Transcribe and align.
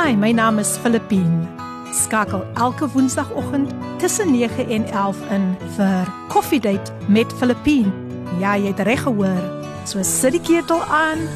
Hi, 0.00 0.14
my 0.16 0.30
naam 0.32 0.58
is 0.58 0.78
Filippine. 0.80 1.44
Skakel 1.92 2.40
elke 2.56 2.86
woensdagoggend 2.88 3.74
tussen 3.98 4.30
9 4.32 4.68
en 4.68 4.84
11 4.84 5.18
in 5.30 5.42
vir 5.76 6.08
Coffee 6.28 6.60
Date 6.60 6.92
met 7.08 7.32
Filippine. 7.36 7.92
Ja, 8.40 8.54
jy 8.56 8.72
het 8.72 8.80
reg 8.88 9.02
gehoor. 9.04 9.42
So 9.84 10.00
sit 10.02 10.32
die 10.38 10.40
ketel 10.40 10.80
aan, 10.88 11.26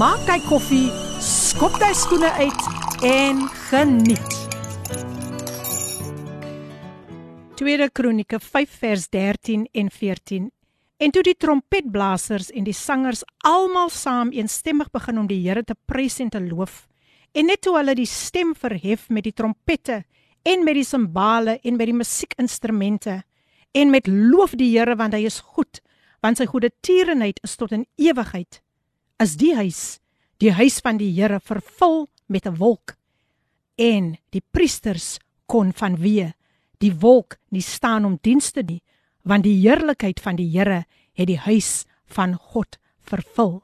maak 0.00 0.24
jy 0.30 0.38
koffie, 0.46 0.88
skop 1.20 1.76
jy 1.82 1.92
skoene 1.92 2.32
uit 2.40 3.04
en 3.04 3.44
geniet. 3.68 4.40
Tweede 7.60 7.92
Kronieke 7.92 8.40
5 8.40 8.80
vers 8.80 9.08
13 9.12 9.68
en 9.76 9.92
14. 9.92 10.50
En 11.04 11.12
toe 11.12 11.28
die 11.28 11.36
trompetblasers 11.36 12.48
en 12.48 12.64
die 12.64 12.78
sangers 12.80 13.26
almal 13.44 13.92
saam 13.92 14.32
eensstemmig 14.32 14.88
begin 14.88 15.18
om 15.20 15.28
die 15.28 15.42
Here 15.44 15.68
te 15.68 15.76
prys 15.84 16.22
en 16.24 16.32
te 16.32 16.40
loof, 16.40 16.86
En 17.36 17.50
net 17.50 17.60
toe 17.66 17.74
hulle 17.76 17.92
die 17.98 18.08
stem 18.08 18.54
verhef 18.56 19.10
met 19.12 19.26
die 19.26 19.34
trompette 19.36 20.04
en 20.46 20.62
met 20.64 20.78
die 20.78 20.86
simbale 20.86 21.58
en 21.60 21.76
met 21.76 21.90
die 21.90 21.96
musiekinstrumente 21.96 23.18
en 23.76 23.92
met 23.92 24.08
loof 24.08 24.54
die 24.56 24.70
Here 24.72 24.96
want 24.96 25.16
hy 25.16 25.26
is 25.28 25.42
goed 25.44 25.82
want 26.24 26.40
sy 26.40 26.46
goeie 26.48 26.72
tierenheid 26.80 27.42
is 27.44 27.58
tot 27.60 27.74
in 27.76 27.84
ewigheid 28.00 28.62
is 29.22 29.36
die 29.36 29.52
huis 29.58 29.98
die 30.40 30.54
huis 30.56 30.80
van 30.84 31.00
die 31.00 31.12
Here 31.12 31.40
vervul 31.40 32.08
met 32.26 32.46
'n 32.46 32.56
wolk. 32.56 32.96
En 33.76 34.16
die 34.30 34.42
priesters 34.52 35.18
kon 35.46 35.72
vanweë 35.72 36.32
die 36.80 36.92
wolk 36.92 37.36
nie 37.50 37.62
staan 37.62 38.04
om 38.04 38.18
dienste 38.22 38.62
nie 38.62 38.82
want 39.24 39.44
die 39.44 39.60
heerlikheid 39.60 40.20
van 40.20 40.36
die 40.36 40.48
Here 40.48 40.84
het 41.12 41.26
die 41.26 41.38
huis 41.38 41.84
van 42.06 42.34
God 42.34 42.78
vervul. 43.00 43.62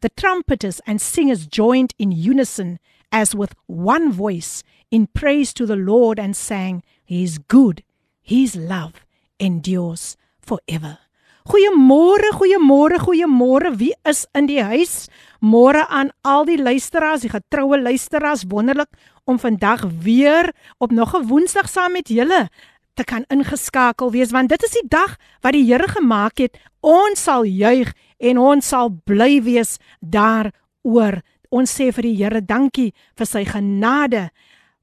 The 0.00 0.10
trumpeters 0.14 0.80
and 0.86 1.00
singers 1.00 1.46
joined 1.48 1.94
in 1.96 2.12
unison 2.12 2.78
as 3.10 3.34
with 3.34 3.54
one 3.66 4.12
voice 4.12 4.62
in 4.90 5.06
praise 5.06 5.52
to 5.54 5.66
the 5.66 5.76
Lord 5.76 6.18
and 6.18 6.36
sang, 6.36 6.82
He 7.04 7.22
is 7.22 7.38
good, 7.48 7.82
His 8.22 8.56
love 8.56 9.04
endures 9.38 10.16
forever. 10.40 10.98
Goeiemôre, 11.44 12.30
goeiemôre, 12.32 12.98
goeiemôre. 12.98 13.76
Wie 13.76 13.92
is 14.08 14.24
in 14.32 14.46
die 14.48 14.62
huis? 14.64 15.10
Môre 15.44 15.82
aan 15.92 16.08
al 16.24 16.46
die 16.48 16.56
luisteraars, 16.56 17.20
die 17.20 17.28
getroue 17.28 17.76
luisteraars. 17.76 18.46
Wonderlik 18.48 18.88
om 19.28 19.36
vandag 19.38 19.84
weer 20.00 20.54
op 20.78 20.90
nog 20.90 21.12
'n 21.14 21.26
Woensdag 21.28 21.68
saam 21.68 21.92
met 21.92 22.08
julle 22.08 22.48
te 22.94 23.04
kan 23.04 23.24
ingeskakel 23.28 24.10
wees 24.10 24.30
want 24.30 24.48
dit 24.48 24.62
is 24.62 24.70
die 24.70 24.88
dag 24.88 25.16
wat 25.40 25.52
die 25.52 25.66
Here 25.66 25.88
gemaak 25.88 26.38
het. 26.38 26.58
Ons 26.80 27.22
sal 27.22 27.44
juig 27.44 27.92
en 28.18 28.38
ons 28.38 28.68
sal 28.68 28.90
bly 29.04 29.42
wees 29.42 29.78
daaroor. 30.00 31.20
Ons 31.54 31.70
sê 31.78 31.92
vir 31.94 32.02
die 32.08 32.16
Here 32.18 32.42
dankie 32.42 32.90
vir 33.14 33.28
sy 33.30 33.44
genade 33.46 34.34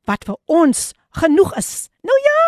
wat 0.08 0.23
vir 0.27 0.38
ons 0.47 0.94
genoeg 1.19 1.52
is. 1.59 1.91
Nou 2.08 2.16
ja, 2.23 2.39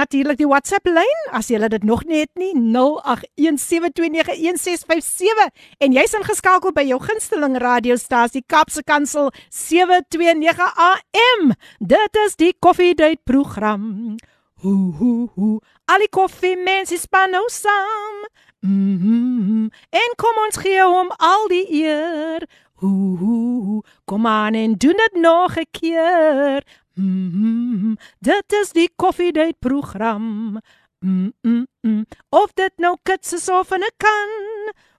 natuurlik 0.00 0.38
die 0.40 0.48
WhatsApp 0.50 0.86
lyn 0.90 1.20
as 1.36 1.50
jy 1.52 1.58
dit 1.70 1.84
nog 1.86 2.02
nie 2.08 2.20
het 2.24 2.34
nie 2.40 2.54
0817291657 2.58 5.50
en 5.78 5.92
jy's 5.94 6.16
ingeskakel 6.18 6.72
by 6.74 6.84
jou 6.88 6.98
gunsteling 7.04 7.54
radiostasie 7.62 8.42
Kapse 8.46 8.82
Kansel 8.82 9.30
729 9.48 10.66
AM. 10.90 11.52
Dit 11.78 12.16
is 12.26 12.36
die 12.36 12.54
Coffee 12.58 12.94
Date 12.94 13.22
program. 13.24 14.16
Ho 14.62 14.92
ho 14.98 15.30
ho. 15.36 15.60
Ali 15.88 16.08
koffie 16.12 16.56
mense 16.56 16.98
span 17.00 17.30
nou 17.32 17.46
saam. 17.48 18.26
Mm 18.60 18.98
-hmm. 19.00 19.70
En 19.90 20.10
kom 20.16 20.36
ons 20.46 20.56
gee 20.56 20.82
hom 20.82 21.08
al 21.16 21.48
die 21.48 21.66
eer. 21.82 22.48
Ooh, 22.82 23.82
kom 24.04 24.26
aan 24.26 24.54
en 24.54 24.74
doen 24.74 24.96
dit 24.96 25.18
nog 25.20 25.56
'n 25.56 25.66
keer. 25.70 26.64
Mm 26.94 27.30
-hmm. 27.30 27.96
Dit 28.18 28.52
is 28.52 28.72
die 28.72 28.90
Coffee 28.96 29.32
Date 29.32 29.56
program. 29.58 30.58
Mm 30.98 31.32
-mm. 31.42 32.06
Of 32.28 32.52
dit 32.52 32.72
nou 32.76 32.96
kits 33.02 33.32
is 33.32 33.48
of 33.48 33.70
'n 33.70 33.90
kan. 33.96 34.28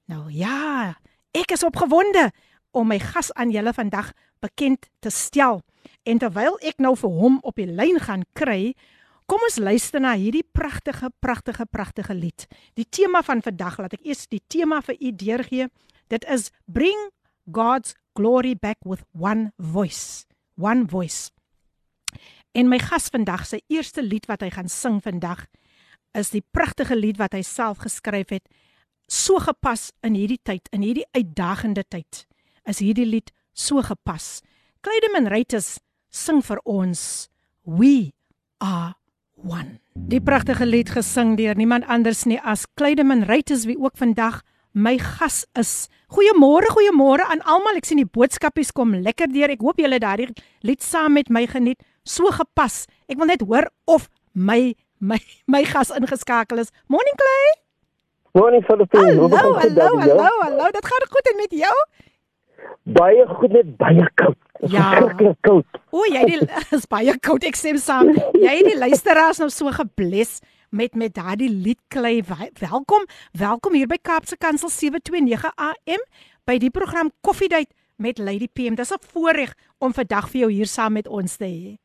Nou 0.05 0.31
ja, 0.31 0.99
ek 1.33 1.57
is 1.57 1.65
opgewonde 1.65 2.31
om 2.75 2.89
my 2.91 2.99
gas 2.99 3.31
aan 3.39 3.53
julle 3.55 3.73
vandag 3.73 4.13
bekend 4.45 4.91
te 5.01 5.11
stel. 5.11 5.63
En 6.05 6.21
terwyl 6.21 6.59
ek 6.61 6.83
nou 6.83 6.95
vir 6.99 7.15
hom 7.15 7.39
op 7.43 7.57
die 7.61 7.69
lyn 7.71 8.01
gaan 8.03 8.25
kry, 8.37 8.75
kom 9.31 9.43
ons 9.47 9.61
luister 9.63 10.03
na 10.03 10.15
hierdie 10.21 10.45
pragtige, 10.45 11.11
pragtige, 11.25 11.67
pragtige 11.67 12.15
lied. 12.15 12.47
Die 12.77 12.87
tema 12.89 13.23
van 13.25 13.43
vandag, 13.45 13.79
laat 13.81 13.97
ek 13.97 14.05
eers 14.05 14.27
die 14.29 14.43
tema 14.53 14.83
vir 14.85 14.99
u 15.01 15.13
deurgee. 15.25 15.69
Dit 16.13 16.27
is 16.29 16.51
Bring 16.67 17.09
God's 17.51 17.95
Glory 18.15 18.55
Back 18.57 18.83
with 18.85 19.05
One 19.17 19.53
Voice. 19.59 20.27
One 20.61 20.87
Voice. 20.89 21.31
En 22.55 22.69
my 22.71 22.79
gas 22.79 23.09
vandag, 23.11 23.49
sy 23.49 23.59
eerste 23.73 24.05
lied 24.05 24.29
wat 24.31 24.45
hy 24.45 24.53
gaan 24.55 24.69
sing 24.71 25.01
vandag, 25.03 25.47
is 26.15 26.31
die 26.31 26.45
pragtige 26.55 26.95
lied 26.95 27.19
wat 27.19 27.35
hy 27.35 27.43
self 27.43 27.83
geskryf 27.83 28.31
het, 28.37 28.45
so 29.11 29.41
gepas 29.43 29.91
in 30.07 30.15
hierdie 30.15 30.39
tyd, 30.39 30.69
in 30.73 30.85
hierdie 30.87 31.07
uitdagende 31.17 31.83
tyd. 31.91 32.23
Is 32.65 32.81
hierdie 32.81 33.07
lied 33.07 33.33
so 33.53 33.83
gepas? 33.85 34.41
Claydeman 34.85 35.29
Reuters 35.29 35.79
sing 36.09 36.41
vir 36.45 36.61
ons 36.65 37.29
We 37.65 38.13
are 38.61 38.95
one. 39.37 39.81
Die 39.95 40.21
pragtige 40.21 40.67
lied 40.67 40.91
gesing 40.93 41.37
deur 41.37 41.57
niemand 41.57 41.85
anders 41.89 42.25
nie 42.29 42.41
as 42.41 42.65
Claydeman 42.77 43.25
Reuters 43.29 43.67
wie 43.69 43.77
ook 43.77 43.97
vandag 44.01 44.41
my 44.73 44.97
gas 44.99 45.45
is. 45.61 45.89
Goeiemôre, 46.11 46.69
goeiemôre 46.73 47.29
aan 47.31 47.45
almal. 47.47 47.79
Ek 47.79 47.87
sien 47.87 48.01
die 48.01 48.09
boodskapies 48.09 48.73
kom 48.75 48.97
lekker 48.97 49.31
deur. 49.33 49.53
Ek 49.53 49.63
hoop 49.63 49.79
julle 49.81 50.01
daardie 50.03 50.33
lied 50.67 50.83
saam 50.83 51.15
met 51.19 51.31
my 51.31 51.45
geniet. 51.51 51.85
So 52.05 52.33
gepas. 52.33 52.85
Ek 53.09 53.21
wil 53.21 53.31
net 53.31 53.45
hoor 53.45 53.69
of 53.87 54.09
my 54.33 54.75
my 55.05 55.21
my 55.47 55.63
gas 55.69 55.93
ingeskakel 55.93 56.65
is. 56.65 56.73
Morning 56.89 57.21
Clay. 57.21 57.53
Morning 58.35 58.65
Philippine. 58.67 59.15
Hallo, 59.15 59.29
hallo, 59.31 59.99
hallo, 60.01 60.31
hallo. 60.43 60.71
Dit 60.75 60.87
gaan 60.91 61.07
goed 61.13 61.29
en 61.31 61.37
met 61.39 61.53
jou? 61.55 61.77
Baie 62.85 63.27
goed 63.27 63.53
net 63.53 63.77
baie 63.77 64.09
koud. 64.21 64.37
Ja. 64.69 65.01
koud. 65.41 65.67
O, 65.91 66.05
jy 66.09 66.25
die 66.29 66.41
is 66.77 66.87
baie 66.91 67.15
koud 67.25 67.45
ek 67.45 67.57
sê 67.59 67.75
saam. 67.81 68.13
Jy 68.39 68.57
die 68.71 68.77
luisteraars 68.79 69.41
nou 69.43 69.51
so 69.53 69.73
gebless 69.75 70.41
met 70.75 70.95
met 70.99 71.15
daardie 71.15 71.51
liedklei. 71.51 72.21
Welkom, 72.61 73.07
welkom 73.33 73.79
hier 73.79 73.89
by 73.91 74.01
Kaapse 74.03 74.37
Kansel 74.37 74.73
729 74.73 75.53
AM 75.55 76.05
by 76.45 76.59
die 76.59 76.71
program 76.71 77.13
Coffee 77.23 77.49
Date 77.49 77.73
met 77.97 78.19
Lady 78.19 78.49
PM. 78.49 78.75
Dis 78.75 78.93
'n 78.93 79.01
voorreg 79.13 79.55
om 79.79 79.95
vandag 79.95 80.29
vir 80.31 80.41
jou 80.41 80.51
hier 80.51 80.67
saam 80.67 80.93
met 80.93 81.09
ons 81.09 81.37
te 81.37 81.45
hê. 81.45 81.84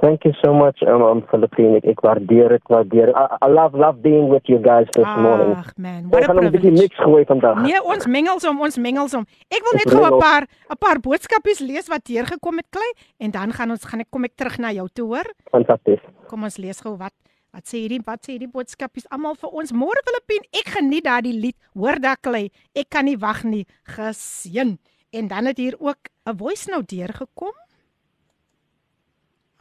Thank 0.00 0.24
you 0.24 0.32
so 0.44 0.52
much, 0.52 0.82
um, 0.82 1.02
um 1.02 1.22
Philippine. 1.30 1.80
Ek 1.80 2.00
waardeer 2.04 2.52
dit, 2.52 2.64
waardeer. 2.68 3.12
I, 3.16 3.38
I 3.40 3.48
love 3.48 3.72
love 3.72 4.02
being 4.04 4.28
with 4.28 4.44
you 4.44 4.58
guys 4.60 4.84
this 4.92 5.06
Ach, 5.08 5.20
morning. 5.24 5.54
Ag 5.56 5.72
man, 5.76 6.08
wat 6.12 6.28
'n 6.28 6.36
privilege. 6.36 6.68
Ek 6.68 6.78
niks 6.82 6.96
gehoor 7.00 7.24
vandag. 7.24 7.62
Nee, 7.64 7.80
ons 7.80 8.06
mengels 8.06 8.44
om, 8.44 8.60
ons 8.60 8.76
mengels 8.76 9.14
om. 9.16 9.24
Ek 9.48 9.64
wil 9.64 9.78
net 9.80 9.88
gou 9.88 10.04
'n 10.04 10.18
paar 10.20 10.44
'n 10.44 10.78
paar 10.78 11.00
boodskapies 11.00 11.60
lees 11.64 11.88
wat 11.88 12.04
hier 12.06 12.26
gekom 12.26 12.56
het 12.60 12.68
klei 12.70 12.90
en 13.18 13.30
dan 13.30 13.52
gaan 13.52 13.70
ons 13.70 13.84
gaan 13.84 14.00
ek 14.00 14.10
kom 14.10 14.24
ek 14.24 14.36
terug 14.36 14.58
na 14.58 14.72
jou 14.72 14.88
toe, 14.92 15.06
hoor? 15.06 15.28
Fantasties. 15.50 16.02
Kom 16.28 16.44
ons 16.44 16.56
lees 16.56 16.80
gou 16.80 16.96
wat 16.96 17.12
Wat 17.56 17.64
sê 17.64 17.78
hierdie 17.86 18.02
wat 18.04 18.20
sê 18.20 18.34
hierdie 18.34 18.52
boodskapies 18.52 19.06
almal 19.08 19.34
vir 19.34 19.48
ons? 19.48 19.72
Môre 19.72 20.02
Filippien, 20.04 20.44
ek 20.52 20.76
geniet 20.76 21.06
daardie 21.06 21.32
lied. 21.32 21.56
Hoor 21.72 21.96
daai 21.96 22.20
klei. 22.20 22.50
Ek 22.76 22.90
kan 22.90 23.06
nie 23.08 23.16
wag 23.16 23.44
nie. 23.44 23.64
Geseën. 23.96 24.76
En 25.16 25.28
dan 25.28 25.46
het 25.46 25.56
hier 25.56 25.74
ook 25.80 26.12
'n 26.28 26.36
voice 26.36 26.68
note 26.70 26.94
deurgekom. 26.94 27.54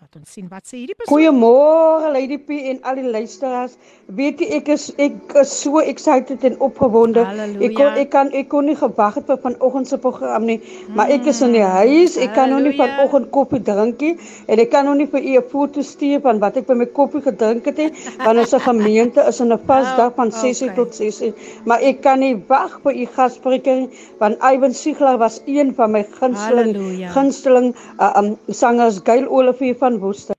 Laat 0.06 0.20
ons 0.20 0.34
sien 0.36 0.50
wat 0.54 0.68
sê 0.70 0.76
hierdie 0.78 0.94
persoon. 0.94 1.16
Goeiemôre 1.18 2.12
Lady 2.14 2.36
P 2.38 2.60
en 2.70 2.78
al 2.86 3.00
die 3.00 3.08
luisteraars. 3.10 3.72
Weet 4.18 4.42
jy 4.44 4.50
ek 4.60 4.68
is 4.70 4.84
ek 5.02 5.32
is 5.42 5.54
so 5.64 5.82
excited 5.82 6.44
en 6.46 6.60
opgewonde. 6.62 7.24
Halleluja. 7.26 7.66
Ek 7.66 7.74
kon 7.80 7.98
ek 8.04 8.12
kan 8.14 8.30
ek 8.38 8.52
kon 8.52 8.70
nie 8.70 8.76
gewag 8.78 9.18
het 9.18 9.26
vir 9.32 9.40
vanoggend 9.42 9.90
se 9.90 9.98
program 10.04 10.46
nie, 10.46 10.60
maar 10.94 11.10
ek 11.16 11.26
is 11.32 11.40
in 11.42 11.56
die 11.58 11.64
huis. 11.66 12.20
Ek 12.22 12.36
kan 12.38 12.54
nog 12.54 12.62
nie 12.62 12.76
Halleluja. 12.76 13.00
vanoggend 13.00 13.32
koffie 13.34 13.62
drink 13.66 14.04
nie 14.06 14.12
en 14.46 14.62
ek 14.62 14.70
kan 14.76 14.86
nog 14.86 15.00
nie 15.00 15.08
vir 15.16 15.24
u 15.24 15.34
'n 15.40 15.50
foto 15.56 15.82
stuur 15.82 16.22
van 16.28 16.44
wat 16.44 16.62
ek 16.62 16.70
by 16.70 16.78
my 16.84 16.88
koffie 17.00 17.24
gedrink 17.26 17.66
het 17.66 17.82
nie, 17.82 17.90
want 18.22 18.44
ons 18.46 18.54
gemeente 18.70 19.26
is 19.26 19.42
in 19.42 19.50
'n 19.50 19.60
vasdag 19.66 20.14
van 20.22 20.30
6:00 20.30 20.70
okay. 20.70 20.76
tot 20.76 20.94
6:00. 20.94 21.34
Maar 21.66 21.82
ek 21.82 22.02
kan 22.06 22.20
nie 22.20 22.36
wag 22.48 22.78
vir 22.86 22.94
u 22.94 23.08
gasspreker 23.18 23.76
nie, 23.82 23.90
want 24.22 24.38
Ivan 24.54 24.74
Sigler 24.74 25.18
was 25.18 25.42
een 25.48 25.74
van 25.74 25.92
my 25.98 26.06
gunsteling 26.22 26.78
Halleluja. 26.78 27.10
gunsteling 27.10 27.74
uh, 28.00 28.14
um, 28.22 28.38
sangers 28.54 29.02
Gail 29.04 29.26
Olivier 29.26 29.74
van 29.74 29.95
Woester. 30.00 30.36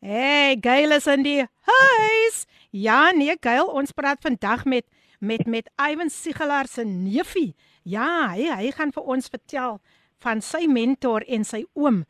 Hey, 0.00 0.56
Gail 0.60 0.92
is 0.92 1.06
in 1.06 1.22
die 1.22 1.44
huis. 1.68 2.46
Ja, 2.72 3.10
nee, 3.12 3.34
Gail, 3.40 3.66
ons 3.68 3.92
praat 3.92 4.22
vandag 4.24 4.64
met 4.64 4.86
met 5.20 5.46
met 5.46 5.68
Ivan 5.76 6.08
Sigelaar 6.10 6.66
se 6.66 6.84
neefie. 6.84 7.54
Ja, 7.84 8.32
hy 8.32 8.48
hy 8.48 8.70
gaan 8.72 8.92
vir 8.96 9.04
ons 9.04 9.28
vertel 9.28 9.76
van 10.24 10.40
sy 10.40 10.64
mentor 10.68 11.24
en 11.28 11.44
sy 11.44 11.66
oom. 11.74 12.04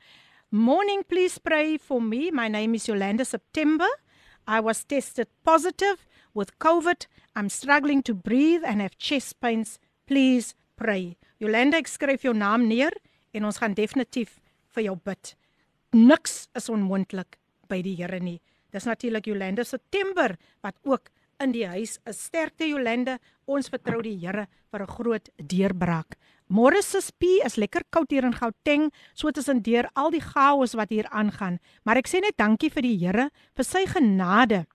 Morning, 0.51 1.03
please 1.07 1.39
pray 1.39 1.79
for 1.79 2.03
me. 2.03 2.31
My 2.31 2.49
name 2.49 2.75
is 2.75 2.87
Yolanda 2.87 3.25
September. 3.25 3.89
I 4.47 4.61
was 4.61 4.85
tested 4.85 5.29
positive 5.45 6.07
with 6.35 6.59
COVID. 6.59 7.07
I'm 7.37 7.49
struggling 7.49 8.03
to 8.03 8.15
breathe 8.15 8.63
and 8.65 8.81
have 8.81 8.99
chest 8.99 9.41
pains. 9.41 9.79
Please 10.07 10.55
pray. 10.77 11.17
Yolanda, 11.39 11.79
ek 11.79 11.91
skryf 11.91 12.27
jou 12.27 12.35
naam 12.35 12.67
neer 12.67 12.95
en 13.35 13.47
ons 13.47 13.59
gaan 13.63 13.75
definitief 13.75 14.41
vir 14.75 14.91
jou 14.91 14.97
bid. 14.97 15.35
Niks 15.91 16.45
is 16.55 16.69
onmoontlik 16.71 17.41
by 17.67 17.81
die 17.83 17.97
Here 17.99 18.21
nie. 18.23 18.39
Dis 18.71 18.87
natuurlik 18.87 19.27
Jolande 19.27 19.65
September 19.67 20.37
wat 20.63 20.77
ook 20.87 21.11
in 21.43 21.51
die 21.51 21.65
huis 21.67 21.97
is. 22.07 22.21
Sterkte 22.29 22.69
Jolande, 22.69 23.17
ons 23.51 23.67
vertrou 23.73 23.99
die 24.03 24.15
Here 24.15 24.47
vir 24.71 24.83
'n 24.83 24.87
groot 24.87 25.29
deurbraak. 25.37 26.15
Môre 26.49 26.81
se 26.83 27.01
P 27.19 27.43
is 27.45 27.57
lekker 27.57 27.83
koud 27.91 28.11
hier 28.11 28.25
in 28.25 28.35
Gauteng, 28.35 28.93
so 29.15 29.31
tussen 29.33 29.63
deur 29.63 29.91
al 29.97 30.11
die 30.11 30.21
chaos 30.21 30.75
wat 30.75 30.91
hier 30.91 31.09
aangaan, 31.11 31.59
maar 31.85 31.97
ek 31.97 32.07
sê 32.07 32.21
net 32.21 32.37
dankie 32.37 32.71
vir 32.71 32.83
die 32.83 32.97
Here 32.97 33.31
vir 33.57 33.65
sy 33.65 33.85
genade 33.87 34.67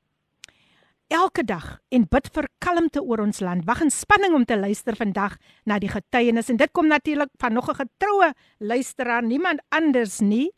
elke 1.08 1.44
dag 1.44 1.80
en 1.92 2.08
bid 2.10 2.28
vir 2.34 2.48
kalmte 2.60 3.02
oor 3.02 3.22
ons 3.22 3.40
land. 3.40 3.66
Wag 3.66 3.82
in 3.82 3.92
spanning 3.92 4.34
om 4.34 4.46
te 4.46 4.58
luister 4.58 4.96
vandag 4.96 5.38
na 5.66 5.80
die 5.80 5.90
getuienis 5.90 6.50
en 6.50 6.58
dit 6.58 6.72
kom 6.72 6.88
natuurlik 6.88 7.30
van 7.40 7.54
nog 7.54 7.70
'n 7.70 7.76
getroue 7.76 8.34
luisteraar, 8.60 9.24
niemand 9.24 9.62
anders 9.70 10.20
nie 10.20 10.52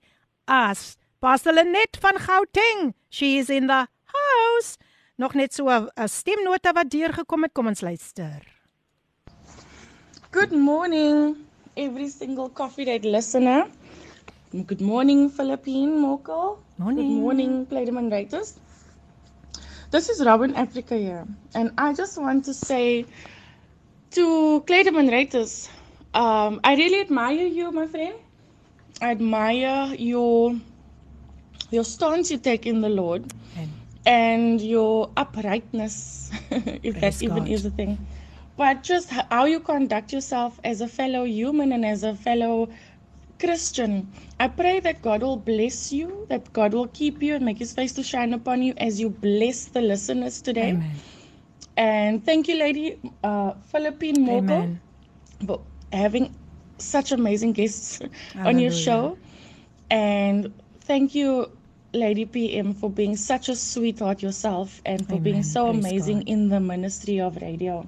as 0.47 0.97
Pastor 1.19 1.53
Lenet 1.53 1.97
van 1.99 2.17
Gauteng. 2.19 2.93
She 3.09 3.37
is 3.37 3.49
in 3.49 3.67
the 3.67 3.87
house. 4.05 4.77
Nog 5.17 5.33
net 5.33 5.53
so 5.53 5.67
'n 5.69 6.07
stemnota 6.07 6.73
wat 6.73 6.89
deurgekom 6.89 7.43
het. 7.43 7.53
Kom 7.53 7.67
ons 7.67 7.81
luister. 7.81 8.41
Good 10.31 10.51
morning, 10.51 11.35
every 11.75 12.07
single 12.07 12.49
Coffee 12.49 12.85
Date 12.85 13.09
listener. 13.09 13.67
Good 14.51 14.81
morning, 14.81 15.29
Philippine 15.29 15.99
Moko. 15.99 16.59
Morning. 16.77 17.07
Good 17.07 17.21
morning, 17.21 17.67
Playdeman 17.67 18.09
Writers. 18.11 18.53
This 19.89 20.09
is 20.09 20.23
Robin 20.23 20.53
Africa 20.55 20.95
here, 20.95 21.25
and 21.55 21.71
I 21.77 21.93
just 21.93 22.17
want 22.17 22.45
to 22.45 22.53
say 22.53 23.05
to 24.11 24.63
Clayderman 24.67 25.09
Writers, 25.11 25.69
um, 26.13 26.59
I 26.63 26.75
really 26.75 26.99
admire 27.01 27.47
you, 27.47 27.71
my 27.71 27.87
friend. 27.87 28.15
I 29.01 29.11
admire 29.11 29.93
your 29.95 30.55
your 31.69 31.83
stance 31.83 32.31
you 32.31 32.37
take 32.37 32.65
in 32.65 32.81
the 32.81 32.89
Lord 32.89 33.25
and 34.05 34.61
your 34.61 35.11
uprightness, 35.17 36.31
if 36.51 36.93
Praise 36.99 37.19
that 37.19 37.23
even 37.23 37.37
God. 37.39 37.49
is 37.49 37.65
a 37.65 37.69
thing. 37.69 37.97
But 38.55 38.81
just 38.81 39.09
how 39.09 39.45
you 39.45 39.59
conduct 39.59 40.13
yourself 40.13 40.59
as 40.63 40.81
a 40.81 40.87
fellow 40.87 41.25
human 41.25 41.73
and 41.73 41.85
as 41.85 42.03
a 42.03 42.15
fellow 42.15 42.69
Christian. 43.39 44.11
I 44.39 44.47
pray 44.47 44.79
that 44.79 45.01
God 45.01 45.21
will 45.21 45.37
bless 45.37 45.91
you, 45.91 46.25
that 46.29 46.51
God 46.53 46.73
will 46.73 46.87
keep 46.87 47.21
you 47.21 47.35
and 47.35 47.45
make 47.45 47.59
his 47.59 47.73
face 47.73 47.93
to 47.93 48.03
shine 48.03 48.33
upon 48.33 48.63
you 48.63 48.73
as 48.77 48.99
you 48.99 49.09
bless 49.09 49.65
the 49.65 49.81
listeners 49.81 50.41
today. 50.41 50.69
Amen. 50.69 50.95
And 51.75 52.25
thank 52.25 52.47
you, 52.47 52.57
Lady 52.57 52.97
uh, 53.23 53.53
Philippine 53.71 54.25
Moko, 54.25 54.63
Amen. 54.63 54.79
for 55.45 55.61
having 55.93 56.33
such 56.77 57.11
amazing 57.11 57.53
guests 57.53 57.99
on 58.35 58.59
your 58.59 58.71
show. 58.71 59.17
And 59.89 60.53
thank 60.81 61.15
you, 61.15 61.49
Lady 61.93 62.25
PM, 62.25 62.73
for 62.73 62.89
being 62.89 63.15
such 63.15 63.49
a 63.49 63.55
sweetheart 63.55 64.21
yourself 64.21 64.81
and 64.85 65.05
for 65.07 65.15
Amen. 65.15 65.23
being 65.23 65.43
so 65.43 65.65
Praise 65.65 65.79
amazing 65.79 66.19
God. 66.19 66.29
in 66.29 66.49
the 66.49 66.59
ministry 66.59 67.19
of 67.19 67.37
radio. 67.41 67.87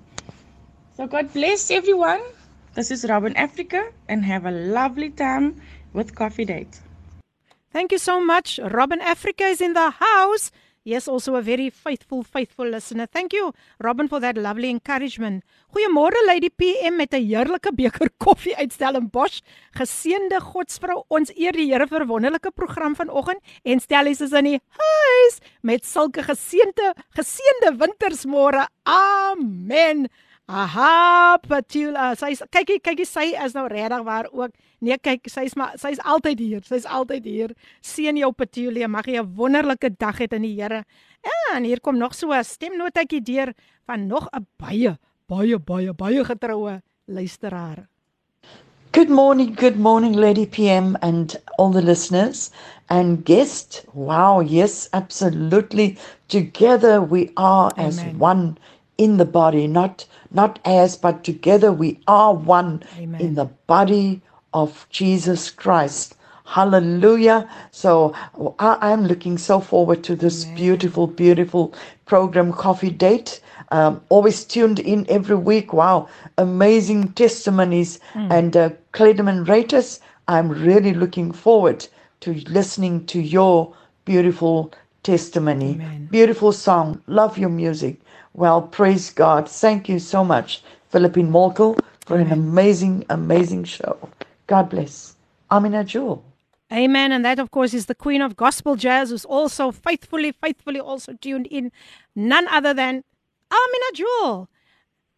So, 0.96 1.08
God 1.08 1.32
bless 1.34 1.72
everyone. 1.72 2.22
This 2.76 2.92
is 2.92 3.06
Robin 3.10 3.36
Africa, 3.36 3.92
and 4.08 4.24
have 4.24 4.46
a 4.46 4.52
lovely 4.52 5.10
time 5.10 5.62
with 5.94 6.16
Coffee 6.16 6.46
Date. 6.46 6.80
Thank 7.72 7.92
you 7.92 7.98
so 7.98 8.20
much. 8.24 8.60
Robin 8.60 9.02
Africa 9.02 9.44
is 9.44 9.62
in 9.62 9.74
the 9.74 9.90
house. 9.90 10.52
Yes, 10.84 11.08
also 11.08 11.36
a 11.36 11.42
very 11.42 11.70
faithful, 11.70 12.24
faithful 12.24 12.66
listener. 12.66 13.06
Thank 13.06 13.34
you, 13.34 13.54
Robin, 13.80 14.08
for 14.08 14.20
that 14.22 14.38
lovely 14.38 14.70
encouragement. 14.70 15.44
Goeiemôre, 15.76 16.26
Lady 16.26 16.50
PM 16.50 16.96
met 16.96 17.14
'n 17.14 17.26
heerlike 17.26 17.74
beker 17.76 18.10
koffie 18.18 18.56
uit 18.56 18.72
Stellenbosch. 18.72 19.42
Geseënde 19.76 20.40
Godsvrou, 20.40 21.04
ons 21.10 21.32
eer 21.36 21.52
die 21.52 21.70
Here 21.72 21.86
vir 21.86 22.08
wonderlike 22.08 22.52
program 22.52 22.96
vanoggend 22.96 23.40
en 23.64 23.80
Stellies 23.80 24.22
is 24.22 24.32
in 24.32 24.46
die 24.46 24.60
huis 24.70 25.40
met 25.62 25.86
sulke 25.86 26.24
geseënde, 26.24 26.94
geseënde 27.14 27.76
wintersmôre. 27.78 28.66
Amen. 28.86 30.08
Aha, 30.50 31.38
Patula. 31.46 32.16
Sy's 32.18 32.40
kykie, 32.50 32.80
kykie, 32.82 33.06
sy 33.06 33.36
is 33.38 33.54
nou 33.54 33.68
regtig 33.70 34.02
waar 34.02 34.26
ook. 34.34 34.50
Nee, 34.82 34.98
kyk, 34.98 35.30
sy's 35.30 35.54
maar 35.54 35.76
sy's 35.78 36.02
altyd 36.02 36.42
hier. 36.42 36.64
Sy's 36.66 36.88
altyd 36.90 37.28
hier. 37.30 37.54
Seën 37.86 38.18
jou 38.18 38.32
Patula. 38.34 38.88
Mag 38.90 39.06
jy 39.06 39.22
'n 39.22 39.30
wonderlike 39.38 39.94
dag 40.00 40.18
hê 40.18 40.26
in 40.34 40.42
die 40.42 40.58
Here. 40.58 40.86
En 41.54 41.64
hier 41.64 41.80
kom 41.80 41.98
nog 41.98 42.16
so 42.16 42.34
'n 42.34 42.44
stemnotetjie 42.44 43.22
deur 43.22 43.54
van 43.86 44.08
nog 44.08 44.28
'n 44.34 44.48
baie, 44.58 44.98
baie, 45.28 45.60
baie, 45.60 45.94
baie 45.94 46.26
getroue 46.26 46.82
luisteraar. 47.06 47.88
Good 48.92 49.10
morning, 49.10 49.56
good 49.56 49.78
morning, 49.78 50.16
Lady 50.16 50.48
PM, 50.48 50.96
and 51.04 51.40
all 51.60 51.70
the 51.70 51.82
listeners 51.82 52.50
and 52.90 53.24
guest. 53.24 53.86
Wow, 53.94 54.42
yes, 54.42 54.90
absolutely. 54.94 55.96
Together 56.28 57.00
we 57.00 57.30
are 57.36 57.72
as 57.78 58.00
Amen. 58.00 58.18
one 58.18 58.58
in 59.00 59.16
the 59.18 59.26
body, 59.26 59.66
not 59.66 60.06
not 60.30 60.60
as, 60.66 60.98
but 60.98 61.24
together 61.24 61.72
we 61.72 62.00
are 62.08 62.36
one 62.36 62.84
Amen. 62.98 63.22
in 63.22 63.34
the 63.34 63.46
body 63.46 64.22
of 64.54 64.86
Jesus 64.92 65.50
Christ. 65.50 66.16
Hallelujah. 66.46 67.50
So 67.72 68.14
I, 68.60 68.78
I'm 68.82 69.06
looking 69.06 69.38
so 69.38 69.60
forward 69.60 70.04
to 70.04 70.16
this 70.16 70.46
beautiful, 70.46 71.08
beautiful 71.08 71.74
program, 72.06 72.52
Coffee 72.52 72.90
Date. 72.90 73.42
Um, 73.72 74.02
always 74.10 74.44
tuned 74.44 74.80
in 74.80 75.06
every 75.10 75.36
week. 75.38 75.74
Wow, 75.74 76.10
amazing 76.38 77.14
testimonies 77.14 78.00
and 78.16 78.58
uh, 78.58 78.72
Clayderman 78.94 79.48
Raters. 79.48 80.02
I'm 80.28 80.50
really 80.50 80.94
looking 80.94 81.32
forward 81.32 81.88
to 82.22 82.34
listening 82.50 83.06
to 83.08 83.22
your 83.22 83.74
beautiful 84.06 84.74
testimony. 85.10 85.74
Amen. 85.74 86.08
Beautiful 86.12 86.52
song. 86.52 87.02
Love 87.08 87.38
your 87.38 87.50
music. 87.50 87.98
Well, 88.34 88.62
praise 88.62 89.10
God. 89.10 89.50
Thank 89.50 89.90
you 89.90 89.98
so 89.98 90.24
much, 90.24 90.62
Philippine 90.90 91.32
Molkel, 91.32 91.80
for 92.06 92.18
an 92.18 92.32
amazing, 92.32 93.06
amazing 93.10 93.64
show. 93.66 93.98
God 94.46 94.70
bless. 94.70 95.16
Amina 95.50 95.84
Jewel. 95.84 96.24
Amen. 96.72 97.12
And 97.12 97.26
that, 97.26 97.40
of 97.40 97.50
course, 97.50 97.74
is 97.74 97.88
the 97.88 97.96
Queen 97.96 98.22
of 98.22 98.36
Gospel 98.36 98.76
Jazz, 98.76 99.10
who's 99.10 99.26
also 99.26 99.72
faithfully, 99.72 100.32
faithfully 100.32 100.80
also 100.80 101.14
tuned 101.14 101.48
in. 101.48 101.72
None 102.16 102.48
other 102.48 102.76
than 102.76 103.04
Amina 103.50 103.90
Jewel. 103.96 104.48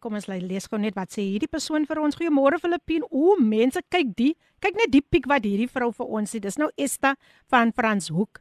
Kom 0.00 0.16
ons 0.18 0.26
lees 0.26 0.64
gou 0.66 0.80
net 0.82 0.96
wat 0.98 1.12
sê 1.14 1.22
hierdie 1.22 1.50
persoon 1.52 1.84
vir 1.86 2.00
ons. 2.02 2.16
Goeiemôre 2.18 2.58
Filippien. 2.58 3.04
O, 3.12 3.36
mense, 3.38 3.84
kyk 3.92 4.16
die. 4.18 4.32
Kyk 4.64 4.80
net 4.80 4.90
die 4.90 5.04
piek 5.04 5.28
wat 5.30 5.44
hierdie 5.46 5.68
vrou 5.70 5.92
vir 5.92 6.16
ons 6.18 6.32
sê. 6.32 6.40
Dis 6.42 6.56
nou 6.58 6.72
Esta 6.80 7.12
van 7.52 7.70
Frans 7.76 8.08
Hoek. 8.10 8.40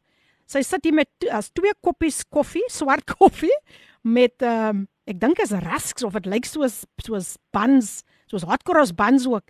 Sy 0.52 0.64
sit 0.68 0.84
hier 0.88 0.96
met 0.96 1.30
as 1.32 1.50
twee 1.56 1.72
koppies 1.86 2.22
koffie, 2.28 2.66
swart 2.80 3.08
koffie 3.16 3.56
met 4.04 4.42
ehm 4.44 4.82
um, 4.82 4.88
ek 5.10 5.18
dink 5.20 5.40
is 5.44 5.52
rusks 5.66 6.06
of 6.06 6.14
dit 6.16 6.28
lyk 6.30 6.46
soos 6.48 6.84
soos 7.04 7.34
buns, 7.52 8.04
soos 8.32 8.46
hot 8.48 8.62
cross 8.68 8.94
buns 8.96 9.26
ook. 9.28 9.50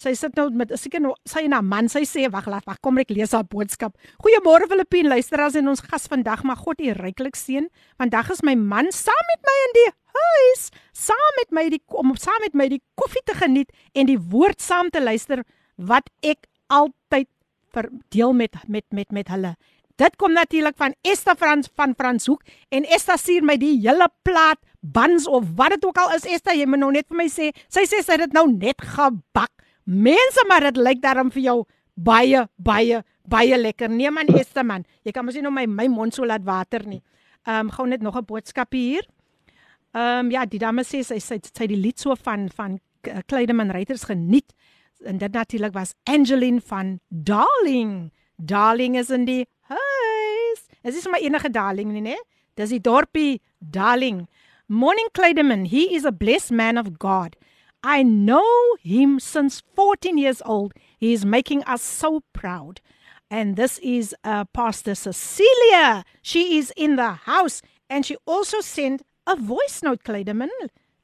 Sy 0.00 0.14
sit 0.18 0.38
nou 0.38 0.46
met 0.56 0.70
seker 0.78 1.02
nou 1.02 1.12
sy 1.28 1.44
en 1.46 1.54
haar 1.56 1.66
man. 1.66 1.90
Sy 1.90 2.02
sê 2.08 2.24
wag, 2.32 2.46
laat 2.50 2.66
wag, 2.66 2.78
kom 2.82 3.00
ek 3.02 3.12
lees 3.12 3.34
haar 3.36 3.44
boodskap. 3.46 3.98
Goeiemôre 4.24 4.66
Filippien, 4.70 5.10
luisteraars 5.10 5.58
en 5.60 5.70
ons 5.70 5.84
gas 5.84 6.08
vandag. 6.10 6.46
Mag 6.48 6.62
God 6.64 6.80
u 6.82 6.94
ryklik 6.96 7.36
seën. 7.38 7.68
Vandag 8.00 8.32
is 8.34 8.42
my 8.46 8.56
man 8.58 8.90
saam 8.94 9.28
met 9.30 9.44
my 9.50 9.58
in 9.66 9.76
die 9.78 9.90
huis, 10.16 10.64
saam 10.96 11.36
met 11.40 11.54
my 11.54 11.66
die 11.72 11.82
om 11.98 12.14
saam 12.20 12.40
met 12.44 12.56
my 12.58 12.68
die 12.72 12.80
koffie 12.98 13.22
te 13.28 13.36
geniet 13.38 13.70
en 13.94 14.08
die 14.10 14.18
woord 14.18 14.60
saam 14.62 14.90
te 14.92 15.02
luister 15.02 15.44
wat 15.76 16.10
ek 16.22 16.48
altyd 16.72 17.30
verdeel 17.72 18.34
met 18.36 18.58
met 18.68 18.86
met 18.90 19.12
met 19.12 19.30
hulle. 19.32 19.54
Dit 20.00 20.16
kom 20.16 20.32
natuurlik 20.32 20.76
van 20.76 20.94
Esther 21.02 21.36
Frans 21.36 21.68
van 21.76 21.94
Franshoek 21.98 22.42
en 22.68 22.84
Esther 22.84 23.18
stuur 23.18 23.44
my 23.44 23.56
die 23.60 23.78
hele 23.80 24.08
plaat 24.22 24.60
buns 24.80 25.26
of 25.28 25.44
wat 25.56 25.76
dit 25.76 25.84
ook 25.84 25.98
al 25.98 26.14
is 26.16 26.26
Esther, 26.26 26.56
jy 26.56 26.66
moet 26.66 26.82
nou 26.82 26.90
net 26.94 27.08
vir 27.08 27.20
my 27.20 27.28
sê. 27.30 27.52
Sy 27.68 27.84
sê 27.86 28.02
sy 28.02 28.16
het 28.16 28.26
dit 28.26 28.36
nou 28.36 28.46
net 28.50 28.82
gebak. 28.82 29.52
Mense, 29.84 30.44
maar 30.48 30.68
dit 30.70 30.78
lyk 30.78 31.02
daarom 31.02 31.30
vir 31.34 31.42
jou 31.42 31.58
baie 31.94 32.46
baie 32.56 33.02
baie 33.28 33.58
lekker. 33.58 33.90
Nee 33.90 34.10
man 34.10 34.30
Esther 34.34 34.64
man, 34.66 34.86
jy 35.06 35.12
kan 35.14 35.26
mos 35.26 35.36
nie 35.38 35.44
nou 35.44 35.52
my 35.54 35.66
my 35.66 35.88
mond 35.90 36.14
so 36.14 36.26
laat 36.26 36.44
water 36.46 36.86
nie. 36.86 37.02
Ehm 37.46 37.66
um, 37.66 37.70
gou 37.74 37.86
net 37.86 38.02
nog 38.02 38.16
'n 38.16 38.24
boodskap 38.24 38.72
hier. 38.72 39.06
Ehm 39.94 40.26
um, 40.26 40.30
ja, 40.30 40.46
die 40.46 40.58
dame 40.58 40.82
sê 40.82 41.02
sy 41.02 41.18
sy 41.18 41.38
sy 41.42 41.66
die 41.66 41.76
lied 41.76 41.98
so 41.98 42.14
van 42.14 42.48
van 42.48 42.80
Kleideman 43.26 43.70
Reuters 43.70 44.04
geniet 44.04 44.54
en 45.04 45.18
dit 45.18 45.32
natuurlik 45.32 45.72
was 45.72 45.94
Angeline 46.04 46.60
van 46.60 47.00
Darling. 47.08 48.12
Darling 48.44 48.96
is 48.96 49.10
in 49.10 49.24
die 49.24 49.46
huis. 49.70 50.66
Is 50.82 50.94
dis 50.94 51.06
maar 51.06 51.20
enige 51.20 51.50
Darling 51.50 51.92
nie, 51.92 52.02
né? 52.02 52.16
Dis 52.56 52.70
die 52.70 52.80
dorpie 52.80 53.40
Darling. 53.60 54.26
Morning 54.68 55.08
Kleideman, 55.12 55.66
he 55.66 55.94
is 55.94 56.04
a 56.04 56.12
blessed 56.12 56.50
man 56.50 56.78
of 56.78 56.98
God. 56.98 57.36
I 57.84 58.02
know 58.02 58.76
him 58.82 59.18
since 59.20 59.62
14 59.74 60.16
years 60.18 60.40
old. 60.44 60.72
He 60.98 61.12
is 61.12 61.24
making 61.24 61.62
us 61.64 61.82
so 61.82 62.22
proud. 62.32 62.80
And 63.30 63.56
this 63.56 63.78
is 63.78 64.14
uh, 64.24 64.44
Pastor 64.52 64.94
Cecilia. 64.94 66.04
She 66.22 66.58
is 66.58 66.72
in 66.76 66.96
the 66.96 67.12
house 67.12 67.62
and 67.88 68.06
she 68.06 68.16
also 68.26 68.60
sent 68.60 69.02
a 69.26 69.36
voice 69.36 69.82
note, 69.82 70.04
Kleideman. 70.04 70.50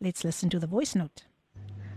Let's 0.01 0.25
listen 0.25 0.51
to 0.51 0.59
the 0.59 0.67
voice 0.67 0.95
note. 0.95 1.25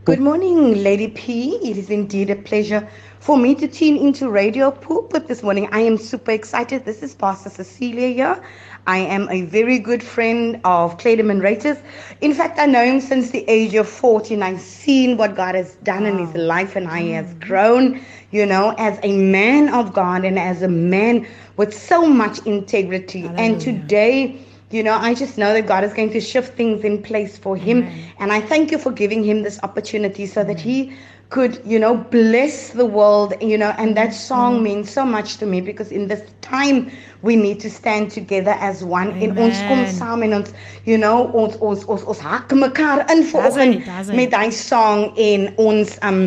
Good 0.03 0.20
morning, 0.20 0.81
Lady 0.81 1.10
P. 1.10 1.58
It 1.58 1.77
is 1.77 1.91
indeed 1.91 2.31
a 2.31 2.36
pleasure 2.36 2.89
for 3.20 3.38
me 3.38 3.53
to 3.53 3.67
tune 3.67 3.98
into 3.98 4.31
Radio 4.31 4.72
Pulpit 4.72 5.27
this 5.27 5.43
morning. 5.43 5.70
I 5.72 5.81
am 5.81 5.96
super 5.96 6.31
excited. 6.31 6.86
This 6.86 7.03
is 7.03 7.13
Pastor 7.13 7.51
Cecilia 7.51 8.08
here. 8.08 8.43
I 8.88 8.98
am 8.98 9.29
a 9.29 9.43
very 9.43 9.77
good 9.77 10.01
friend 10.01 10.60
of 10.63 10.98
Clayderman 10.98 11.43
Raiters. 11.43 11.79
In 12.22 12.34
fact, 12.34 12.58
I 12.58 12.65
know 12.65 12.84
him 12.84 13.00
since 13.00 13.29
the 13.29 13.48
age 13.48 13.75
of 13.75 13.88
14. 13.88 14.41
I've 14.41 14.60
seen 14.60 15.17
what 15.17 15.36
God 15.36 15.53
has 15.53 15.75
done 15.84 16.08
in 16.08 16.17
his 16.17 16.34
life, 16.34 16.75
and 16.75 16.88
I 16.88 17.03
have 17.13 17.27
mm. 17.27 17.39
grown, 17.39 18.03
you 18.31 18.48
know, 18.48 18.74
as 18.79 18.98
a 19.03 19.15
man 19.15 19.72
of 19.72 19.93
God 19.93 20.25
and 20.25 20.39
as 20.39 20.63
a 20.63 20.67
man 20.67 21.27
with 21.58 21.77
so 21.77 22.08
much 22.08 22.39
integrity. 22.48 23.29
And 23.38 23.62
today, 23.62 24.43
you 24.73 24.83
know, 24.83 24.93
I 24.93 25.13
just 25.13 25.37
know 25.37 25.53
that 25.53 25.67
God 25.67 25.83
is 25.83 25.93
going 25.93 26.11
to 26.11 26.21
shift 26.21 26.55
things 26.55 26.83
in 26.83 27.01
place 27.01 27.37
for 27.37 27.55
him. 27.55 27.83
And 28.19 28.31
I 28.31 28.41
thank 28.41 28.71
you 28.71 28.77
for 28.77 28.91
giving 28.91 29.23
him 29.23 29.43
this 29.43 29.59
opportunity 29.63 30.25
so 30.25 30.43
that 30.43 30.59
he 30.59 30.93
could, 31.31 31.61
you 31.65 31.79
know, 31.79 31.95
bless 31.95 32.71
the 32.71 32.85
world, 32.85 33.33
you 33.41 33.57
know, 33.57 33.73
and 33.77 33.95
that 33.95 34.13
song 34.13 34.61
means 34.61 34.91
so 34.91 35.05
much 35.05 35.37
to 35.37 35.45
me 35.45 35.61
because 35.61 35.89
in 35.89 36.07
this 36.07 36.29
time 36.41 36.91
we 37.21 37.37
need 37.37 37.59
to 37.61 37.69
stand 37.69 38.11
together 38.11 38.51
as 38.59 38.83
one. 38.83 39.11
En 39.23 39.37
ons 39.37 39.57
kom 39.61 39.79
Amen. 39.79 39.93
saam 39.95 40.23
en 40.23 40.33
ons, 40.33 40.51
you 40.85 40.97
know, 40.97 41.31
ons 41.31 41.55
ons 41.61 41.85
ons 41.87 42.03
ons 42.03 42.19
hak 42.19 42.51
mekaar 42.51 43.05
in 43.15 43.23
vanoggend 43.31 43.87
met 44.11 44.35
daai 44.35 44.51
song 44.51 45.07
en 45.15 45.47
ons 45.55 45.95
um 46.03 46.21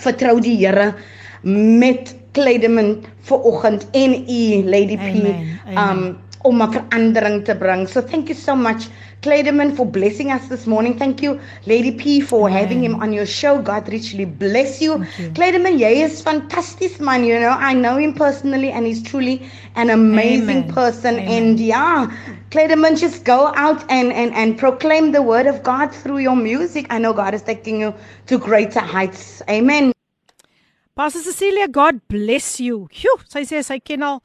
vertrou 0.00 0.40
die 0.40 0.56
Here 0.56 0.94
met 1.44 2.14
Kleideman 2.32 3.02
vanoggend 3.28 3.84
en 3.92 4.16
u 4.16 4.64
Lady 4.64 4.96
P 4.96 5.12
Amen, 5.12 5.60
amen. 5.66 5.76
um 5.76 6.18
om 6.44 6.62
'n 6.62 6.72
verandering 6.72 7.44
te 7.44 7.54
bring. 7.54 7.86
So 7.86 8.00
thank 8.00 8.28
you 8.28 8.34
so 8.34 8.54
much 8.56 8.88
Kleideman 9.22 9.76
for 9.76 9.86
blessing 9.86 10.32
us 10.32 10.48
this 10.48 10.66
morning. 10.66 10.98
Thank 10.98 11.22
you 11.22 11.38
Lady 11.66 11.92
P 11.92 12.20
for 12.20 12.50
having 12.50 12.82
him 12.82 12.96
on 13.00 13.12
your 13.12 13.26
show. 13.26 13.62
God 13.62 13.88
richly 13.88 14.24
bless 14.24 14.80
you. 14.82 15.04
you. 15.18 15.30
Kleideman, 15.30 15.78
jy 15.78 16.02
is 16.02 16.20
fantasties 16.20 16.98
man, 16.98 17.24
you 17.24 17.38
know. 17.38 17.54
I 17.70 17.72
know 17.72 17.96
him 17.98 18.14
personally 18.14 18.72
and 18.72 18.84
he's 18.84 19.02
truly 19.02 19.48
an 19.76 19.90
amazing 19.90 20.64
Amen. 20.64 20.72
person 20.72 21.14
Amen. 21.20 21.42
and 21.42 21.60
yeah, 21.60 22.10
Kleideman 22.50 22.96
just 22.96 23.24
go 23.24 23.52
out 23.54 23.84
and 23.88 24.12
and 24.12 24.34
and 24.34 24.58
proclaim 24.58 25.12
the 25.12 25.22
word 25.22 25.46
of 25.46 25.62
God 25.62 25.94
through 25.94 26.18
your 26.18 26.36
music. 26.36 26.86
I 26.90 26.98
know 26.98 27.12
God 27.12 27.32
is 27.34 27.42
taking 27.42 27.80
you 27.80 27.94
to 28.26 28.38
greater 28.38 28.80
heights. 28.80 29.40
Amen. 29.48 29.92
Pastor 30.96 31.20
Cecilia, 31.20 31.68
God 31.68 32.00
bless 32.08 32.58
you. 32.60 32.88
Sjoe, 32.92 33.22
sy 33.30 33.46
sê 33.48 33.62
sy 33.64 33.78
ken 33.78 34.02
al 34.02 34.18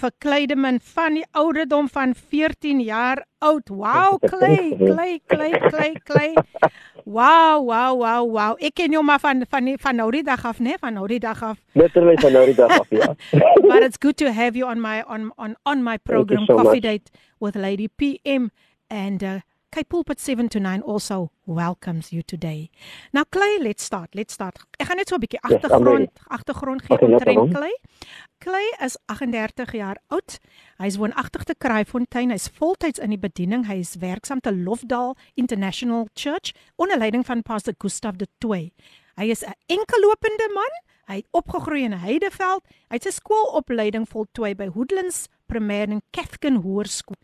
vir 0.00 0.12
Kleideman 0.18 0.80
van 0.94 1.18
die 1.18 1.24
ouderdom 1.36 1.88
van 1.92 2.14
14 2.14 2.80
jaar 2.80 3.24
oud. 3.44 3.68
Wow, 3.68 4.18
Klei, 4.20 4.72
Klei, 4.78 5.20
Klei, 5.26 5.52
Klei, 5.68 5.92
Klei. 6.04 6.34
Wow, 7.04 7.64
wow, 7.66 7.98
wow, 7.98 8.24
wow. 8.30 8.56
Ek 8.62 8.76
ken 8.78 8.94
jou 8.94 9.02
maar 9.04 9.20
van 9.20 9.44
van 9.50 9.72
van 9.82 9.96
nou 9.96 10.10
die 10.14 10.22
dag 10.24 10.44
af, 10.46 10.60
né? 10.60 10.78
Van 10.80 10.94
nou 10.94 11.06
die 11.10 11.20
dag 11.20 11.42
af. 11.42 11.58
Literally 11.74 12.16
van 12.22 12.32
nou 12.32 12.44
die 12.46 12.56
dag 12.56 12.78
af, 12.78 12.90
ja. 12.90 13.14
But 13.68 13.82
it's 13.82 13.98
good 13.98 14.16
to 14.16 14.32
have 14.32 14.56
you 14.56 14.68
on 14.68 14.80
my 14.80 15.02
on 15.08 15.32
on 15.36 15.56
on 15.66 15.82
my 15.82 15.98
program 15.98 16.46
so 16.46 16.56
Coffee 16.56 16.80
much. 16.80 16.82
Date 16.82 17.10
with 17.40 17.56
Lady 17.56 17.88
PM 17.88 18.50
and 18.88 19.22
uh 19.22 19.40
Kai 19.72 19.84
Pulpit 19.84 20.20
7 20.20 20.50
to 20.50 20.60
9 20.60 20.82
also 20.82 21.30
welcomes 21.46 22.12
you 22.12 22.22
today. 22.22 22.70
Now 23.10 23.24
Clay, 23.24 23.56
let's 23.58 23.82
start. 23.82 24.10
Let's 24.14 24.34
start. 24.36 24.58
Ek 24.78 24.86
gaan 24.86 24.98
net 25.00 25.08
so 25.08 25.16
'n 25.16 25.20
bietjie 25.22 25.40
Yes, 25.40 25.48
I'm 25.48 25.56
agtergrond 25.56 26.10
ready. 26.12 26.26
agtergrond 26.28 26.82
gee 26.84 26.94
Okay, 26.96 27.08
omtrent 27.08 27.24
problem. 27.24 27.52
Clay. 27.56 27.74
Clay 28.38 28.66
is 28.84 28.98
38 29.08 29.72
jaar 29.72 29.96
oud. 30.08 30.38
Hy's 30.76 30.96
woonagtig 31.00 31.44
te 31.44 31.54
Kraaifontein. 31.56 32.30
Hy's 32.30 32.48
voltyds 32.52 32.98
in 33.00 33.10
die 33.10 33.18
bediening. 33.18 33.64
Hy 33.66 33.78
is 33.80 33.96
werksaam 33.96 34.40
te 34.40 34.52
Lofdal 34.52 35.16
International 35.34 36.06
Church 36.14 36.52
onder 36.76 36.98
leiding 36.98 37.24
van 37.24 37.42
Pastor 37.42 37.74
Gustaf 37.78 38.16
de 38.16 38.28
Tooi. 38.38 38.72
Hy 39.16 39.30
is 39.30 39.42
'n 39.42 39.54
enkellopende 39.68 40.50
man. 40.54 40.72
Hy 41.08 41.16
het 41.16 41.26
opgegroei 41.32 41.82
in 41.84 41.92
Heideveld. 41.92 42.62
Hy 42.90 42.94
het 43.00 43.02
sy 43.02 43.10
skoolopleiding 43.10 44.06
voltooi 44.08 44.54
by 44.54 44.68
Hoodlands 44.68 45.28
Primêr 45.48 45.88
en 45.90 46.02
Kefkin 46.10 46.56
Hoërskool. 46.62 47.16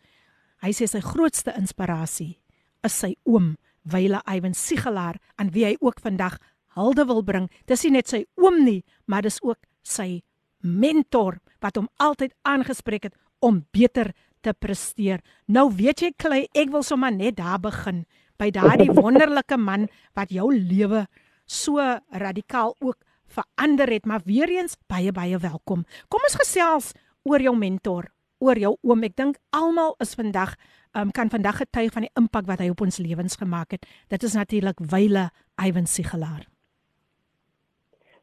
Hy 0.59 0.71
sê 0.75 0.87
sy 0.91 0.99
grootste 1.03 1.53
inspirasie 1.55 2.37
is 2.83 2.95
sy 2.95 3.13
oom, 3.27 3.53
Wyle 3.89 4.19
Iwan 4.27 4.55
Sigelaar, 4.55 5.17
aan 5.39 5.51
wie 5.55 5.65
hy 5.65 5.75
ook 5.79 6.01
vandag 6.03 6.37
hulde 6.75 7.05
wil 7.07 7.23
bring. 7.23 7.47
Dis 7.67 7.85
nie 7.85 7.97
net 7.97 8.11
sy 8.11 8.25
oom 8.39 8.61
nie, 8.65 8.81
maar 9.07 9.23
dis 9.25 9.39
ook 9.43 9.59
sy 9.83 10.21
mentor 10.63 11.39
wat 11.63 11.79
hom 11.79 11.87
altyd 12.03 12.35
aangespreek 12.47 13.09
het 13.09 13.15
om 13.43 13.63
beter 13.71 14.11
te 14.43 14.53
presteer. 14.53 15.23
Nou 15.47 15.69
weet 15.75 16.03
jy 16.03 16.11
Klei, 16.19 16.41
ek 16.55 16.71
wil 16.75 16.83
sommer 16.83 17.11
net 17.15 17.39
daar 17.39 17.59
begin 17.63 18.03
by 18.39 18.51
daardie 18.55 18.91
wonderlike 18.99 19.57
man 19.59 19.87
wat 20.15 20.31
jou 20.31 20.51
lewe 20.53 21.05
so 21.49 21.79
radikaal 22.11 22.75
ook 22.79 22.99
verander 23.29 23.91
het, 23.93 24.05
maar 24.05 24.23
weer 24.25 24.49
eens 24.49 24.77
baie 24.89 25.11
baie 25.15 25.37
welkom. 25.39 25.85
Kom 26.09 26.23
ons 26.27 26.39
gesels 26.39 26.93
oor 27.27 27.41
jou 27.43 27.55
mentor, 27.57 28.09
oor 28.39 28.59
jou 28.59 28.75
oom. 28.81 29.03
Ek 29.03 29.15
dink 29.19 29.39
almal 29.55 29.95
is 30.03 30.15
vandag 30.15 30.55
um, 30.97 31.11
kan 31.11 31.29
vandag 31.29 31.57
getuig 31.61 31.91
van 31.93 32.07
die 32.07 32.13
impak 32.19 32.47
wat 32.49 32.63
hy 32.63 32.69
op 32.73 32.81
ons 32.81 32.97
lewens 32.97 33.37
gemaak 33.39 33.75
het. 33.75 33.85
Dit 34.09 34.23
is 34.23 34.37
natuurlik 34.37 34.79
Wyle 34.91 35.29
Iwan 35.65 35.85
Sigelaar. 35.85 36.47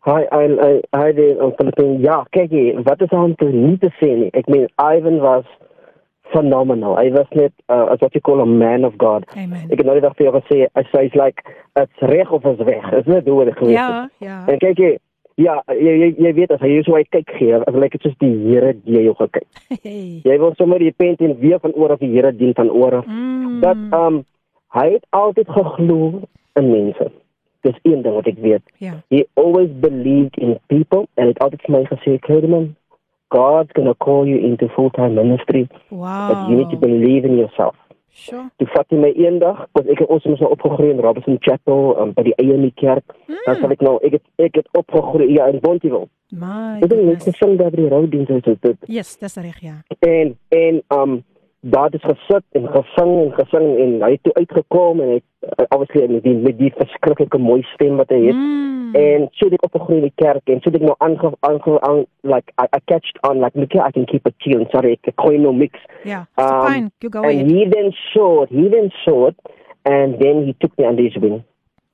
Hi, 0.07 0.23
I, 0.31 0.47
I, 0.47 0.73
hi 0.95 1.13
there, 1.13 1.35
um, 1.43 1.53
Philippine. 1.59 1.99
Ja, 1.99 2.21
kyk 2.31 2.53
hier, 2.55 2.83
wat 2.87 3.01
is 3.03 3.11
aan 3.11 3.35
te 3.35 3.49
nie 3.51 3.79
te 3.83 3.91
sê 3.99 4.13
nie. 4.15 4.29
Ek 4.39 4.47
meen, 4.47 4.69
Ivan 4.79 5.19
was 5.19 5.49
phenomenal. 6.31 6.95
Hy 6.99 7.11
was 7.15 7.27
net, 7.35 7.51
uh, 7.67 7.89
as 7.91 7.99
what 7.99 8.15
you 8.15 8.23
call 8.23 8.43
a 8.43 8.47
man 8.47 8.87
of 8.87 8.95
God. 9.03 9.27
Amen. 9.35 9.67
Ek 9.67 9.81
het 9.81 9.87
nou 9.87 9.97
die 9.99 10.05
dag 10.05 10.15
vir 10.19 10.29
jou 10.29 10.35
gesê, 10.37 10.61
hy 10.79 10.85
sê, 10.93 11.03
hy's 11.09 11.19
like, 11.19 11.43
it's 11.81 12.07
reg 12.13 12.31
of 12.31 12.47
is 12.47 12.63
weg. 12.71 12.87
Is 12.95 13.11
net 13.11 13.27
hoe 13.27 13.45
dit 13.49 13.59
gewees 13.59 13.75
Ja, 13.75 14.07
ja. 14.23 14.39
En 14.47 14.63
kyk 14.63 14.83
hier, 14.83 14.97
ja, 15.37 15.59
jy, 15.69 15.93
jy, 16.01 16.09
jy 16.25 16.33
weet 16.37 16.55
as 16.55 16.63
hy 16.65 16.71
so 16.87 16.97
hy 16.97 17.05
kyk 17.13 17.35
gee, 17.39 17.53
as 17.59 17.77
lyk 17.77 17.93
dit 17.97 18.07
soos 18.07 18.17
die 18.23 18.33
Here 18.47 18.73
die 18.87 19.03
jou 19.05 19.15
gekyk. 19.19 19.47
Hey. 19.83 20.23
Jy 20.25 20.39
wil 20.43 20.55
sommer 20.57 20.81
repent 20.83 21.21
en 21.21 21.37
weer 21.43 21.61
van 21.61 21.75
oor 21.77 21.95
of 21.97 22.01
die 22.01 22.11
Here 22.15 22.33
dien 22.33 22.55
van 22.57 22.71
oor. 22.73 23.03
Mm. 23.07 23.61
Dat 23.65 23.77
um 23.97 24.23
hy 24.77 24.89
het 24.97 25.07
altyd 25.17 25.49
geglo 25.53 26.23
in 26.57 26.71
mense. 26.73 27.11
Dis 27.67 27.79
een 27.83 28.03
ding 28.03 28.15
wat 28.15 28.27
ek 28.31 28.41
weet. 28.43 28.63
Ja. 28.83 28.99
He 29.13 29.25
always 29.35 29.71
believed 29.81 30.37
in 30.39 30.59
people 30.73 31.07
and 31.17 31.33
het 31.33 31.41
altyd 31.45 31.63
vir 31.67 31.75
my 31.77 31.85
gesê, 31.91 32.19
Clayman, 32.27 32.75
God's 33.35 33.73
going 33.75 33.89
to 33.89 33.95
call 33.95 34.27
you 34.29 34.39
into 34.39 34.69
full-time 34.77 35.15
ministry, 35.15 35.67
Wow. 35.91 36.29
but 36.29 36.49
you 36.49 36.57
need 36.57 36.71
to 36.71 36.77
believe 36.77 37.25
in 37.27 37.37
yourself. 37.39 37.75
Sure. 38.17 38.47
Toe 38.57 38.67
vat 38.73 38.93
hy 38.93 38.97
my 38.97 39.11
eendag, 39.13 39.59
want 39.77 39.89
ek 39.93 40.01
het 40.01 40.13
ons 40.15 40.25
mos 40.25 40.41
nou 40.41 40.49
opgegroei 40.55 40.89
in 40.95 41.03
Robinson 41.05 41.37
Chapel, 41.45 41.91
um, 42.01 42.15
by 42.17 42.25
die 42.25 42.33
Eie 42.41 42.71
Kerk. 42.81 43.05
Hmm. 43.27 43.43
Dan 43.45 43.59
sal 43.61 43.75
ek 43.75 43.83
nou 43.85 43.97
ek 44.09 44.17
het 44.17 44.47
ek 44.47 44.61
het 44.63 44.71
opgegroei 44.81 45.29
ja 45.35 45.51
in 45.53 45.61
Bontewil. 45.61 46.07
My. 46.33 46.79
Ek 46.81 46.87
het 46.87 46.95
net 46.97 47.03
goodness. 47.03 47.27
gesing 47.29 47.59
daar 47.61 47.75
by 47.75 47.83
die 47.83 47.91
roudiens 47.93 48.33
en 48.33 48.41
so 48.47 48.57
dit. 48.65 48.89
Yes, 48.89 49.13
dis 49.21 49.37
reg 49.37 49.61
ja. 49.61 49.77
En 50.01 50.33
en 50.49 50.81
um 50.97 51.19
daar 51.75 51.91
het 51.91 52.05
gesit 52.05 52.45
en 52.59 52.69
gesing 52.75 53.13
en 53.23 53.33
gesing 53.39 53.67
en 53.83 53.95
hy 54.05 54.11
het 54.15 54.23
toe 54.23 54.35
uitgekom 54.35 55.01
en 55.01 55.09
hy 55.15 55.19
uh, 55.19 55.65
obviously 55.75 56.07
met 56.15 56.23
die 56.23 56.35
met 56.47 56.59
die 56.59 56.73
verskriklike 56.77 57.39
mooi 57.43 57.63
stem 57.75 57.97
wat 58.01 58.13
hy 58.15 58.21
het. 58.29 58.39
Mm. 58.39 58.95
En 58.97 59.27
so 59.39 59.51
ek 59.51 59.67
opgegroei 59.67 59.99
in 59.99 60.07
die 60.09 60.19
kerk 60.23 60.53
en 60.53 60.63
so 60.63 60.71
ek 60.71 60.85
nou 60.87 60.95
aange 61.05 61.33
aange 61.49 61.81
aan 61.89 62.05
like 62.23 62.55
I, 62.63 62.69
I 62.71 62.81
catched 62.87 63.19
on 63.29 63.43
like 63.43 63.59
look 63.59 63.75
I 63.75 63.91
can 63.91 64.07
keep 64.07 64.27
a 64.31 64.35
tune 64.45 64.69
sorry 64.75 64.95
ek 65.03 65.15
gooi 65.19 65.41
no 65.43 65.53
mix. 65.53 65.81
Yeah, 66.05 66.25
so 66.39 66.47
Um, 66.47 66.67
fine. 66.67 66.91
You 67.03 67.11
go 67.11 67.23
and 67.23 67.31
ahead. 67.35 67.51
he 67.51 67.67
then 67.75 67.91
it, 67.93 68.49
he 68.51 68.69
then 68.69 68.91
it 69.29 69.37
and 69.85 70.19
then 70.23 70.47
he 70.47 70.57
took 70.61 70.77
me 70.79 70.85
under 70.87 71.03
his 71.03 71.17
wing. 71.17 71.43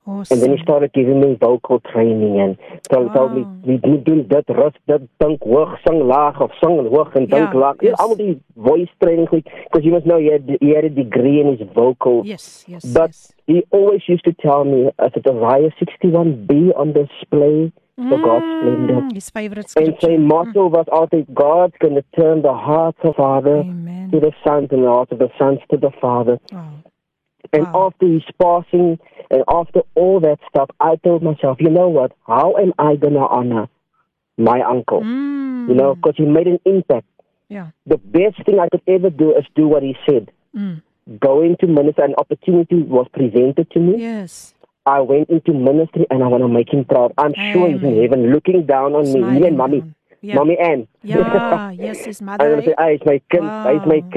And 0.05 0.27
then 0.27 0.39
he 0.39 0.45
Awesome. 0.45 0.57
started 0.63 0.91
giving 0.93 1.19
me 1.21 1.37
vocal 1.39 1.79
training 1.79 2.39
and 2.39 2.57
told, 2.91 3.13
told 3.13 3.31
me, 3.35 3.41
Wow. 3.43 3.55
we 3.63 3.79
moet 3.81 4.05
doen 4.05 4.25
dit, 4.27 4.49
rust 4.49 4.77
dit, 4.85 5.01
dink 5.17 5.41
hoog, 5.43 5.77
sing 5.85 6.01
laag 6.03 6.41
of 6.41 6.51
sing 6.59 6.75
hoog 6.87 7.15
en 7.15 7.25
dink 7.25 7.53
Ja, 7.53 7.59
laag. 7.59 7.75
yes. 7.81 7.99
All 7.99 8.15
die 8.15 8.37
voice 8.55 8.91
training 8.99 9.27
because 9.31 9.83
you 9.85 9.91
must 9.91 10.05
know 10.05 10.17
he 10.17 10.29
had, 10.31 10.43
he 10.59 10.75
had 10.75 10.83
a 10.83 10.89
degree 10.89 11.39
in 11.39 11.47
his 11.57 11.67
vocal. 11.73 12.21
Yes, 12.25 12.63
yes, 12.67 12.83
But 12.93 13.09
yes. 13.15 13.33
he 13.47 13.63
always 13.71 14.03
used 14.09 14.25
to 14.25 14.33
tell 14.33 14.65
me, 14.65 14.91
as 14.99 15.11
it 15.15 15.25
Isaiah 15.25 15.71
61b 15.79 16.73
on 16.75 16.91
display 16.93 17.71
for 17.95 18.17
God's 18.17 18.45
splendor. 18.59 19.01
Mm, 19.01 19.13
his 19.13 19.29
favorite 19.29 19.69
scripture. 19.69 20.11
sy 20.11 20.17
motto 20.17 20.67
was 20.67 20.85
altyd, 20.91 21.25
God's 21.33 21.75
going 21.79 21.95
to 21.95 22.03
turn 22.19 22.41
the 22.41 22.51
hearts 22.53 22.97
of 23.03 23.15
father 23.15 23.57
Amen. 23.59 24.09
to 24.11 24.19
the 24.19 24.31
sons 24.43 24.67
and 24.71 24.83
the 24.83 24.89
hearts 24.89 25.11
of 25.11 25.19
the 25.19 25.29
sons 25.37 25.59
to 25.71 25.77
the 25.77 25.91
father. 26.01 26.39
Wow. 26.51 26.83
And 27.51 27.63
Wow. 27.73 27.87
after 27.87 28.07
his 28.07 28.23
passing 28.41 28.99
and 29.29 29.43
after 29.47 29.81
all 29.95 30.19
that 30.21 30.39
stuff, 30.49 30.69
I 30.79 30.95
told 30.97 31.23
myself, 31.23 31.57
you 31.59 31.69
know 31.69 31.89
what? 31.89 32.11
How 32.25 32.55
am 32.55 32.73
I 32.79 32.95
going 32.95 33.13
to 33.13 33.19
honor 33.27 33.67
my 34.37 34.61
uncle? 34.61 35.01
Mm. 35.01 35.69
You 35.69 35.75
know, 35.75 35.95
because 35.95 36.15
he 36.17 36.25
made 36.25 36.47
an 36.47 36.59
impact. 36.65 37.05
Yeah. 37.49 37.67
The 37.85 37.97
best 37.97 38.43
thing 38.45 38.59
I 38.59 38.69
could 38.69 38.81
ever 38.87 39.09
do 39.09 39.35
is 39.35 39.45
do 39.55 39.67
what 39.67 39.83
he 39.83 39.95
said. 40.05 40.31
Mm. 40.55 40.81
Go 41.19 41.41
into 41.41 41.67
ministry. 41.67 42.05
An 42.05 42.15
opportunity 42.17 42.81
was 42.81 43.07
presented 43.13 43.69
to 43.71 43.79
me. 43.79 44.01
Yes. 44.01 44.53
I 44.85 45.01
went 45.01 45.29
into 45.29 45.53
ministry 45.53 46.05
and 46.09 46.23
I 46.23 46.27
want 46.27 46.43
to 46.43 46.47
make 46.47 46.73
him 46.73 46.85
proud. 46.85 47.13
I'm 47.17 47.33
sure 47.53 47.69
he's 47.69 47.81
in 47.83 48.01
heaven 48.01 48.31
looking 48.31 48.65
down 48.65 48.93
on 48.95 49.11
me. 49.13 49.21
Me 49.21 49.47
and 49.47 49.57
mommy. 49.57 49.83
Yeah. 50.21 50.35
Mommy 50.35 50.57
Ann. 50.57 50.87
Yeah, 51.03 51.71
yes, 51.71 52.05
his 52.05 52.21
mother. 52.21 52.45
I'm 52.45 52.51
going 52.51 52.63
to 52.63 52.69
say, 52.69 52.75
hey, 52.79 52.95
it's 52.95 53.05
my 53.05 53.21
kind. 53.29 53.45
Wow. 53.45 53.73
He's 53.73 53.87
my 53.87 54.09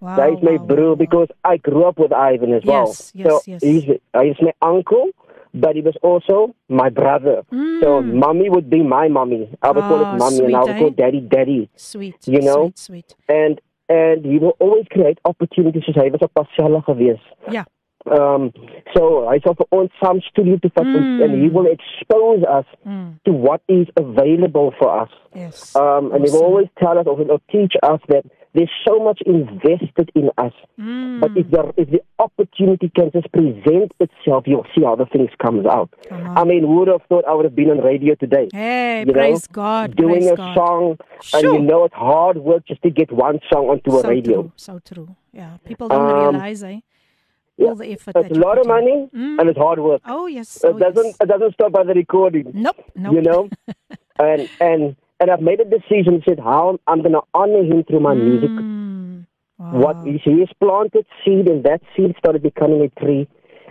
Wow. 0.00 0.16
Wow, 0.16 0.30
Hy's 0.30 0.42
my 0.42 0.52
wow, 0.56 0.66
broer 0.66 0.88
wow. 0.90 0.94
because 0.94 1.28
I 1.44 1.56
grew 1.56 1.84
up 1.84 1.98
with 1.98 2.12
Ivan 2.12 2.52
as 2.54 2.62
well. 2.64 2.86
Yes, 2.88 3.12
yes, 3.14 3.28
so 3.28 3.40
yes. 3.46 3.62
he's 3.62 3.84
he's 3.84 4.36
my 4.40 4.52
uncle, 4.62 5.06
but 5.54 5.74
he 5.76 5.82
was 5.82 5.96
also 6.02 6.54
my 6.68 6.88
brother. 6.88 7.42
So 7.50 7.56
Mm. 8.02 8.14
mommy 8.14 8.48
would 8.50 8.68
be 8.70 8.82
my 8.82 9.08
mommy. 9.08 9.48
I 9.62 9.70
would 9.72 9.84
call 9.84 10.04
Ah, 10.04 10.14
it 10.14 10.18
mommy, 10.18 10.44
and 10.44 10.56
I 10.56 10.62
sweet, 10.62 10.68
would 10.68 10.78
call 10.78 10.88
eh? 10.88 11.02
daddy 11.04 11.20
daddy. 11.20 11.68
Sweet. 11.76 12.16
You 12.26 12.42
know? 12.42 12.72
Sweet, 12.74 12.78
sweet. 12.78 13.14
And 13.28 13.60
and 13.88 14.24
he 14.24 14.38
will 14.38 14.54
always 14.60 14.86
create 14.90 15.18
opportunities. 15.24 15.82
Soos 15.84 15.96
hy 15.96 16.10
was 16.10 16.22
op 16.22 16.32
Pasella 16.34 16.82
gewees. 16.84 17.18
Ja. 17.50 17.64
Um, 18.08 18.52
so 18.94 19.26
hy 19.28 19.38
sal 19.44 19.54
vir 19.58 19.66
ons 19.72 19.90
saam 20.00 20.20
studio 20.30 20.56
toe 20.62 20.70
vat 20.76 20.86
Mm. 20.86 21.22
and 21.24 21.42
he 21.42 21.48
will 21.48 21.66
expose 21.66 22.44
us 22.58 22.66
Mm. 22.86 23.18
to 23.24 23.32
what 23.32 23.60
is 23.68 23.88
available 23.96 24.70
for 24.78 24.88
us. 25.02 25.10
Yes. 25.34 25.74
Um, 25.76 26.12
and 26.12 26.24
he 26.24 26.30
will 26.30 26.44
always 26.44 26.68
tell 26.78 26.96
us 26.98 27.06
or 27.06 27.40
teach 27.50 27.74
us 27.82 28.00
that 28.08 28.24
there's 28.54 28.70
so 28.86 28.98
much 28.98 29.20
invested 29.26 30.10
in 30.14 30.30
us. 30.38 30.52
Mm. 30.80 31.20
But 31.20 31.36
if 31.36 31.50
the 31.50 31.72
if 31.76 31.90
the 31.90 32.00
opportunity 32.18 32.90
can 32.94 33.10
just 33.12 33.30
present 33.32 33.92
itself, 34.00 34.44
you'll 34.46 34.66
see 34.74 34.82
how 34.84 34.96
the 34.96 35.06
things 35.06 35.30
comes 35.42 35.66
out. 35.66 35.90
On. 36.10 36.36
I 36.38 36.44
mean, 36.44 36.62
who 36.62 36.76
would 36.80 36.88
have 36.88 37.02
thought 37.08 37.24
I 37.28 37.34
would 37.34 37.44
have 37.44 37.54
been 37.54 37.70
on 37.70 37.78
radio 37.78 38.14
today? 38.14 38.48
Hey, 38.52 39.04
you 39.06 39.12
praise 39.12 39.48
know, 39.48 39.52
God. 39.52 39.96
doing 39.96 40.20
praise 40.22 40.30
a 40.32 40.36
God. 40.36 40.54
song, 40.54 40.96
and 41.34 41.40
Sure. 41.42 41.54
you 41.54 41.60
know 41.60 41.84
it's 41.84 41.94
hard 41.94 42.38
work 42.38 42.66
just 42.66 42.82
to 42.82 42.90
get 42.90 43.12
one 43.12 43.38
song 43.52 43.66
onto 43.68 43.96
a 43.96 44.00
so 44.02 44.08
radio. 44.08 44.42
True, 44.42 44.52
so 44.56 44.78
true. 44.80 45.16
Yeah, 45.32 45.58
people 45.64 45.88
don't 45.88 46.00
Um, 46.10 46.34
realize, 46.34 46.62
eh? 46.64 46.80
yeah, 47.58 47.68
All 47.68 47.74
the 47.74 47.92
effort 47.92 48.14
It's 48.16 48.36
a 48.36 48.40
lot 48.40 48.56
of 48.58 48.66
money. 48.66 49.08
Mm. 49.14 49.38
and 49.40 49.48
it's 49.50 49.58
hard 49.58 49.78
work. 49.78 50.00
Oh 50.06 50.26
yes. 50.26 50.64
It 50.64 50.70
oh, 50.74 50.78
doesn't 50.78 51.04
yes. 51.06 51.16
it 51.20 51.26
doesn't 51.28 51.52
stop 51.54 51.72
by 51.72 51.82
the 51.84 51.94
recording. 51.94 52.50
Nope. 52.54 52.76
Nope. 52.94 53.14
You 53.14 53.22
know, 53.22 53.48
and 54.18 54.48
and 54.60 54.96
and 55.20 55.30
I've 55.30 55.40
made 55.40 55.60
a 55.60 55.64
decision. 55.64 56.22
Said 56.28 56.38
how 56.38 56.78
I'm 56.86 57.00
going 57.02 57.12
to 57.12 57.22
honor 57.34 57.62
him 57.62 57.84
through 57.84 58.00
my 58.00 58.14
music. 58.14 58.50
Mm. 58.50 59.26
Wow. 59.58 59.72
What 59.72 59.96
he 60.06 60.38
has 60.40 60.48
planted 60.60 61.04
seed, 61.24 61.48
and 61.48 61.64
that 61.64 61.80
seed 61.96 62.14
started 62.18 62.42
becoming 62.44 62.80
a 62.82 63.00
tree, 63.00 63.26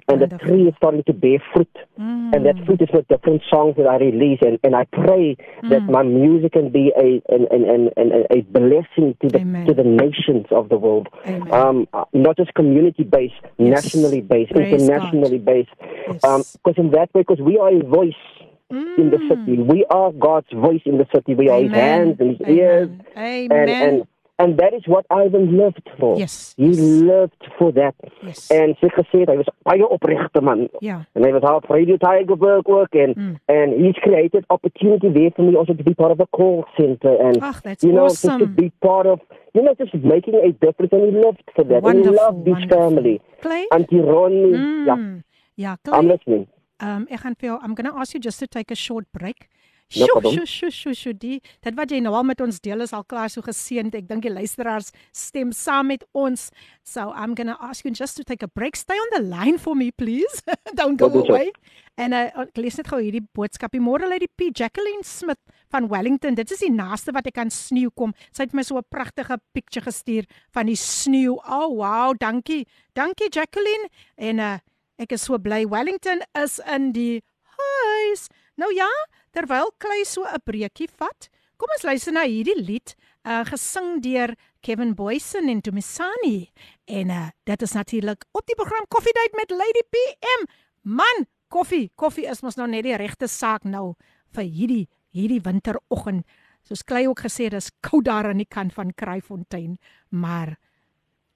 and 0.10 0.22
the 0.22 0.28
tree 0.38 0.68
is 0.68 0.74
starting 0.78 1.04
to 1.04 1.14
bear 1.14 1.40
fruit. 1.54 1.70
Mm. 1.98 2.36
and 2.36 2.46
that 2.46 2.56
fruit 2.66 2.82
is 2.82 2.90
with 2.94 3.08
different 3.08 3.42
songs 3.50 3.76
that 3.78 3.88
I 3.88 3.96
release, 3.98 4.40
and, 4.42 4.60
and 4.64 4.76
I 4.76 4.84
pray 4.84 5.38
that 5.72 5.82
Mm. 5.84 5.90
my 5.98 6.04
music 6.04 6.52
can 6.54 6.70
be 6.70 6.92
a 6.98 7.22
an, 7.34 7.48
an, 7.52 7.90
an, 7.96 8.26
a 8.30 8.42
blessing 8.42 9.16
to 9.22 9.28
the 9.30 9.40
Amen. 9.40 9.66
to 9.68 9.74
the 9.74 9.84
nations 10.04 10.46
of 10.52 10.68
the 10.68 10.78
world, 10.78 11.08
um, 11.52 11.88
uh, 11.94 12.04
not 12.14 12.36
just 12.36 12.54
community 12.54 13.04
based, 13.04 13.42
Yes. 13.58 13.86
nationally 13.86 14.20
based, 14.22 14.52
Praise 14.52 14.74
internationally 14.74 15.38
based, 15.40 15.72
Yes. 15.82 16.58
because 16.58 16.78
in 16.78 16.92
that 16.92 17.10
way, 17.14 17.22
because 17.22 17.40
we 17.40 17.58
are 17.58 17.72
a 17.72 17.84
voice 17.84 18.24
in 18.70 19.10
the 19.12 19.18
Mm. 19.18 19.28
city, 19.30 19.62
we 19.62 19.86
are 19.90 20.12
God's 20.12 20.52
voice 20.54 20.82
in 20.86 20.98
the 20.98 21.08
city. 21.14 21.36
We 21.36 21.50
are 21.50 21.62
His 21.62 21.72
Amen. 21.72 21.80
hands 21.90 22.16
and 22.20 22.38
His 22.38 22.48
ears, 22.48 22.90
Amen. 23.16 23.52
and 23.52 23.70
Amen. 23.70 23.90
and 23.90 24.08
and 24.40 24.56
that 24.60 24.72
is 24.72 24.84
what 24.86 25.04
Ivan 25.10 25.58
lived 25.58 25.90
for. 26.00 26.16
Yes, 26.20 26.54
he 26.58 26.68
yes. 26.68 26.78
lived 26.80 27.44
for 27.58 27.72
that. 27.72 27.96
yes. 28.22 28.52
En 28.52 28.76
sy 28.80 28.88
gesê 28.98 29.26
hy 29.26 29.36
was 29.36 29.48
baie 29.66 29.82
opregte 29.82 30.42
man. 30.44 30.70
ja. 30.80 30.98
And 31.16 31.26
I 31.26 31.32
was 31.32 31.42
half 31.42 31.66
radio 31.72 31.98
tiger 31.98 32.36
work 32.36 32.68
work 32.68 32.94
and 32.94 33.16
Mm. 33.16 33.40
and 33.50 33.74
he's 33.84 33.96
created 34.04 34.46
opportunity 34.52 35.10
there 35.10 35.32
for 35.36 35.42
me 35.42 35.56
also 35.56 35.74
to 35.74 35.84
be 35.84 35.96
part 35.96 36.12
of 36.12 36.20
a 36.20 36.28
call 36.28 36.66
center 36.78 37.16
and 37.20 37.40
Ach, 37.42 37.64
that's 37.64 37.84
you 37.84 37.92
know 37.92 38.06
awesome. 38.06 38.38
just 38.38 38.40
to 38.44 38.62
be 38.62 38.70
part 38.80 39.08
of 39.08 39.20
you 39.56 39.64
know 39.64 39.74
just 39.74 39.96
making 39.96 40.36
a 40.36 40.52
difference 40.52 40.92
and 40.94 41.04
he 41.10 41.12
lived 41.26 41.42
for 41.56 41.64
that 41.64 41.82
and 41.84 42.06
he 42.06 42.06
Wonderful, 42.06 42.14
loved 42.24 42.46
his 42.46 42.54
wonderful. 42.60 42.90
family. 42.90 43.22
Clay? 43.42 43.66
Auntie 43.72 44.02
Ronnie, 44.02 44.52
yeah, 44.86 44.96
Mm. 45.02 45.24
Ja, 45.56 45.72
I'm 45.72 46.06
Clay. 46.06 46.08
listening. 46.14 46.46
Um, 46.80 47.08
ek 47.10 47.22
gaan 47.26 47.36
vir 47.40 47.50
jou 47.52 47.60
I'm 47.64 47.74
going 47.76 47.90
to 47.90 47.98
ask 47.98 48.14
you 48.14 48.20
just 48.22 48.40
to 48.40 48.48
take 48.48 48.72
a 48.72 48.76
short 48.76 49.06
break. 49.12 49.50
No 49.96 50.04
Sjoe, 50.04 50.08
problem. 50.20 50.34
sjoe, 50.36 50.48
sjoe, 50.52 50.72
sjoe, 50.76 50.94
sjoe, 51.00 51.14
die. 51.16 51.38
Dit 51.64 51.76
wat 51.78 51.92
jy 51.96 52.02
nou 52.04 52.12
al 52.14 52.26
met 52.28 52.42
ons 52.44 52.58
deel 52.60 52.84
is 52.84 52.92
al 52.92 53.06
klaar 53.08 53.30
so 53.32 53.40
geseënd. 53.42 53.96
Ek 53.96 54.08
dink 54.10 54.26
die 54.26 54.34
luisteraars 54.34 54.90
stem 55.16 55.54
saam 55.56 55.88
met 55.94 56.04
ons. 56.12 56.50
So 56.84 57.14
I'm 57.16 57.36
going 57.40 57.48
to 57.48 57.56
ask 57.64 57.86
you 57.88 57.94
just 57.96 58.18
to 58.20 58.26
take 58.28 58.44
a 58.44 58.50
break. 58.52 58.76
Stay 58.76 59.00
on 59.00 59.14
the 59.16 59.22
line 59.24 59.58
for 59.58 59.76
me, 59.80 59.92
please. 59.96 60.44
Don't 60.76 61.00
go 61.00 61.08
dit? 61.08 61.24
away. 61.30 61.54
En 61.96 62.12
uh, 62.12 62.26
ek 62.44 62.60
lees 62.60 62.76
net 62.78 62.92
gou 62.92 63.00
hierdie 63.00 63.24
boodskapie. 63.34 63.80
Môre 63.80 64.12
lê 64.12 64.20
die 64.26 64.28
P 64.28 64.52
Jacqueline 64.52 65.08
Smith 65.08 65.40
van 65.72 65.88
Wellington. 65.88 66.36
Dit 66.36 66.52
is 66.52 66.66
die 66.68 66.74
naaste 66.76 67.16
wat 67.16 67.32
ek 67.32 67.40
aan 67.40 67.50
sneeu 67.56 67.88
kom. 67.96 68.12
Sy 68.36 68.44
het 68.44 68.54
my 68.60 68.68
so 68.68 68.76
'n 68.78 68.86
pragtige 68.92 69.40
picture 69.56 69.88
gestuur 69.88 70.28
van 70.52 70.68
die 70.68 70.76
sneeu. 70.76 71.40
Oh 71.48 71.72
wow, 71.80 72.12
dankie. 72.12 72.68
Dankie 72.94 73.32
Jacqueline. 73.32 73.88
En 74.20 74.38
uh, 74.44 74.58
ek 74.98 75.14
is 75.14 75.26
so 75.28 75.38
bly 75.38 75.66
Wellington 75.70 76.24
is 76.36 76.60
in 76.66 76.92
die 76.96 77.22
huis. 77.58 78.28
Nou 78.58 78.70
ja, 78.74 78.90
terwyl 79.36 79.72
Klei 79.78 80.04
so 80.06 80.26
'n 80.26 80.42
breekie 80.46 80.90
vat, 80.98 81.30
kom 81.58 81.70
ons 81.76 81.86
luister 81.86 82.14
na 82.14 82.26
hierdie 82.26 82.58
lied, 82.58 82.96
uh 83.26 83.44
gesing 83.46 84.02
deur 84.02 84.36
Kevin 84.62 84.96
Boysen 84.96 85.50
en 85.50 85.62
Tumisani. 85.62 86.52
En 86.88 87.10
uh 87.10 87.30
dit 87.46 87.62
is 87.62 87.74
natuurlik 87.74 88.26
op 88.32 88.46
die 88.46 88.56
program 88.56 88.86
Coffee 88.90 89.14
Date 89.14 89.36
met 89.36 89.52
Lady 89.52 89.84
PM. 89.90 90.48
Man, 90.82 91.26
koffie, 91.50 91.92
koffie 91.96 92.28
is 92.30 92.42
mos 92.42 92.56
nou 92.56 92.68
net 92.68 92.84
die 92.84 92.98
regte 92.98 93.28
saak 93.28 93.64
nou 93.64 93.96
vir 94.34 94.44
hierdie 94.44 94.88
hierdie 95.14 95.42
winteroggend. 95.42 96.26
Soos 96.64 96.84
Klei 96.84 97.08
ook 97.08 97.22
gesê 97.24 97.48
het, 97.48 97.56
dis 97.56 97.72
koud 97.82 98.06
daar 98.06 98.28
aan 98.28 98.42
die 98.42 98.50
kant 98.50 98.74
van 98.74 98.92
Kraaifontein, 98.94 99.78
maar 100.10 100.58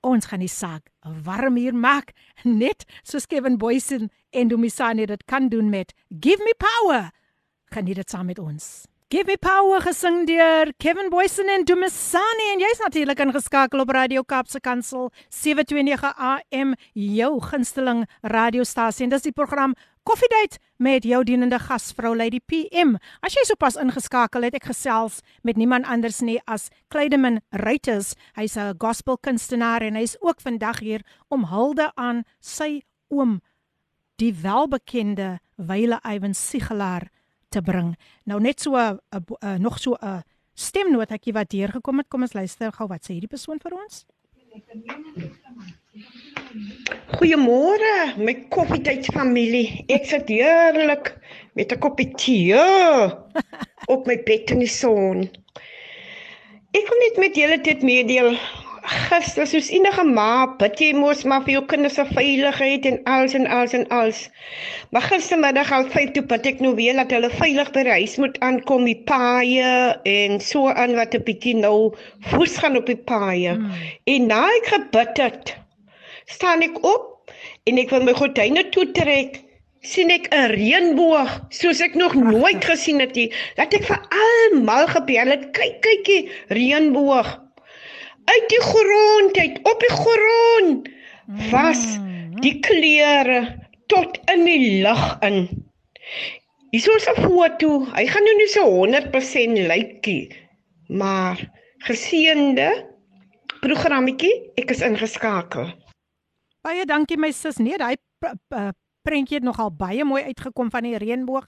ons 0.02 0.26
gaan 0.26 0.44
die 0.44 0.52
saak 0.52 0.90
warm 1.26 1.58
hier 1.62 1.76
maak 1.76 2.14
net 2.44 2.86
soos 3.04 3.28
Kevin 3.28 3.58
Boysen 3.62 4.10
en 4.32 4.48
Dumisani 4.48 5.06
dit 5.06 5.26
kan 5.26 5.50
doen 5.50 5.70
met 5.70 5.94
Give 6.20 6.44
Me 6.44 6.54
Power. 6.58 7.12
Geniet 7.72 7.96
dit 7.96 8.10
saam 8.10 8.26
met 8.26 8.40
ons. 8.40 8.86
Give 9.12 9.28
Me 9.28 9.36
Power 9.38 9.82
gesing 9.84 10.22
deur 10.28 10.72
Kevin 10.80 11.10
Boysen 11.12 11.50
en 11.52 11.66
Dumisani 11.68 12.46
en 12.54 12.62
jy's 12.64 12.80
natuurlik 12.80 13.20
ingeskakel 13.20 13.84
op 13.84 13.90
Radio 13.92 14.24
Kaapse 14.24 14.62
Kansel 14.64 15.10
729 15.28 16.14
AM 16.16 16.72
jou 16.94 17.32
gunsteling 17.44 18.06
radiostasie 18.24 19.04
en 19.04 19.12
dis 19.12 19.28
die 19.28 19.36
program 19.36 19.76
Coffee 20.04 20.28
Date 20.28 20.58
met 20.82 21.04
jou 21.04 21.24
dienende 21.24 21.60
gasvrou 21.62 22.16
Lady 22.18 22.40
PM. 22.50 22.96
As 23.22 23.36
jy 23.38 23.44
sopas 23.46 23.76
ingeskakel 23.78 24.48
het, 24.48 24.56
ek 24.58 24.72
gesels 24.72 25.20
met 25.46 25.60
niemand 25.62 25.86
anders 25.86 26.24
nie 26.26 26.40
as 26.50 26.72
Clydeman 26.90 27.38
Reuters. 27.54 28.16
Hy's 28.34 28.58
'n 28.58 28.74
gospelkunstenaar 28.82 29.82
en 29.82 29.96
hy's 29.96 30.18
ook 30.20 30.42
vandag 30.42 30.80
hier 30.80 31.06
om 31.30 31.46
hulde 31.46 31.92
aan 31.96 32.24
sy 32.40 32.82
oom, 33.10 33.42
die 34.18 34.34
welbekende 34.34 35.40
Wyle 35.58 36.00
Iwan 36.04 36.34
Sigelaar 36.34 37.12
te 37.50 37.62
bring. 37.62 37.96
Nou 38.26 38.40
net 38.40 38.60
so 38.60 38.76
'n 38.76 39.62
nog 39.62 39.78
so 39.78 39.94
'n 40.02 40.24
stemnotetjie 40.56 41.34
wat 41.34 41.50
deurgekom 41.50 41.98
het. 41.98 42.08
Kom 42.10 42.22
ons 42.22 42.34
luister 42.34 42.72
gou 42.72 42.88
wat 42.88 43.04
sê 43.04 43.14
hierdie 43.14 43.30
persoon 43.30 43.60
vir 43.60 43.74
ons. 43.74 44.06
Goeiemôre, 47.18 47.96
my 48.24 48.34
koffietydfamilie. 48.54 49.84
Ek 49.92 50.06
sit 50.08 50.30
heerlik 50.32 51.10
met 51.60 51.74
'n 51.76 51.82
koppie 51.84 52.08
tee 52.22 52.62
op 53.94 54.08
my 54.08 54.16
bed 54.30 54.54
in 54.56 54.64
die 54.64 54.72
son. 54.72 55.28
Ek 56.72 56.88
wil 56.88 57.02
net 57.04 57.20
met 57.24 57.36
julle 57.36 57.60
dit 57.68 57.84
meedeel. 57.84 58.38
gister 58.92 59.46
soos 59.46 59.68
enige 59.70 60.04
ma, 60.08 60.48
bid 60.62 60.80
jy 60.82 60.90
mos 60.98 61.22
maar 61.30 61.44
vir 61.46 61.54
jou 61.54 61.62
kinders 61.74 62.00
se 62.00 62.06
veiligheid 62.16 62.88
en 62.90 62.98
alles 63.06 63.36
en 63.38 63.46
alles 63.58 63.76
en 63.78 63.86
alles. 63.94 64.22
Maar 64.90 65.06
gistermiddag 65.12 65.72
al 65.76 65.86
5 65.94 66.16
toe 66.16 66.24
bid 66.34 66.50
ek 66.54 66.64
nou 66.66 66.74
weer 66.80 66.98
dat 66.98 67.14
hulle 67.14 67.30
veilig 67.36 67.70
by 67.76 67.84
die 67.86 67.98
huis 68.00 68.18
moet 68.24 68.40
aankom, 68.48 68.88
die 68.90 68.98
paaie 69.12 69.76
en 70.16 70.40
so 70.40 70.72
aan 70.72 70.96
wat 70.98 71.14
'n 71.20 71.28
bietjie 71.28 71.60
nou 71.60 71.94
voes 72.32 72.58
gaan 72.58 72.80
op 72.80 72.88
die 72.90 72.98
paaie. 72.98 73.60
Hmm. 73.60 73.76
En 74.16 74.32
na 74.34 74.48
ek 74.58 74.74
gebid 74.74 75.18
het, 75.28 75.61
staan 76.26 76.62
ek 76.62 76.78
op 76.84 77.32
en 77.70 77.78
ek 77.78 77.90
wil 77.90 78.04
my 78.04 78.14
gordyne 78.14 78.70
toetrek 78.74 79.42
sien 79.82 80.12
ek 80.14 80.28
'n 80.30 80.54
reënboog 80.54 81.30
soos 81.50 81.82
ek 81.82 81.96
nog 81.96 82.14
nooit 82.14 82.66
gesien 82.66 83.00
het 83.00 83.16
nie. 83.16 83.32
Dat 83.58 83.74
ek 83.74 83.86
vir 83.90 84.02
almal 84.24 84.88
gebel 84.88 85.28
het, 85.34 85.50
kyk 85.58 85.82
kykie, 85.82 86.30
reënboog. 86.50 87.30
Uit 88.26 88.48
die 88.50 88.62
grond 88.62 89.38
uit, 89.38 89.58
op 89.66 89.80
die 89.80 89.96
grond. 89.98 90.90
Was 91.50 91.82
die 92.42 92.60
kleure 92.60 93.42
tot 93.88 94.20
in 94.34 94.46
die 94.46 94.82
lug 94.84 95.18
in. 95.26 95.50
Hier 96.72 96.96
is 96.96 97.08
'n 97.10 97.22
foto. 97.26 97.86
Hy 97.96 98.06
gaan 98.08 98.24
nou 98.24 98.36
nie 98.38 98.48
so 98.48 98.64
100% 98.70 99.58
lykie, 99.68 100.32
maar 100.88 101.38
geseënde 101.88 102.70
programmetjie, 103.62 104.52
ek 104.56 104.72
is 104.72 104.82
ingeskakel. 104.82 105.81
Baie 106.67 106.85
dankie 106.85 107.19
my 107.19 107.31
sis. 107.33 107.59
Nee, 107.63 107.79
hy 107.79 107.95
prentjie 109.07 109.39
het 109.39 109.47
nogal 109.47 109.71
baie 109.71 110.05
mooi 110.05 110.23
uitgekom 110.27 110.71
van 110.71 110.83
die 110.89 110.97
reënboog. 110.99 111.47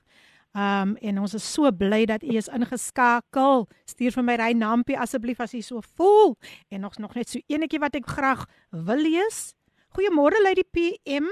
Um 0.57 0.95
en 0.97 1.19
ons 1.21 1.35
is 1.37 1.45
so 1.45 1.71
bly 1.73 2.05
dat 2.09 2.23
u 2.23 2.37
is 2.39 2.49
ingeskakel. 2.49 3.67
Stuur 3.85 4.15
vir 4.17 4.25
my 4.25 4.37
ry 4.41 4.53
nampie 4.57 4.99
asseblief 4.99 5.41
as 5.45 5.55
u 5.55 5.61
so 5.63 5.83
voel. 5.97 6.37
En 6.71 6.81
nog 6.81 6.97
nog 6.99 7.15
net 7.15 7.29
so 7.29 7.41
enetjie 7.47 7.83
wat 7.83 7.99
ek 7.99 8.09
graag 8.09 8.47
wil 8.71 9.03
lees. 9.03 9.55
Goeiemôre 9.97 10.41
Lady 10.43 10.65
PM 10.71 11.29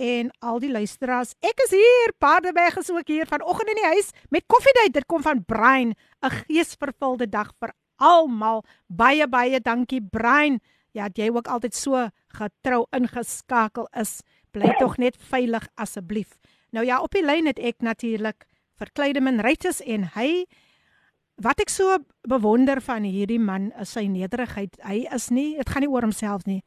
en 0.00 0.30
al 0.40 0.60
die 0.60 0.70
luisteraars. 0.72 1.34
Ek 1.44 1.60
is 1.66 1.74
hier, 1.76 2.12
Paardeberg 2.18 2.78
is 2.80 2.90
ook 2.90 3.08
hier 3.08 3.26
vanoggend 3.28 3.68
in 3.68 3.80
die 3.82 3.90
huis 3.92 4.10
met 4.30 4.46
koffiedייט. 4.46 4.94
Dit 4.94 5.06
kom 5.06 5.22
van 5.22 5.44
Brein, 5.44 5.94
'n 6.24 6.30
geesvervulde 6.30 7.28
dag 7.28 7.52
vir 7.60 7.72
almal. 7.96 8.64
Baie 8.88 9.28
baie 9.28 9.60
dankie 9.60 10.00
Brein. 10.02 10.60
Ja, 10.95 11.09
jy 11.11 11.27
ook 11.29 11.49
altyd 11.51 11.75
so 11.75 12.07
getrou 12.37 12.85
ingeskakel 12.95 13.89
is 13.99 14.21
bly 14.55 14.71
tog 14.79 14.95
net 14.97 15.17
veilig 15.19 15.67
asseblief. 15.75 16.37
Nou 16.71 16.85
ja, 16.87 17.01
op 17.03 17.11
die 17.11 17.23
lyn 17.25 17.49
het 17.51 17.59
ek 17.59 17.83
natuurlik 17.83 18.47
vir 18.79 18.91
Kleideman 18.95 19.41
Rytes 19.43 19.81
en 19.83 20.07
hy 20.15 20.45
wat 21.43 21.59
ek 21.59 21.71
so 21.71 21.97
bewonder 22.27 22.79
van 22.83 23.03
hierdie 23.03 23.41
man 23.43 23.73
is 23.81 23.91
sy 23.95 24.05
nederigheid. 24.07 24.77
Hy 24.87 25.03
is 25.15 25.29
nie, 25.35 25.55
dit 25.59 25.71
gaan 25.71 25.83
nie 25.83 25.91
oor 25.91 26.07
homself 26.07 26.47
nie. 26.47 26.61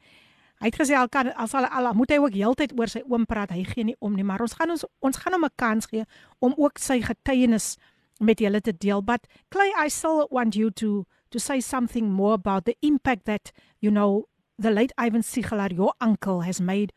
Hy 0.59 0.69
het 0.69 0.77
gesê 0.77 0.97
al 0.99 1.09
kan 1.09 1.31
as 1.39 1.55
al, 1.55 1.65
al 1.65 1.93
moet 1.97 2.11
hy 2.13 2.19
ook 2.19 2.35
heeltyd 2.35 2.75
oor 2.77 2.91
sy 2.91 3.01
oom 3.07 3.25
praat. 3.25 3.53
Hy 3.55 3.63
gee 3.65 3.87
nie 3.87 3.97
om 4.03 4.13
nie, 4.13 4.25
maar 4.27 4.43
ons 4.45 4.57
gaan 4.59 4.75
ons 4.75 4.85
ons 5.01 5.21
gaan 5.21 5.37
hom 5.37 5.45
'n 5.47 5.55
kans 5.55 5.87
gee 5.87 6.05
om 6.39 6.53
ook 6.57 6.77
sy 6.77 7.01
getuienis 7.01 7.77
met 8.19 8.39
julle 8.39 8.61
te 8.61 8.73
deel. 8.77 9.01
But 9.01 9.25
Clay, 9.49 9.71
I 9.77 9.89
still 9.89 10.27
want 10.29 10.55
you 10.55 10.69
to 10.71 11.05
to 11.31 11.39
say 11.39 11.59
something 11.59 12.09
more 12.09 12.33
about 12.33 12.65
the 12.65 12.77
impact 12.81 13.25
that 13.25 13.51
you 13.79 13.91
know 13.91 14.27
the 14.57 14.71
late 14.71 14.91
Ivan 14.97 15.21
Sigelaar, 15.21 15.75
your 15.75 15.93
uncle, 16.01 16.41
has 16.41 16.59
made 16.59 16.91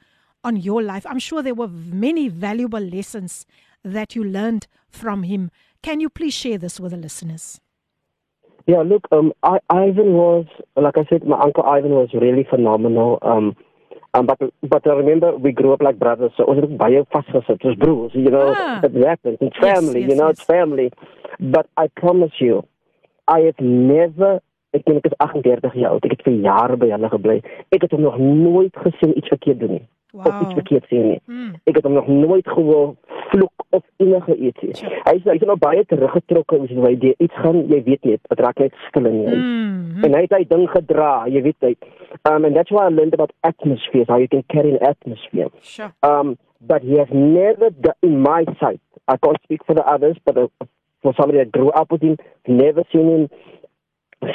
on 0.44 0.56
your 0.56 0.82
life. 0.82 1.06
I'm 1.08 1.18
sure 1.18 1.42
there 1.42 1.54
were 1.54 1.68
many 1.68 2.28
valuable 2.28 2.80
lessons 2.80 3.46
that 3.84 4.14
you 4.14 4.24
learned 4.24 4.66
from 4.88 5.22
him. 5.22 5.50
Can 5.82 6.00
you 6.00 6.08
please 6.08 6.34
share 6.34 6.58
this 6.58 6.80
with 6.80 6.92
the 6.92 6.98
listeners? 6.98 7.60
Yeah, 8.66 8.82
look, 8.82 9.06
um, 9.10 9.32
I, 9.42 9.58
Ivan 9.70 10.12
was, 10.12 10.46
like 10.76 10.96
I 10.96 11.04
said, 11.08 11.24
my 11.26 11.40
uncle 11.40 11.64
Ivan 11.64 11.90
was 11.90 12.10
really 12.14 12.46
phenomenal. 12.48 13.18
Um, 13.22 13.56
um, 14.14 14.26
but 14.26 14.38
but 14.62 14.86
I 14.86 14.90
remember 14.90 15.36
we 15.36 15.52
grew 15.52 15.72
up 15.72 15.82
like 15.82 15.98
brothers, 15.98 16.32
so 16.36 16.44
it 16.52 16.56
was 16.56 16.70
baie 16.78 17.02
vasgesit. 17.12 17.48
It 17.48 17.64
was 17.64 17.76
broers, 17.76 18.12
you 18.14 18.30
know. 18.30 18.54
Ah. 18.56 18.80
It 18.82 19.06
happens. 19.06 19.38
It's 19.40 19.56
family, 19.56 20.00
yes, 20.00 20.08
yes, 20.08 20.10
you 20.10 20.16
know. 20.16 20.28
Yes. 20.28 20.38
It's 20.38 20.44
family. 20.44 20.92
But 21.40 21.66
I 21.76 21.88
promise 21.96 22.32
you, 22.38 22.66
I 23.30 23.40
have 23.48 23.60
never 23.62 24.40
ek 24.72 24.86
dink 24.86 25.02
ek 25.04 25.12
is 25.12 25.18
38 25.20 25.74
jaar 25.76 25.96
oud. 25.96 26.04
Ek 26.08 26.16
het 26.16 26.22
vir 26.26 26.38
jare 26.44 26.76
by 26.80 26.88
hulle 26.94 27.10
gebly. 27.12 27.40
Ek 27.70 27.82
het 27.84 27.92
hom 27.92 28.06
nog 28.06 28.16
nooit 28.18 28.76
gesien 28.86 29.16
iets 29.18 29.28
verkeerd 29.28 29.60
doen 29.60 29.76
nie 29.78 29.86
wow. 30.12 30.26
of 30.26 30.40
iets 30.40 30.52
verkeerd 30.52 30.84
sê 30.84 31.00
nie. 31.02 31.20
Mm. 31.24 31.54
Ek 31.64 31.78
het 31.78 31.84
hom 31.84 31.92
nog 31.96 32.08
nooit 32.08 32.48
gehoor 32.48 32.94
vloek 33.30 33.66
of 33.70 33.82
enige 33.96 34.36
iets 34.36 34.60
nie. 34.60 34.74
Sure. 34.76 35.00
Hy 35.06 35.14
is 35.18 35.24
hy 35.28 35.36
is 35.38 35.46
nou 35.48 35.56
baie 35.60 35.84
teruggetrokke 35.88 36.60
as 36.64 36.72
jy 36.72 37.14
iets 37.16 37.40
gaan, 37.40 37.62
jy 37.72 37.80
weet 37.88 38.04
net, 38.10 38.20
dit 38.28 38.44
raak 38.44 38.60
net 38.60 38.76
stil 38.88 39.08
in 39.08 39.18
hy. 39.26 39.36
Mm. 39.40 40.04
En 40.06 40.16
hy 40.18 40.22
het 40.26 40.36
hy 40.36 40.42
ding 40.52 40.66
gedra, 40.74 41.12
jy 41.32 41.44
weet 41.48 41.68
hy. 41.68 41.74
Um 42.28 42.44
and 42.48 42.56
that's 42.56 42.74
why 42.74 42.86
I 42.86 42.94
learned 42.94 43.16
about 43.16 43.32
atmosphere, 43.42 44.04
how 44.08 44.20
you 44.20 44.28
can 44.28 44.44
carry 44.52 44.76
an 44.76 44.82
atmosphere. 44.92 45.50
Sure. 45.62 45.92
Um 46.02 46.36
but 46.60 46.84
he 46.86 46.98
has 47.00 47.10
never 47.10 47.72
got 47.82 47.96
in 48.02 48.20
my 48.22 48.44
sight. 48.60 48.80
I 49.08 49.16
can't 49.16 49.40
speak 49.42 49.64
for 49.66 49.74
the 49.74 49.82
others, 49.82 50.16
but 50.24 50.36
uh, 50.38 50.46
for 51.02 51.14
somebody 51.18 51.38
that 51.38 51.52
grew 51.52 51.70
up 51.70 51.90
with 51.90 52.02
him, 52.02 52.16
never 52.46 52.84
seen 52.92 53.08
him 53.08 53.28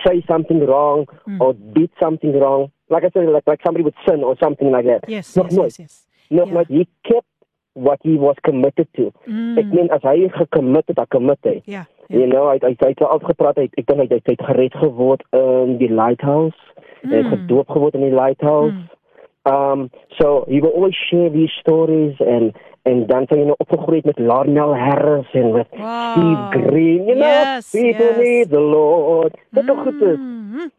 say 0.06 0.24
something 0.28 0.66
wrong 0.66 1.06
mm. 1.28 1.40
or 1.40 1.54
did 1.54 1.90
something 2.00 2.38
wrong 2.40 2.72
like 2.90 3.04
I 3.04 3.10
said, 3.10 3.28
like 3.30 3.48
like 3.48 3.60
somebody 3.66 3.84
would 3.84 3.96
sin 4.08 4.24
or 4.24 4.36
something 4.42 4.72
like 4.72 4.86
that. 4.86 5.08
Yes, 5.08 5.36
Nog 5.36 5.52
yes, 5.52 5.58
yes, 5.58 5.80
yes. 5.80 6.06
Nog 6.30 6.52
yeah. 6.52 6.64
he 6.68 6.88
kept 7.04 7.28
what 7.74 8.00
he 8.04 8.16
was 8.16 8.36
committed 8.44 8.88
to. 8.96 9.14
Mm. 9.28 9.58
Ek 9.58 9.68
meen 9.74 9.92
as 9.94 10.02
hy 10.02 10.28
gekommit 10.34 10.88
het, 10.88 10.98
dan 10.98 11.10
commit 11.14 11.40
hy. 11.44 11.60
Ja. 11.66 11.72
Yeah, 11.72 11.86
yeah. 12.08 12.20
You 12.20 12.28
know, 12.32 12.48
hy 12.50 12.60
hy 12.64 12.76
het 12.80 13.04
al 13.06 13.22
gepraat 13.24 13.60
hy 13.60 13.68
ek 13.78 13.88
dink 13.90 14.08
hy 14.08 14.22
het 14.24 14.46
gered 14.50 14.78
geword 14.82 15.26
in 15.36 15.78
die 15.82 15.92
lighthouse. 15.92 16.58
Mm. 17.04 17.12
Hy 17.12 17.24
het 17.24 17.32
gedoop 17.36 17.76
geword 17.76 18.00
in 18.00 18.08
die 18.08 18.16
lighthouse. 18.16 18.74
Mm. 18.74 18.88
Um 19.48 19.90
so 20.20 20.46
he 20.48 20.60
will 20.62 20.76
always 20.76 20.98
share 21.10 21.30
these 21.30 21.54
stories 21.62 22.16
and 22.20 22.56
en 22.88 23.04
dan 23.08 23.26
sy 23.28 23.42
nou 23.44 23.56
opgegroei 23.64 24.02
met 24.08 24.20
Larnell 24.20 24.74
Harris 24.80 25.32
en 25.36 25.52
met 25.52 25.68
wow. 25.76 26.12
Steve 26.12 26.68
Green, 26.68 27.06
you 27.10 27.16
know, 27.16 27.28
yes, 27.28 27.72
people 27.72 28.12
yes. 28.14 28.18
need 28.18 28.50
the 28.50 28.64
Lord. 28.64 29.36
Dit 29.50 29.64
mm. 29.64 29.82
goed 29.84 30.02
is. 30.02 30.20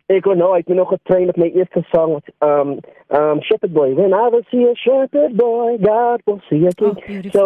Ek 0.08 0.24
gou 0.24 0.36
nou, 0.36 0.54
ek 0.56 0.70
het 0.70 0.76
nog 0.78 0.92
getrain 0.94 1.28
met 1.28 1.36
my 1.40 1.50
eerste 1.52 1.82
song 1.92 2.18
um 2.44 2.78
um 3.12 3.42
Shepherd 3.44 3.72
Boy. 3.76 3.92
When 3.98 4.16
I 4.16 4.28
will 4.32 4.44
see 4.50 4.64
a 4.64 4.74
shepherd 4.74 5.36
boy, 5.36 5.76
God 5.84 6.24
will 6.24 6.40
see 6.48 6.64
a 6.66 6.72
king. 6.72 6.96
Oh, 6.96 7.30
so 7.32 7.44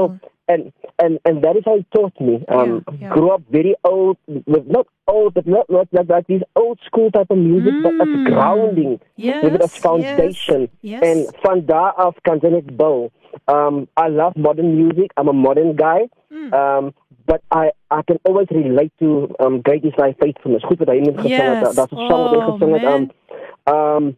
and 0.52 0.72
and 1.02 1.18
and 1.24 1.42
that 1.44 1.56
is 1.56 1.64
how 1.64 1.76
he 1.76 1.84
taught 1.94 2.16
me. 2.20 2.34
Um, 2.48 2.84
yeah, 2.86 2.94
yeah. 3.00 3.12
grew 3.14 3.30
up 3.30 3.42
very 3.50 3.74
old, 3.84 4.16
with 4.26 4.66
not 4.66 4.86
old, 5.06 5.34
but 5.34 5.46
not 5.46 5.66
not 5.68 5.88
like, 5.92 6.08
like 6.08 6.26
these 6.26 6.44
old 6.54 6.78
school 6.86 7.10
type 7.10 7.30
of 7.30 7.38
music, 7.38 7.72
mm. 7.72 7.82
but 7.82 7.94
as 8.04 8.12
grounding, 8.30 9.00
yes, 9.16 9.42
with 9.44 9.62
a 9.62 9.68
foundation. 9.68 10.68
Yes, 10.80 11.00
yes. 11.02 11.02
And 11.02 11.36
van 11.40 11.64
daar 11.66 11.92
af 11.92 12.16
kan 12.20 12.38
ze 12.40 12.48
het 12.48 12.76
bouwen. 12.76 13.10
Um, 13.46 13.88
I 13.96 14.08
love 14.08 14.36
modern 14.36 14.76
music. 14.76 15.12
I'm 15.18 15.28
a 15.28 15.32
modern 15.32 15.76
guy. 15.76 16.08
Mm. 16.30 16.52
Um, 16.52 16.94
but 17.26 17.40
I 17.50 17.70
I 17.90 18.02
can 18.02 18.18
always 18.24 18.46
relate 18.50 18.92
to 18.98 19.34
um 19.38 19.60
Great 19.62 19.84
is 19.84 19.94
Thy 19.96 20.14
Faithfulness. 20.18 20.64
Goed 20.64 20.78
wat 20.78 20.88
hy 20.88 20.98
net 21.00 21.20
gesing 21.20 21.38
het. 21.38 21.66
Yes. 21.66 21.74
Daar's 21.74 21.92
'n 21.92 22.06
song 22.08 22.22
wat 22.22 22.30
hy 22.30 22.36
Oh, 22.36 22.52
gesing 22.52 22.72
het. 22.78 22.84
Um, 22.92 23.10
um 23.74 24.16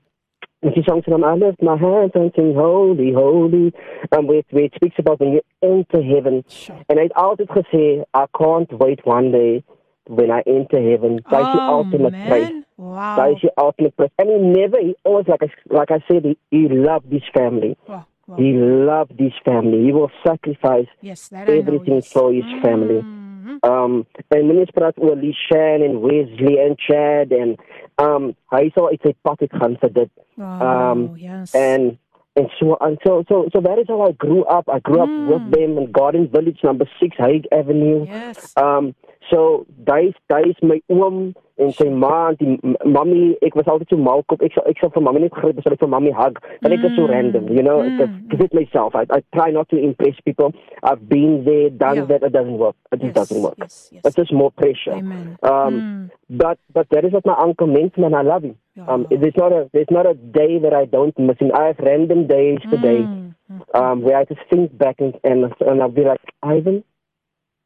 and 0.64 0.74
she 0.74 0.83
songs 0.88 1.05
and 1.07 1.24
I 1.24 1.35
lift 1.35 1.62
my 1.62 1.77
hands 1.77 2.12
and 2.14 2.33
sing 2.35 2.55
holy, 2.55 3.12
holy. 3.12 3.72
Um, 4.16 4.27
where, 4.27 4.42
where 4.50 4.64
it 4.64 4.72
speaks 4.74 4.96
about 4.98 5.20
when 5.20 5.33
you 5.33 5.42
enter 5.62 6.03
heaven. 6.03 6.44
Sure. 6.48 6.81
And 6.88 6.98
I'd 6.98 7.12
always 7.14 7.46
say, 7.72 8.05
I 8.14 8.27
can't 8.37 8.70
wait 8.79 9.00
one 9.07 9.31
day 9.33 9.62
when 10.07 10.31
I 10.31 10.42
enter 10.46 10.81
heaven. 10.90 11.20
That 11.31 11.40
is 11.42 11.46
the 11.55 11.62
Oh, 11.62 11.79
ultimate 11.79 12.12
man. 12.12 12.29
praise. 12.29 12.64
Wow. 12.77 13.16
That 13.16 13.31
is 13.33 13.38
the 13.42 13.53
ultimate 13.59 13.96
praise. 13.96 14.11
And 14.18 14.29
he 14.31 14.37
never, 14.38 14.79
he 14.81 14.94
always, 15.05 15.27
like 15.29 15.42
I, 15.42 15.50
like 15.74 15.90
I 15.90 16.03
said, 16.11 16.24
he, 16.24 16.38
he 16.50 16.68
loved 16.68 17.12
his 17.12 17.22
family. 17.33 17.77
Wow. 17.87 18.07
wow. 18.27 18.37
He 18.37 18.53
loved 18.55 19.18
his 19.18 19.33
family. 19.44 19.85
He 19.85 19.92
will 19.92 20.11
sacrifice 20.27 20.87
Yes, 21.00 21.31
everything 21.33 22.03
for 22.03 22.33
his 22.33 22.44
family. 22.62 23.05
Mm-hmm. 23.44 23.70
Um, 23.70 24.07
and 24.30 24.48
when 24.48 24.59
it's 24.59 24.70
pronounced 24.70 24.98
Wali 24.98 25.37
Shan 25.50 25.83
and 25.83 26.00
Wesley 26.00 26.59
and 26.59 26.78
Chad 26.78 27.33
and 27.33 27.59
um, 27.98 28.35
I 28.50 28.70
saw 28.74 28.88
it's 28.88 29.04
a 29.04 29.14
pocket 29.26 29.50
that. 29.88 30.11
Um, 30.42 31.11
oh, 31.11 31.14
yes. 31.16 31.54
And 31.54 31.98
and 32.37 32.48
so 32.59 32.76
and 32.80 32.98
so 33.07 33.24
so 33.28 33.48
so 33.52 33.61
that 33.61 33.78
is 33.78 33.87
how 33.88 34.02
I 34.02 34.12
grew 34.12 34.44
up. 34.44 34.68
I 34.68 34.80
grew 34.80 34.96
mm. 34.96 35.02
up 35.02 35.33
with 35.33 35.52
them 35.52 35.78
in 35.78 35.92
Garden 35.92 36.28
Village, 36.28 36.59
number 36.64 36.87
six, 37.00 37.16
Hague 37.18 37.46
Avenue. 37.52 38.07
Yes. 38.07 38.52
Um, 38.57 38.94
so 39.30 39.66
that 39.87 40.04
is 40.04 40.14
that 40.28 40.46
is 40.46 40.57
my 40.62 40.80
um 40.90 41.35
en 41.56 41.70
sy 41.72 41.84
ma 41.88 42.28
en 42.30 42.36
die 42.40 42.58
m- 42.62 42.76
mammy 42.94 43.36
ek 43.48 43.54
was 43.54 43.66
altyd 43.70 43.88
so 43.92 43.96
mal 43.96 44.22
kop 44.30 44.42
ek 44.42 44.54
sal 44.56 44.64
ek 44.70 44.80
sal 44.80 44.90
vir 44.94 45.02
mammy 45.06 45.20
net 45.24 45.32
gryp 45.36 45.58
as 45.62 45.68
ek 45.72 45.78
vir 45.82 45.88
mammy 45.92 46.10
hug 46.20 46.38
and 46.62 46.72
ek 46.76 46.82
is 46.88 46.96
so 46.96 47.04
Mm. 47.06 47.10
random 47.14 47.44
you 47.56 47.62
know 47.62 47.76
Mm. 47.82 48.00
mm. 48.00 48.32
ek 48.34 48.40
it 48.46 48.54
myself 48.58 48.96
I, 48.96 49.04
I 49.18 49.20
try 49.36 49.50
not 49.52 49.68
to 49.70 49.78
impress 49.78 50.16
people 50.24 50.52
I've 50.82 51.08
been 51.08 51.44
there 51.44 51.70
done 51.70 51.96
Yeah. 52.00 52.06
that 52.12 52.22
it 52.28 52.32
doesn't 52.38 52.58
work 52.64 52.74
it 52.92 52.96
just 53.00 53.04
yes. 53.06 53.14
doesn't 53.20 53.42
work 53.42 53.58
Yes, 53.58 53.76
yes. 53.92 54.02
it's 54.04 54.16
just 54.16 54.32
more 54.32 54.50
pressure 54.50 54.96
Amen. 54.98 55.36
um 55.42 55.74
Mm. 55.78 56.10
but 56.42 56.58
but 56.72 56.88
that 56.90 57.04
is 57.04 57.12
what 57.12 57.24
my 57.32 57.36
uncle 57.46 57.68
meant 57.76 57.96
and 57.96 58.16
I 58.22 58.22
love 58.32 58.42
him 58.50 58.56
Ja. 58.74 58.88
um 58.94 59.06
there's 59.10 59.36
not 59.44 59.52
a 59.52 59.68
there's 59.72 59.92
not 59.98 60.06
a 60.06 60.14
day 60.40 60.58
that 60.66 60.74
I 60.74 60.84
don't 60.96 61.16
miss 61.18 61.38
him 61.38 61.52
I 61.54 61.66
have 61.70 61.78
random 61.90 62.26
days 62.26 62.58
today 62.74 62.98
Mm. 63.04 63.20
Mm. 63.52 63.62
um, 63.78 64.00
where 64.02 64.16
I 64.16 64.24
just 64.24 64.40
think 64.50 64.76
back 64.82 64.96
and, 65.06 65.14
and 65.22 65.44
and 65.60 65.82
I'll 65.82 65.90
be 65.96 66.02
like, 66.02 66.20
Ivan, 66.42 66.82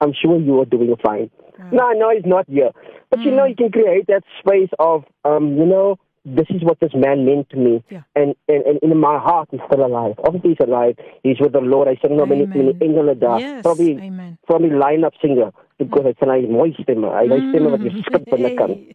I'm 0.00 0.12
sure 0.20 0.36
you 0.38 0.60
are 0.60 0.64
doing 0.64 0.94
fine. 1.04 1.30
Yeah. 1.58 1.70
No, 1.72 1.88
I 1.90 1.94
know 1.94 2.10
he's 2.10 2.24
not 2.26 2.46
here, 2.48 2.70
but 3.10 3.20
you 3.20 3.30
know, 3.32 3.44
Mm. 3.44 3.50
you 3.50 3.56
can 3.56 3.70
create 3.72 4.06
that 4.06 4.22
space 4.40 4.70
of, 4.78 5.04
um, 5.24 5.56
you 5.58 5.66
know, 5.66 5.96
this 6.24 6.46
is 6.50 6.62
what 6.62 6.78
this 6.80 6.92
man 6.94 7.24
meant 7.24 7.48
to 7.50 7.56
me. 7.56 7.82
Yeah. 7.90 8.02
And, 8.14 8.34
and, 8.48 8.62
and 8.66 8.78
in 8.82 8.96
my 8.98 9.18
heart, 9.18 9.48
he's 9.50 9.60
still 9.66 9.84
alive. 9.86 10.14
Obviously, 10.24 10.50
he's 10.50 10.66
alive. 10.68 10.96
He's 11.22 11.40
with 11.40 11.52
the 11.52 11.60
Lord. 11.60 11.88
I 11.88 11.96
sing 12.02 12.16
no 12.16 12.26
met 12.26 12.38
die 12.38 12.46
met 12.62 12.78
die 12.78 12.86
engele 12.86 13.14
daar. 13.18 13.40
Yes, 13.40 13.62
Probably, 13.62 13.96
amen. 13.98 14.38
probably 14.46 14.70
line-up 14.70 15.14
singer. 15.22 15.50
Because 15.78 16.04
hy 16.04 16.12
sê 16.20 16.28
hy 16.28 16.46
mooi 16.50 16.72
stemme. 16.82 17.08
Hy 17.14 17.26
het 17.32 17.48
stemme 17.52 17.70
wat 17.70 17.80
jy 17.86 18.02
skip 18.02 18.28
in 18.36 18.42
die 18.44 18.54
kant. 18.58 18.76
Hey. 18.76 18.94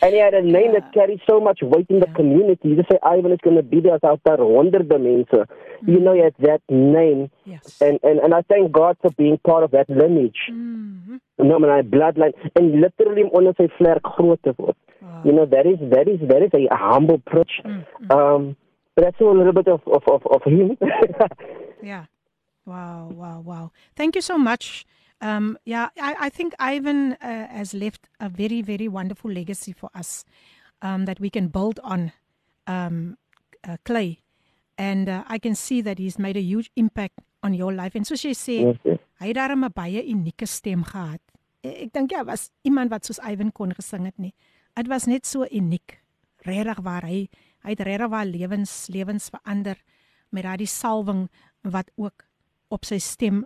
And 0.00 0.14
he 0.14 0.20
had 0.20 0.34
a 0.34 0.42
name 0.42 0.72
Yeah. 0.72 0.80
that 0.80 0.92
carries 0.92 1.20
so 1.28 1.40
much 1.40 1.60
weight 1.62 1.86
in 1.90 2.00
the 2.00 2.06
Yeah. 2.06 2.14
community. 2.14 2.68
You 2.68 2.76
just 2.76 2.90
say 2.90 2.98
Ivan 3.02 3.32
is 3.32 3.40
going 3.42 3.56
to 3.56 3.62
be 3.62 3.80
there 3.80 3.98
out 4.04 4.20
there 4.24 4.36
honderde 4.38 4.98
mense. 5.06 5.46
You 5.86 5.98
know, 6.00 6.12
he 6.14 6.20
had 6.20 6.34
that 6.40 6.62
name. 6.68 7.30
Yes. 7.44 7.80
And, 7.80 7.98
and, 8.02 8.18
and 8.20 8.34
I 8.34 8.42
thank 8.42 8.70
God 8.72 8.96
for 9.02 9.10
being 9.18 9.38
part 9.38 9.64
of 9.64 9.70
that 9.72 9.88
lineage. 9.90 10.38
Mhm. 10.50 11.20
No, 11.38 11.58
my 11.58 11.82
bloodline. 11.82 12.34
And 12.56 12.80
literally 12.80 13.24
onder 13.34 13.54
sy 13.58 13.66
vlerk 13.78 14.02
groot 14.16 14.40
te 14.44 14.50
word. 14.58 14.76
Wow. 15.02 15.22
You 15.24 15.32
know, 15.32 15.46
that 15.46 15.66
is 15.66 15.78
that 15.90 16.06
is 16.08 16.20
that 16.28 16.42
is 16.42 16.52
a 16.54 16.74
humble 16.76 17.16
approach. 17.16 17.60
Mm, 17.64 17.84
Um, 18.10 18.56
but 18.94 19.04
that's 19.04 19.20
a 19.20 19.24
little 19.24 19.52
bit 19.52 19.68
of 19.68 19.80
of 19.86 20.02
of, 20.08 20.26
of 20.26 20.42
him. 20.44 20.76
Yeah. 21.82 22.04
Wow, 22.66 23.08
wow, 23.14 23.40
wow. 23.40 23.70
Thank 23.96 24.14
you 24.16 24.20
so 24.20 24.36
much. 24.36 24.84
Um, 25.20 25.58
yeah, 25.64 25.88
I, 26.00 26.26
I 26.26 26.28
think 26.30 26.54
Ivan 26.58 27.14
uh, 27.20 27.48
has 27.48 27.74
left 27.74 28.08
a 28.20 28.28
very, 28.28 28.62
very 28.62 28.86
wonderful 28.88 29.30
legacy 29.30 29.72
for 29.72 29.90
us 29.94 30.24
um, 30.82 31.06
that 31.06 31.18
we 31.20 31.28
can 31.30 31.48
build 31.48 31.80
on, 31.82 32.12
um, 32.66 33.16
uh, 33.66 33.76
Clay. 33.84 34.20
And 34.76 35.08
uh, 35.08 35.24
I 35.26 35.38
can 35.38 35.54
see 35.56 35.80
that 35.82 35.98
he's 35.98 36.18
made 36.18 36.36
a 36.36 36.40
huge 36.40 36.70
impact 36.76 37.18
on 37.42 37.52
your 37.54 37.72
life. 37.72 37.96
En 37.98 38.04
soos 38.04 38.22
jy 38.22 38.30
sê, 38.34 38.56
yes. 38.84 39.00
hy 39.18 39.26
het 39.32 39.36
daarom 39.36 39.64
'n 39.66 39.72
baie 39.74 40.02
unieke 40.06 40.46
stem 40.46 40.84
gehad. 40.84 41.20
E- 41.62 41.82
Ek 41.84 41.92
dink 41.92 42.10
ja, 42.14 42.22
was 42.24 42.50
iemand 42.62 42.90
wat 42.90 43.04
soos 43.04 43.18
Ivan 43.18 43.50
kon 43.52 43.74
gesing 43.74 44.04
het 44.06 44.18
nie. 44.18 44.34
Dit 44.76 44.86
was 44.86 45.06
net 45.06 45.26
so 45.26 45.46
uniek. 45.50 45.98
Regtig 46.46 46.78
waar 46.82 47.02
hy 47.02 47.28
hy 47.66 47.70
het 47.74 47.80
regtig 47.80 48.08
waar 48.08 48.26
lewens 48.26 48.86
lewens 48.88 49.28
verander 49.34 49.76
met 50.30 50.42
daardie 50.44 50.66
salwing 50.70 51.28
wat 51.62 51.90
ook 51.96 52.22
op 52.70 52.84
sy 52.84 52.98
stem 52.98 53.44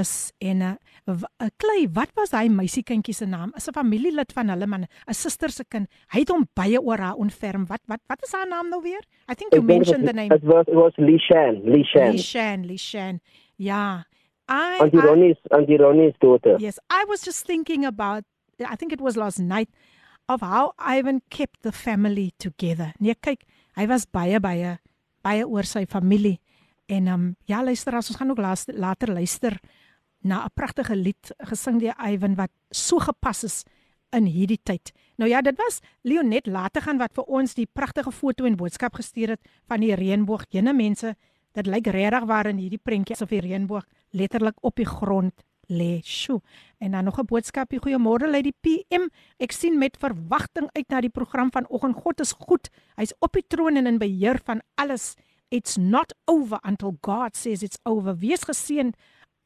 is 0.00 0.32
en 0.38 0.62
'n 0.62 0.78
uh, 1.06 1.48
klei 1.56 1.88
wat 1.92 2.10
was 2.14 2.30
hy 2.30 2.48
meisiekindjie 2.48 3.14
se 3.14 3.26
naam 3.26 3.52
is 3.56 3.68
'n 3.68 3.72
familielid 3.72 4.32
van 4.32 4.48
hulle 4.48 4.66
man 4.66 4.86
'n 5.06 5.14
suster 5.14 5.50
se 5.50 5.64
kind 5.64 5.88
hy 6.12 6.20
het 6.20 6.28
hom 6.28 6.46
baie 6.54 6.78
oor 6.80 6.98
haar 6.98 7.16
ontferm 7.16 7.66
wat 7.66 7.80
wat 7.86 8.00
wat 8.08 8.22
is 8.22 8.32
haar 8.32 8.48
naam 8.48 8.68
nou 8.68 8.82
weer 8.82 9.02
i 9.30 9.34
think 9.34 9.52
you 9.52 9.62
mentioned 9.62 10.06
the 10.06 10.12
name 10.12 10.34
It 10.34 10.44
was 10.44 10.66
it 10.66 10.74
was 10.74 10.92
Lee 10.96 11.18
Shan. 11.18 11.62
Lee 11.64 11.84
Shan. 11.84 12.10
Lee 12.10 12.22
Shan 12.22 12.66
Lee 12.66 12.78
Shan 12.78 13.20
ja 13.56 14.04
i, 14.48 14.80
Auntie 14.80 15.00
Ronnie's 15.00 15.36
Auntie 15.50 15.76
Ronnie's 15.76 16.14
daughter. 16.20 16.56
Yes, 16.58 16.78
I 16.88 17.04
was 17.04 17.22
just 17.22 17.46
thinking 17.46 17.84
about 17.84 18.24
I 18.60 18.76
think 18.76 18.92
it 18.92 19.00
was 19.00 19.16
last 19.16 19.38
night 19.38 19.68
of 20.28 20.40
how 20.40 20.72
Ivan 20.78 21.20
kept 21.30 21.62
the 21.62 21.72
family 21.72 22.32
together. 22.38 22.92
Nee, 22.98 23.14
kyk, 23.14 23.44
hy 23.76 23.86
was 23.86 24.06
baie 24.06 24.40
baie 24.40 24.78
baie 25.24 25.44
oor 25.44 25.68
sy 25.68 25.84
familie. 25.86 26.38
En 26.88 27.08
um 27.12 27.28
ja, 27.48 27.60
luister 27.62 27.96
as 27.96 28.08
ons 28.08 28.18
gaan 28.20 28.32
ook 28.32 28.40
laas, 28.40 28.64
later 28.72 29.12
luister 29.12 29.58
na 30.28 30.44
'n 30.44 30.54
pragtige 30.54 30.96
lied 30.96 31.32
gesing 31.50 31.80
deur 31.80 31.96
Ivan 31.98 32.34
wat 32.36 32.50
so 32.70 32.98
gepas 32.98 33.44
is 33.44 33.64
in 34.12 34.24
hierdie 34.24 34.60
tyd. 34.62 34.92
Nou 35.16 35.28
ja, 35.30 35.40
dit 35.42 35.56
was 35.56 35.80
Leonet 36.02 36.46
later 36.46 36.82
gaan 36.82 36.98
wat 36.98 37.14
vir 37.14 37.24
ons 37.24 37.54
die 37.54 37.66
pragtige 37.66 38.12
foto 38.12 38.44
en 38.44 38.56
boodskap 38.56 38.94
gestuur 38.94 39.36
het 39.36 39.40
van 39.68 39.80
die 39.80 39.94
reënboog. 39.94 40.46
Jene 40.50 40.72
mense, 40.72 41.14
dit 41.52 41.66
lyk 41.66 41.86
regtig 41.86 42.24
waar 42.24 42.46
in 42.46 42.60
hierdie 42.62 42.80
prentjie 42.82 43.16
asof 43.16 43.28
die 43.28 43.42
reënboog 43.44 43.84
letterlik 44.16 44.56
op 44.62 44.76
die 44.76 44.86
grond 44.88 45.34
lê. 45.68 46.00
Sjoe. 46.02 46.40
En 46.78 46.90
dan 46.90 47.04
nog 47.04 47.18
'n 47.18 47.26
boodskapie. 47.26 47.80
Goeiemôre 47.80 48.28
lê 48.28 48.40
die 48.40 48.56
PM. 48.60 49.08
Ek 49.38 49.52
sien 49.52 49.78
met 49.78 49.96
verwagting 49.96 50.68
uit 50.72 50.88
na 50.88 51.00
die 51.00 51.10
program 51.10 51.50
vanoggend. 51.50 51.96
God 51.96 52.20
is 52.20 52.32
goed. 52.32 52.68
Hy's 52.96 53.14
op 53.18 53.32
die 53.32 53.44
troon 53.46 53.76
en 53.76 53.86
in 53.86 53.98
beheer 53.98 54.40
van 54.44 54.60
alles. 54.74 55.14
It's 55.48 55.76
not 55.76 56.14
over 56.24 56.58
until 56.62 56.96
God 57.00 57.36
says 57.36 57.62
it's 57.62 57.78
over. 57.84 58.16
Wees 58.16 58.44
geseënd 58.44 58.96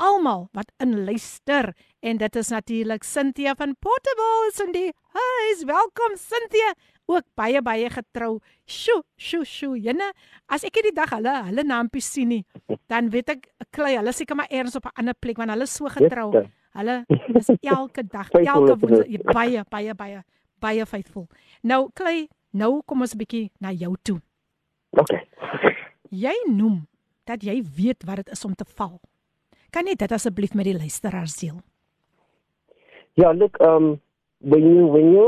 almal 0.02 0.48
wat 0.56 0.72
inluister 0.82 1.70
en 2.02 2.18
dit 2.18 2.36
is 2.36 2.48
natuurlik 2.50 3.04
Cynthia 3.06 3.54
van 3.54 3.74
Portables 3.78 4.58
in 4.64 4.72
die 4.74 4.90
huis. 5.14 5.62
Welkom 5.64 6.16
Cynthia. 6.18 6.72
Ook 7.06 7.26
baie 7.38 7.62
baie 7.62 7.90
getrou. 7.90 8.38
Sjoe, 8.66 9.02
sjoe, 9.16 9.44
sjoe. 9.46 9.78
Jene, 9.82 10.08
as 10.50 10.66
ek 10.66 10.80
hierdie 10.80 10.94
dag 10.96 11.12
hulle 11.14 11.34
hulle 11.48 11.64
naampies 11.66 12.08
sien 12.14 12.32
nie, 12.34 12.42
dan 12.90 13.10
weet 13.14 13.34
ek 13.36 13.46
klei, 13.74 13.94
hulle 13.98 14.14
seker 14.14 14.38
maar 14.38 14.50
eers 14.50 14.76
op 14.78 14.90
'n 14.90 14.98
ander 15.02 15.14
plek 15.14 15.38
want 15.38 15.54
hulle 15.54 15.68
is 15.70 15.76
so 15.76 15.86
getrou. 15.86 16.46
Hulle 16.72 17.04
is 17.40 17.50
elke 17.60 18.02
dag, 18.02 18.30
elke 18.30 18.76
woensdag 18.78 19.34
baie 19.34 19.64
baie 19.70 19.94
baie 19.94 20.22
baie 20.58 20.86
faithful. 20.86 21.28
Nou 21.62 21.90
klei, 21.94 22.28
nou 22.50 22.82
kom 22.86 23.00
ons 23.00 23.14
'n 23.14 23.18
bietjie 23.18 23.50
na 23.60 23.70
jou 23.70 23.94
toe. 24.02 24.20
Okay. 24.90 25.26
Jy 26.10 26.34
noem 26.48 26.86
dat 27.24 27.42
jy 27.42 27.62
weet 27.62 28.04
wat 28.04 28.16
dit 28.16 28.30
is 28.30 28.44
om 28.44 28.54
te 28.54 28.64
val. 28.64 29.00
Kan 29.72 29.88
jy 29.88 29.94
dit 29.96 30.12
asseblief 30.12 30.52
met 30.54 30.68
die 30.68 30.76
luisteraars 30.76 31.38
deel? 31.40 31.60
Ja, 33.16 33.32
look, 33.32 33.56
um 33.60 34.00
when 34.44 34.66
you 34.74 34.86
when 34.92 35.12
you 35.12 35.26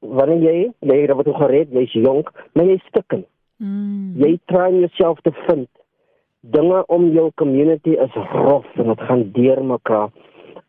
wanneer 0.00 0.42
jy 0.42 0.56
jy 0.80 1.00
het 1.02 1.14
wat 1.18 1.30
gered, 1.40 1.70
jy's 1.74 1.94
jonk, 1.94 2.30
maar 2.54 2.66
jy's 2.66 2.84
stikken. 2.90 3.24
Mm. 3.58 4.14
Jy 4.18 4.38
try 4.50 4.68
om 4.72 4.80
jouself 4.82 5.20
te 5.22 5.32
vind. 5.46 5.68
Dinge 6.40 6.84
om 6.86 7.10
jou 7.14 7.30
community 7.34 7.94
is 7.98 8.18
rof 8.32 8.66
en 8.78 8.90
dit 8.92 9.06
gaan 9.10 9.24
deurmekaar. 9.34 10.10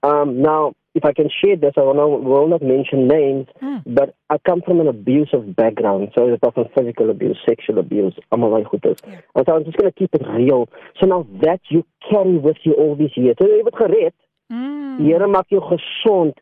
Um 0.05 0.37
now 0.41 0.73
if 0.99 1.03
I 1.11 1.13
can 1.19 1.29
share 1.39 1.55
this, 1.63 1.73
I 1.81 1.83
will 1.87 1.97
not, 2.01 2.09
will 2.31 2.47
not 2.53 2.61
mention 2.75 3.07
names, 3.17 3.47
Mm. 3.61 3.81
but 3.99 4.09
I 4.29 4.37
come 4.49 4.61
from 4.67 4.77
an 4.83 4.87
abusive 4.95 5.43
background. 5.61 6.11
So 6.15 6.27
it's 6.33 6.43
often 6.49 6.65
physical 6.77 7.07
abuse, 7.15 7.37
sexual 7.49 7.77
abuse, 7.85 8.15
allemaal 8.31 8.51
like 8.57 8.67
goed 8.71 8.85
is. 8.91 8.97
Yeah. 9.07 9.21
And 9.35 9.45
so 9.45 9.55
I'm 9.55 9.65
just 9.67 9.77
going 9.77 9.91
to 9.91 9.97
keep 10.01 10.13
it 10.19 10.25
real. 10.27 10.61
So 10.99 11.05
now 11.13 11.21
that 11.45 11.61
you 11.73 11.81
carry 12.09 12.37
with 12.47 12.57
you 12.67 12.73
all 12.81 12.95
these 13.01 13.15
years, 13.15 13.35
so 13.39 13.45
jy 13.47 13.63
word 13.63 13.77
gered, 13.83 14.13
Mm. 14.51 15.03
Here 15.05 15.27
maak 15.29 15.47
jou 15.53 15.59
gesond, 15.61 16.33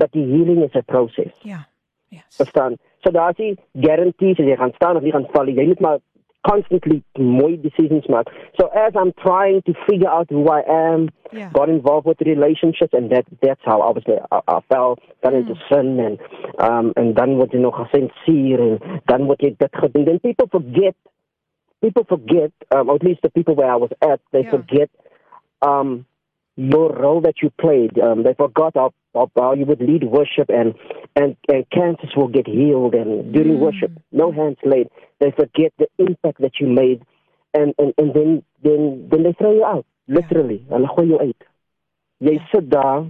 but 0.00 0.12
die 0.12 0.22
healing 0.32 0.60
is 0.62 0.74
a 0.76 0.82
process. 0.82 1.32
Yeah. 1.42 1.64
Yes. 2.14 2.36
Verstaan? 2.38 2.76
So 3.04 3.10
daar's 3.10 3.38
nie 3.42 3.56
guarantees 3.86 4.38
as 4.38 4.46
jy 4.46 4.54
gaan 4.60 4.72
staan 4.78 4.96
of 4.96 5.02
jy 5.02 5.10
gaan 5.16 5.26
val. 5.32 5.44
nie. 5.48 5.56
Jy 5.58 5.66
moet 5.72 5.80
maar 5.80 5.98
constantly 6.48 7.02
mooi 7.18 7.56
decisions 7.56 8.04
maak. 8.08 8.26
So 8.60 8.68
as 8.68 8.92
I'm 9.00 9.12
trying 9.26 9.62
to 9.66 9.72
figure 9.88 10.08
out 10.08 10.28
who 10.30 10.48
I 10.48 10.62
am, 10.68 11.08
Ja. 11.32 11.48
got 11.52 11.68
involved 11.68 12.06
with 12.06 12.20
relationships 12.20 12.92
and 12.92 13.10
that 13.10 13.24
that's 13.42 13.60
how 13.64 13.80
obviously 13.82 14.14
I, 14.30 14.40
I 14.46 14.60
fell 14.72 14.96
got 15.24 15.34
into 15.34 15.54
sin 15.70 15.98
and 16.06 16.18
um 16.66 16.92
and 16.96 17.16
dan 17.16 17.36
word 17.38 17.50
jy 17.52 17.58
nog 17.64 17.74
gesensuur 17.80 18.60
en 18.66 19.00
dan 19.10 19.26
word 19.26 19.42
jy 19.42 19.50
dit 19.58 19.72
gedoen. 19.82 20.04
Then 20.06 20.20
people 20.20 20.48
forget 20.56 20.94
people 21.82 22.04
forget 22.08 22.52
um, 22.74 22.88
or 22.88 22.94
at 22.96 23.02
least 23.02 23.22
the 23.22 23.30
people 23.30 23.54
where 23.56 23.70
I 23.72 23.76
was 23.76 23.90
at 24.00 24.20
they 24.32 24.44
Yeah. 24.46 24.50
forget 24.56 24.90
um 25.62 26.06
your 26.56 26.90
role 26.92 27.20
that 27.20 27.42
you 27.42 27.50
played. 27.60 27.98
Um, 27.98 28.22
they 28.22 28.34
forgot 28.34 28.72
how, 28.74 28.92
how, 29.14 29.30
how 29.36 29.52
you 29.54 29.66
would 29.66 29.80
lead 29.80 30.04
worship 30.04 30.48
and, 30.48 30.74
and, 31.14 31.36
and 31.52 31.68
cancers 31.70 32.12
will 32.16 32.28
get 32.28 32.46
healed 32.46 32.94
and 32.94 33.32
during 33.32 33.56
Mm. 33.58 33.60
worship, 33.60 33.90
no 34.10 34.32
hands 34.32 34.56
laid. 34.64 34.88
They 35.20 35.30
forget 35.32 35.72
the 35.78 35.88
impact 35.98 36.40
that 36.40 36.58
you 36.60 36.66
made 36.68 37.02
and, 37.52 37.74
and, 37.78 37.92
and 37.98 38.14
then, 38.14 38.42
then, 38.62 39.08
then 39.10 39.22
they 39.24 39.32
throw 39.34 39.52
you 39.52 39.64
out, 39.64 39.84
literally. 40.08 40.64
Hulle 40.70 40.88
gooi 40.88 41.06
jou 41.08 41.20
uit. 41.20 41.44
Jy 42.18 42.32
Ja. 42.34 42.46
sit 42.52 42.70
daar, 42.70 43.04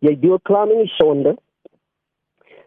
jy 0.00 0.16
deel 0.20 0.38
klaar 0.42 0.66
met 0.66 0.76
die 0.76 0.92
sonde, 0.98 1.36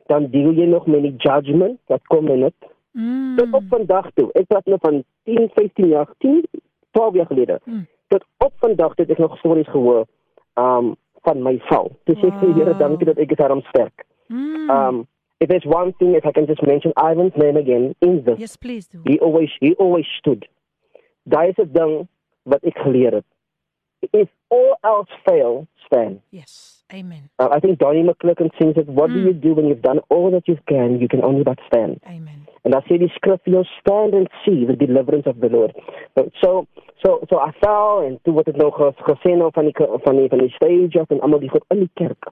dan 0.08 0.30
deel 0.32 0.52
jy 0.54 0.66
nog 0.66 0.88
met 0.88 1.02
die 1.02 1.16
judgment 1.18 1.80
wat 1.88 2.02
kom 2.08 2.28
in 2.28 2.40
dit. 2.48 2.56
Mm. 2.92 3.36
Tot 3.38 3.54
op 3.54 3.64
vandag 3.70 4.08
toe. 4.14 4.30
Ek 4.34 4.48
praat 4.48 4.66
nou 4.66 4.78
van 4.82 5.04
10, 5.24 5.50
15 5.54 5.88
jaar, 5.88 6.08
10, 6.18 6.44
12 6.92 7.14
jaar 7.16 7.26
gelede. 7.26 7.60
Mm. 7.66 7.86
Tot 8.10 8.26
op 8.38 8.54
vandag 8.62 8.96
het 8.98 9.10
ek 9.14 9.18
nog 9.22 9.38
stories 9.38 9.70
gehoor 9.70 10.06
um 10.58 10.96
van 11.26 11.42
my 11.44 11.58
val. 11.70 11.92
Dis 12.10 12.18
ek 12.24 12.34
sê 12.42 12.48
Here, 12.56 12.72
Wow. 12.74 12.80
dankie 12.80 13.06
dat 13.06 13.18
ek 13.18 13.28
dit 13.30 13.38
daarom 13.38 13.62
sterk. 13.70 14.06
Mm. 14.28 14.70
Um 14.70 15.08
if 15.40 15.48
there's 15.48 15.66
one 15.66 15.94
thing 16.00 16.16
if 16.16 16.26
I 16.26 16.32
can 16.32 16.46
just 16.46 16.62
mention 16.68 16.92
Ivan's 16.98 17.36
name 17.36 17.58
again 17.58 17.96
in 18.00 18.24
this. 18.24 18.40
yes, 18.40 18.56
please 18.58 18.88
do. 18.88 19.00
He 19.06 19.20
always 19.20 19.52
he 19.60 19.74
always 19.80 20.08
stood. 20.18 20.48
Daai 21.30 21.50
is 21.50 21.58
'n 21.58 21.70
ding 21.72 22.08
wat 22.44 22.64
ek 22.64 22.78
geleer 22.78 23.14
het. 23.14 23.26
If 24.12 24.30
all 24.48 24.78
else 24.82 25.12
fail, 25.24 25.68
stand. 25.86 26.22
Yes. 26.30 26.84
Amen. 26.94 27.30
Uh, 27.38 27.50
I 27.56 27.60
think 27.60 27.78
Donnie 27.78 28.04
McClurkin 28.04 28.50
sings 28.58 28.76
it, 28.78 28.88
what 28.88 29.10
do 29.14 29.20
Mm. 29.20 29.26
you 29.26 29.34
do 29.40 29.54
when 29.54 29.68
you've 29.68 29.82
done 29.86 30.02
all 30.10 30.32
that 30.32 30.48
you 30.48 30.58
can, 30.66 31.00
you 31.00 31.08
can 31.08 31.22
only 31.24 31.44
but 31.44 31.60
stand. 31.68 32.00
Amen. 32.08 32.48
Dan 32.64 32.82
sê 32.88 32.98
die 33.00 33.08
skrif 33.16 33.40
vir 33.46 33.54
jou 33.60 33.64
stand 33.80 34.14
and 34.14 34.30
see 34.44 34.66
the 34.66 34.76
deliverance 34.76 35.28
of 35.30 35.40
the 35.40 35.50
Lord. 35.50 35.72
So 36.44 36.66
so 37.04 37.22
so, 37.30 37.38
I 37.40 37.52
fell 37.64 38.02
en 38.06 38.18
toe 38.26 38.34
word 38.36 38.46
dit 38.52 38.58
nou 38.60 38.70
ges- 38.76 39.04
gesê 39.08 39.32
nou 39.38 39.50
van 39.56 39.66
die 39.70 39.74
van 40.04 40.16
die 40.20 40.28
van 40.30 40.40
die 40.44 40.52
stage 40.58 41.00
af 41.00 41.10
en 41.16 41.22
almal 41.22 41.40
die 41.40 41.50
goed 41.50 41.64
in 41.72 41.80
die 41.86 41.92
kerk. 41.96 42.28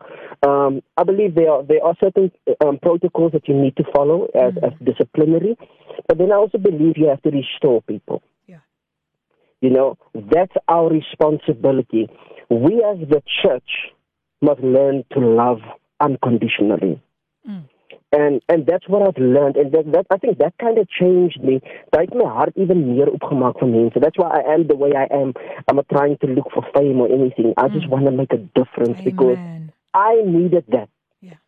Um 0.45 0.81
I 0.99 1.03
believe 1.07 1.33
there 1.35 1.51
are 1.51 1.63
there 1.65 1.83
are 1.83 1.95
certain 2.03 2.31
um, 2.65 2.77
protocols 2.77 3.31
that 3.31 3.47
you 3.47 3.55
need 3.55 3.75
to 3.77 3.83
follow 3.95 4.27
as 4.35 4.53
Mhm. 4.53 4.63
as 4.67 4.73
disciplinary, 4.83 5.55
but 6.07 6.17
then 6.17 6.31
I 6.31 6.35
also 6.35 6.57
believe 6.57 6.97
you 6.97 7.07
have 7.07 7.21
to 7.23 7.29
restore 7.31 7.81
people. 7.81 8.21
Yeah. 8.47 8.59
You 9.61 9.69
know, 9.71 9.95
that's 10.13 10.55
our 10.67 10.89
responsibility. 10.89 12.09
We 12.49 12.83
as 12.83 12.99
the 13.09 13.21
church 13.41 13.71
must 14.41 14.59
learn 14.61 15.03
to 15.13 15.19
love 15.19 15.61
unconditionally. 15.99 16.99
Mm. 17.47 17.63
And 18.11 18.41
and 18.47 18.65
that's 18.65 18.87
what 18.87 19.01
I've 19.01 19.17
learned 19.21 19.57
and 19.57 19.71
that, 19.73 19.91
that 19.91 20.05
I 20.09 20.17
think 20.17 20.37
that 20.37 20.53
kind 20.59 20.77
of 20.77 20.87
changed 20.89 21.41
me. 21.43 21.59
Het 21.91 22.13
my 22.13 22.29
hart 22.35 22.53
even 22.55 22.95
meer 22.95 23.07
oopgemaak 23.07 23.59
vir 23.59 23.67
mense. 23.67 23.99
That's 23.99 24.17
why 24.17 24.29
I 24.39 24.53
am 24.53 24.67
the 24.67 24.75
way 24.75 24.91
I 24.95 25.07
am. 25.21 25.33
I'm 25.67 25.75
not 25.75 25.89
trying 25.89 26.17
to 26.19 26.27
look 26.27 26.51
for 26.53 26.63
fame 26.73 27.01
or 27.01 27.09
anything. 27.11 27.53
I 27.57 27.67
just 27.67 27.89
want 27.89 28.05
to 28.05 28.11
make 28.11 28.31
a 28.33 28.37
difference 28.59 29.01
because 29.03 29.37
I 29.93 30.21
needed 30.25 30.65
that 30.69 30.89
Yeah. 31.21 31.39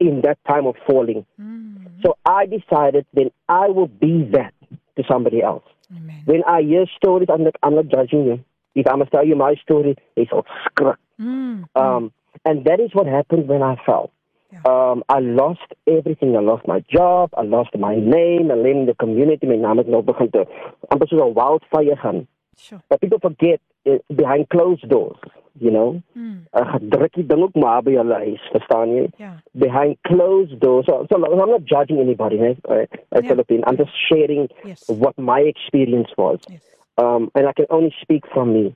in 0.00 0.22
that 0.22 0.38
time 0.48 0.66
of 0.66 0.76
falling. 0.86 1.26
Mm. 1.40 2.02
So 2.02 2.16
I 2.24 2.46
decided 2.46 3.06
then 3.12 3.30
I 3.48 3.68
will 3.68 3.88
be 3.88 4.24
that 4.32 4.52
to 4.96 5.04
somebody 5.10 5.42
else. 5.42 5.64
Amen. 5.96 6.22
When 6.24 6.42
I 6.44 6.62
hear 6.62 6.86
stories, 6.96 7.28
I'm 7.32 7.44
not, 7.44 7.56
I'm 7.62 7.74
not 7.74 7.88
judging 7.88 8.24
you. 8.24 8.44
If 8.74 8.86
I 8.88 8.96
must 8.96 9.12
tell 9.12 9.24
you 9.24 9.36
my 9.36 9.54
story, 9.62 9.96
it's 10.16 10.32
all 10.32 10.46
skrik. 10.66 10.96
Mm. 11.20 11.68
Um, 11.76 12.12
and 12.44 12.64
that 12.64 12.80
is 12.80 12.90
what 12.92 13.06
happened 13.06 13.46
when 13.48 13.62
I 13.62 13.76
fell. 13.86 14.10
Yeah. 14.54 14.62
Um, 14.70 15.02
I 15.08 15.18
lost 15.20 15.68
everything. 15.86 16.36
I 16.36 16.40
lost 16.40 16.66
my 16.66 16.80
job. 16.96 17.30
I 17.36 17.42
lost 17.42 17.74
my 17.86 17.94
name. 17.96 18.50
I 18.54 18.56
in 18.70 18.86
the 18.86 18.94
community. 19.04 19.46
My 19.46 19.56
naam 19.56 19.78
het 19.82 19.86
nou 19.90 20.02
begin 20.02 20.30
te 20.30 20.44
amper 20.88 21.08
soos 21.08 21.20
'n 21.22 21.34
wildfire 21.34 21.96
gaan. 21.96 22.26
Sure. 22.56 22.80
But 22.88 23.00
people 23.00 23.18
forget 23.18 23.58
uh, 23.84 23.98
behind 24.06 24.48
closed 24.48 24.88
doors, 24.88 25.18
you 25.58 25.70
know. 25.70 26.00
Mm. 26.16 26.46
Uh, 26.52 26.66
gedruk 26.74 27.12
die 27.14 27.26
ding 27.26 27.42
ook 27.42 27.54
maar 27.54 27.82
by 27.82 27.96
hulle 27.98 28.14
huis, 28.14 28.44
verstaan 28.52 28.94
jy? 28.94 29.08
Yeah. 29.18 29.32
Behind 29.52 29.96
closed 30.02 30.58
doors. 30.60 30.86
So, 30.86 31.04
so 31.08 31.16
I'm 31.24 31.50
not 31.50 31.64
judging 31.64 31.98
anybody, 32.00 32.36
né? 32.38 32.54
Uh, 32.68 32.86
Yeah. 33.10 33.26
Philippine. 33.28 33.62
I'm 33.66 33.76
just 33.76 33.92
sharing 34.08 34.48
Yes. 34.64 34.84
what 34.88 35.16
my 35.18 35.40
experience 35.40 36.12
was. 36.16 36.38
Yes. 36.48 36.62
Um, 37.02 37.30
and 37.34 37.46
I 37.48 37.52
can 37.52 37.66
only 37.70 37.92
speak 38.00 38.24
from 38.32 38.52
me. 38.52 38.74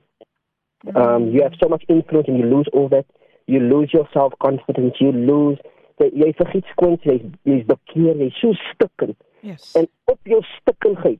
Mm. 0.85 0.95
Um, 0.95 1.21
you 1.33 1.41
have 1.43 1.55
so 1.63 1.67
much 1.69 1.83
influence 1.87 2.27
and 2.27 2.37
you 2.37 2.45
lose 2.45 2.67
all 2.73 2.87
that. 2.89 3.05
You 3.49 3.59
lose 3.65 3.91
your 3.97 4.07
self 4.13 4.33
confidence. 4.45 4.99
You 5.01 5.11
lose. 5.11 5.57
The, 5.99 6.09
jy 6.15 6.29
vergiet 6.37 6.67
skoons 6.75 7.01
jy's 7.03 7.25
jy's 7.49 7.65
bekeer, 7.67 8.15
jy's 8.21 8.37
so 8.41 8.53
stikken. 8.69 9.15
Yes. 9.41 9.71
En 9.79 9.87
op 10.11 10.19
jou 10.27 10.39
stikkenheid 10.59 11.19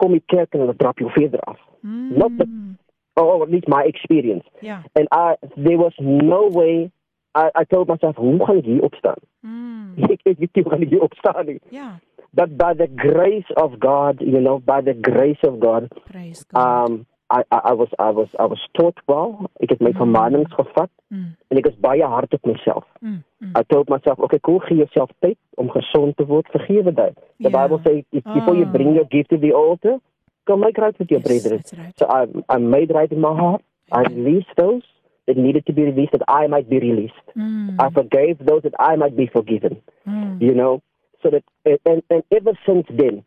kom 0.00 0.12
die 0.16 0.22
kerk 0.32 0.54
en 0.54 0.60
hulle 0.66 0.76
drap 0.76 0.98
jou 1.02 1.10
verder 1.16 1.40
af. 1.48 1.58
not 1.82 2.36
the- 2.38 2.46
Mm. 2.48 2.76
Or 3.18 3.42
at 3.42 3.50
least 3.50 3.66
my 3.68 3.82
experience. 3.82 4.46
Yeah. 4.62 4.82
And 4.94 5.08
I 5.10 5.34
there 5.56 5.78
was 5.78 5.94
no 5.98 6.48
way 6.52 6.90
I, 7.34 7.50
I 7.54 7.64
told 7.64 7.88
myself, 7.88 8.16
hoe 8.16 8.38
gaan 8.46 8.58
ek 8.60 8.64
hier 8.64 8.82
opstaan? 8.86 9.18
Mm. 9.42 9.94
Ek 10.10 10.20
ek 10.30 10.38
weet 10.38 10.54
nie 10.54 10.62
hoe 10.62 10.70
gaan 10.72 10.82
ek 10.86 10.92
hier 10.94 11.02
opstaan 11.06 11.46
nie. 11.46 11.58
Yeah. 11.74 11.96
But 12.34 12.56
by 12.60 12.74
the 12.74 12.86
grace 12.86 13.48
of 13.56 13.78
God, 13.80 14.20
you 14.20 14.40
know, 14.40 14.58
by 14.60 14.80
the 14.82 14.94
grace 14.94 15.42
of 15.48 15.58
God, 15.60 15.88
Praise 16.10 16.44
God. 16.52 16.62
um 16.62 17.06
I, 17.30 17.42
I 17.50 17.58
I 17.70 17.72
was 17.72 17.88
I 17.98 18.10
was 18.10 18.28
I 18.38 18.46
was 18.46 18.60
taught 18.72 18.98
well. 19.06 19.50
Ek 19.60 19.70
het 19.70 19.80
my 19.80 19.92
vermaanings 19.92 20.52
gevat 20.54 20.90
Mm. 21.10 21.36
en 21.48 21.56
ek 21.56 21.66
is 21.66 21.76
baie 21.80 22.04
hard 22.04 22.32
op 22.34 22.44
myself. 22.44 22.84
Mm. 23.00 23.22
Mm. 23.40 23.52
I 23.56 23.62
told 23.66 23.88
myself, 23.88 24.18
okay, 24.18 24.38
cool, 24.40 24.58
gee 24.58 24.76
jouself 24.76 25.10
tyd 25.24 25.36
om 25.56 25.70
gesond 25.70 26.16
te 26.16 26.26
word. 26.26 26.46
Vergewe 26.52 26.92
dit. 26.94 27.14
The 27.38 27.48
Ja. 27.48 27.50
Bible 27.50 27.80
says 27.84 28.02
if, 28.10 28.22
before 28.24 28.54
you 28.56 28.66
Ah. 28.66 28.72
bring 28.72 28.92
your 28.94 29.06
gift 29.08 29.28
to 29.30 29.38
the 29.38 29.52
altar, 29.54 29.98
go 30.44 30.56
make 30.56 30.76
right 30.80 30.98
with 30.98 31.08
your 31.10 31.20
Yes, 31.24 31.28
brethren. 31.28 31.62
right. 31.84 31.96
So 31.98 32.06
I 32.06 32.26
I 32.54 32.58
made 32.58 32.92
right 32.98 33.10
in 33.12 33.20
my 33.20 33.34
heart. 33.40 33.62
I 33.90 34.02
released 34.02 34.52
those 34.56 34.84
that 35.26 35.36
needed 35.36 35.64
to 35.66 35.72
be 35.72 35.82
released 35.84 36.12
that 36.12 36.24
I 36.28 36.46
might 36.46 36.68
be 36.68 36.78
released. 36.78 37.24
Mm. 37.36 37.76
I 37.80 37.88
forgave 37.90 38.36
those 38.44 38.62
that 38.68 38.74
I 38.78 38.96
might 38.96 39.16
be 39.16 39.26
forgiven. 39.26 39.80
Mm. 40.06 40.40
You 40.40 40.54
know, 40.54 40.82
so 41.22 41.30
that 41.30 41.44
and 41.86 42.02
and 42.10 42.22
ever 42.30 42.52
since 42.66 42.86
then, 43.00 43.24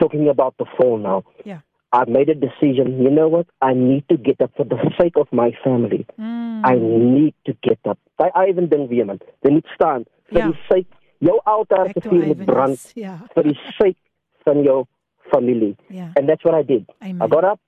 talking 0.00 0.28
about 0.28 0.54
the 0.58 0.64
fall 0.76 0.96
now, 0.98 1.24
Yeah. 1.44 1.60
I've 1.98 2.08
made 2.16 2.28
a 2.28 2.34
decision. 2.34 3.02
You 3.02 3.10
know 3.10 3.28
what? 3.34 3.46
I 3.62 3.72
need 3.74 4.04
to 4.08 4.16
get 4.28 4.40
up 4.44 4.52
for 4.56 4.64
the 4.72 4.76
sake 5.00 5.16
of 5.22 5.28
my 5.32 5.50
family. 5.64 6.04
Mm. 6.18 6.60
I 6.72 6.74
need 7.16 7.34
to 7.46 7.52
get 7.62 7.78
up. 7.90 7.98
Sy 8.20 8.28
Ivan 8.48 8.68
ding 8.72 8.88
weer 8.90 9.06
man. 9.06 9.18
Jy 9.44 9.50
moet 9.56 9.68
staan 9.74 10.04
vir 10.30 10.38
Ja. 10.40 10.46
die 10.50 10.58
sake 10.68 10.92
jou 11.28 11.36
altaar 11.44 11.92
te 11.92 12.00
to 12.00 12.08
vuur 12.10 12.26
Ivan, 12.30 12.44
brand. 12.44 12.90
Yeah. 12.94 13.20
vir 13.34 13.42
die 13.42 13.58
sake 13.78 13.96
van 14.44 14.62
jou 14.62 14.84
familie. 15.32 15.76
Yeah. 15.88 16.10
And 16.16 16.28
that's 16.28 16.44
what 16.44 16.54
I 16.54 16.62
did. 16.62 16.84
Amen. 17.02 17.22
I 17.22 17.26
got 17.28 17.44
up 17.44 17.60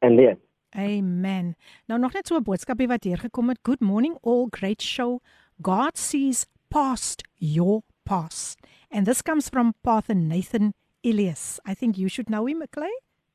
and 0.00 0.18
there. 0.18 0.36
Amen. 0.76 1.54
Nou 1.88 2.00
nog 2.00 2.12
net 2.14 2.26
so 2.26 2.36
'n 2.36 2.42
boodskapie 2.42 2.88
wat 2.88 3.04
hier 3.04 3.18
gekom 3.18 3.48
het. 3.48 3.58
Good 3.62 3.80
morning 3.80 4.16
all 4.22 4.46
great 4.50 4.82
show. 4.82 5.20
God 5.62 5.98
sees 5.98 6.46
past 6.68 7.22
your 7.38 7.82
past. 8.04 8.58
And 8.90 9.06
this 9.06 9.22
comes 9.22 9.48
from 9.48 9.74
Pastor 9.82 10.14
Nathan 10.16 10.72
Elias. 11.04 11.60
I 11.70 11.74
think 11.74 11.96
you 11.96 12.08
should 12.08 12.28
know 12.28 12.46
him, 12.46 12.62
Clay, 12.70 12.92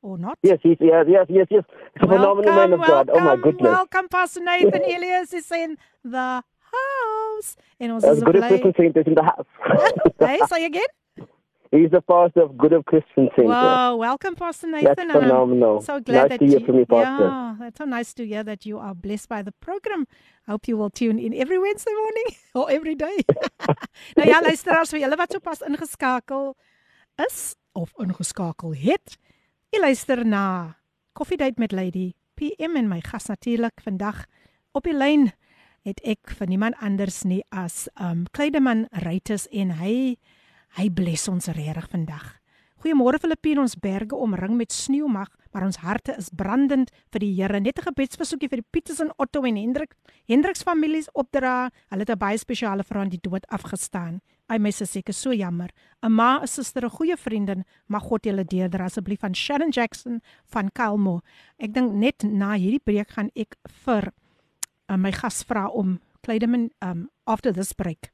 or 0.08 0.18
not? 0.18 0.38
Yes, 0.42 0.58
yes, 0.64 0.76
yes, 0.80 1.06
yes, 1.08 1.26
yes, 1.28 1.46
yes. 1.50 1.64
A 1.96 2.06
phenomenal 2.06 2.54
man 2.54 2.72
of 2.72 2.80
God. 2.80 3.10
Oh 3.12 3.18
my 3.18 3.24
welcome, 3.24 3.42
goodness. 3.42 3.72
Welcome 3.72 4.08
Pastor 4.08 4.40
Nathan 4.40 4.82
Elias 4.94 5.32
is 5.32 5.50
in 5.52 5.76
the 6.04 6.42
house. 6.72 7.56
En 7.80 7.92
ons 7.92 8.04
As 8.04 8.16
is 8.18 8.22
good. 8.24 8.36
Christian 8.42 8.74
Center 8.76 9.02
in 9.06 9.14
the 9.14 9.22
house. 9.22 9.46
Hey, 10.18 10.40
say 10.48 10.64
again? 10.64 10.90
He's 11.70 11.90
the 11.90 12.00
pastor 12.00 12.42
of 12.42 12.56
Good 12.56 12.72
of 12.72 12.84
Christian 12.86 13.28
Center. 13.36 13.48
Wow, 13.48 13.96
welcome 13.96 14.34
Pastor 14.34 14.68
Nathan. 14.68 14.84
That's 14.84 15.00
and 15.00 15.12
I'm 15.12 15.20
phenomenal. 15.20 15.82
So 15.82 16.00
glad 16.00 16.22
nice 16.22 16.28
that 16.30 16.38
to 16.38 16.46
hear 16.46 16.60
you, 16.60 16.66
from 16.66 16.78
you, 16.78 16.86
Pastor. 16.86 17.24
Yeah, 17.24 17.56
that's 17.60 17.78
so 17.78 17.84
nice 17.84 18.14
to 18.14 18.26
hear 18.26 18.42
that 18.42 18.64
you 18.64 18.78
are 18.78 18.94
blessed 18.94 19.28
by 19.28 19.42
the 19.42 19.52
program. 19.60 20.06
I 20.46 20.52
hope 20.52 20.66
you 20.66 20.78
will 20.78 20.88
tune 20.88 21.18
in 21.18 21.34
every 21.34 21.58
Wednesday 21.58 21.92
morning 21.92 22.28
or 22.54 22.70
every 22.70 22.94
day. 22.94 23.18
nou 24.16 24.24
ja, 24.24 24.40
luisteraars, 24.40 24.90
vir 24.96 25.02
julle 25.04 25.18
wat 25.20 25.36
sopas 25.36 25.60
ingeskakel 25.68 26.54
is 27.26 27.54
of 27.76 27.92
ingeskakel 28.00 28.72
het. 28.72 29.18
Jy 29.68 29.82
luister 29.82 30.22
na 30.24 30.42
Coffee 31.12 31.36
Date 31.36 31.60
met 31.60 31.74
Lady 31.76 32.14
PM 32.40 32.78
en 32.80 32.86
my 32.88 33.02
gas 33.04 33.26
natuurlik 33.28 33.82
vandag 33.84 34.22
op 34.72 34.86
die 34.88 34.94
lyn 34.96 35.26
het 35.84 36.00
ek 36.08 36.32
vir 36.38 36.48
niemand 36.48 36.78
anders 36.80 37.18
nie 37.28 37.42
as 37.52 37.82
um 38.00 38.22
Kleideman 38.32 38.86
Rytes 39.04 39.44
en 39.52 39.74
hy 39.76 40.16
hy 40.78 40.86
bless 40.88 41.28
ons 41.28 41.50
regtig 41.52 41.84
vandag. 41.92 42.24
Goeiemôre 42.80 43.20
Filippine, 43.20 43.60
ons 43.60 43.76
berge 43.76 44.16
omring 44.16 44.56
met 44.56 44.72
sneeu 44.72 45.08
mag, 45.12 45.28
maar 45.52 45.66
ons 45.68 45.82
harte 45.84 46.16
is 46.16 46.32
brandend 46.32 46.88
vir 47.12 47.26
die 47.26 47.34
Here. 47.36 47.60
Net 47.60 47.76
'n 47.78 47.92
gebedsversoekie 47.92 48.48
vir 48.48 48.64
die 48.64 48.70
Pieters 48.72 49.00
en 49.00 49.12
Otto 49.18 49.44
en 49.44 49.56
Hendrik, 49.56 49.92
Hendriks 50.24 50.62
families 50.62 51.12
opdra. 51.12 51.68
Hulle 51.90 52.08
het 52.08 52.10
'n 52.10 52.18
baie 52.18 52.38
spesiale 52.38 52.84
aan 52.88 53.10
die 53.10 53.20
dood 53.20 53.44
afgestaan. 53.48 54.22
Ai 54.48 54.58
my 54.58 54.70
sussie, 54.72 55.00
ek 55.00 55.10
is 55.10 55.16
so 55.16 55.32
jammer. 55.32 55.68
'n 56.02 56.12
Ma, 56.12 56.38
'n 56.40 56.46
suster, 56.46 56.84
'n 56.84 56.90
goeie 56.90 57.16
vriendin, 57.16 57.64
mag 57.88 58.02
God 58.02 58.22
julle 58.24 58.44
deurdra 58.44 58.84
asseblief 58.86 59.20
van 59.20 59.34
Sharon 59.34 59.70
Jackson 59.70 60.20
van 60.46 60.70
Kalmo. 60.74 61.20
Ek 61.58 61.72
dink 61.72 61.92
net 61.92 62.22
na 62.24 62.54
hierdie 62.56 62.80
breek 62.84 63.10
gaan 63.10 63.30
ek 63.36 63.56
vir 63.84 64.12
uh, 64.88 64.96
my 64.96 65.10
gas 65.12 65.42
vra 65.44 65.68
om 65.68 66.00
Kleideman 66.22 66.70
um 66.82 67.10
after 67.26 67.52
this 67.52 67.72
break 67.72 68.10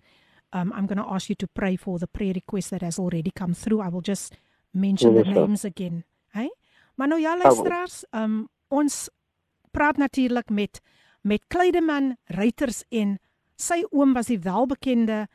um 0.53 0.73
I'm 0.73 0.87
going 0.87 0.99
to 0.99 1.09
ask 1.15 1.29
you 1.29 1.35
to 1.37 1.47
pray 1.47 1.77
for 1.77 1.99
the 1.99 2.07
prayer 2.07 2.33
request 2.35 2.71
that 2.71 2.83
has 2.83 2.99
already 2.99 3.31
come 3.31 3.55
through. 3.55 3.81
I 3.81 3.89
will 3.89 4.03
just 4.03 4.35
mention 4.73 5.15
the 5.15 5.25
Yes, 5.25 5.35
sir. 5.35 5.41
names 5.47 5.65
again. 5.65 6.05
Hey? 6.33 6.51
Maar 6.97 7.09
nou 7.09 7.21
ja 7.21 7.37
luisteraars, 7.37 8.05
um 8.13 8.49
ons 8.71 9.09
praat 9.73 9.97
natuurlik 9.97 10.51
met 10.51 10.81
met 11.23 11.41
Kleideman 11.49 12.17
Ruiters 12.27 12.85
en 12.91 13.19
sy 13.57 13.83
oom 13.91 14.13
was 14.15 14.27
die 14.27 14.39
welbekende 14.39 15.27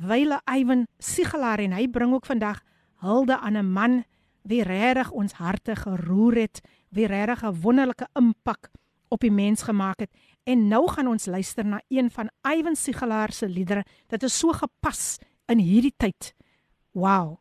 Wyle 0.00 0.40
Iwan 0.48 0.86
Sigelaar 0.98 1.60
en 1.60 1.74
hy 1.76 1.84
bring 1.92 2.14
ook 2.16 2.24
vandag 2.26 2.62
hulde 3.04 3.36
aan 3.36 3.56
'n 3.56 3.72
man 3.72 4.04
wie 4.48 4.62
regtig 4.62 5.10
ons 5.10 5.32
harte 5.32 5.76
geroer 5.76 6.34
het, 6.34 6.60
wie 6.88 7.06
regtig 7.06 7.44
'n 7.44 7.60
wonderlike 7.60 8.08
impak 8.14 8.70
op 9.08 9.20
die 9.20 9.32
mens 9.32 9.62
gemaak 9.62 10.00
het. 10.00 10.10
En 10.44 10.68
nou 10.68 10.88
gaan 10.88 11.06
ons 11.06 11.26
luister 11.26 11.64
na 11.64 11.80
een 11.88 12.10
van 12.10 12.30
Iwan 12.42 12.76
Sigelaar 12.76 13.32
se 13.32 13.48
liedere. 13.48 13.84
Dit 14.06 14.22
is 14.22 14.38
so 14.38 14.52
gepas 14.52 15.18
in 15.46 15.58
hierdie 15.58 15.94
tyd. 15.96 16.34
Wow. 16.90 17.38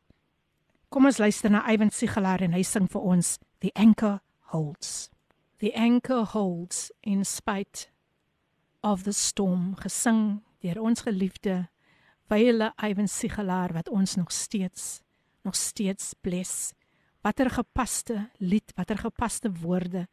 Kom 0.90 1.06
ons 1.06 1.18
luister 1.18 1.52
na 1.52 1.70
Iwan 1.72 1.90
Sigelaar 1.90 2.42
en 2.42 2.54
hy 2.54 2.64
sing 2.64 2.90
vir 2.92 3.02
ons 3.02 3.38
The 3.60 3.70
Anchor 3.74 4.20
Holds. 4.40 5.10
The 5.58 5.74
Anchor 5.76 6.26
Holds 6.26 6.92
in 7.00 7.26
spite 7.26 7.88
of 8.82 9.04
the 9.04 9.12
storm 9.12 9.76
gesing 9.76 10.42
deur 10.60 10.82
ons 10.82 11.02
geliefde 11.02 11.70
Wyle 12.30 12.74
Iwan 12.78 13.08
Sigelaar 13.08 13.74
wat 13.74 13.90
ons 13.90 14.16
nog 14.16 14.32
steeds 14.32 15.02
nog 15.42 15.56
steeds 15.56 16.14
bless. 16.22 16.74
Watter 17.22 17.50
gepaste 17.50 18.30
lied, 18.38 18.72
watter 18.76 18.98
gepaste 18.98 19.52
woorde 19.52 20.08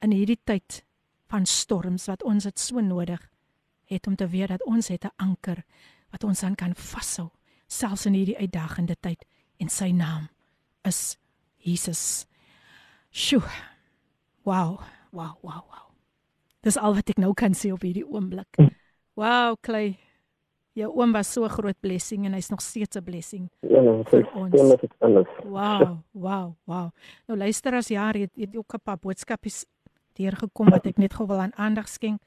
in 0.00 0.10
hierdie 0.10 0.40
tyd 0.44 0.82
van 1.30 1.46
storms 1.46 2.08
wat 2.10 2.24
ons 2.26 2.48
dit 2.48 2.58
so 2.58 2.80
nodig 2.80 3.22
het 3.90 4.06
om 4.06 4.16
te 4.16 4.26
weet 4.28 4.48
dat 4.48 4.64
ons 4.66 4.88
het 4.88 5.04
'n 5.04 5.14
anker 5.16 5.62
wat 6.10 6.24
ons 6.24 6.42
aan 6.42 6.54
kan 6.54 6.74
vashou 6.74 7.30
selfs 7.66 8.06
in 8.06 8.12
hierdie 8.12 8.38
uitdagende 8.38 8.96
tyd 9.00 9.24
en 9.58 9.68
sy 9.68 9.90
naam 9.90 10.28
is 10.82 11.18
Jesus. 11.56 12.26
Sjoe. 13.10 13.42
Wow, 14.42 14.80
wow, 15.10 15.36
wow, 15.42 15.62
wow. 15.68 15.90
Dis 16.62 16.76
al 16.76 16.94
wat 16.94 17.10
ek 17.10 17.18
nou 17.18 17.34
kan 17.34 17.54
sê 17.54 17.72
op 17.72 17.82
hierdie 17.82 18.06
oomblik. 18.06 18.56
Wow, 19.14 19.56
Clay 19.60 20.09
Jou 20.75 20.91
oom 20.99 21.11
was 21.11 21.31
so 21.33 21.43
'n 21.45 21.49
groot 21.49 21.79
blessing 21.79 22.25
en 22.25 22.33
hy's 22.33 22.49
nog 22.49 22.61
steeds 22.61 22.97
'n 22.97 23.03
blessing. 23.03 23.49
Ja, 23.61 23.81
nee, 23.81 24.03
Vir 24.03 24.23
vir 24.23 24.35
ons. 24.35 24.59
ons. 24.61 24.81
Dit 24.81 24.91
anders. 24.99 25.27
Wow, 25.43 25.97
wow, 26.11 26.53
wow. 26.65 26.89
Nou 27.27 27.37
luister 27.37 27.73
as 27.73 27.87
jaar 27.87 28.13
het, 28.13 28.31
het 28.35 28.55
ook 28.55 28.73
'n 28.73 28.79
paar 28.83 28.97
boodskapies 28.97 29.65
deurgekom 30.13 30.69
wat 30.69 30.85
ek 30.85 30.97
net 30.97 31.13
gou 31.13 31.27
wil 31.27 31.39
aan 31.39 31.55
aandag 31.55 31.87
skenk 31.87 32.21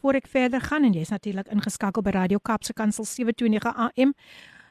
voor 0.00 0.14
ek 0.14 0.26
verder 0.26 0.60
gaan 0.60 0.84
en 0.84 0.92
jy's 0.92 1.08
natuurlik 1.10 1.48
ingeskakel 1.48 2.02
by 2.02 2.10
Radio 2.10 2.38
Kaapse 2.38 2.72
Kansel 2.72 3.04
729 3.04 3.74
AM. 3.74 4.12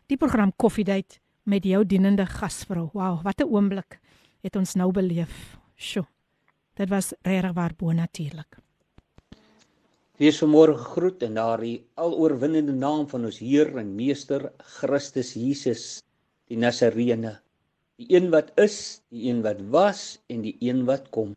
Die 0.07 0.17
program 0.17 0.51
Koffiedייט 0.55 1.19
met 1.43 1.63
jou 1.63 1.85
dienende 1.85 2.25
gasvrou. 2.25 2.89
Wow, 2.93 3.21
wat 3.23 3.39
'n 3.41 3.47
oomblik 3.49 3.99
het 4.41 4.55
ons 4.55 4.75
nou 4.75 4.91
beleef. 4.91 5.57
Sjoe. 5.75 6.05
Dit 6.75 6.89
was 6.89 7.13
regtig 7.21 7.53
waar 7.53 7.71
bo 7.77 7.91
natuurlik. 7.91 8.57
Wees 10.18 10.40
vanmôre 10.42 10.72
gegroet 10.74 11.20
in 11.22 11.36
daardie 11.38 11.76
aloorwinnende 12.02 12.72
naam 12.74 13.04
van 13.06 13.28
ons 13.28 13.36
Heer 13.38 13.68
en 13.78 13.92
Meester 13.94 14.48
Christus 14.78 15.28
Jesus, 15.38 15.82
die 16.50 16.56
Nasareene, 16.58 17.36
die 18.02 18.08
een 18.16 18.26
wat 18.32 18.48
is, 18.58 18.98
die 19.14 19.28
een 19.30 19.44
wat 19.44 19.60
was 19.70 20.00
en 20.26 20.40
die 20.42 20.56
een 20.58 20.80
wat 20.88 21.06
kom. 21.14 21.36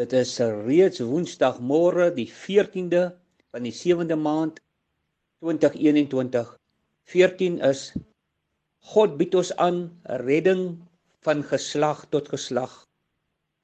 Dit 0.00 0.14
is 0.16 0.32
reeds 0.40 1.02
Woensdagmôre, 1.04 2.06
die 2.16 2.24
14de 2.32 3.02
van 3.52 3.68
die 3.68 3.74
7de 3.76 4.16
maand 4.16 4.62
2021. 5.44 6.54
14 7.12 7.58
is 7.68 7.82
God 8.94 9.18
bied 9.20 9.36
ons 9.36 9.50
aan 9.60 9.82
redding 10.24 10.70
van 11.20 11.44
geslag 11.44 12.06
tot 12.08 12.32
geslag. 12.32 12.72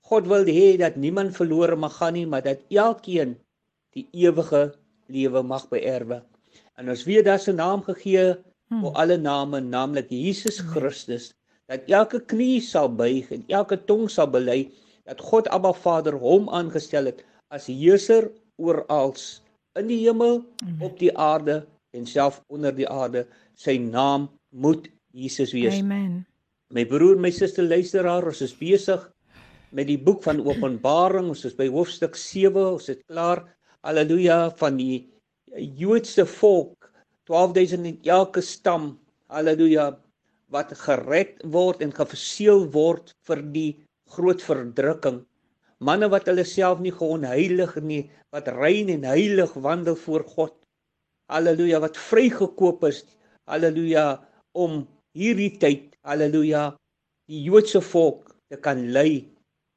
God 0.05 0.29
wil 0.29 0.45
hê 0.45 0.75
dat 0.77 1.01
niemand 1.01 1.33
verlore 1.41 1.81
mag 1.81 1.97
gaan 1.97 2.19
nie, 2.19 2.27
maar 2.29 2.45
dat 2.45 2.61
elkeen 2.69 3.39
die 3.95 4.07
ewige 4.13 4.75
lewe 5.13 5.43
mag 5.43 5.69
beerwe. 5.71 6.23
En 6.79 6.91
ons 6.91 7.05
weet 7.07 7.25
daar 7.25 7.43
'n 7.49 7.57
naam 7.57 7.83
gegee 7.83 8.35
hmm. 8.35 8.81
vir 8.83 8.93
alle 8.93 9.17
name, 9.17 9.61
naamlik 9.61 10.11
Jesus 10.11 10.59
Christus, 10.59 11.33
dat 11.67 11.87
elke 11.89 12.21
knie 12.21 12.61
sal 12.61 12.89
buig 12.89 13.31
en 13.33 13.45
elke 13.49 13.77
tong 13.85 14.11
sal 14.11 14.27
bely 14.27 14.71
dat 15.05 15.21
God 15.21 15.49
Abba 15.49 15.73
Vader 15.73 16.17
hom 16.19 16.49
aangestel 16.49 17.05
het 17.05 17.25
as 17.49 17.67
heerser 17.67 18.31
oor 18.57 18.85
als 18.89 19.43
in 19.79 19.89
die 19.91 20.01
hemel, 20.05 20.45
op 20.81 20.99
die 20.99 21.11
aarde 21.19 21.65
en 21.95 22.07
self 22.07 22.43
onder 22.49 22.75
die 22.75 22.89
aarde. 22.89 23.27
Sy 23.55 23.77
naam 23.79 24.29
moet 24.51 24.89
Jesus 25.15 25.53
wees. 25.53 25.81
Amen. 25.81 26.25
My 26.75 26.85
broer, 26.87 27.19
my 27.21 27.31
suster 27.31 27.67
luisteraar, 27.67 28.27
ons 28.27 28.43
is 28.43 28.55
besig 28.59 29.03
met 29.75 29.89
die 29.91 29.99
boek 29.99 30.23
van 30.27 30.41
Openbaring. 30.43 31.29
Ons 31.31 31.45
is 31.47 31.57
by 31.59 31.69
hoofstuk 31.71 32.17
7. 32.19 32.57
Ons 32.77 32.89
het 32.91 33.03
klaar. 33.11 33.45
Halleluja 33.85 34.49
van 34.57 34.79
die 34.81 35.05
Joodse 35.77 36.25
volk, 36.25 36.89
12000 37.29 37.91
in 37.91 37.99
elke 38.09 38.41
stam. 38.41 38.95
Halleluja 39.29 39.91
wat 40.55 40.73
gered 40.79 41.43
word 41.53 41.83
en 41.85 41.93
geverseël 41.93 42.65
word 42.73 43.13
vir 43.29 43.43
die 43.53 43.71
groot 44.17 44.41
verdrukking. 44.41 45.21
Manne 45.85 46.09
wat 46.09 46.31
hulle 46.31 46.47
self 46.49 46.81
nie 46.81 46.95
geonheilig 46.97 47.77
nie, 47.85 48.03
wat 48.33 48.49
rein 48.57 48.89
en 48.95 49.05
heilig 49.05 49.53
wandel 49.67 49.99
voor 50.01 50.25
God. 50.33 50.55
Halleluja 51.29 51.83
wat 51.85 52.01
vrygekoop 52.01 52.89
is. 52.89 53.03
Halleluja 53.51 54.23
om 54.57 54.85
hierdie 55.13 55.53
tyd, 55.61 55.93
haleluja, 56.09 56.71
die 57.29 57.45
Joodse 57.45 57.85
volk 57.85 58.33
te 58.49 58.57
kan 58.57 58.81
lei 58.97 59.27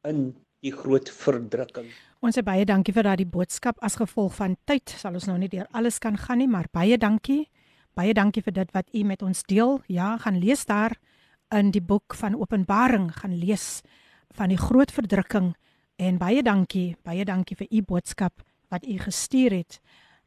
in 0.08 0.30
die 0.68 0.76
groot 0.76 1.10
verdrukking. 1.10 1.90
Ons 2.26 2.38
sê 2.38 2.44
baie 2.46 2.66
dankie 2.68 2.96
vir 2.96 3.06
daardie 3.08 3.30
boodskap 3.30 3.80
as 3.86 3.98
gevolg 4.00 4.36
van 4.40 4.58
tyd 4.70 4.90
sal 5.00 5.18
ons 5.18 5.28
nou 5.30 5.38
nie 5.40 5.52
deur 5.52 5.68
alles 5.78 6.00
kan 6.04 6.18
gaan 6.18 6.42
nie, 6.42 6.50
maar 6.50 6.70
baie 6.74 6.98
dankie. 6.98 7.46
Baie 7.98 8.14
dankie 8.14 8.44
vir 8.46 8.54
dit 8.54 8.74
wat 8.76 8.90
u 8.94 9.04
met 9.06 9.24
ons 9.26 9.44
deel. 9.50 9.80
Ja, 9.90 10.16
gaan 10.22 10.40
lees 10.42 10.66
daar 10.70 10.98
in 11.54 11.72
die 11.72 11.82
boek 11.82 12.18
van 12.20 12.36
Openbaring, 12.36 13.12
gaan 13.22 13.38
lees 13.40 13.82
van 14.36 14.52
die 14.52 14.60
groot 14.60 14.92
verdrukking 14.92 15.54
en 15.98 16.20
baie 16.22 16.44
dankie, 16.44 16.96
baie 17.08 17.26
dankie 17.26 17.56
vir 17.58 17.70
u 17.72 17.82
boodskap 17.94 18.44
wat 18.70 18.86
u 18.86 18.98
gestuur 19.00 19.56
het 19.56 19.80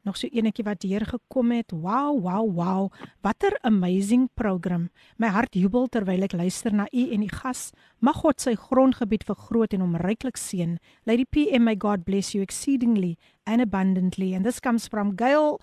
nog 0.05 0.17
so 0.17 0.29
enetjie 0.33 0.65
wat 0.65 0.83
hier 0.83 1.05
gekom 1.07 1.51
het. 1.55 1.73
Wow, 1.73 2.21
wow, 2.23 2.45
wow. 2.55 2.89
Watter 3.25 3.57
amazing 3.63 4.29
program. 4.35 4.89
My 5.17 5.29
hart 5.35 5.55
jubel 5.55 5.89
terwyl 5.89 6.25
ek 6.27 6.37
luister 6.37 6.75
na 6.75 6.87
u 6.93 7.07
en 7.15 7.23
u 7.23 7.29
gas. 7.29 7.71
Mag 7.99 8.23
God 8.23 8.41
sy 8.41 8.55
grondgebied 8.57 9.27
vergroot 9.29 9.75
en 9.77 9.85
hom 9.85 9.97
ryklik 10.01 10.41
seën. 10.41 10.79
Lady 11.05 11.25
PM, 11.25 11.65
may 11.69 11.77
God 11.77 12.05
bless 12.05 12.35
you 12.35 12.43
exceedingly 12.43 13.17
and 13.47 13.61
abundantly. 13.61 14.35
And 14.35 14.45
this 14.45 14.61
comes 14.61 14.89
from 14.89 15.17
Gail 15.17 15.61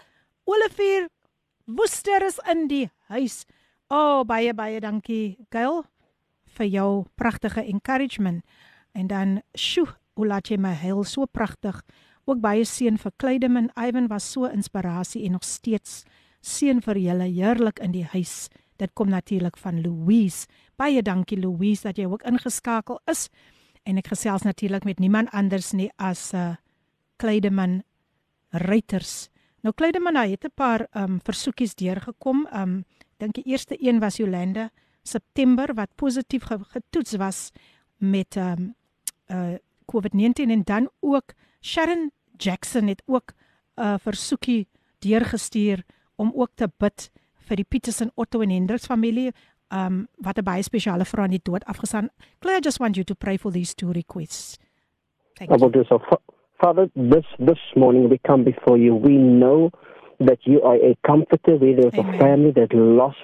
Olivier 0.48 1.10
Woester 1.68 2.24
is 2.24 2.40
in 2.48 2.68
die 2.72 2.86
huis. 3.12 3.42
Oh, 3.92 4.24
baie 4.24 4.54
baie 4.56 4.80
dankie 4.80 5.36
Gail 5.52 5.82
vir 6.56 6.68
jou 6.72 6.92
pragtige 7.20 7.64
encouragement. 7.68 8.44
En 8.96 9.08
dan, 9.08 9.42
sjoe, 9.52 9.90
hoe 10.16 10.28
laat 10.28 10.48
jy 10.48 10.58
my 10.58 10.72
heel 10.74 11.04
so 11.04 11.28
pragtig 11.28 11.82
Ook 12.28 12.42
baie 12.44 12.66
seën 12.68 12.98
vir 13.00 13.12
Clydeman 13.16 13.70
Ivan 13.80 14.10
was 14.12 14.26
so 14.32 14.50
inspirasie 14.52 15.24
en 15.26 15.38
nog 15.38 15.46
steeds 15.48 16.02
seën 16.44 16.82
vir 16.84 16.98
julle 17.00 17.28
heerlik 17.32 17.80
in 17.80 17.94
die 17.94 18.04
huis. 18.04 18.50
Dit 18.76 18.92
kom 19.00 19.10
natuurlik 19.10 19.56
van 19.58 19.80
Louise. 19.82 20.48
Baie 20.76 21.02
dankie 21.02 21.40
Louise 21.40 21.88
dat 21.88 21.98
jy 21.98 22.06
ook 22.06 22.26
ingeskakel 22.28 23.00
is. 23.08 23.30
En 23.88 23.98
ek 23.98 24.12
gesels 24.12 24.44
natuurlik 24.44 24.84
met 24.84 25.00
niemand 25.00 25.32
anders 25.32 25.72
nie 25.72 25.88
as 25.96 26.34
uh 26.36 26.56
Clydeman 27.18 27.80
Reuters. 28.52 29.30
Nou 29.64 29.74
Clydeman 29.74 30.20
het 30.20 30.44
'n 30.44 30.52
paar 30.54 30.88
um 30.94 31.20
versoekies 31.24 31.76
deurgekom. 31.76 32.48
Um 32.54 32.84
dink 33.18 33.34
die 33.36 33.48
eerste 33.48 33.78
een 33.80 34.00
was 34.00 34.18
Jolande 34.18 34.70
September 35.04 35.74
wat 35.74 35.96
positief 35.96 36.44
getoets 36.44 37.16
was 37.16 37.52
met 37.98 38.36
um 38.36 38.76
uh 39.32 39.56
COVID-19 39.88 40.52
en 40.52 40.64
dan 40.64 40.90
ook 41.00 41.34
Sharon 41.62 42.12
Jackson 42.38 42.88
het 42.88 43.04
ook 43.06 43.34
'n 43.76 43.82
uh, 43.82 43.94
versoekie 43.98 44.68
deurgestuur 45.00 45.84
om 46.16 46.32
ook 46.36 46.50
te 46.56 46.70
bid 46.78 47.12
vir 47.48 47.56
die 47.56 47.66
Petersen 47.66 48.12
Otto 48.16 48.42
en 48.42 48.50
Hendriks 48.50 48.86
familie 48.86 49.32
um 49.70 50.08
wat 50.24 50.38
'n 50.38 50.44
baie 50.44 50.64
spesiale 50.64 51.06
vrou 51.06 51.24
aan 51.24 51.36
die 51.36 51.44
dood 51.44 51.66
afgesaan. 51.66 52.10
Claire 52.40 52.62
just 52.62 52.80
want 52.80 52.96
you 52.96 53.04
to 53.06 53.16
pray 53.16 53.38
for 53.38 53.52
these 53.52 53.76
two 53.76 53.92
requests. 53.92 54.58
Thank 55.34 55.50
you. 55.50 55.70
Do 55.70 55.84
so. 55.84 56.02
Father, 56.58 56.90
this 56.94 57.26
this 57.38 57.60
morning 57.76 58.10
we 58.10 58.18
come 58.18 58.44
before 58.44 58.78
you. 58.78 58.96
We 58.96 59.18
know 59.18 59.70
that 60.20 60.40
you 60.44 60.62
are 60.62 60.76
a 60.76 60.98
comforter 61.06 61.56
where 61.56 61.76
there's 61.76 61.94
Amen. 61.94 62.16
a 62.16 62.18
family 62.18 62.52
that 62.52 62.74
lost 62.74 63.18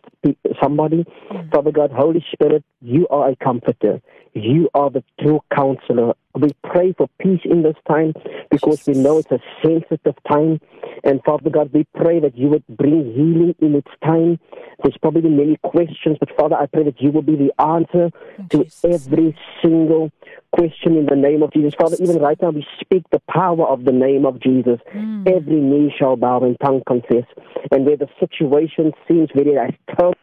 somebody. 0.61 1.05
Mm. 1.31 1.51
Father 1.51 1.71
God, 1.71 1.91
Holy 1.91 2.23
Spirit, 2.31 2.63
you 2.81 3.07
are 3.09 3.29
a 3.29 3.35
comforter. 3.35 4.01
You 4.33 4.69
are 4.73 4.89
the 4.89 5.03
true 5.19 5.41
counselor. 5.55 6.13
We 6.35 6.49
pray 6.63 6.93
for 6.97 7.07
peace 7.19 7.41
in 7.45 7.61
this 7.61 7.75
time 7.87 8.13
because 8.49 8.79
Jesus. 8.79 8.87
we 8.87 8.93
know 8.95 9.19
it's 9.19 9.31
a 9.31 9.39
sensitive 9.63 10.15
time. 10.27 10.59
And 11.03 11.21
Father 11.23 11.49
God, 11.49 11.71
we 11.73 11.85
pray 11.95 12.19
that 12.19 12.35
you 12.35 12.47
would 12.49 12.65
bring 12.67 13.13
healing 13.13 13.55
in 13.59 13.75
its 13.75 13.91
time. 14.03 14.39
There's 14.83 14.97
probably 14.97 15.29
many 15.29 15.57
questions, 15.63 16.17
but 16.19 16.29
Father, 16.35 16.55
I 16.55 16.65
pray 16.65 16.83
that 16.83 16.99
you 16.99 17.11
will 17.11 17.21
be 17.21 17.35
the 17.35 17.61
answer 17.61 18.09
to 18.51 18.65
every 18.83 19.37
single 19.61 20.11
question 20.53 20.97
in 20.97 21.07
the 21.07 21.15
name 21.15 21.43
of 21.43 21.51
Jesus. 21.51 21.73
Father, 21.77 21.97
even 21.99 22.19
right 22.19 22.39
now 22.41 22.51
we 22.51 22.65
speak 22.79 23.03
the 23.11 23.21
power 23.29 23.67
of 23.67 23.85
the 23.85 23.91
name 23.91 24.25
of 24.25 24.39
Jesus. 24.39 24.79
Mm. 24.93 25.27
Every 25.27 25.59
knee 25.59 25.93
shall 25.97 26.15
bow 26.15 26.41
and 26.41 26.55
tongue 26.63 26.83
confess. 26.87 27.25
And 27.71 27.85
where 27.85 27.97
the 27.97 28.07
situation 28.19 28.93
seems 29.07 29.29
very 29.35 29.55
tough, 29.97 30.15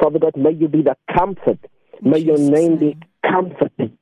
Father 0.00 0.18
God, 0.18 0.36
may 0.36 0.52
you 0.52 0.68
be 0.68 0.82
the 0.82 0.96
comfort. 1.16 1.58
May 2.02 2.18
your 2.18 2.38
name 2.38 2.78
be 2.78 2.96
comforted 3.22 3.92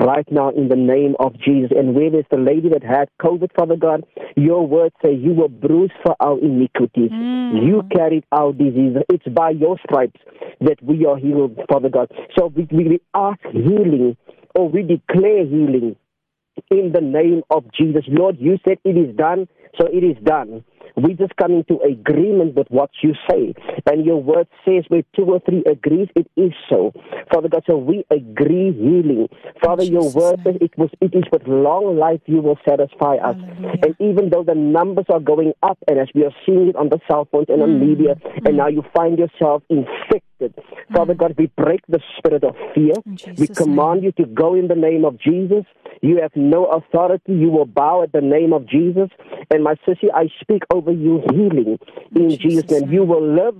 right 0.00 0.30
now 0.30 0.50
in 0.50 0.68
the 0.68 0.76
name 0.76 1.16
of 1.18 1.34
Jesus. 1.38 1.72
And 1.76 1.94
where 1.94 2.10
there's 2.10 2.24
the 2.30 2.38
lady 2.38 2.68
that 2.70 2.82
had 2.82 3.08
COVID, 3.20 3.50
Father 3.54 3.76
God, 3.76 4.04
your 4.36 4.66
word 4.66 4.92
say 5.04 5.12
you 5.14 5.34
were 5.34 5.48
bruised 5.48 5.94
for 6.04 6.16
our 6.20 6.38
iniquities. 6.38 7.10
Mm. 7.10 7.66
You 7.66 7.82
carried 7.94 8.24
our 8.32 8.52
diseases. 8.52 9.02
It's 9.10 9.26
by 9.28 9.50
your 9.50 9.76
stripes 9.84 10.20
that 10.60 10.82
we 10.82 11.04
are 11.04 11.16
healed, 11.16 11.58
Father 11.70 11.88
God. 11.88 12.10
So 12.38 12.46
we, 12.46 12.68
we 12.70 13.00
ask 13.14 13.40
healing 13.52 14.16
or 14.54 14.68
we 14.68 14.82
declare 14.82 15.44
healing 15.44 15.96
in 16.70 16.92
the 16.92 17.00
name 17.00 17.42
of 17.50 17.64
Jesus. 17.72 18.04
Lord, 18.08 18.36
you 18.38 18.58
said 18.64 18.78
it 18.84 18.96
is 18.96 19.14
done, 19.16 19.48
so 19.78 19.86
it 19.86 20.04
is 20.04 20.16
done. 20.24 20.64
We 20.96 21.14
just 21.14 21.34
come 21.36 21.52
into 21.52 21.80
agreement 21.80 22.54
with 22.54 22.66
what 22.68 22.90
you 23.02 23.14
say. 23.30 23.54
And 23.90 24.04
your 24.04 24.22
word 24.22 24.46
says 24.64 24.84
where 24.88 25.02
two 25.16 25.24
or 25.24 25.40
three 25.40 25.62
agrees, 25.64 26.08
it 26.14 26.30
is 26.36 26.52
so. 26.68 26.92
Father 27.32 27.48
God, 27.48 27.64
so 27.66 27.76
we 27.78 28.04
agree 28.10 28.72
healing. 28.72 29.28
Father, 29.64 29.84
your 29.84 30.10
word 30.12 30.40
says 30.44 30.56
it 30.60 30.76
was 30.76 30.90
it 31.00 31.14
is 31.14 31.24
with 31.32 31.46
long 31.46 31.96
life 31.96 32.20
you 32.26 32.42
will 32.42 32.58
satisfy 32.68 33.16
us. 33.16 33.36
Hallelujah. 33.36 33.80
And 33.82 33.96
even 34.00 34.30
though 34.30 34.44
the 34.44 34.54
numbers 34.54 35.06
are 35.08 35.20
going 35.20 35.52
up 35.62 35.78
and 35.88 35.98
as 35.98 36.08
we 36.14 36.24
are 36.24 36.34
seeing 36.44 36.68
it 36.68 36.76
on 36.76 36.90
the 36.90 37.00
cell 37.10 37.26
phones 37.32 37.46
and 37.48 37.60
mm. 37.60 37.64
on 37.64 37.80
media, 37.80 38.16
mm. 38.16 38.48
and 38.48 38.56
now 38.58 38.68
you 38.68 38.84
find 38.94 39.18
yourself 39.18 39.62
Mm. 40.50 40.94
Father 40.94 41.14
God, 41.14 41.34
we 41.38 41.46
break 41.56 41.80
the 41.88 42.00
spirit 42.18 42.44
of 42.44 42.54
fear. 42.74 42.94
We 43.38 43.46
command 43.48 44.02
name. 44.02 44.04
you 44.04 44.24
to 44.24 44.26
go 44.26 44.54
in 44.54 44.68
the 44.68 44.74
name 44.74 45.04
of 45.04 45.18
Jesus. 45.18 45.64
You 46.02 46.20
have 46.20 46.34
no 46.34 46.66
authority. 46.66 47.32
You 47.32 47.50
will 47.50 47.66
bow 47.66 48.02
at 48.02 48.12
the 48.12 48.20
name 48.20 48.52
of 48.52 48.66
Jesus. 48.66 49.10
And 49.50 49.62
my 49.62 49.74
sissy, 49.86 50.08
I 50.14 50.28
speak 50.40 50.62
over 50.74 50.92
you 50.92 51.22
healing 51.30 51.78
in 52.14 52.30
Jesus' 52.30 52.70
name. 52.70 52.92
You 52.92 53.04
will 53.04 53.26
live 53.34 53.56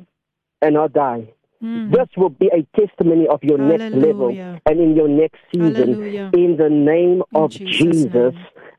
and 0.60 0.74
not 0.74 0.92
die. 0.92 1.28
Mm. 1.62 1.92
This 1.92 2.08
will 2.16 2.30
be 2.30 2.50
a 2.50 2.62
testimony 2.78 3.28
of 3.28 3.42
your 3.42 3.58
Hallelujah. 3.58 3.90
next 3.90 4.06
level 4.06 4.60
and 4.66 4.80
in 4.80 4.96
your 4.96 5.08
next 5.08 5.38
season. 5.52 5.94
Hallelujah. 5.94 6.30
In 6.34 6.56
the 6.56 6.68
name 6.68 7.22
in 7.30 7.42
of 7.42 7.50
Jesus. 7.50 7.78
Jesus. 7.78 8.34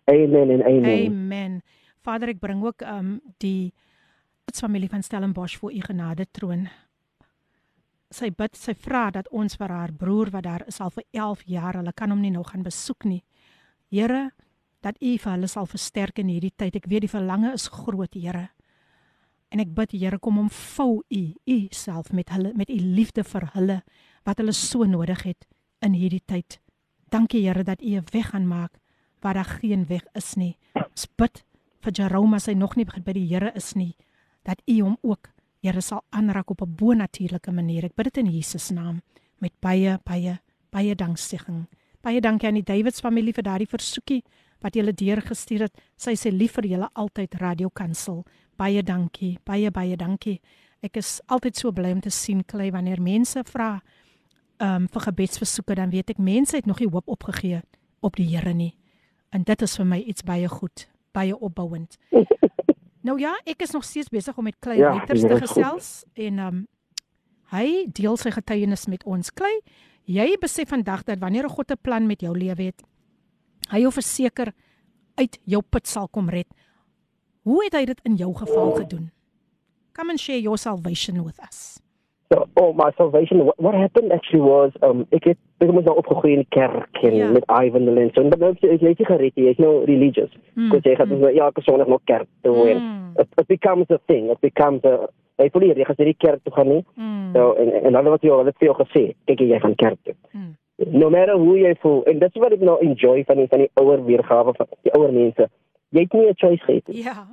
Amen 0.10 0.52
and 0.52 0.64
amen. 0.64 1.08
Amen. 1.08 1.62
Vader, 2.04 2.28
ek 2.34 2.42
bring 2.44 2.60
ook 2.68 2.84
um 2.84 3.22
die 3.40 3.72
familie 4.52 4.90
van 4.90 5.04
Stellenbosch 5.04 5.58
voor 5.58 5.74
u 5.74 5.80
genade 5.82 6.26
troon. 6.32 6.68
Sy 8.14 8.30
bid, 8.32 8.56
sy 8.56 8.74
vra 8.74 9.10
dat 9.12 9.28
ons 9.32 9.58
vir 9.60 9.72
haar 9.74 9.92
broer 9.92 10.32
wat 10.34 10.44
daar 10.44 10.64
is 10.68 10.80
al 10.82 10.92
vir 10.94 11.04
11 11.14 11.44
jaar, 11.46 11.78
hulle 11.80 11.94
kan 11.94 12.14
hom 12.14 12.22
nie 12.22 12.32
nou 12.32 12.44
gaan 12.48 12.64
besoek 12.64 13.06
nie. 13.06 13.24
Here, 13.94 14.32
dat 14.84 15.00
U 15.00 15.14
vir 15.18 15.32
hulle 15.32 15.48
sal 15.48 15.68
versterk 15.70 16.20
in 16.20 16.32
hierdie 16.32 16.54
tyd. 16.56 16.76
Ek 16.76 16.90
weet 16.92 17.06
die 17.06 17.12
verlange 17.12 17.54
is 17.56 17.70
groot, 17.72 18.14
Here. 18.14 18.50
En 19.54 19.62
ek 19.64 19.74
bid 19.76 19.96
Here 19.96 20.20
kom 20.20 20.40
om 20.42 20.50
vou 20.50 21.02
U, 21.02 21.24
U 21.46 21.58
self 21.72 22.12
met 22.12 22.34
hulle 22.34 22.54
met 22.58 22.70
U 22.70 22.80
liefde 22.80 23.24
vir 23.24 23.50
hulle 23.54 23.82
wat 24.28 24.40
hulle 24.42 24.56
so 24.56 24.88
nodig 24.90 25.24
het 25.28 25.48
in 25.84 25.96
hierdie 25.98 26.24
tyd. 26.26 26.60
Dankie 27.14 27.46
Here 27.46 27.64
dat 27.64 27.82
U 27.82 27.98
'n 27.98 28.08
weg 28.12 28.32
gaan 28.32 28.48
maak 28.48 28.80
waar 29.22 29.34
daar 29.34 29.60
geen 29.62 29.86
weg 29.88 30.04
is 30.14 30.36
nie. 30.36 30.58
Ons 30.76 31.08
bid 31.16 31.44
vir 31.82 31.92
Jerome 31.92 32.36
as 32.36 32.46
hy 32.46 32.54
nog 32.54 32.76
nie 32.76 32.86
by 32.86 33.14
die 33.14 33.28
Here 33.28 33.52
is 33.56 33.74
nie, 33.76 33.96
dat 34.44 34.62
U 34.68 34.82
hom 34.82 34.98
ook 35.02 35.33
Here 35.64 35.82
sal 35.82 36.02
aanraak 36.12 36.50
op 36.50 36.62
'n 36.62 36.76
bonatuurlike 36.76 37.52
manier. 37.52 37.86
Ek 37.86 37.96
bid 37.96 38.06
dit 38.06 38.18
in 38.18 38.32
Jesus 38.32 38.70
naam 38.70 39.02
met 39.38 39.52
baie 39.60 40.00
baie 40.04 40.42
baie 40.70 40.96
danksegging. 40.96 41.68
Baie 42.02 42.22
dankie 42.22 42.48
aan 42.48 42.60
die 42.60 42.64
Davids 42.64 43.00
familie 43.00 43.34
vir 43.34 43.44
daardie 43.44 43.68
versoekie 43.68 44.24
wat 44.60 44.76
julle 44.76 44.94
deurgestuur 44.94 45.60
het. 45.60 45.82
Sy 45.96 46.16
sê 46.16 46.32
lief 46.32 46.52
vir 46.52 46.66
julle 46.66 46.90
altyd 46.94 47.36
Radio 47.36 47.70
Kansel. 47.70 48.26
Baie 48.58 48.84
dankie. 48.84 49.40
Baie 49.46 49.72
baie 49.72 49.96
dankie. 49.96 50.42
Ek 50.82 50.98
is 50.98 51.22
altyd 51.28 51.56
so 51.56 51.72
bly 51.72 51.92
om 51.92 52.02
te 52.02 52.10
sien 52.10 52.44
klei 52.44 52.72
wanneer 52.72 53.02
mense 53.02 53.44
vra 53.44 53.82
um 54.60 54.88
vir 54.88 55.02
gebedsversoeke 55.02 55.76
dan 55.76 55.90
weet 55.90 56.10
ek 56.10 56.18
mense 56.18 56.56
het 56.56 56.66
nog 56.66 56.80
nie 56.80 56.90
hoop 56.90 57.08
opgegee 57.08 57.62
op 58.02 58.16
die 58.16 58.28
Here 58.36 58.54
nie. 58.54 58.76
En 59.32 59.44
dit 59.44 59.62
is 59.62 59.78
vir 59.78 59.86
my 59.86 60.00
iets 60.00 60.24
baie 60.24 60.48
goed, 60.48 60.88
baie 61.14 61.40
opbouend. 61.40 61.98
nou 63.04 63.20
ja, 63.20 63.34
ek 63.46 63.62
is 63.66 63.72
nog 63.72 63.84
steeds 63.84 64.10
besig 64.10 64.38
om 64.38 64.44
met 64.44 64.56
Klei 64.60 64.78
Ja, 64.80 64.92
Reuters 64.92 65.22
dit 65.22 65.30
te 65.30 65.44
is 65.44 65.50
goed. 65.52 65.64
gesels 65.64 66.04
en 66.14 66.40
um 66.40 66.68
hy 67.54 67.86
deel 67.94 68.18
sy 68.18 68.32
getuienis 68.34 68.88
met 68.90 69.04
ons. 69.06 69.30
Klei, 69.32 69.60
jy 70.10 70.38
besef 70.42 70.70
vandag 70.70 71.04
dat 71.06 71.20
wanneer 71.20 71.50
God 71.50 71.72
'n 71.72 71.78
plan 71.82 72.08
met 72.08 72.22
jou 72.22 72.34
lewe 72.38 72.64
het, 72.64 72.82
hy 73.70 73.80
jou 73.80 73.92
verseker 73.92 74.54
uit 75.16 75.40
jou 75.46 75.62
put 75.62 75.88
sal 75.88 76.08
kom 76.08 76.30
red. 76.30 76.48
Hoe 77.44 77.64
het 77.64 77.74
hy 77.74 77.86
dit 77.86 78.00
in 78.06 78.16
jou 78.16 78.34
geval 78.34 78.72
gedoen? 78.76 79.12
Come 79.94 80.10
and 80.12 80.20
share 80.20 80.42
your 80.42 80.58
salvation 80.58 81.24
with 81.24 81.40
us. 81.40 81.80
So, 82.30 82.46
oh, 82.54 82.74
my 82.76 82.92
salvation. 82.98 83.44
What, 83.46 83.56
what 83.60 83.74
happened 83.74 84.12
actually 84.12 84.44
was, 84.50 84.70
um, 84.82 85.06
ik 85.10 85.24
heb, 85.24 85.38
ik 85.58 85.72
was 85.72 85.84
nou 85.84 85.98
opgegroeid 85.98 86.34
in 86.34 86.40
de 86.40 86.46
kerk 86.50 86.88
en 87.02 87.16
Ja. 87.16 87.32
met 87.32 87.44
Ivan 87.64 87.88
en 87.98 88.10
zo. 88.14 88.22
En 88.22 88.30
dan 88.30 88.42
heb 88.42 88.58
je, 88.58 88.70
ik 88.70 88.80
weet 88.80 88.98
je 88.98 89.06
gered, 89.06 89.32
je 89.36 89.50
is 89.50 89.58
nou 89.58 89.84
religious. 89.86 90.38
Mm, 90.54 90.70
Dus 90.70 90.84
je 90.84 90.96
gaat 90.96 91.10
dus 91.10 91.20
nou 91.20 91.38
elke 91.38 91.62
zondag 91.62 91.88
nog 91.88 92.00
kerk 92.04 92.26
toe. 92.42 92.70
En 92.70 92.78
Mm, 92.78 93.12
it, 93.16 93.28
it 93.36 93.46
becomes 93.48 93.90
a 93.92 93.98
thing. 94.06 94.30
It 94.32 94.40
becomes 94.40 94.84
a, 94.84 95.08
jy 95.36 95.50
voel 95.52 95.62
jy 95.64 95.84
gaan 95.86 95.96
nie 96.06 96.16
kerk 96.18 96.40
toe 96.44 96.54
gaan 96.54 96.68
nie. 96.68 96.86
mm, 96.96 97.30
So, 97.34 97.54
en 97.54 97.84
en 97.84 97.92
dan 97.92 98.04
wat 98.04 98.22
jy 98.22 98.30
al 98.30 98.46
het 98.46 98.58
veel 98.58 98.74
gesê, 98.74 99.14
kyk 99.26 99.40
jy 99.40 99.60
gaan 99.60 99.76
kerk 99.76 99.98
toe. 100.04 100.14
mm. 100.32 100.56
No 100.76 101.10
matter 101.10 101.36
hoe 101.38 101.58
jy 101.60 101.76
voel. 101.80 102.04
En 102.06 102.20
dis 102.20 102.34
wat 102.34 102.52
ek 102.52 102.60
nou 102.60 102.80
enjoy 102.80 103.24
van 103.24 103.36
die 103.36 103.48
van 103.48 103.60
die 103.60 103.70
ouer 103.74 104.06
weergawe 104.06 104.54
van 104.54 104.66
die 104.82 104.92
ouer 104.94 105.14
mense. 105.14 105.50
Jy 105.94 106.02
het 106.08 106.14
nie 106.14 106.28
'n 106.30 106.36
choice 106.42 106.64
gehad 106.66 106.88
nie. 106.88 107.04
Ja. 107.04 107.28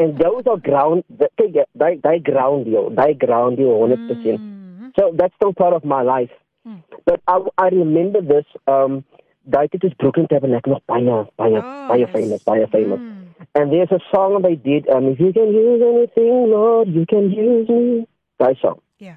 And 0.00 0.18
those 0.18 0.46
are 0.50 0.58
ground 0.58 1.04
kyk 1.36 1.54
jy, 1.54 1.64
daai 1.78 2.00
daai 2.00 2.18
ground 2.22 2.66
jou, 2.66 2.90
daai 2.94 3.14
ground 3.16 3.58
jou 3.58 3.70
100%. 3.86 4.40
Mm, 4.40 4.90
So 4.98 5.12
that's 5.14 5.34
still 5.34 5.52
part 5.54 5.72
of 5.74 5.84
my 5.84 6.02
life. 6.02 6.32
Mm. 6.66 6.82
But 7.06 7.20
I, 7.28 7.38
I 7.58 7.68
remember 7.70 8.20
this. 8.22 8.46
Um, 8.66 9.04
that 9.46 9.72
it 9.72 9.82
is 9.84 9.92
Brooklyn 9.94 10.26
Tabernacle, 10.28 10.72
nog 10.72 10.82
baie, 10.86 11.24
baie, 11.36 11.56
Oh, 11.58 11.88
baie 11.88 11.98
yes. 12.00 12.10
famous, 12.10 12.42
baie 12.44 12.66
famous. 12.70 13.00
mm. 13.00 13.16
And 13.54 13.72
there's 13.72 13.90
a 13.90 13.98
song 14.14 14.42
they 14.42 14.54
did. 14.54 14.88
Um, 14.88 15.08
if 15.08 15.18
you 15.18 15.32
can 15.32 15.48
use 15.52 15.80
anything, 15.82 16.50
Lord, 16.50 16.88
you 16.88 17.06
can 17.06 17.30
use 17.30 17.68
me. 17.68 18.06
That 18.38 18.56
song. 18.58 18.80
Ja. 18.98 19.14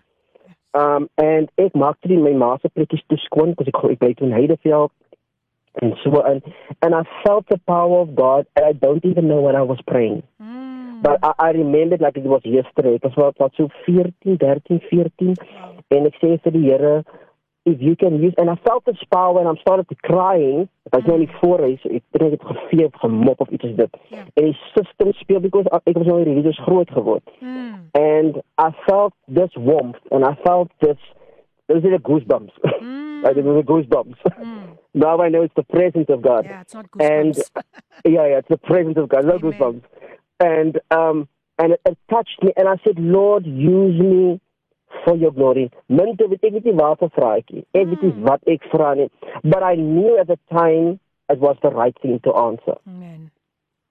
Um, 0.73 1.09
and 1.17 1.49
ek 1.57 1.73
maakte 1.73 2.07
die 2.07 2.17
my 2.17 2.31
ma 2.33 2.57
se 2.57 2.69
plekkies 2.69 3.03
toe 3.09 3.17
skoon, 3.17 3.49
because 3.53 3.67
ek 3.67 3.83
ek 3.91 3.99
bly 3.99 4.13
toe 4.13 4.27
in 4.27 4.33
Heideveld. 4.33 4.89
And 5.81 5.93
so 6.03 6.21
and 6.21 6.41
and 6.81 6.93
I 6.93 7.03
felt 7.25 7.47
the 7.49 7.57
power 7.67 8.01
of 8.01 8.15
God, 8.15 8.45
and 8.55 8.65
I 8.65 8.73
don't 8.73 9.03
even 9.05 9.27
know 9.27 9.41
what 9.41 9.55
I 9.55 9.63
was 9.63 9.79
praying. 9.87 10.23
Mm. 10.41 11.01
But 11.01 11.19
I, 11.23 11.33
I 11.39 11.49
remembered 11.51 12.01
like 12.01 12.15
it 12.15 12.23
was 12.23 12.41
yesterday. 12.45 12.95
It 12.95 13.03
was 13.03 13.13
wat 13.17 13.39
wat 13.39 13.53
so 13.57 13.69
14, 13.85 14.37
13, 14.37 14.81
14. 14.89 15.35
En 15.89 16.05
ek 16.07 16.19
sê 16.21 16.37
vir 16.43 16.53
die 16.55 16.63
Here, 16.69 17.03
if 17.65 17.81
you 17.81 17.95
can 17.95 18.21
use 18.21 18.33
and 18.37 18.49
I 18.49 18.55
felt 18.67 18.85
this 18.85 19.01
power 19.11 19.39
and 19.39 19.47
I 19.47 19.59
started 19.61 19.87
to 19.89 19.95
crying. 20.03 20.67
Ek 20.87 20.97
was 20.99 21.05
nou 21.07 21.17
nie 21.21 21.29
voor 21.39 21.63
hy 21.63 21.73
so 21.81 21.91
ek 21.95 22.03
dink 22.19 22.35
dit 22.35 22.47
gevee 22.49 22.87
of 22.87 22.97
gemop 23.01 23.43
of 23.43 23.53
iets 23.55 23.69
is 23.69 23.75
dit. 23.79 23.99
Ja. 24.11 24.25
En 24.39 24.49
die 24.49 24.57
system 24.75 25.13
speel 25.19 25.43
because 25.43 25.67
ek 25.83 25.97
was 25.97 26.09
nou 26.09 26.19
in 26.21 26.27
religious 26.29 26.59
groot 26.67 26.91
geword. 26.91 27.23
Mm. 27.39 27.87
And 27.99 28.41
I 28.61 28.69
felt 28.85 29.15
this 29.27 29.55
warmth 29.55 30.01
and 30.11 30.27
I 30.27 30.35
felt 30.43 30.71
this 30.85 30.99
those 31.71 31.83
are 31.87 31.95
the 31.95 32.03
goosebumps. 32.03 32.59
Mm. 32.83 33.02
Was 33.23 33.65
the 33.65 33.71
goosebumps. 33.71 34.17
Mm. 34.37 34.77
now 34.93 35.21
I 35.21 35.29
know 35.29 35.41
it's 35.41 35.53
the 35.55 35.63
presence 35.63 36.07
of 36.09 36.21
God. 36.21 36.45
Yeah, 36.45 36.61
it's 36.61 36.73
not 36.73 36.85
And 36.99 37.35
yeah, 38.05 38.27
yeah, 38.27 38.37
it's 38.39 38.47
the 38.49 38.57
presence 38.57 38.97
of 38.97 39.09
God. 39.09 39.25
No 39.25 39.35
Amen. 39.35 39.53
goosebumps. 39.53 39.83
And 40.39 40.79
um 40.91 41.27
and 41.59 41.73
it, 41.73 41.81
it 41.85 41.97
touched 42.09 42.41
me 42.41 42.53
and 42.57 42.67
I 42.67 42.75
said, 42.85 42.97
Lord, 42.97 43.45
use 43.45 43.99
me 44.01 44.41
for 45.03 45.15
your 45.15 45.31
glory. 45.31 45.71
Munte 45.89 46.27
weet 46.29 46.43
ek 46.43 46.59
nie 46.65 46.75
waar 46.77 46.97
vir 46.99 47.11
vraatjie. 47.17 47.63
Ek 47.73 47.87
weet 47.89 48.03
nie 48.05 48.13
wat 48.27 48.43
ek 48.49 48.67
vra 48.73 48.93
nie. 48.97 49.09
But 49.43 49.63
I 49.63 49.75
knew 49.75 50.17
at 50.19 50.27
the 50.27 50.39
time 50.51 50.99
it 51.29 51.39
was 51.39 51.57
the 51.61 51.69
right 51.69 51.95
thing 52.01 52.19
to 52.23 52.33
answer. 52.33 52.77
Amen. 52.87 53.31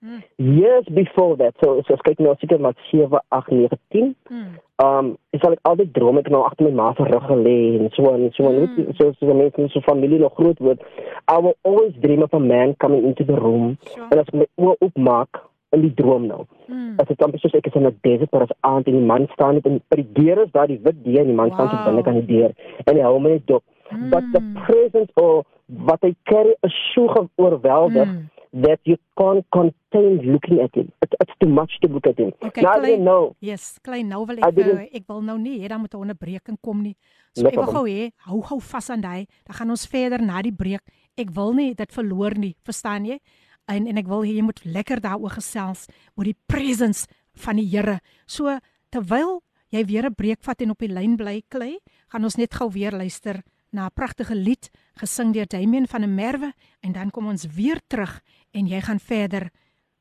Mm. 0.03 0.23
Years 0.39 0.85
before 0.93 1.37
that, 1.37 1.55
so 1.63 1.81
so 1.87 1.95
kyk 2.03 2.19
nou 2.19 2.35
seker 2.41 2.59
maar 2.61 2.75
7, 2.91 3.21
8, 3.31 3.51
9, 3.55 3.79
10. 3.95 4.15
Mm. 4.31 4.49
Um, 4.83 5.13
ek 5.33 5.41
sal 5.45 5.53
ek 5.55 5.61
altyd 5.71 5.93
droom 5.95 6.19
ek 6.19 6.29
nou 6.35 6.41
agter 6.43 6.67
my 6.67 6.73
ma 6.81 6.89
se 6.99 7.05
rug 7.07 7.23
gelê 7.31 7.55
en 7.79 7.89
so 7.95 8.11
en 8.11 8.31
so 8.35 8.49
en 8.51 8.67
Mm. 8.67 8.95
so 8.99 9.13
so 9.13 9.27
so 9.27 9.35
mense 9.35 9.59
in 9.63 9.69
so 9.69 9.81
familie 9.87 10.19
nog 10.19 10.35
groot 10.35 10.59
word. 10.59 10.83
I 11.29 11.39
will 11.39 11.55
always 11.63 11.95
dream 12.03 12.23
of 12.23 12.35
a 12.35 12.41
man 12.41 12.75
coming 12.83 13.05
into 13.07 13.23
the 13.25 13.37
room 13.39 13.79
Sure. 13.95 14.09
en 14.11 14.19
as 14.19 14.33
my 14.33 14.47
oë 14.59 14.75
oopmaak 14.81 15.39
in 15.73 15.83
die 15.87 15.95
droom 16.03 16.27
nou. 16.27 16.47
Mm. 16.69 16.99
As 16.99 17.07
dit 17.07 17.23
amper 17.23 17.39
soos 17.39 17.55
ek 17.55 17.67
is 17.71 17.75
in 17.79 17.87
'n 17.87 17.95
desert 18.03 18.33
maar 18.33 18.43
as 18.43 18.57
aand 18.63 18.89
en 18.89 18.99
die 18.99 19.07
man 19.13 19.29
staan 19.35 19.55
net 19.55 19.67
in 19.67 19.81
by 19.89 19.97
die 20.03 20.09
deur 20.19 20.43
is 20.43 20.51
daar 20.53 20.67
die 20.67 20.81
wit 20.83 20.99
deur 21.05 21.21
en 21.21 21.27
die 21.31 21.35
man 21.39 21.49
wow. 21.49 21.55
staan 21.55 21.69
so 21.71 21.85
binne 21.87 22.03
aan 22.07 22.21
die 22.27 22.37
deur 22.39 22.51
en 22.87 22.97
hy 22.97 23.03
hou 23.03 23.19
my 23.21 23.31
net 23.31 23.47
dop. 23.47 23.63
Mm. 23.93 24.11
But 24.11 24.25
the 24.33 24.41
Mm. 24.41 24.55
presence 24.67 25.13
of 25.17 25.47
wat 25.69 26.03
hy 26.03 26.15
carry 26.25 26.55
is 26.65 26.75
so 26.95 27.07
oorweldig 27.39 28.09
Mm. 28.09 28.29
That 28.53 28.81
you 28.85 28.97
can't 29.17 29.45
contain 29.51 30.21
looking 30.33 30.61
at 30.61 30.75
him. 30.75 30.93
It, 31.01 31.15
it's 31.21 31.33
too 31.41 31.49
much 31.49 31.73
to 31.81 31.89
look 31.89 32.07
at 32.07 32.19
him. 32.19 32.33
Okay, 32.43 32.61
now 32.61 32.77
didn't 32.81 33.05
know. 33.05 33.35
Yes, 33.41 33.79
klein 33.83 34.09
nou 34.09 34.27
wil 34.27 34.37
ek 34.39 34.45
didn't- 34.55 34.95
ek 34.95 35.05
wil 35.09 35.23
nou 35.23 35.39
nie 35.39 35.61
hê 35.61 35.69
dan 35.69 35.81
moet 35.81 35.95
'n 35.95 35.99
onderbreking 36.01 36.59
kom 36.61 36.83
nie. 36.83 36.97
So 37.35 37.43
No 37.43 37.49
ek 37.49 37.55
wil 37.57 37.65
gou 37.73 37.85
hê 37.89 38.13
hou 38.27 38.41
hou 38.43 38.61
vas 38.61 38.91
aan 38.91 39.01
daai. 39.01 39.27
Dan 39.47 39.55
gaan 39.57 39.71
ons 39.71 39.87
verder 39.87 40.21
na 40.23 40.43
die 40.43 40.53
breek. 40.53 40.83
Ek 41.17 41.31
wil 41.31 41.53
nie 41.55 41.75
dit 41.75 41.93
verloor 41.93 42.37
nie, 42.39 42.55
verstaan 42.65 43.05
jy? 43.07 43.19
En 43.69 43.87
en 43.87 43.97
ek 43.99 44.07
wil 44.07 44.23
hê 44.23 44.35
jy 44.37 44.43
moet 44.43 44.61
lekker 44.65 45.01
daaroor 45.01 45.31
gesels 45.31 45.87
oor 46.17 46.25
die 46.25 46.37
presence 46.47 47.07
van 47.35 47.57
die 47.57 47.67
Here. 47.67 48.01
So 48.27 48.59
terwyl 48.91 49.43
jy 49.71 49.85
weer 49.87 50.05
'n 50.07 50.15
breek 50.15 50.43
vat 50.43 50.61
en 50.61 50.71
op 50.71 50.79
die 50.79 50.89
lyn 50.89 51.17
bly 51.17 51.43
klei, 51.49 51.79
gaan 52.09 52.25
ons 52.25 52.37
net 52.37 52.53
gou 52.53 52.69
weer 52.71 52.91
luister 52.93 53.43
na 53.73 53.87
'n 53.87 53.95
pragtige 53.95 54.35
lied 54.35 54.71
gesing 54.95 55.33
deur 55.33 55.47
Damian 55.47 55.87
van 55.87 56.01
der 56.01 56.11
Merwe 56.11 56.53
en 56.81 56.93
dan 56.93 57.11
kom 57.11 57.27
ons 57.27 57.47
weer 57.47 57.81
terug 57.87 58.21
en 58.51 58.67
jy 58.67 58.81
gaan 58.81 59.01
verder 59.01 59.51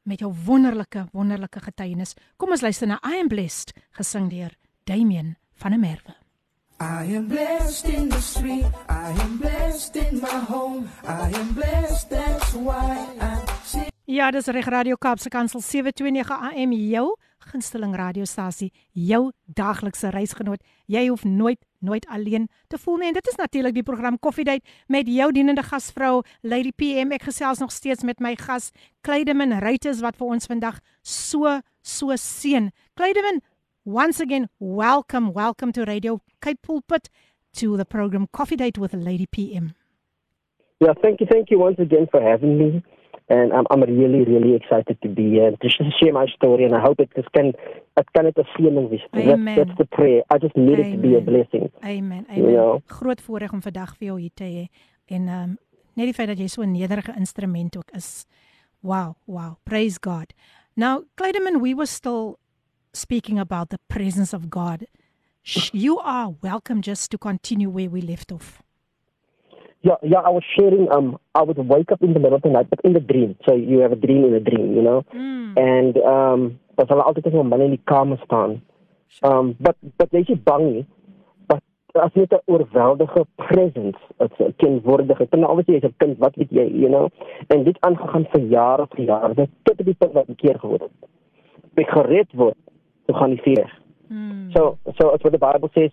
met 0.04 0.20
jou 0.20 0.34
wonderlike 0.46 1.08
wonderlike 1.12 1.60
getuienis. 1.60 2.14
Kom 2.38 2.50
ons 2.50 2.62
luister 2.62 2.88
na 2.88 3.00
I 3.04 3.20
am 3.20 3.28
blessed 3.28 3.74
gesing 3.92 4.30
deur 4.30 4.56
Damian 4.84 5.36
van 5.54 5.72
der 5.72 5.80
Merwe. 5.80 6.16
I 6.82 7.16
am 7.16 7.28
blessed 7.28 7.86
in 7.86 8.10
the 8.10 8.22
street. 8.22 8.66
I 8.90 9.14
am 9.22 9.38
blessed 9.38 9.96
in 9.96 10.20
my 10.20 10.40
home. 10.48 10.88
I 11.04 11.30
am 11.40 11.54
blessed, 11.54 12.10
that's 12.10 12.54
why 12.54 12.98
I'm 13.20 13.46
singing. 13.64 13.90
Ja, 14.06 14.32
dis 14.32 14.46
reg 14.46 14.66
Radio 14.66 14.96
Kaapse 14.96 15.30
Kansel 15.30 15.62
729 15.62 16.32
AM 16.32 16.74
jou 16.74 17.16
gunsteling 17.52 17.94
radiostasie, 17.96 18.72
jou 18.92 19.32
daaglikse 19.46 20.10
reisgenoot. 20.10 20.64
Jy 20.86 21.08
hoef 21.08 21.24
nooit 21.24 21.62
nooit 21.81 22.07
alleen 22.07 22.49
te 22.69 22.79
voel 22.79 22.97
nie. 22.97 23.09
En 23.09 23.13
dit 23.13 23.29
is 23.29 23.35
natuurlik 23.35 23.75
die 23.75 23.83
program 23.83 24.19
Koffiedייט 24.19 24.65
met 24.87 25.09
jou 25.09 25.33
dienende 25.33 25.63
gasvrou 25.63 26.23
Lady 26.41 26.73
PM. 26.73 27.13
Ek 27.13 27.23
gesels 27.23 27.59
nog 27.59 27.73
steeds 27.73 28.05
met 28.05 28.21
my 28.21 28.35
gas 28.37 28.71
Kleideman 29.01 29.59
Ruites 29.59 30.01
wat 30.01 30.17
vir 30.17 30.27
ons 30.27 30.47
vandag 30.47 30.81
so 31.03 31.61
so 31.83 32.17
seën. 32.17 32.71
Kleideman, 32.95 33.41
once 33.85 34.21
again, 34.21 34.49
welcome, 34.59 35.33
welcome 35.33 35.73
to 35.73 35.85
Radio 35.85 36.21
Cape 36.41 36.61
Pulpit 36.61 37.11
to 37.53 37.77
the 37.77 37.85
program 37.85 38.27
Coffee 38.31 38.57
Date 38.57 38.81
with 38.81 38.93
Lady 38.93 39.27
PM. 39.27 39.75
Yeah, 40.81 40.95
thank 41.03 41.21
you, 41.21 41.27
thank 41.27 41.51
you 41.51 41.59
once 41.59 41.79
again 41.79 42.07
for 42.11 42.21
having 42.21 42.59
me. 42.59 42.83
And 43.32 43.54
I'm, 43.54 43.66
I'm 43.72 43.82
really, 43.82 44.22
really 44.26 44.56
excited 44.56 44.98
to 45.04 45.08
be 45.08 45.26
here 45.36 45.52
to 45.62 45.70
sh- 45.70 45.96
share 46.00 46.12
my 46.12 46.28
story. 46.38 46.66
And 46.66 46.76
I 46.76 46.82
hope 46.82 47.00
it 47.00 47.10
just 47.16 47.32
can, 47.32 47.54
it 48.02 48.08
can 48.14 48.26
it 48.26 48.38
a 48.38 48.44
sealing 48.58 48.90
this. 48.90 49.00
Amen. 49.16 49.56
That's, 49.56 49.70
that's 49.70 49.78
the 49.78 49.86
prayer. 49.86 50.22
I 50.30 50.38
just 50.38 50.56
need 50.58 50.80
it 50.80 50.92
to 50.92 50.98
be 50.98 51.14
a 51.16 51.20
Amen. 51.20 51.26
blessing. 51.32 51.72
Amen. 51.84 52.26
Amen. 52.30 52.52
Ja. 52.52 52.80
Groot 52.86 53.22
voorreg 53.22 53.54
om 53.54 53.62
vandag 53.62 53.96
vir 53.98 54.08
jou 54.12 54.20
hier 54.20 54.36
te 54.36 54.44
hê. 54.44 54.66
En 55.16 55.30
um, 55.32 55.58
net 55.96 56.12
die 56.12 56.18
feit 56.18 56.28
dat 56.28 56.40
jy 56.44 56.48
so 56.52 56.62
'n 56.62 56.76
nederige 56.76 57.16
instrument 57.16 57.78
ook 57.78 57.92
is. 57.96 58.26
Wow, 58.82 59.16
wow. 59.26 59.56
Praise 59.64 59.98
God. 60.02 60.34
Now, 60.76 61.04
Clydeman, 61.16 61.62
we 61.62 61.74
were 61.76 61.88
still 61.88 62.38
speaking 62.92 63.40
about 63.40 63.70
the 63.70 63.80
presence 63.88 64.36
of 64.36 64.50
God. 64.50 64.86
you 65.72 66.00
are 66.00 66.36
welcome 66.42 66.82
just 66.82 67.12
to 67.12 67.18
continue 67.18 67.70
where 67.70 67.90
we 67.90 68.02
left 68.02 68.32
off. 68.32 68.62
Yeah, 69.84 69.96
yeah, 70.04 70.20
I 70.20 70.30
was 70.30 70.44
sharing. 70.56 70.92
Um, 70.92 71.18
I 71.34 71.42
would 71.42 71.58
wake 71.58 71.92
up 71.92 72.04
in 72.04 72.14
the 72.14 72.20
middle 72.20 72.36
of 72.36 72.44
the 72.44 72.50
night, 72.50 72.70
but 72.70 72.80
in 72.84 72.94
the 72.94 73.00
dream. 73.00 73.36
So 73.48 73.56
you 73.56 73.80
have 73.80 73.92
a 73.92 73.96
dream 73.96 74.26
in 74.26 74.34
a 74.36 74.40
dream, 74.40 74.76
you 74.76 74.82
know. 74.82 75.04
Mm. 75.14 75.58
And 75.58 75.98
um, 75.98 76.60
dat 76.76 76.90
hulle 76.90 77.04
altyd 77.04 77.28
as 77.28 77.34
'n 77.34 77.50
man 77.50 77.62
in 77.62 77.74
die 77.74 77.82
kamer 77.84 78.20
staan. 78.26 78.62
Um, 79.24 79.56
but 79.60 79.76
but 79.98 80.12
jy 80.12 80.24
is 80.28 80.44
bang 80.44 80.66
nie. 80.74 80.86
But 81.48 81.64
as 81.94 82.14
net 82.14 82.32
'n 82.34 82.46
oorweldige 82.46 83.26
presence, 83.36 83.98
'n 84.20 84.54
teenwoordigheid. 84.58 85.30
En 85.30 85.48
obviously 85.48 85.74
jy's 85.80 85.90
'n 85.90 85.98
kind, 85.98 86.18
wat 86.18 86.36
weet 86.36 86.52
jy, 86.52 86.68
you 86.84 86.90
know. 86.90 87.10
En 87.48 87.64
dit 87.64 87.78
aangegaan 87.80 88.26
vir 88.32 88.42
jare 88.42 88.88
vir 88.96 89.06
jare. 89.06 89.34
Dit 89.34 89.50
tot 89.64 89.80
op 89.80 89.86
die 89.86 89.98
punt 89.98 90.14
wat 90.14 90.28
'n 90.28 90.36
keer 90.36 90.60
geword 90.60 90.82
het. 90.82 91.10
Ek 91.74 91.90
gered 91.90 92.32
word, 92.34 92.58
toe 93.06 93.16
gaan 93.16 93.30
die 93.30 93.42
vuur. 93.42 93.80
Mm. 94.08 94.52
So, 94.52 94.78
so 94.98 95.10
as 95.10 95.22
what 95.22 95.32
the 95.32 95.40
Bible 95.40 95.70
says, 95.74 95.92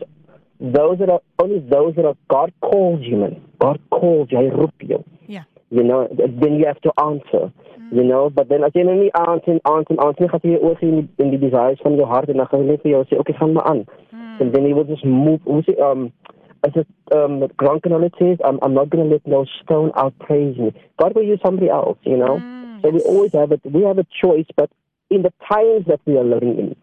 those 0.61 0.99
that 0.99 1.11
are 1.11 1.21
only 1.43 1.61
those 1.61 1.95
that 1.97 2.05
are 2.05 2.17
God 2.29 2.53
calls 2.61 3.01
you, 3.03 3.17
man. 3.17 3.41
God 3.61 3.81
calls 3.91 4.29
you, 4.31 4.39
hy 4.39 4.51
roep 4.51 4.73
jou. 4.87 5.05
Yeah. 5.27 5.45
You 5.71 5.85
know, 5.85 6.09
then 6.11 6.57
you 6.59 6.67
have 6.67 6.81
to 6.83 6.93
answer. 7.03 7.53
You 7.91 8.05
know, 8.05 8.29
but 8.29 8.51
then 8.51 8.65
as 8.65 8.73
jy 8.77 8.83
nou 8.85 8.95
nie 8.99 9.13
answer 9.17 9.55
en 9.55 9.61
answer 9.65 9.95
en 9.97 10.03
answer, 10.05 10.27
nie, 10.27 10.29
gaan 10.29 10.43
jy 10.45 10.59
oor 10.61 10.83
in 10.85 10.97
die, 10.99 11.25
in 11.25 11.31
die 11.33 11.39
desires 11.41 11.81
van 11.81 11.95
jou 11.97 12.05
hart 12.11 12.29
en 12.29 12.37
dan 12.37 12.49
gaan 12.51 12.61
jy 12.61 12.75
net 12.75 12.83
vir 12.83 12.91
jou 12.93 13.05
sê, 13.09 13.21
okay, 13.23 13.37
gaan 13.39 13.55
maar 13.57 13.65
aan. 13.71 13.87
And 14.41 14.53
then 14.53 14.67
he 14.67 14.75
will 14.77 14.85
just 14.85 15.07
move. 15.09 15.41
Hoe 15.45 15.63
sê, 15.65 15.73
um, 15.81 16.13
as 16.67 16.77
it, 16.77 16.87
um, 17.17 17.47
Grant 17.57 17.83
Cannoli 17.83 18.11
says, 18.19 18.37
I'm, 18.45 18.59
I'm 18.63 18.75
not 18.75 18.91
going 18.91 19.09
to 19.09 19.11
let 19.15 19.27
no 19.27 19.47
stone 19.63 19.91
outpraise 19.93 20.59
me. 20.59 20.75
God 21.01 21.15
will 21.15 21.23
use 21.25 21.41
somebody 21.43 21.71
else, 21.71 21.97
you 22.03 22.19
know. 22.19 22.37
so 22.83 22.91
we 22.91 23.01
always 23.01 23.33
have 23.33 23.53
it. 23.53 23.61
We 23.65 23.83
have 23.85 23.99
a 23.99 24.07
choice, 24.23 24.47
but 24.57 24.71
in 25.11 25.23
the 25.23 25.33
times 25.51 25.87
that 25.87 26.01
we 26.05 26.19
are 26.19 26.25
living 26.25 26.59
in, 26.59 26.77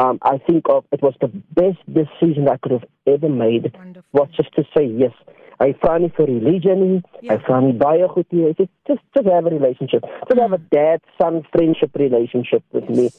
um, 0.00 0.18
I 0.22 0.38
think 0.46 0.64
of 0.68 0.84
it 0.92 1.02
was 1.02 1.14
the 1.20 1.28
best 1.60 1.80
decision 2.00 2.48
I 2.48 2.56
could 2.62 2.72
have 2.72 2.84
ever 3.06 3.28
made 3.28 3.72
was 4.12 4.28
just 4.36 4.52
to 4.56 4.62
say 4.76 4.84
yes. 5.02 5.12
I 5.60 5.72
vra 5.82 5.98
nie 6.00 6.08
vir 6.16 6.26
religion 6.26 6.78
nie. 6.86 7.02
I 7.32 7.36
vra 7.46 7.58
nie 7.62 7.74
baie 7.82 8.06
goed 8.14 8.26
nie. 8.32 8.46
It's 8.50 8.70
Just 8.88 9.02
just 9.16 9.26
have 9.28 9.46
a 9.46 9.50
relationship. 9.50 10.02
Just 10.28 10.40
have 10.40 10.52
a 10.52 10.62
dad 10.76 11.00
son 11.20 11.42
friendship 11.52 11.90
relationship 11.94 12.62
with 12.72 12.88
me. 12.88 13.10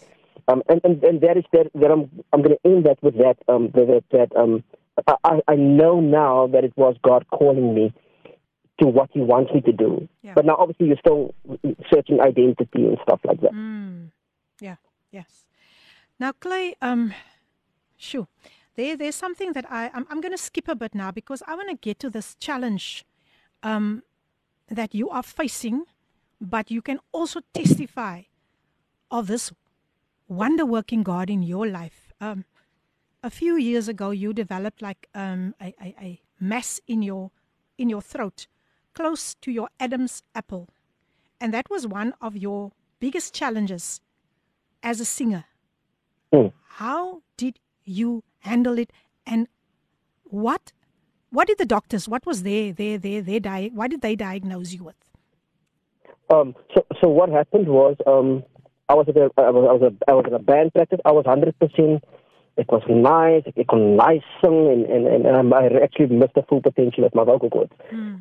Um, 0.47 0.63
and, 0.69 0.81
and 0.83 1.03
and 1.03 1.21
that 1.21 1.37
is 1.37 1.45
that, 1.53 1.67
that 1.75 1.91
I'm 1.91 2.09
I'm 2.33 2.41
going 2.41 2.57
to 2.57 2.69
end 2.71 2.85
that 2.87 2.97
with 3.03 3.15
that 3.25 3.37
um 3.47 3.69
that 3.75 3.87
that, 3.91 4.03
that 4.17 4.39
um 4.41 4.63
I 5.07 5.41
I- 5.47 5.55
know 5.55 5.99
now 6.01 6.47
that 6.47 6.63
it 6.63 6.73
was 6.75 6.95
God 7.03 7.25
calling 7.29 7.75
me 7.75 7.93
to 8.81 8.87
what 8.87 9.09
He 9.13 9.21
wants 9.21 9.53
me 9.53 9.61
to 9.61 9.71
do. 9.71 10.07
But 10.33 10.45
now 10.45 10.55
obviously 10.57 10.87
you're 10.87 10.97
still 11.07 11.35
searching 11.93 12.19
identity 12.21 12.81
and 12.89 12.97
stuff 13.03 13.19
like 13.23 13.39
that. 13.41 13.53
Mm. 13.53 14.09
Yeah, 14.59 14.77
yes. 15.11 15.45
Now, 16.21 16.33
Clay, 16.33 16.75
um, 16.83 17.15
shoo, 17.97 18.27
there, 18.75 18.95
there's 18.95 19.15
something 19.15 19.53
that 19.53 19.65
I, 19.71 19.89
I'm, 19.91 20.05
I'm 20.07 20.21
going 20.21 20.33
to 20.33 20.37
skip 20.37 20.67
a 20.67 20.75
bit 20.75 20.93
now 20.93 21.09
because 21.09 21.41
I 21.47 21.55
want 21.55 21.69
to 21.71 21.75
get 21.75 21.97
to 22.01 22.11
this 22.11 22.35
challenge 22.35 23.03
um, 23.63 24.03
that 24.69 24.93
you 24.93 25.09
are 25.09 25.23
facing, 25.23 25.85
but 26.39 26.69
you 26.69 26.83
can 26.83 26.99
also 27.11 27.39
testify 27.55 28.21
of 29.09 29.25
this 29.25 29.51
wonder 30.27 30.63
working 30.63 31.01
God 31.01 31.27
in 31.31 31.41
your 31.41 31.65
life. 31.65 32.13
Um, 32.21 32.45
a 33.23 33.31
few 33.31 33.57
years 33.57 33.87
ago, 33.87 34.11
you 34.11 34.31
developed 34.31 34.79
like 34.79 35.09
um, 35.15 35.55
a, 35.59 35.73
a, 35.81 35.95
a 35.99 36.21
mass 36.39 36.79
in 36.85 37.01
your 37.01 37.31
in 37.79 37.89
your 37.89 38.01
throat, 38.01 38.45
close 38.93 39.33
to 39.41 39.49
your 39.49 39.69
Adam's 39.79 40.21
apple, 40.35 40.69
and 41.39 41.51
that 41.51 41.67
was 41.71 41.87
one 41.87 42.13
of 42.21 42.37
your 42.37 42.73
biggest 42.99 43.33
challenges 43.33 44.01
as 44.83 44.99
a 44.99 45.05
singer. 45.05 45.45
Mm. 46.33 46.51
How 46.67 47.21
did 47.37 47.59
you 47.83 48.23
handle 48.39 48.77
it, 48.77 48.91
and 49.25 49.47
what 50.23 50.71
what 51.29 51.47
did 51.47 51.57
the 51.57 51.65
doctors? 51.65 52.07
What 52.07 52.25
was 52.25 52.43
their 52.43 52.73
their 52.73 52.97
their 52.97 53.21
their 53.21 53.39
di- 53.39 53.71
What 53.73 53.91
did 53.91 54.01
they 54.01 54.15
diagnose 54.15 54.73
you 54.73 54.83
with? 54.83 54.95
Um, 56.29 56.55
so, 56.73 56.85
so 57.01 57.09
what 57.09 57.29
happened 57.29 57.67
was, 57.67 57.97
um, 58.07 58.43
I 58.87 58.93
was 58.93 59.05
at 59.09 59.17
a, 59.17 59.29
I 59.37 59.49
was, 59.49 59.67
I 59.69 59.73
was, 59.73 59.81
a, 59.81 60.11
I 60.11 60.13
was 60.13 60.25
in 60.27 60.33
a 60.33 60.39
band 60.39 60.73
practice. 60.73 60.99
I 61.03 61.11
was 61.11 61.25
hundred 61.25 61.57
percent. 61.59 62.03
It 62.57 62.67
was 62.69 62.83
nice. 62.87 63.43
It 63.55 63.65
was 63.67 63.97
nice 63.97 64.23
sing, 64.41 64.69
and 64.71 64.85
and 64.85 65.07
and, 65.07 65.25
and 65.25 65.35
um, 65.35 65.53
I 65.53 65.67
actually 65.83 66.15
missed 66.15 66.35
the 66.35 66.43
full 66.43 66.61
potential 66.61 67.03
of 67.03 67.13
my 67.15 67.23
vocal 67.25 67.49
cords. 67.49 67.73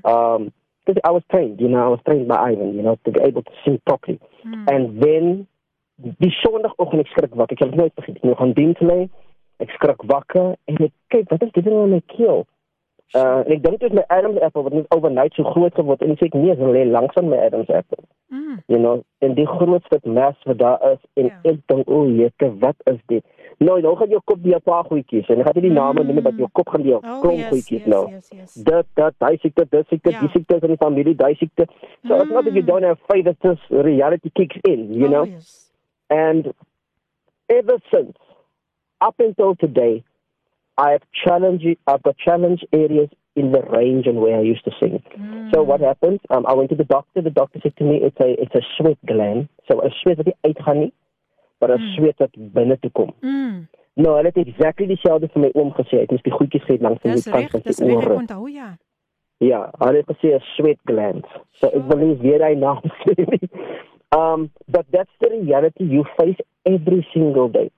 Um, 0.05 0.53
because 0.87 1.01
I 1.05 1.11
was 1.11 1.23
trained, 1.31 1.61
you 1.61 1.69
know, 1.69 1.85
I 1.85 1.89
was 1.89 2.01
trained 2.07 2.27
by 2.27 2.37
Ivan, 2.37 2.75
you 2.75 2.83
know, 2.83 2.99
to 3.05 3.13
be 3.13 3.21
able 3.23 3.43
to 3.43 3.51
sing 3.65 3.81
properly. 3.87 4.19
And 4.45 5.01
then 5.01 5.47
die 6.23 6.31
Sondagoggend 6.41 7.05
ek 7.07 7.13
skrik 7.15 7.35
wakker. 7.35 7.57
Ek 7.59 7.71
dit 7.71 7.81
nooit 7.81 8.07
nie. 8.23 8.33
Ek 8.33 8.39
gaan 8.39 8.55
diens 8.57 8.81
lê. 8.85 9.01
Ek 9.61 9.75
skrik 9.77 10.07
wakker 10.09 10.55
en 10.71 10.81
ek 10.87 10.95
kyk, 11.13 11.29
wat 11.31 11.43
is 11.45 11.53
dit 11.53 11.69
nou 11.69 11.85
in 11.85 11.99
my 11.99 12.03
keel? 12.15 12.47
Uh, 13.11 13.43
en 13.43 13.51
ek 13.57 13.63
dink 13.65 13.81
dit 13.83 13.91
is 13.91 13.97
my 13.99 14.05
Adam's 14.15 14.39
apple 14.47 14.63
wat 14.63 14.73
net 14.77 14.87
overnight 14.95 15.35
so 15.35 15.43
groot 15.51 15.75
geword 15.75 16.03
en 16.07 16.13
ek 16.15 16.21
sê 16.23 16.29
ek 16.31 16.37
nee, 16.39 16.55
dit 16.55 16.69
lê 16.77 16.85
langs 16.87 17.17
aan 17.19 17.29
my 17.29 17.41
Adam's 17.43 17.73
apple. 17.75 18.05
You 18.71 18.79
know, 18.79 19.03
en 19.21 19.35
die 19.35 19.47
grootste 19.51 19.99
mes 20.07 20.39
wat 20.47 20.59
daar 20.59 20.79
is 20.93 21.01
en 21.19 21.29
ek 21.43 21.59
dink, 21.71 21.91
o, 21.91 22.05
jette, 22.07 22.49
wat 22.63 22.79
is 22.91 23.01
dit? 23.11 23.25
Nou, 23.61 23.77
nou 23.85 23.93
gaan 23.99 24.15
jou 24.15 24.21
kop 24.31 24.41
die 24.45 24.57
paar 24.65 24.87
goedjies 24.89 25.29
en 25.29 25.43
ek 25.43 25.51
gaan 25.51 25.59
nie 25.59 25.67
die 25.67 25.75
name 25.77 26.05
noem 26.07 26.21
nie, 26.21 26.25
maar 26.25 26.39
jou 26.39 26.49
kop 26.57 26.71
gaan 26.73 26.87
die 26.87 26.95
Oh, 26.97 27.19
klomp 27.21 27.43
yes, 27.43 27.51
goedjies 27.51 27.83
yes, 27.83 27.91
nou. 27.93 28.05
yes, 28.15 28.31
yes. 28.37 28.55
Dit, 28.71 28.89
dat, 28.97 29.17
hy 29.27 29.35
siekte, 29.43 29.67
dit 29.75 29.91
siekte, 29.91 30.15
die 30.23 30.31
siekte 30.37 30.61
is 30.61 30.69
in 30.69 30.75
die 30.77 30.81
familie, 30.81 31.17
die 31.19 31.37
siekte. 31.43 31.67
So 32.07 32.23
it's 32.23 32.31
not 32.31 32.47
that 32.47 32.57
you 32.57 32.63
don't 32.63 32.87
have 32.89 33.03
faith, 33.11 33.27
it's 33.27 33.43
just 33.45 33.67
reality 33.91 34.31
kicks 34.33 34.63
in, 34.71 34.87
you 34.95 35.11
know? 35.11 35.27
And 36.11 36.53
ever 37.49 37.79
since, 37.93 38.17
up 39.01 39.15
until 39.19 39.55
today, 39.55 40.05
I 40.77 40.91
have 40.91 41.03
challenged, 41.25 41.67
I've 41.87 42.03
got 42.03 42.17
challenge 42.19 42.65
areas 42.73 43.09
in 43.37 43.53
the 43.53 43.63
range 43.63 44.07
and 44.07 44.19
where 44.21 44.39
I 44.39 44.43
used 44.43 44.65
to 44.65 44.73
sing. 44.81 45.03
So 45.55 45.63
what 45.63 45.81
happened? 45.81 46.21
Um, 46.31 46.45
I 46.47 46.55
went 46.55 46.71
to 46.71 46.77
the 46.77 46.85
doctor. 46.85 47.23
The 47.23 47.31
doctor 47.31 47.61
said 47.63 47.77
to 47.77 47.85
me, 47.85 48.01
it's 48.03 48.19
a, 48.21 48.35
it's 48.43 48.55
a 48.55 48.61
sweat 48.77 48.99
gland. 49.07 49.49
So 49.69 49.81
'n 49.81 49.91
sweat 50.03 50.17
wat 50.19 50.27
nie 50.27 50.37
uitgaan 50.47 50.79
nie, 50.81 50.93
maar 51.61 51.71
'n 51.71 51.95
sweat 51.97 52.19
wat 52.19 52.31
binne 52.37 52.77
toe 52.81 52.91
kom. 52.91 53.13
Mm. 53.23 53.69
Nou, 53.95 54.17
hulle 54.17 54.31
het 54.35 54.37
exactly 54.37 54.87
dieselfde 54.87 55.29
vir 55.29 55.41
my 55.43 55.51
oom 55.55 55.71
gesê. 55.73 56.03
Ek 56.03 56.11
moes 56.11 56.23
die 56.23 56.33
goedjies 56.33 56.65
gee 56.65 56.79
langs 56.81 57.03
die 57.03 57.13
Dis 57.13 57.25
kant 57.25 57.37
reg, 57.37 57.51
van 57.51 57.61
dis 57.65 57.77
die 57.77 57.87
reg, 57.87 58.03
ek 58.03 58.09
ore. 58.09 58.15
onthou 58.19 58.47
ja. 58.49 58.77
Ja, 59.39 59.71
hulle 59.79 59.97
het 60.03 60.11
gesê 60.17 60.35
'n 60.35 60.41
sweat 60.57 60.79
gland. 60.85 61.27
So 61.53 61.67
ek 61.69 61.83
wil 61.89 61.99
nie 61.99 62.17
weer 62.19 62.43
hy 62.49 62.55
naam 62.55 62.83
sê 63.05 63.15
nie. 63.31 63.49
Um, 64.17 64.51
but 64.69 64.87
that's 64.93 65.11
the 65.21 65.31
reality 65.31 65.85
you 65.85 66.05
face 66.19 66.37
every 66.67 67.07
single 67.15 67.49
day. 67.49 67.71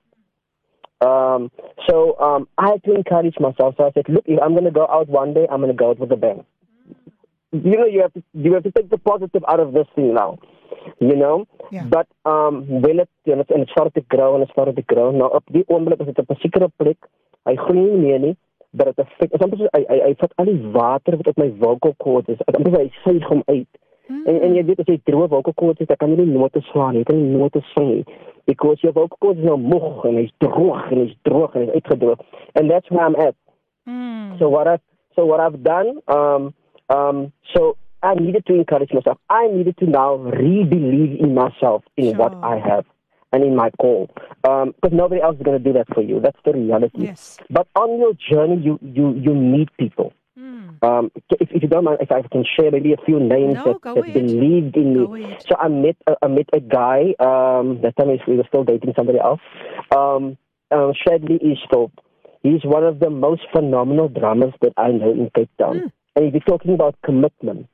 Um, 1.01 1.51
so 1.87 2.17
um, 2.19 2.47
I 2.57 2.69
had 2.71 2.83
to 2.85 2.93
encourage 2.95 3.39
myself. 3.39 3.75
So 3.77 3.85
I 3.85 3.91
said, 3.91 4.07
look, 4.09 4.23
if 4.25 4.39
I'm 4.41 4.53
going 4.53 4.63
to 4.65 4.71
go 4.71 4.87
out 4.89 5.09
one 5.09 5.33
day, 5.33 5.45
I'm 5.51 5.59
going 5.59 5.71
to 5.71 5.77
go 5.77 5.89
out 5.91 5.99
with 5.99 6.11
a 6.11 6.15
bang. 6.15 6.45
You 7.51 7.77
know, 7.77 7.85
you 7.85 8.01
have 8.01 8.13
to 8.13 8.23
you 8.33 8.53
have 8.55 8.63
to 8.63 8.71
take 8.71 8.89
the 8.89 8.97
positive 8.97 9.43
out 9.47 9.59
of 9.59 9.73
this 9.73 9.85
thing 9.95 10.13
now. 10.15 10.39
You 10.99 11.15
know, 11.15 11.45
Yeah. 11.71 11.83
but 11.85 12.07
um, 12.25 12.65
when 12.81 12.99
it 12.99 13.09
and 13.25 13.41
it, 13.41 13.49
and 13.51 13.61
it 13.63 13.69
started 13.69 13.93
to 13.93 14.01
grow 14.01 14.33
and 14.33 14.43
it 14.43 14.49
started 14.51 14.75
to 14.75 14.81
grow. 14.81 15.11
Nou 15.11 15.29
op 15.35 15.43
die 15.51 15.63
oomblik 15.67 15.99
is 15.99 16.05
dit 16.05 16.19
op 16.19 16.29
'n 16.31 16.39
sekere 16.41 16.69
plek. 16.75 16.97
Hy 17.45 17.55
groei 17.55 17.79
nie 17.79 17.99
meer 17.99 18.19
nie. 18.19 18.35
Dat 18.71 18.95
dit 18.95 19.41
amper 19.43 19.57
so 19.57 19.67
hy 19.71 19.85
hy 19.87 19.99
hy 20.07 20.13
vat 20.17 20.33
al 20.35 20.45
die 20.45 20.71
water 20.71 21.17
wat 21.17 21.27
op 21.27 21.37
my 21.37 21.51
vocal 21.59 21.93
cords 21.97 22.27
is. 22.27 22.41
Amper 22.45 22.73
so 22.73 22.79
hy 22.79 22.89
suig 23.03 23.23
hom 23.29 23.43
uit. 23.45 23.69
En 24.09 24.41
en 24.41 24.55
jy 24.55 24.63
weet 24.65 24.79
as 24.79 24.89
jy 24.91 24.99
vocal 25.05 25.53
cords 25.53 25.79
het, 25.79 25.87
dan 25.87 25.97
kan 25.97 26.09
jy 26.09 26.25
nie 26.25 26.37
note 26.37 26.61
slaan 26.71 26.93
nie. 26.93 27.03
Jy 27.03 27.09
kan 27.11 27.21
nie 27.21 27.37
note 27.37 27.61
sing 27.73 27.89
nie. 27.95 28.05
Because 28.45 28.83
your 28.83 28.93
vocal 28.93 29.17
cords 29.19 29.39
is 29.39 29.45
nou 29.45 29.57
moeg 29.57 30.03
en 30.05 30.17
hy's 30.19 30.33
droog 30.43 30.91
en 30.91 31.05
hy's 31.05 31.15
droog 31.23 31.55
en 31.55 31.61
hy's 31.61 31.77
uitgedroog. 31.79 32.19
And 32.55 32.69
that's 32.69 32.89
where 32.89 33.05
I'm 33.05 33.15
at. 33.15 33.35
So 34.39 34.49
what 34.49 34.67
I 34.67 34.79
so 35.15 35.25
what 35.25 35.39
I've 35.39 35.63
done, 35.63 35.99
um, 36.07 36.53
um, 36.89 37.31
so 37.53 37.77
I 38.01 38.15
needed 38.15 38.45
to 38.47 38.53
encourage 38.55 38.91
myself. 38.93 39.17
I 39.29 39.47
needed 39.47 39.77
to 39.77 39.85
now 39.85 40.15
re-believe 40.15 41.19
in 41.19 41.33
myself, 41.33 41.83
in 41.95 42.17
what 42.17 42.33
I 42.43 42.57
have, 42.57 42.85
and 43.31 43.43
in 43.43 43.55
my 43.55 43.69
call. 43.79 44.09
Um, 44.43 44.73
because 44.75 44.95
nobody 44.95 45.21
else 45.21 45.37
is 45.37 45.43
going 45.43 45.57
to 45.57 45.63
do 45.63 45.73
that 45.73 45.87
for 45.93 46.01
you. 46.01 46.19
That's 46.19 46.39
the 46.43 46.53
reality. 46.53 47.05
Yes. 47.05 47.37
But 47.49 47.67
on 47.75 47.99
your 47.99 48.13
journey, 48.13 48.61
you 48.61 48.79
you 48.81 49.13
you 49.15 49.33
meet 49.33 49.69
people. 49.77 50.13
Um, 50.35 51.11
if, 51.39 51.51
if 51.51 51.61
you 51.61 51.69
don't 51.69 51.83
mind, 51.83 51.99
if 52.01 52.11
I 52.11 52.21
can 52.23 52.43
share 52.59 52.71
maybe 52.71 52.93
a 52.93 52.97
few 53.05 53.19
names 53.19 53.55
No, 53.55 53.65
that, 53.65 53.81
that 53.95 54.13
believed 54.13 54.75
in 54.75 54.93
me. 54.93 55.23
Ahead. 55.25 55.43
So 55.47 55.55
I 55.59 55.67
met 55.67 55.95
uh, 56.07 56.15
I 56.21 56.27
met 56.27 56.49
a 56.53 56.59
guy. 56.59 57.13
Um, 57.19 57.81
that 57.81 57.93
time 57.97 58.07
we 58.27 58.37
were 58.37 58.43
still 58.47 58.63
dating 58.63 58.93
somebody 58.95 59.19
else. 59.19 59.41
Um, 59.95 60.37
uh, 60.71 60.91
Shadley 61.05 61.39
Easthope. 61.43 61.91
He's 62.41 62.61
one 62.63 62.83
of 62.83 62.99
the 62.99 63.09
most 63.09 63.43
phenomenal 63.53 64.09
drummers 64.09 64.53
that 64.61 64.73
I 64.75 64.89
know 64.89 65.11
in 65.11 65.29
Cape 65.35 65.49
Town. 65.59 65.91
And 66.15 66.25
if 66.25 66.33
you're 66.33 66.41
talking 66.57 66.73
about 66.73 66.95
commitment, 67.05 67.67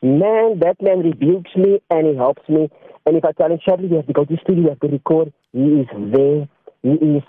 man, 0.00 0.60
that 0.60 0.76
man 0.80 1.00
rebukes 1.00 1.50
me 1.56 1.80
and 1.90 2.06
he 2.06 2.14
helps 2.16 2.48
me. 2.48 2.70
And 3.04 3.16
if 3.16 3.24
I 3.24 3.32
tell 3.32 3.50
him, 3.50 3.58
Shadley, 3.66 3.90
you 3.90 3.96
have 3.96 4.06
to 4.06 4.12
go 4.12 4.24
to 4.24 4.34
the 4.34 4.40
studio, 4.42 4.62
you 4.62 4.68
have 4.70 4.80
to 4.80 4.88
record, 4.88 5.32
he 5.52 5.60
is 5.82 5.86
there. 6.12 6.48
He 6.82 6.90
is 6.90 7.22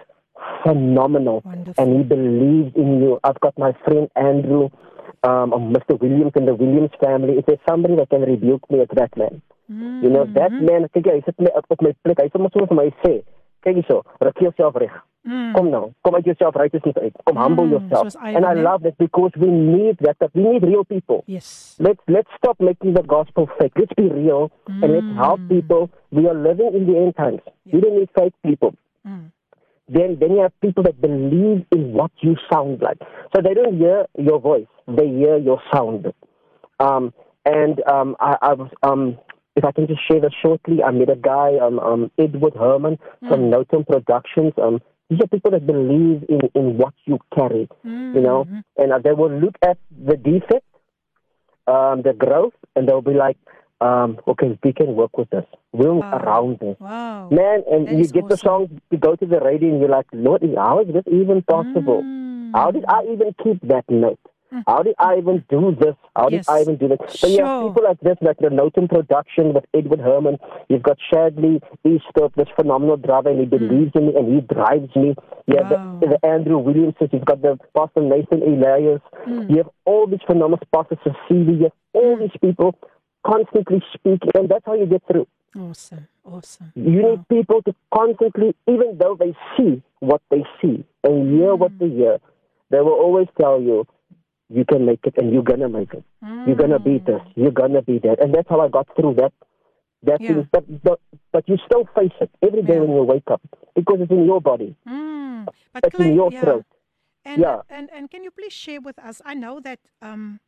phenomenal. 0.63 1.43
And 1.77 1.97
he 1.97 2.03
believes 2.03 2.75
in 2.75 3.01
you. 3.01 3.19
I've 3.23 3.39
got 3.39 3.57
my 3.57 3.73
friend 3.85 4.09
Andrew, 4.15 4.69
um, 5.23 5.51
Mr. 5.73 5.99
Williams 5.99 6.31
and 6.35 6.47
the 6.47 6.55
Williams 6.55 6.91
family. 7.03 7.33
If 7.39 7.45
there's 7.45 7.59
somebody 7.67 7.95
that 7.95 8.09
can 8.09 8.21
rebuke 8.21 8.69
me, 8.69 8.79
it's 8.79 8.93
that 8.95 9.15
man. 9.17 9.41
You 9.69 10.09
know, 10.09 10.23
that 10.25 10.51
man, 10.53 10.88
kyk 10.95 11.07
hy 11.11 11.21
sit 11.25 11.35
my 11.39 11.51
op 11.55 11.65
my 11.69 11.91
plek. 12.03 12.17
Hy 12.23 12.29
sê 12.31 12.39
mos 12.39 12.53
vir 12.55 12.71
my 12.75 12.85
sê, 13.03 13.17
kyk 13.65 13.75
hierso, 13.81 13.97
raak 14.23 14.39
jouself 14.39 14.75
reg. 14.79 14.93
Mm. 15.27 15.49
Kom 15.57 15.67
nou, 15.73 15.89
kom 16.07 16.15
uit 16.15 16.23
jouself 16.29 16.55
righteousness 16.55 16.95
uit. 17.03 17.11
Kom 17.27 17.35
humble 17.35 17.65
Mm, 17.65 17.71
yourself. 17.73 18.07
soos 18.07 18.15
And 18.23 18.45
I 18.45 18.53
love 18.53 18.83
that 18.83 18.97
because 18.97 19.31
we 19.35 19.47
need 19.51 19.97
that. 20.05 20.15
that 20.19 20.31
We 20.33 20.43
need 20.43 20.63
real 20.63 20.85
people. 20.85 21.25
Yes. 21.27 21.75
Let's 21.79 21.99
let's 22.07 22.29
stop 22.38 22.61
making 22.61 22.93
the 22.93 23.03
gospel 23.03 23.49
fake. 23.59 23.73
Let's 23.75 23.91
be 23.97 24.07
real 24.07 24.51
and 24.67 24.88
let's 24.93 25.11
help 25.19 25.41
Mm. 25.41 25.49
people. 25.49 25.89
We 26.11 26.29
are 26.31 26.33
living 26.47 26.71
in 26.73 26.88
the 26.88 26.95
end 26.97 27.17
times. 27.17 27.41
We 27.65 27.81
don't 27.81 27.97
need 27.99 28.09
fake 28.15 28.35
people. 28.41 28.71
Mm. 29.05 29.31
Then 29.89 30.17
then 30.19 30.31
you 30.31 30.41
have 30.41 30.59
people 30.61 30.83
that 30.83 30.99
believe 30.99 31.65
in 31.71 31.93
what 31.93 32.11
you 32.19 32.35
sound 32.51 32.81
like. 32.81 32.97
So 33.35 33.41
they 33.41 33.53
don't 33.53 33.77
hear 33.77 34.05
your 34.17 34.39
voice; 34.39 34.67
they 34.88 35.07
hear 35.07 35.38
your 35.38 35.61
sound. 35.73 36.13
Um, 36.79 37.13
and 37.45 37.81
um, 37.88 38.15
I, 38.19 38.38
I 38.41 38.53
was 38.53 38.69
um, 38.83 39.17
if 39.55 39.63
I 39.65 39.71
can 39.71 39.88
just 39.88 40.01
share 40.07 40.19
this 40.21 40.33
shortly, 40.41 40.83
I 40.83 40.91
met 40.91 41.09
a 41.09 41.15
guy, 41.15 41.57
um, 41.57 41.79
um, 41.79 42.11
Edward 42.19 42.53
Herman 42.55 42.99
from 43.27 43.49
Notum 43.49 43.88
Productions. 43.88 44.53
Um, 44.61 44.79
these 45.09 45.19
are 45.21 45.27
people 45.27 45.51
that 45.51 45.65
believe 45.65 46.25
in, 46.29 46.41
in 46.53 46.77
what 46.77 46.93
you 47.05 47.17
carry, 47.33 47.67
you 48.13 48.21
know, 48.21 48.45
and 48.77 48.91
uh, 48.91 48.99
they 48.99 49.13
will 49.13 49.31
look 49.31 49.55
at 49.63 49.77
the 50.05 50.17
defect, 50.17 50.65
um, 51.65 52.01
the 52.03 52.13
growth, 52.13 52.53
and 52.75 52.88
they'll 52.88 53.01
be 53.01 53.13
like, 53.13 53.38
um, 53.82 54.19
okay, 54.28 54.57
we 54.63 54.73
can 54.73 54.95
work 54.95 55.17
with 55.17 55.30
this. 55.30 55.45
We're 55.73 55.93
Wow. 55.93 56.11
around 56.17 56.59
this. 56.59 56.78
Wow. 56.80 57.30
Man, 57.30 57.63
and 57.69 57.88
That 57.88 57.95
you 57.95 58.07
get 58.07 58.28
the 58.28 58.34
awesome. 58.34 58.47
song 58.69 58.82
to 58.91 58.97
go 58.97 59.15
to 59.15 59.25
the 59.25 59.39
radio 59.39 59.69
and 59.69 59.80
you're 59.80 59.89
like, 59.89 60.07
Lord, 60.13 60.41
how 60.55 60.80
is 60.80 60.88
this 60.93 61.03
even 61.07 61.41
possible? 61.43 62.01
Mm. 62.03 62.51
How 62.55 62.71
did 62.71 62.86
I 62.88 63.03
even 63.11 63.36
keep 63.43 63.61
that 63.67 63.86
note? 63.89 64.19
How 64.65 64.82
did 64.82 64.95
I 64.97 65.17
even 65.17 65.43
do 65.49 65.75
this? 65.78 65.93
How 66.15 66.30
Yes. 66.30 66.45
did 66.47 66.53
I 66.53 66.61
even 66.61 66.78
do 66.78 66.88
that? 66.88 67.01
So 67.19 67.28
you 67.28 67.43
have 67.43 67.61
people 67.67 67.84
like 67.84 67.99
this, 67.99 68.15
like 68.21 68.38
the 68.38 68.47
Noten 68.47 68.88
production 68.89 69.53
with 69.53 69.65
Edward 69.73 69.99
Herman. 69.99 70.38
You've 70.69 70.84
got 70.84 70.97
Shadley 71.11 71.61
Eastup, 71.86 72.34
this 72.36 72.47
phenomenal 72.55 72.95
driver, 72.95 73.30
and 73.30 73.39
he 73.41 73.45
believes 73.45 73.91
in 73.93 74.07
me 74.07 74.15
and 74.15 74.34
he 74.34 74.39
drives 74.41 74.95
me. 74.95 75.15
You 75.47 75.57
have 75.57 75.69
Wow. 75.69 75.97
the, 76.01 76.07
the 76.07 76.25
Andrew 76.25 76.57
Williamson. 76.57 77.09
You've 77.11 77.25
got 77.25 77.41
the 77.41 77.59
Pastor 77.75 78.01
Nathan 78.01 78.41
Elias. 78.41 79.01
You 79.49 79.57
have 79.57 79.69
all 79.86 80.07
these 80.07 80.21
phenomenal 80.25 80.59
Pastor 80.73 80.97
Cecilia. 81.03 81.53
You 81.57 81.63
have 81.63 81.73
all 81.93 82.17
these 82.17 82.36
people 82.41 82.80
constantly 83.28 83.84
speaking, 83.93 84.32
and 84.36 84.47
that's 84.49 84.65
how 84.65 84.73
you 84.75 84.86
get 84.86 85.03
through. 85.09 85.28
Awesome. 85.57 86.07
Awesome. 86.23 86.71
You 86.75 87.01
need 87.09 87.28
people 87.30 87.61
to 87.63 87.73
constantly, 87.93 88.55
even 88.67 88.97
though 88.99 89.15
they 89.19 89.34
see 89.57 89.82
what 89.99 90.21
they 90.30 90.43
see 90.61 90.84
and 91.03 91.15
hear 91.39 91.55
what 91.55 91.71
they 91.80 91.89
hear, 91.89 92.19
they 92.69 92.80
will 92.80 92.99
always 93.05 93.28
tell 93.39 93.61
you, 93.61 93.86
you 94.49 94.63
can 94.65 94.86
make 94.86 94.99
it 95.05 95.15
and 95.17 95.34
you're 95.34 95.43
going 95.51 95.59
to 95.61 95.69
make 95.69 95.93
it. 95.93 96.03
You're 96.45 96.55
going 96.55 96.69
to 96.71 96.80
beat 96.80 97.05
this. 97.05 97.21
You're 97.36 97.51
going 97.51 97.73
to 97.73 97.82
be 97.82 97.99
that. 97.99 98.21
And 98.21 98.34
that's 98.34 98.47
how 98.49 98.59
I 98.61 98.67
got 98.69 98.88
through 98.95 99.15
that. 99.15 99.34
That 100.03 100.21
Yeah. 100.21 100.28
thing. 100.36 100.49
But, 100.51 100.84
but, 100.84 100.99
but 101.34 101.49
you 101.49 101.57
still 101.65 101.86
face 101.95 102.13
it 102.21 102.30
every 102.41 102.61
day 102.61 102.75
Yeah. 102.75 102.82
when 102.82 102.91
you 102.91 103.03
wake 103.03 103.30
up 103.32 103.41
because 103.75 103.97
it's 104.01 104.11
in 104.11 104.25
your 104.25 104.39
body. 104.41 104.75
Mm. 104.88 105.47
But 105.73 105.86
It's 105.86 105.99
in 105.99 106.13
your 106.13 106.32
yeah. 106.32 106.41
throat. 106.41 106.65
And, 107.25 107.41
Yeah. 107.41 107.61
and 107.69 107.89
and 107.91 108.09
can 108.11 108.23
you 108.23 108.32
please 108.32 108.53
share 108.53 108.80
with 108.80 108.97
us? 108.99 109.21
I 109.25 109.34
know 109.34 109.59
that 109.67 109.80
um 110.01 110.39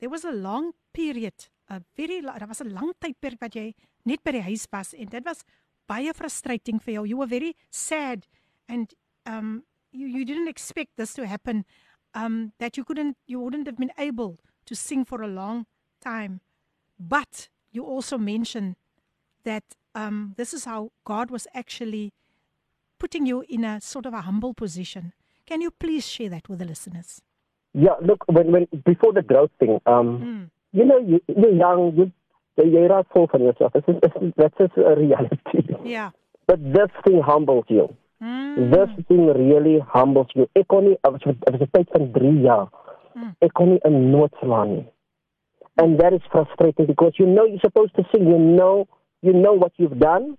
there 0.00 0.08
was 0.08 0.24
a 0.24 0.32
long 0.32 0.72
period, 0.94 1.34
a 1.68 1.80
very 1.96 2.20
daar 2.22 2.46
was 2.48 2.60
'n 2.60 2.72
lang 2.72 2.92
tydperk 2.98 3.40
wat 3.40 3.54
jy 3.54 3.74
net 4.04 4.22
by 4.22 4.32
die 4.32 4.42
huis 4.42 4.66
was 4.72 4.94
en 4.94 5.06
dit 5.06 5.24
was 5.24 5.44
baie 5.86 6.12
frustrating 6.14 6.80
vir 6.82 6.94
jou. 6.94 7.06
You 7.06 7.16
were 7.18 7.26
very 7.28 7.54
sad 7.70 8.26
and 8.68 8.94
um 9.24 9.64
you 9.92 10.06
you 10.08 10.24
didn't 10.24 10.48
expect 10.48 10.96
this 10.96 11.14
to 11.14 11.26
happen 11.26 11.64
um 12.14 12.52
that 12.58 12.76
you 12.76 12.84
couldn't 12.84 13.16
you 13.26 13.40
wouldn't 13.40 13.66
have 13.66 13.76
been 13.78 13.92
able 13.98 14.38
to 14.64 14.74
sing 14.74 15.04
for 15.04 15.22
a 15.22 15.28
long 15.28 15.66
time. 16.00 16.40
But 16.98 17.48
you 17.70 17.84
also 17.84 18.18
mentioned 18.18 18.76
that 19.44 19.64
um 19.94 20.34
this 20.36 20.52
is 20.54 20.64
how 20.64 20.90
God 21.04 21.30
was 21.30 21.46
actually 21.52 22.12
putting 22.98 23.26
you 23.26 23.44
in 23.48 23.64
a 23.64 23.80
sort 23.80 24.06
of 24.06 24.14
a 24.14 24.22
humble 24.22 24.54
position. 24.54 25.12
Can 25.46 25.60
you 25.60 25.70
please 25.70 26.08
share 26.08 26.30
that 26.30 26.48
with 26.48 26.58
the 26.58 26.64
listeners? 26.64 27.22
Yeah, 27.72 27.94
look, 28.00 28.24
when, 28.26 28.50
when 28.52 28.66
before 28.84 29.12
the 29.12 29.22
growth 29.22 29.50
thing, 29.58 29.80
um, 29.86 30.18
Mm. 30.20 30.50
You 30.76 30.84
know, 30.84 30.98
you, 30.98 31.20
you're 31.26 31.54
young, 31.54 31.94
you, 31.96 32.12
you're 32.62 32.88
not 32.88 33.06
full 33.12 33.26
from 33.28 33.42
yourself. 33.42 33.72
It's, 33.74 33.86
it's, 33.88 34.34
that's 34.36 34.58
just 34.58 34.76
a 34.76 34.94
reality. 34.94 35.40
Yeah. 35.84 36.10
But 36.46 36.62
this 36.62 36.90
thing 37.04 37.22
humbles 37.24 37.64
you. 37.68 37.94
Mm. 38.22 38.70
This 38.72 39.06
thing 39.08 39.26
really 39.26 39.78
humbles 39.80 40.28
you. 40.34 40.48
Ek 40.56 40.68
kon 40.68 40.84
nie, 40.88 40.96
as 41.04 41.14
as 41.26 41.60
'n 41.60 41.68
tyd 41.74 41.88
van 41.92 42.06
3 42.12 42.32
jaar. 42.44 42.68
Ek 43.44 43.52
kon 43.52 43.72
nie 43.72 43.80
'n 43.84 44.10
noot 44.12 44.32
slaan 44.40 44.68
nie. 44.76 44.86
And 45.76 45.98
that 46.00 46.12
is 46.12 46.24
frustrating 46.32 46.86
because 46.86 47.18
you 47.18 47.26
know 47.26 47.44
you're 47.44 47.66
supposed 47.68 47.94
to 47.96 48.04
sing. 48.12 48.26
You 48.28 48.38
know, 48.38 48.86
you 49.22 49.32
know 49.32 49.52
what 49.52 49.72
you've 49.76 49.98
done. 49.98 50.36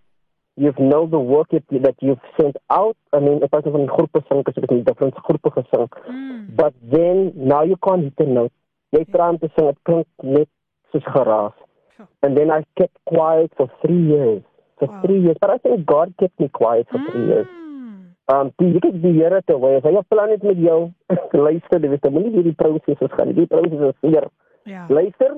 You 0.55 0.73
know 0.79 1.05
the 1.05 1.19
work 1.19 1.49
that, 1.51 1.65
that 1.69 1.97
you've 2.01 2.25
sent 2.39 2.57
out. 2.69 2.97
I 3.13 3.19
mean, 3.19 3.43
if 3.43 3.53
I 3.53 3.59
was 3.59 3.75
in 3.75 3.85
groepe 3.85 4.21
sing, 4.27 4.41
because 4.43 4.57
ek 4.63 4.71
in 4.71 4.83
different 4.83 5.13
groepe 5.13 5.49
gesing. 5.53 5.89
Mm. 6.09 6.55
But 6.55 6.73
then 6.81 7.33
now 7.35 7.63
you 7.63 7.77
can't 7.85 8.03
hit 8.03 8.19
a 8.25 8.29
note. 8.39 8.53
Probeer 8.89 9.29
om 9.29 9.37
te 9.37 9.49
sing, 9.55 9.67
dit 9.67 9.79
klink 9.83 10.07
net 10.23 10.47
soos 10.91 11.03
geraas. 11.13 11.53
Sure. 11.95 12.07
And 12.21 12.37
then 12.37 12.51
I 12.51 12.63
kept 12.79 12.97
quiet 13.03 13.51
for 13.57 13.67
3 13.81 13.93
years. 14.07 14.43
For 14.79 14.87
Wow. 14.87 15.01
3 15.01 15.19
years. 15.21 15.37
But 15.41 15.49
I 15.49 15.57
think 15.57 15.85
God 15.85 16.13
kept 16.17 16.39
me 16.39 16.49
quiet 16.49 16.87
for 16.89 16.99
3 17.11 17.25
years. 17.27 17.47
Mm. 17.47 18.13
Um, 18.33 18.51
die 18.59 18.75
ek 18.77 19.01
die 19.01 19.13
Here 19.17 19.41
te 19.45 19.57
wys. 19.59 19.83
Hy 19.83 19.93
het 19.95 20.07
plan 20.07 20.29
het 20.29 20.43
met 20.43 20.57
jou. 20.57 20.91
Luister, 21.47 21.79
jy 21.81 21.89
weet, 21.89 22.03
jy 22.05 22.11
moenie 22.11 22.31
hierdie 22.35 22.55
proses 22.55 23.11
gaan. 23.15 23.27
nie. 23.27 23.33
Die 23.41 23.47
proses 23.47 23.85
is 23.91 23.99
seer. 24.01 24.27
Ja. 24.63 24.85
Luister. 24.89 25.37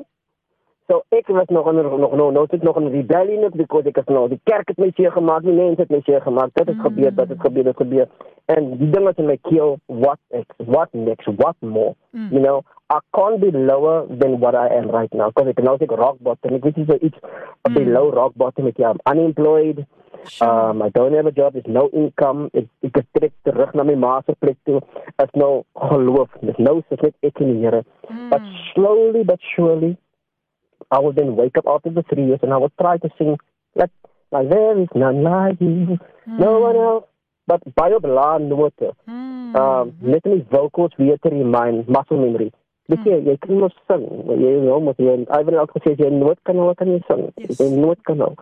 So 0.89 1.03
ek 1.13 1.27
was 1.27 1.45
nog 1.53 1.67
onder 1.69 1.83
nog 1.85 2.15
nog 2.17 2.31
nou 2.33 2.45
dit 2.49 2.63
nog 2.63 2.77
in 2.81 2.87
rebellion 2.89 3.43
ook 3.43 3.55
because 3.55 3.85
ek 3.87 3.97
is 4.01 4.07
nou 4.09 4.23
die 4.29 4.39
kerk 4.43 4.67
het 4.67 4.77
my 4.81 4.89
seer 4.97 5.11
gemaak, 5.13 5.43
die 5.45 5.53
mense 5.53 5.81
het 5.81 5.91
my 5.93 5.99
seer 6.01 6.21
gemaak. 6.25 6.49
Dit 6.57 6.67
het 6.67 6.79
gebeur, 6.81 7.13
dit 7.15 7.29
het 7.29 7.39
gebeur, 7.39 7.63
dit 7.63 7.77
het 7.77 7.81
gebeur. 7.83 8.07
En 8.49 8.71
die 8.77 8.89
ding 8.89 9.05
wat 9.05 9.17
in 9.21 9.25
my 9.29 9.37
keel, 9.45 9.77
what 9.85 10.17
next? 10.33 10.57
What 10.65 10.89
next? 10.93 11.29
What 11.37 11.55
more? 11.61 11.93
Mm. 12.11 12.31
You 12.33 12.41
know, 12.41 12.63
I 12.91 12.99
can't 13.15 13.39
be 13.39 13.51
lower 13.51 14.07
than 14.07 14.39
what 14.39 14.55
I 14.55 14.67
am 14.75 14.89
right 14.89 15.13
now 15.13 15.29
because 15.29 15.79
ek 15.81 15.91
rock 15.91 16.17
bottom. 16.21 16.55
Ek 16.55 16.63
weet 16.65 16.77
nie 16.77 16.85
so 16.89 16.97
iets 17.01 17.19
below 17.75 18.11
rock 18.11 18.33
bottom 18.35 18.67
If 18.67 18.79
I'm 18.79 18.97
unemployed. 19.05 19.85
Sure. 20.27 20.69
Um, 20.69 20.81
I 20.81 20.89
don't 20.89 21.13
have 21.13 21.27
a 21.27 21.31
job. 21.31 21.53
There's 21.53 21.67
no 21.67 21.89
income. 21.93 22.49
Ek 22.53 22.65
ek 22.83 22.97
is 22.97 23.05
trek 23.17 23.33
terug 23.45 23.75
na 23.75 23.83
my 23.83 23.95
ma 23.95 24.21
se 24.25 24.33
plek 24.41 24.57
toe. 24.65 24.81
Is 25.21 25.29
nou 25.35 25.63
geloof. 25.91 26.29
Dis 26.41 26.57
nou 26.57 26.79
is 26.79 27.03
net 27.03 27.15
ek 27.29 27.41
en 27.41 27.53
die 27.53 27.59
Here. 27.61 27.83
But 28.31 28.41
slowly 28.73 29.23
but 29.23 29.39
surely, 29.55 29.95
I 30.91 30.99
will 30.99 31.13
then 31.13 31.35
wake 31.35 31.57
up 31.57 31.67
after 31.67 31.91
the 31.91 32.03
three 32.09 32.25
years 32.25 32.39
and 32.41 32.53
I 32.53 32.57
will 32.57 32.73
try 32.81 32.97
to 32.97 33.09
sing 33.17 33.37
like, 33.75 33.91
like 34.31 34.49
there 34.49 34.79
is 34.79 34.89
none 34.95 35.21
like 35.23 35.61
you, 35.61 35.99
no 36.25 36.59
one 36.59 36.75
else. 36.75 37.05
But 37.45 37.61
op 37.93 38.03
lae 38.03 38.39
note. 38.39 38.95
Mm. 39.07 39.55
Um, 39.55 39.93
net 40.01 40.25
my 40.25 40.45
vocals 40.51 40.95
weer 40.97 41.17
te 41.17 41.29
remind, 41.29 41.87
muscle 41.87 42.17
memory. 42.17 42.51
Decía 42.89 43.17
ella, 43.17 43.37
no 43.47 43.69
son, 43.87 44.01
you 44.41 44.61
know, 44.61 44.79
mas 44.81 44.97
yun, 44.97 45.27
even 45.29 45.53
ako 45.53 45.77
siya, 45.85 45.99
yun, 45.99 46.25
what 46.25 46.43
ka 46.43 46.53
na, 46.53 46.65
what 46.65 46.77
ka 46.77 46.85
na 46.85 46.97
son, 47.07 47.31
yun, 47.37 47.85
what 47.85 48.03
ka 48.03 48.15
na. 48.15 48.33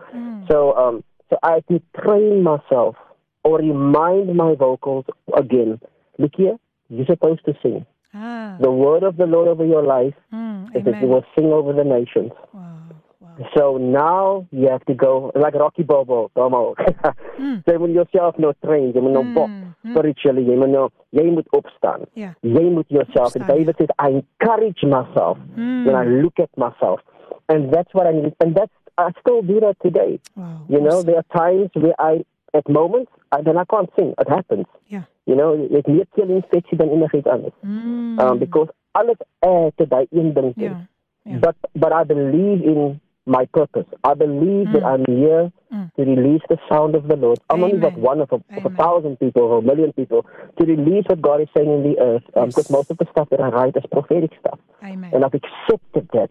So, 0.48 0.72
um, 0.72 1.04
so 1.28 1.36
I 1.42 1.60
had 1.60 1.68
to 1.68 1.82
train 2.00 2.42
myself 2.42 2.96
or 3.44 3.58
remind 3.58 4.34
my 4.34 4.54
vocals 4.54 5.04
again, 5.36 5.78
look 6.18 6.32
here, 6.34 6.56
you're 6.88 7.04
supposed 7.04 7.44
to 7.44 7.52
sing. 7.62 7.84
Ah. 8.14 8.56
The 8.60 8.70
word 8.70 9.02
of 9.02 9.16
the 9.18 9.26
Lord 9.26 9.48
over 9.48 9.66
your 9.66 9.82
life 9.82 10.14
mm, 10.32 10.74
is 10.74 10.82
that 10.84 11.00
you 11.02 11.08
will 11.08 11.24
sing 11.36 11.52
over 11.52 11.74
the 11.74 11.84
nations. 11.84 12.32
Wow. 12.54 12.78
Wow. 13.20 13.50
So 13.54 13.76
now 13.76 14.48
you 14.50 14.68
have 14.70 14.84
to 14.86 14.94
go 14.94 15.30
like 15.34 15.54
Rocky 15.54 15.82
Bobo, 15.82 16.30
almost. 16.34 16.78
mm. 17.38 17.62
Then 17.66 17.80
when 17.80 17.92
yourself 17.92 18.36
no 18.38 18.54
trained, 18.64 18.94
you 18.94 19.02
when 19.02 19.12
no 19.12 19.22
mm. 19.22 19.34
box 19.34 19.52
spiritually, 19.84 20.44
jy 20.44 20.56
moet 20.56 20.68
nou 20.68 20.88
jy 21.10 21.24
moet 21.30 21.46
opstaan. 21.52 22.00
Ja. 22.12 22.34
Jy 22.40 22.62
moet 22.70 22.88
yourself 22.88 23.34
and 23.36 23.44
Opstaan, 23.44 23.56
David 23.56 23.76
says 23.78 23.88
I 23.98 24.08
encourage 24.22 24.82
myself 24.82 25.38
Mm. 25.56 25.84
when 25.86 25.94
I 25.96 26.04
look 26.22 26.38
at 26.38 26.50
myself. 26.56 27.00
And 27.48 27.72
that's 27.72 27.92
what 27.94 28.06
I 28.06 28.12
need 28.12 28.34
and 28.40 28.54
that's 28.54 28.72
I 28.98 29.10
still 29.20 29.42
do 29.42 29.60
that 29.60 29.76
today. 29.80 30.18
Wow. 30.36 30.44
You 30.68 30.80
know, 30.80 30.98
awesome. 30.98 31.06
there 31.06 31.16
are 31.22 31.28
times 31.38 31.70
where 31.74 31.94
I 31.98 32.24
at 32.54 32.68
moments 32.68 33.10
I 33.32 33.42
then 33.42 33.56
I 33.58 33.64
can't 33.64 33.90
sing. 33.96 34.14
It 34.18 34.28
happens. 34.28 34.66
Yeah. 34.88 35.02
You 35.26 35.36
know, 35.36 35.54
ek 35.78 35.86
meer 35.86 36.06
keelinfeksie 36.16 36.76
dan 36.78 36.88
enigiets 36.88 37.26
anders. 37.28 37.54
Mm. 37.62 38.18
Um 38.20 38.38
because 38.38 38.68
alles 38.92 39.18
add 39.40 39.76
to 39.76 39.86
daai 39.86 40.06
een 40.10 40.32
ding. 40.34 40.54
toe. 40.54 40.64
Ja. 40.64 40.86
Ja. 41.22 41.38
But 41.38 41.56
but 41.72 41.92
I 41.92 42.04
believe 42.04 42.62
in 42.64 43.00
my 43.28 43.44
purpose. 43.46 43.86
I 44.04 44.14
believe 44.14 44.72
that 44.72 44.84
I'm 44.84 45.04
here 45.06 45.52
Mm. 45.70 45.92
to 45.96 46.02
release 46.02 46.40
the 46.48 46.56
sound 46.66 46.94
of 46.94 47.08
the 47.08 47.16
Lord. 47.16 47.38
I'm 47.50 47.62
only 47.62 47.76
but 47.76 47.94
one 47.98 48.22
of 48.22 48.32
a, 48.32 48.36
of 48.56 48.64
a 48.64 48.74
thousand 48.76 49.18
people 49.20 49.42
or 49.42 49.58
a 49.58 49.62
million 49.62 49.92
people 49.92 50.24
to 50.58 50.64
release 50.64 51.04
what 51.08 51.20
God 51.20 51.42
is 51.42 51.48
saying 51.54 51.68
in 51.70 51.82
the 51.82 51.98
earth. 52.00 52.22
Um, 52.34 52.46
Yes. 52.46 52.54
Because 52.54 52.70
most 52.70 52.90
of 52.90 52.96
the 52.96 53.06
stuff 53.12 53.28
that 53.28 53.38
I 53.40 53.48
write 53.48 53.76
is 53.76 53.82
prophetic 53.92 54.30
stuff, 54.40 54.58
Amen. 54.82 55.10
and 55.12 55.26
I've 55.26 55.34
accepted 55.34 56.08
that. 56.14 56.30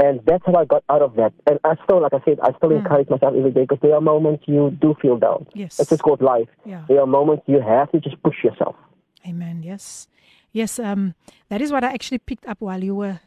And 0.00 0.20
that's 0.26 0.44
how 0.44 0.54
I 0.56 0.66
got 0.66 0.84
out 0.90 1.00
of 1.00 1.14
that. 1.16 1.32
And 1.46 1.58
I 1.64 1.76
still, 1.84 2.02
like 2.02 2.12
I 2.12 2.20
said, 2.26 2.38
I 2.42 2.52
still 2.58 2.72
encourage 2.72 3.08
myself 3.08 3.32
every 3.34 3.52
day 3.52 3.62
because 3.62 3.78
there 3.80 3.94
are 3.94 4.02
moments 4.02 4.44
you 4.46 4.70
do 4.82 4.94
feel 5.00 5.16
down. 5.16 5.46
Yes. 5.54 5.80
It's 5.80 5.88
just 5.88 6.02
called 6.02 6.20
life. 6.20 6.48
Yeah. 6.66 6.84
There 6.88 7.00
are 7.00 7.06
moments 7.06 7.44
you 7.46 7.60
have 7.62 7.90
to 7.92 8.00
just 8.00 8.22
push 8.22 8.44
yourself. 8.44 8.76
Amen. 9.26 9.62
Yes. 9.62 10.08
Yes, 10.52 10.78
um 10.78 11.14
that 11.48 11.62
is 11.62 11.72
what 11.72 11.82
I 11.84 11.90
actually 11.96 12.18
picked 12.18 12.46
up 12.46 12.60
while 12.60 12.84
you 12.84 12.94
were 12.94 13.20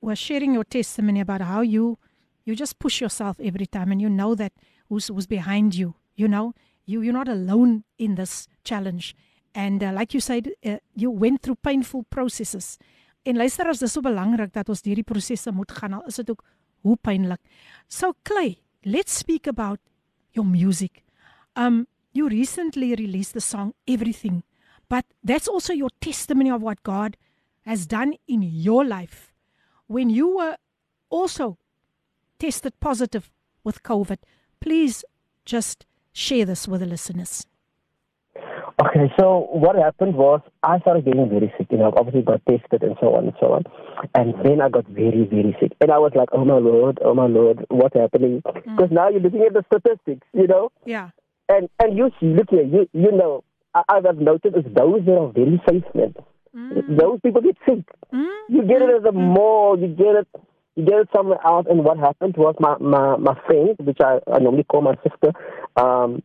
were 0.00 0.16
sharing 0.16 0.52
your 0.54 0.64
testimony 0.64 1.20
about 1.20 1.42
how 1.42 1.60
you 1.60 1.96
you 2.44 2.54
just 2.54 2.78
push 2.78 3.00
yourself 3.00 3.38
every 3.40 3.66
time 3.66 3.92
and 3.92 4.00
you 4.00 4.08
know 4.08 4.34
that 4.34 4.52
who's 4.88 5.08
who's 5.08 5.26
behind 5.26 5.74
you, 5.74 5.94
you 6.14 6.28
know. 6.28 6.54
you 6.90 7.02
you're 7.02 7.12
not 7.12 7.28
alone 7.28 7.84
in 7.98 8.16
this 8.16 8.48
challenge. 8.64 9.14
And 9.54 9.82
uh, 9.82 9.92
like 9.92 10.14
you 10.14 10.20
said, 10.20 10.50
uh, 10.64 10.78
you 10.94 11.10
went 11.10 11.42
through 11.42 11.56
painful 11.56 12.04
processes. 12.10 12.78
En 13.22 13.36
luister 13.36 13.68
as 13.68 13.78
dis 13.78 13.92
so 13.92 14.00
belangrik 14.00 14.52
dat 14.52 14.68
ons 14.72 14.82
hierdie 14.82 15.04
prosesse 15.04 15.52
moet 15.52 15.72
gaan 15.76 15.98
al 15.98 16.06
is 16.08 16.16
dit 16.16 16.30
ook 16.30 16.44
hoe 16.86 16.96
pynlik. 16.96 17.40
So 17.88 18.14
Clay, 18.24 18.56
let's 18.82 19.18
speak 19.18 19.46
about 19.46 19.80
your 20.32 20.46
music. 20.48 21.04
Um 21.54 21.86
you 22.12 22.28
recently 22.28 22.94
released 22.94 23.34
the 23.34 23.40
song 23.44 23.74
Everything, 23.86 24.42
but 24.88 25.04
that's 25.22 25.48
also 25.48 25.72
your 25.72 25.90
testimony 26.00 26.50
of 26.50 26.62
what 26.62 26.82
God 26.82 27.16
has 27.68 27.86
done 27.86 28.16
in 28.26 28.42
your 28.42 28.84
life 28.84 29.30
when 29.86 30.08
you 30.08 30.36
were 30.38 30.56
also 31.10 31.58
tested 32.40 32.72
positive 32.80 33.30
with 33.62 33.82
COVID. 33.82 34.18
Please 34.60 35.04
just 35.44 35.86
share 36.12 36.44
this 36.44 36.66
with 36.66 36.80
the 36.80 36.86
listeners. 36.86 37.46
Okay, 38.82 39.12
so 39.18 39.48
what 39.52 39.76
happened 39.76 40.14
was 40.14 40.40
I 40.62 40.78
started 40.80 41.04
getting 41.04 41.28
very 41.28 41.52
sick. 41.58 41.66
You 41.70 41.78
know, 41.78 41.92
obviously 41.96 42.22
got 42.22 42.40
tested 42.48 42.82
and 42.82 42.96
so 42.98 43.14
on 43.14 43.24
and 43.24 43.34
so 43.38 43.52
on. 43.52 43.64
And 44.14 44.34
then 44.42 44.62
I 44.62 44.70
got 44.70 44.86
very, 44.86 45.26
very 45.30 45.54
sick. 45.60 45.72
And 45.82 45.90
I 45.90 45.98
was 45.98 46.12
like, 46.14 46.30
oh 46.32 46.44
my 46.46 46.56
Lord, 46.56 46.98
oh 47.04 47.12
my 47.12 47.26
Lord, 47.26 47.66
what's 47.68 47.94
happening? 47.94 48.42
Because 48.42 48.88
mm. 48.88 48.92
now 48.92 49.10
you're 49.10 49.20
looking 49.20 49.42
at 49.42 49.52
the 49.52 49.64
statistics, 49.66 50.26
you 50.32 50.46
know? 50.46 50.72
Yeah. 50.86 51.10
And 51.48 51.68
and 51.78 51.96
you 51.96 52.10
look 52.22 52.48
here, 52.48 52.62
you 52.62 52.88
you 52.92 53.12
know, 53.12 53.44
I, 53.74 53.82
I've 53.88 54.16
noticed 54.16 54.56
is 54.56 54.64
those 54.64 55.04
that 55.04 55.18
are 55.18 55.32
very 55.32 55.60
safe 55.68 55.84
men. 55.94 56.14
Mm. 56.56 56.98
Those 56.98 57.20
people 57.20 57.42
get 57.42 57.56
sick. 57.68 57.84
Mm. 58.14 58.28
You 58.48 58.62
get 58.62 58.80
it 58.82 58.90
at 58.96 59.02
the 59.02 59.12
mall, 59.12 59.78
you 59.78 59.88
get 59.88 60.14
it 60.14 60.28
you 60.76 60.84
get 60.84 61.00
it 61.00 61.08
somewhere 61.14 61.38
else. 61.44 61.66
And 61.68 61.84
what 61.84 61.98
happened 61.98 62.36
was 62.36 62.54
my, 62.60 62.76
my, 62.78 63.16
my 63.16 63.38
friend, 63.46 63.76
which 63.80 63.98
I, 64.00 64.18
I 64.32 64.38
normally 64.38 64.64
call 64.64 64.82
my 64.82 64.96
sister, 65.02 65.32
um, 65.76 66.22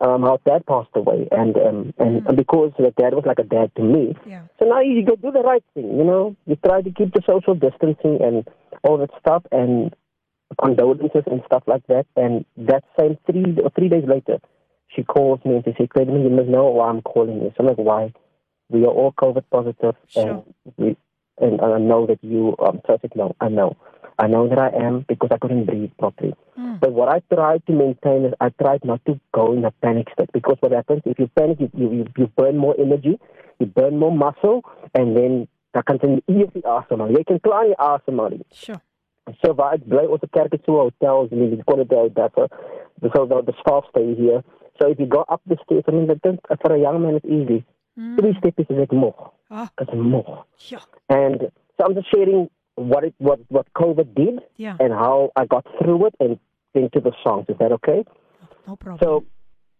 um, 0.00 0.24
our 0.24 0.38
dad 0.44 0.66
passed 0.66 0.90
away, 0.94 1.28
and 1.30 1.56
um, 1.56 1.94
and, 1.98 2.22
mm. 2.24 2.36
because 2.36 2.72
the 2.78 2.92
dad 2.98 3.14
was 3.14 3.24
like 3.26 3.38
a 3.38 3.44
dad 3.44 3.70
to 3.76 3.82
me, 3.82 4.16
yeah. 4.26 4.42
so 4.58 4.66
now 4.66 4.80
you 4.80 5.04
go 5.04 5.14
do 5.14 5.30
the 5.30 5.40
right 5.40 5.62
thing, 5.72 5.96
you 5.96 6.04
know. 6.04 6.34
You 6.46 6.56
try 6.56 6.82
to 6.82 6.90
keep 6.90 7.14
the 7.14 7.22
social 7.24 7.54
distancing 7.54 8.18
and 8.20 8.46
all 8.82 8.98
that 8.98 9.10
stuff, 9.20 9.44
and 9.52 9.94
condolences 10.60 11.22
and 11.30 11.42
stuff 11.46 11.62
like 11.66 11.86
that. 11.86 12.06
And 12.16 12.44
that 12.56 12.84
same 12.98 13.18
three 13.30 13.56
or 13.62 13.70
three 13.70 13.88
days 13.88 14.04
later, 14.06 14.38
she 14.88 15.04
calls 15.04 15.40
me 15.44 15.56
and 15.56 15.64
she 15.64 15.74
says, 15.78 15.88
"Clayton, 15.92 16.22
you 16.22 16.30
must 16.30 16.48
know 16.48 16.66
why 16.66 16.88
I'm 16.88 17.02
calling 17.02 17.40
you." 17.42 17.52
So 17.56 17.60
I'm 17.60 17.66
like, 17.66 17.78
"Why?" 17.78 18.12
We 18.70 18.84
are 18.84 18.88
all 18.88 19.12
COVID 19.12 19.44
positive, 19.50 19.94
sure. 20.08 20.28
and 20.28 20.54
we 20.76 20.96
and 21.38 21.60
I 21.60 21.78
know 21.78 22.06
that 22.06 22.22
you. 22.22 22.54
Um, 22.58 22.80
so 22.86 22.98
I 23.02 23.08
"No, 23.14 23.34
I 23.40 23.48
know." 23.48 23.76
I 24.18 24.28
know 24.28 24.48
that 24.48 24.58
I 24.58 24.70
am 24.86 25.04
because 25.08 25.30
I 25.32 25.38
couldn't 25.38 25.64
breathe 25.64 25.90
properly. 25.98 26.34
Mm. 26.58 26.78
But 26.78 26.92
what 26.92 27.08
I 27.08 27.20
tried 27.34 27.66
to 27.66 27.72
maintain 27.72 28.24
is 28.26 28.32
I 28.40 28.50
tried 28.50 28.84
not 28.84 29.04
to 29.06 29.18
go 29.32 29.52
in 29.52 29.64
a 29.64 29.72
panic 29.82 30.08
state 30.12 30.30
because 30.32 30.56
what 30.60 30.72
happens 30.72 31.02
if 31.04 31.18
you 31.18 31.28
panic, 31.36 31.58
you, 31.58 31.70
you, 31.74 32.06
you 32.16 32.26
burn 32.36 32.56
more 32.56 32.76
energy, 32.78 33.18
you 33.58 33.66
burn 33.66 33.98
more 33.98 34.12
muscle, 34.12 34.64
and 34.94 35.16
then 35.16 35.48
kan 35.82 35.98
jy 35.98 36.20
eers 36.30 36.52
die 36.54 36.62
asemhaal. 36.62 37.10
Jy 37.10 37.24
kan 37.26 37.40
klaar 37.42 37.66
nie 37.66 37.74
asemhaal 37.82 38.36
nie. 38.36 38.46
Sure. 38.54 38.78
So 39.42 39.54
waar 39.58 39.74
ek 39.74 39.88
bly 39.90 40.04
ons 40.06 40.22
kerk 40.30 40.52
het 40.54 40.62
so 40.68 40.78
hotels 40.78 41.32
en 41.32 41.62
kon 41.66 41.82
dit 41.82 42.14
dat 42.14 42.38
so 42.38 43.26
the, 43.26 43.42
the 43.42 43.54
staff 43.58 43.88
stay 43.90 44.14
here. 44.14 44.44
So 44.78 44.88
if 44.90 45.00
you 45.00 45.06
go 45.06 45.24
up 45.28 45.40
the 45.46 45.56
stairs, 45.64 45.84
I 45.88 45.90
mean, 45.90 46.10
I 46.10 46.56
for 46.62 46.74
a 46.74 46.78
young 46.78 47.02
man 47.02 47.16
it's 47.16 47.26
easy. 47.26 47.64
Mm. 47.98 48.18
Three 48.18 48.34
steps 48.38 48.58
is 48.58 48.76
like 48.76 48.92
more. 48.92 49.30
Ah. 49.50 49.68
It's 49.80 49.90
more. 49.94 50.44
Sure. 50.58 50.80
And 51.08 51.40
so 51.76 51.84
I'm 51.84 51.94
just 51.94 52.10
sharing 52.14 52.48
what 52.76 53.04
it 53.04 53.14
what 53.18 53.38
what 53.48 53.66
COVID 53.74 54.14
did 54.16 54.40
Yeah. 54.56 54.76
and 54.80 54.92
how 54.92 55.30
I 55.36 55.44
got 55.46 55.64
through 55.78 56.06
it 56.06 56.14
and 56.18 56.38
into 56.74 57.00
the 57.00 57.12
songs. 57.22 57.46
Is 57.48 57.56
that 57.58 57.70
okay? 57.72 58.04
No 58.66 58.74
problem. 58.76 58.98
So 59.02 59.24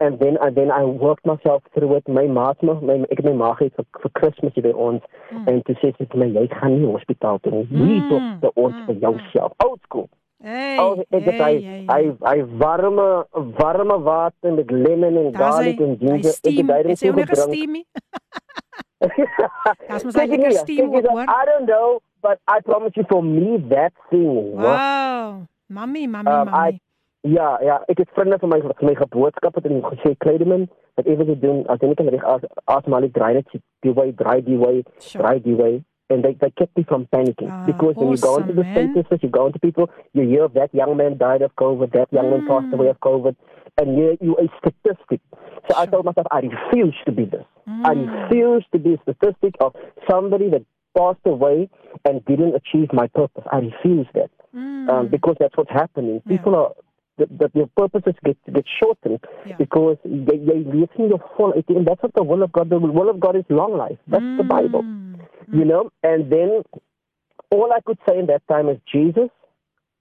and 0.00 0.18
then 0.20 0.36
and 0.40 0.54
then 0.56 0.70
I 0.70 0.84
worked 0.84 1.26
myself 1.26 1.62
through 1.74 1.96
it. 1.96 2.08
My 2.08 2.26
maat 2.26 2.62
my, 2.62 2.74
ek 3.10 3.18
het 3.18 3.24
my 3.24 3.32
ma 3.32 3.54
gee 3.58 3.70
vir, 3.76 3.84
vir 4.02 4.10
Kersfees 4.20 4.62
by 4.62 4.70
ons 4.88 5.02
Mm. 5.32 5.48
en 5.48 5.62
toe 5.66 5.74
sê 5.82 5.90
sy 5.98 6.04
vir 6.12 6.18
my 6.22 6.26
jy 6.38 6.46
gaan 6.54 6.74
nie 6.78 6.86
hospitaal 6.86 7.40
toe 7.42 7.50
nie. 7.52 7.64
Hier 7.64 8.02
Mm, 8.20 8.40
by 8.40 8.50
ons 8.54 8.74
mm, 8.76 8.86
vir 8.86 8.94
jouself. 9.06 9.52
Old 9.64 9.80
school. 9.82 10.08
Hey, 10.44 10.76
Oh, 10.78 10.98
ek 11.08 11.24
het 11.24 11.38
hy 11.40 11.52
hey, 11.64 11.84
hy 11.88 12.00
hy 12.20 12.34
warme 12.60 13.04
warme 13.56 13.96
water 14.04 14.52
met 14.52 14.70
lemon 14.70 15.16
en 15.22 15.30
garlic 15.34 15.80
en 15.80 15.94
ginger. 15.98 16.18
hy 16.20 16.26
ook 16.28 17.00
toe 17.00 17.14
nog 17.14 17.28
gedrink. 17.28 17.86
Daar's 19.88 20.04
mos 20.04 20.14
lekker 20.16 20.38
hier, 20.38 20.52
steam 20.52 20.90
hoor. 20.92 21.24
I 21.28 21.44
don't 21.48 21.66
know, 21.66 22.00
but 22.20 22.38
I 22.48 22.60
promise 22.60 22.92
you 22.96 23.04
for 23.08 23.22
me 23.24 23.58
that 23.68 23.92
thing 24.10 24.28
Wow. 24.52 25.46
Mami, 25.72 26.06
mami, 26.08 26.28
Um, 26.30 26.48
mami. 26.50 26.72
I- 26.74 26.80
Ja, 27.24 27.56
ja, 27.64 27.78
ek 27.88 27.98
het 27.98 28.08
vriende 28.12 28.36
van 28.38 28.48
my 28.52 28.60
vir 28.60 28.74
my 28.84 28.94
geboodskap 28.94 29.54
het 29.54 29.64
en 29.64 29.80
gesê 29.82 30.10
Kleideman, 30.20 30.66
wat 30.94 31.06
ewe 31.06 31.24
jy 31.24 31.38
doen, 31.40 31.62
as 31.72 31.78
jy 31.80 31.86
nie 31.88 31.94
kan 31.96 32.08
reg 32.12 32.22
as 32.24 32.42
asemhaal 32.68 33.00
nie, 33.00 33.10
draai 33.10 33.32
net 33.34 33.46
die 33.80 33.92
way, 33.96 34.12
draai 34.12 34.42
die 34.44 34.58
way, 34.60 34.82
Sure. 34.98 35.22
draai 35.22 35.40
die 35.42 35.54
way. 35.56 35.82
And 36.10 36.22
they, 36.22 36.34
they 36.38 36.50
kept 36.50 36.76
me 36.76 36.84
from 36.86 37.06
panicking 37.06 37.50
Ah, 37.50 37.64
because 37.66 37.94
when 37.96 38.10
you 38.10 38.18
go 38.18 38.36
into 38.36 38.52
the 38.52 38.62
man. 38.64 38.74
statuses, 38.94 39.22
you 39.22 39.30
go 39.30 39.46
into 39.46 39.58
people, 39.58 39.88
you 40.12 40.22
hear 40.28 40.48
that 40.48 40.74
young 40.74 40.96
man 40.98 41.16
died 41.16 41.40
of 41.42 41.54
COVID, 41.56 41.92
that 41.92 42.12
young 42.12 42.30
man 42.30 42.42
passed 42.46 42.66
Mm. 42.66 42.74
away 42.74 42.88
of 42.88 43.00
COVID, 43.00 43.34
and 43.78 43.96
you 43.96 44.18
you 44.20 44.36
a 44.36 44.46
statistic. 44.58 45.20
So 45.68 45.74
I 45.76 45.86
told 45.86 46.04
myself, 46.04 46.26
I 46.30 46.40
refuse 46.40 46.94
to 47.06 47.12
be 47.12 47.24
this. 47.24 47.46
I 47.66 47.94
Mm. 47.94 48.06
refuse 48.22 48.64
to 48.72 48.78
be 48.78 48.94
a 48.94 48.98
statistic 49.06 49.54
of 49.60 49.74
somebody 50.10 50.50
that 50.50 50.62
passed 50.96 51.24
away 51.24 51.70
and 52.04 52.22
didn't 52.26 52.54
achieve 52.54 52.92
my 52.92 53.06
purpose. 53.08 53.44
I 53.50 53.58
refuse 53.60 54.06
that 54.14 54.30
Mm. 54.54 54.90
um, 54.90 55.08
because 55.08 55.36
that's 55.40 55.56
what's 55.56 55.70
happening. 55.70 56.16
Yeah. 56.26 56.36
People 56.36 56.54
are 56.54 56.72
that, 57.16 57.50
your 57.54 57.68
purposes 57.76 58.14
get 58.24 58.36
get 58.52 58.66
shortened 58.78 59.20
Yeah. 59.46 59.56
because 59.56 59.96
they 60.04 60.36
they 60.50 60.58
leave 60.76 60.90
your 60.98 61.22
full 61.36 61.52
and 61.54 61.86
that's 61.86 62.02
not 62.02 62.12
the 62.14 62.22
will 62.30 62.42
of 62.42 62.52
God. 62.52 62.68
The 62.68 62.78
will 62.78 63.08
of 63.08 63.18
God 63.20 63.36
is 63.36 63.44
long 63.48 63.72
life. 63.84 63.98
That's 64.06 64.30
the 64.36 64.44
Bible, 64.56 64.82
Mm. 65.48 65.58
you 65.58 65.64
know. 65.64 65.90
And 66.02 66.30
then 66.30 66.62
all 67.50 67.72
I 67.72 67.80
could 67.86 67.98
say 68.08 68.18
in 68.18 68.26
that 68.26 68.42
time 68.48 68.68
is 68.68 68.78
Jesus, 68.92 69.30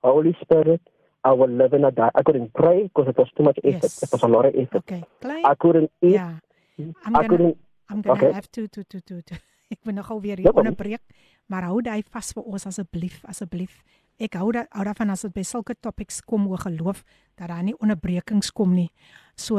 Holy 0.04 0.36
Spirit. 0.42 0.82
I 1.26 1.32
will 1.32 1.48
live 1.50 1.72
and 1.74 1.86
I 1.86 1.92
die. 1.92 2.12
I 2.16 2.22
couldn't 2.22 2.54
pray 2.54 2.84
because 2.84 3.08
it 3.08 3.18
was 3.18 3.30
too 3.38 3.44
much 3.44 3.58
effort. 3.64 3.84
Yes. 3.84 4.04
It 4.04 4.12
was 4.12 4.24
a 4.24 4.28
lot 4.28 4.46
of 4.46 4.54
effort. 4.56 4.84
Okay, 4.84 5.04
Clay. 5.22 5.42
I 5.46 5.56
couldn't 5.56 5.90
eat. 6.02 6.20
Yeah. 6.20 6.36
I'm 6.78 7.16
I 7.16 7.24
gonna 7.24 7.28
couldn't. 7.30 7.58
I'm 7.90 8.02
gonna 8.02 8.20
Okay. 8.20 8.32
have 8.34 8.52
to 8.52 8.68
to 8.68 8.84
to 8.84 9.00
to, 9.02 9.22
to. 9.22 9.36
ek 9.74 9.80
moet 9.86 9.96
nogal 9.96 10.20
weer 10.22 10.36
No 10.38 10.42
hier 10.44 10.52
problem. 10.52 10.66
onderbreek, 10.76 11.02
maar 11.48 11.64
hou 11.64 11.80
daai 11.82 12.04
vas 12.12 12.34
vir 12.36 12.44
ons 12.44 12.66
asseblief, 12.68 13.22
asseblief. 13.26 13.80
Ek 14.22 14.36
hou 14.38 14.52
da, 14.52 14.66
hou 14.76 14.84
daarvan 14.86 15.10
as 15.16 15.22
dit 15.26 15.34
by 15.34 15.42
sulke 15.48 15.74
topics 15.80 16.20
kom 16.22 16.44
oor 16.52 16.60
geloof 16.62 17.02
dat 17.40 17.48
daar 17.50 17.64
nie 17.64 17.74
onderbrekings 17.80 18.52
kom 18.52 18.76
nie. 18.76 18.92
So 19.36 19.58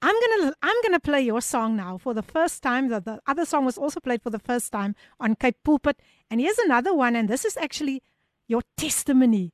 I'm 0.00 0.14
gonna 0.14 0.52
I'm 0.62 0.76
gonna 0.82 1.00
play 1.00 1.22
your 1.22 1.40
song 1.40 1.76
now 1.76 1.98
for 1.98 2.14
the 2.14 2.22
first 2.22 2.62
time. 2.62 2.88
The, 2.88 3.00
the 3.00 3.20
other 3.26 3.44
song 3.44 3.64
was 3.64 3.76
also 3.76 4.00
played 4.00 4.22
for 4.22 4.30
the 4.30 4.38
first 4.38 4.70
time 4.70 4.94
on 5.18 5.34
Cape 5.34 5.58
Pulpit. 5.64 6.00
And 6.30 6.40
here's 6.40 6.58
another 6.58 6.94
one, 6.94 7.16
and 7.16 7.28
this 7.28 7.44
is 7.44 7.56
actually 7.56 8.02
your 8.46 8.62
testimony. 8.76 9.52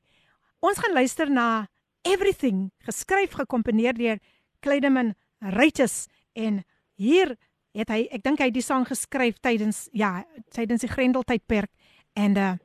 Ons 0.61 0.79
gaan 0.79 0.93
luister 0.93 1.29
na 1.29 1.65
Everything, 2.05 2.69
geskryf 2.85 3.33
gekomponeer 3.33 3.97
deur 3.97 4.19
Claydeman 4.61 5.15
Reites 5.41 6.07
en 6.35 6.63
hier 6.93 7.33
het 7.73 7.89
hy 7.89 8.05
ek 8.13 8.21
dink 8.21 8.39
hy 8.39 8.51
het 8.51 8.55
die 8.55 8.63
sang 8.63 8.85
geskryf 8.85 9.39
tydens 9.41 9.87
ja, 9.89 10.21
tydens 10.53 10.85
die 10.85 10.91
Grendel 10.91 11.25
tydperk 11.25 11.71
and 12.15 12.37
uh 12.37 12.55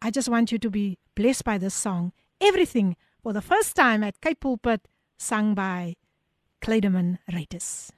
I 0.00 0.12
just 0.14 0.28
want 0.30 0.52
you 0.52 0.58
to 0.62 0.70
be 0.70 0.96
blessed 1.16 1.42
by 1.42 1.58
this 1.58 1.74
song. 1.74 2.12
Everything 2.40 2.94
for 3.20 3.32
the 3.32 3.42
first 3.42 3.74
time 3.74 4.04
at 4.06 4.20
Cape 4.20 4.38
Pulpit 4.38 4.86
sung 5.18 5.56
by 5.56 5.96
Claydeman 6.60 7.18
Reites. 7.26 7.92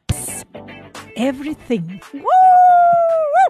Everything. 1.16 2.02
Woo! 2.12 3.46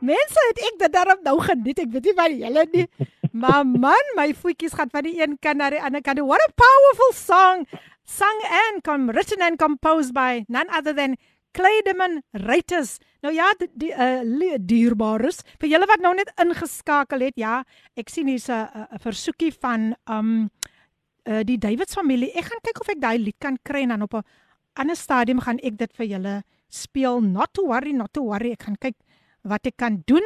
Mense 0.00 0.44
het 0.48 0.60
ek 0.64 0.76
dit 0.80 0.92
daarop 0.92 1.24
nou 1.24 1.36
geniet. 1.44 1.80
Ek 1.82 1.90
weet 1.92 2.06
nie 2.08 2.16
van 2.16 2.36
julle 2.44 2.66
nie. 2.74 2.86
Maar 3.40 3.62
man, 3.62 4.08
my 4.16 4.32
voetjies 4.34 4.72
gaan 4.74 4.90
van 4.90 5.04
die 5.06 5.14
een 5.20 5.36
kant 5.38 5.60
na 5.60 5.68
die 5.70 5.78
ander 5.78 6.02
kant. 6.02 6.18
What 6.26 6.42
a 6.42 6.50
powerful 6.58 7.12
song. 7.14 7.62
Sung 8.02 8.40
and 8.66 8.82
com 8.82 9.06
written 9.14 9.44
and 9.46 9.58
composed 9.58 10.12
by 10.12 10.42
none 10.48 10.66
other 10.74 10.92
than 10.96 11.14
Claydeman 11.54 12.22
Reites. 12.32 12.98
Nou 13.22 13.30
ja, 13.34 13.52
die, 13.58 13.68
die 13.78 13.92
uh, 13.94 14.56
dierbares. 14.58 15.44
Vir 15.62 15.74
julle 15.74 15.86
wat 15.90 16.02
nou 16.02 16.12
net 16.18 16.32
ingeskakel 16.42 17.28
het, 17.28 17.38
ja, 17.38 17.60
ek 17.98 18.10
sien 18.10 18.30
hier's 18.30 18.48
'n 18.50 18.66
'n 18.66 18.98
versoekie 18.98 19.52
van 19.52 19.94
um 20.10 20.50
uh, 21.26 21.42
die 21.44 21.58
Davids 21.58 21.94
familie. 21.94 22.32
Ek 22.34 22.50
gaan 22.50 22.62
kyk 22.62 22.80
of 22.80 22.88
ek 22.88 23.00
daai 23.00 23.18
lied 23.18 23.38
kan 23.38 23.58
kry 23.62 23.82
en 23.82 23.94
dan 23.94 24.02
op 24.02 24.14
'n 24.14 24.24
ander 24.79 24.95
stadium 24.95 25.41
gaan 25.43 25.59
ek 25.63 25.77
dit 25.79 25.91
vir 25.97 26.05
julle 26.05 26.35
speel. 26.69 27.21
Not 27.21 27.53
to 27.53 27.67
worry, 27.67 27.93
not 27.95 28.13
to 28.13 28.23
worry. 28.23 28.53
Ek 28.55 28.67
gaan 28.67 28.79
kyk 28.79 28.97
wat 29.47 29.67
ek 29.67 29.77
kan 29.77 30.01
doen. 30.09 30.25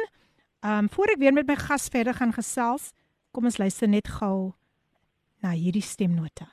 Um 0.60 0.88
voor 0.92 1.14
ek 1.14 1.20
weer 1.22 1.32
met 1.32 1.48
my 1.48 1.56
gas 1.56 1.88
verder 1.88 2.14
gaan 2.14 2.34
gesels, 2.36 2.90
kom 3.32 3.46
ons 3.48 3.60
luister 3.60 3.88
net 3.88 4.08
gou 4.20 4.52
na 5.40 5.54
hierdie 5.56 5.84
stemnota. 5.84 6.50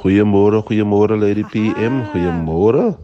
Goeiemôre, 0.00 0.64
goeiemôre 0.66 1.14
Lady 1.18 1.44
PM, 1.52 2.02
goeiemôre. 2.10 2.96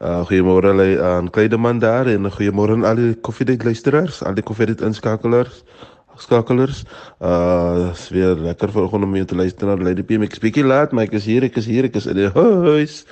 Uh 0.00 0.22
goeiemôre 0.28 0.72
lê 0.76 0.88
aan 1.00 1.28
Kleideman 1.32 1.78
daar 1.80 2.08
en 2.08 2.30
goeiemôre 2.32 2.78
aan 2.78 2.84
al 2.88 2.96
die 3.00 3.14
koffiedייט 3.20 3.64
luisteraars, 3.64 4.22
al 4.22 4.36
die 4.36 4.44
koffiedייט 4.44 4.80
inskakelers, 4.84 5.62
skakelers. 6.17 6.83
Uh 7.19 7.91
is 7.91 8.09
weer 8.09 8.35
lekker 8.35 8.71
vanoggend 8.71 9.03
om 9.03 9.11
mee 9.11 9.25
te 9.25 9.35
luister 9.35 9.67
na 9.67 9.77
Lady 9.83 10.03
PM. 10.03 10.25
Ek 10.27 10.33
is 10.37 10.43
bietjie 10.43 10.65
laat, 10.65 10.91
maar 10.91 11.07
ek 11.09 11.15
is 11.19 11.25
hier, 11.25 11.43
ek 11.43 11.59
is 11.61 11.69
hier, 11.69 11.87
ek 11.87 11.95
is 11.95 12.09
in 12.11 12.19
die 12.19 12.31
huis. 12.35 13.05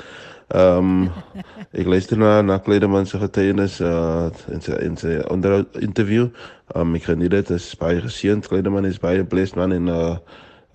Ehm 0.49 0.91
um, 1.05 1.07
ek 1.79 1.85
luister 1.85 2.17
na 2.17 2.41
na 2.41 2.57
Kleideman 2.57 3.05
se 3.05 3.21
getuienis 3.21 3.79
uh 3.79 4.29
in 4.49 4.61
sy 4.61 4.77
in 4.85 4.97
sy 4.97 5.19
onder 5.29 5.65
interview. 5.79 6.29
Um, 6.75 6.95
ek 6.95 7.09
geniet 7.11 7.31
dit. 7.31 7.47
Dit 7.47 7.57
is 7.61 7.71
baie 7.79 8.01
geseënd. 8.01 8.47
Kleideman 8.49 8.85
is 8.89 9.01
baie 9.01 9.23
blessed 9.23 9.59
man 9.59 9.75
en 9.75 9.89
uh 9.93 10.15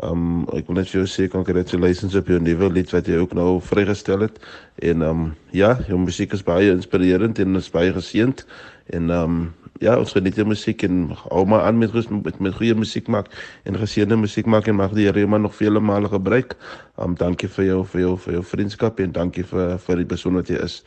Um 0.02 0.42
ek 0.50 0.66
wil 0.66 0.80
net 0.80 0.88
vir 0.90 1.04
jou 1.04 1.06
sê 1.06 1.28
congratulations 1.30 2.16
op 2.18 2.26
jou 2.26 2.40
nuwe 2.42 2.66
lied 2.74 2.90
wat 2.90 3.06
jy 3.06 3.20
ook 3.22 3.34
nou 3.38 3.60
vrygestel 3.62 4.26
het. 4.26 4.40
En 4.82 5.02
um 5.06 5.20
ja, 5.54 5.76
jou 5.86 5.98
musiek 6.02 6.32
is 6.34 6.42
baie 6.42 6.72
inspirerend 6.72 7.38
en 7.38 7.60
is 7.60 7.70
baie 7.70 7.92
geseënd. 7.94 8.42
En 8.90 9.10
um 9.14 9.36
ja, 9.80 9.96
ons 9.98 10.12
geniet 10.12 10.36
jou 10.38 10.46
musiek 10.46 10.82
en 10.86 11.08
hou 11.24 11.44
maar 11.46 11.64
aan 11.66 11.78
met 11.78 11.92
met, 12.10 12.38
met 12.40 12.54
goeie 12.54 12.74
musiek 12.74 13.08
maak 13.08 13.26
en 13.64 13.78
geseënde 13.78 14.16
musiek 14.16 14.46
maak 14.46 14.68
en 14.68 14.76
mag 14.76 14.92
die 14.92 15.06
Here 15.06 15.18
jou 15.18 15.28
maar 15.28 15.40
nog 15.40 15.54
vele 15.54 15.80
male 15.80 16.08
gebruik. 16.08 16.56
Um 16.98 17.14
dankie 17.14 17.48
vir 17.48 17.64
jou 17.64 17.80
vir 17.84 18.00
jou 18.00 18.18
vir 18.18 18.32
jou 18.38 18.44
vriendskap 18.44 19.00
en 19.00 19.12
dankie 19.12 19.44
vir 19.44 19.78
vir 19.78 19.96
die 19.96 20.06
persoon 20.06 20.34
wat 20.34 20.48
jy 20.48 20.62
is. 20.62 20.82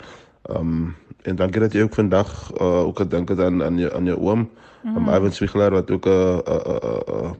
Um 0.49 0.95
en 1.23 1.35
dankie 1.35 1.59
dat 1.59 1.73
jy 1.73 1.83
ook 1.83 1.95
vandag 1.95 2.31
uh, 2.61 2.87
ook 2.87 2.99
gedink 3.03 3.29
het 3.29 3.39
aan 3.39 3.63
aan 3.63 3.77
jou 3.77 3.91
aan 3.95 4.05
jou 4.05 4.17
oom, 4.17 4.49
mm. 4.83 4.95
um, 4.95 5.09
Ivan 5.11 5.31
Swigler 5.31 5.71
wat 5.71 5.91
ook 5.91 6.05
'n 6.05 6.09
uh, 6.09 6.37
'n 6.37 6.51
uh, 6.51 6.61
uh, 6.65 7.01
uh, 7.07 7.31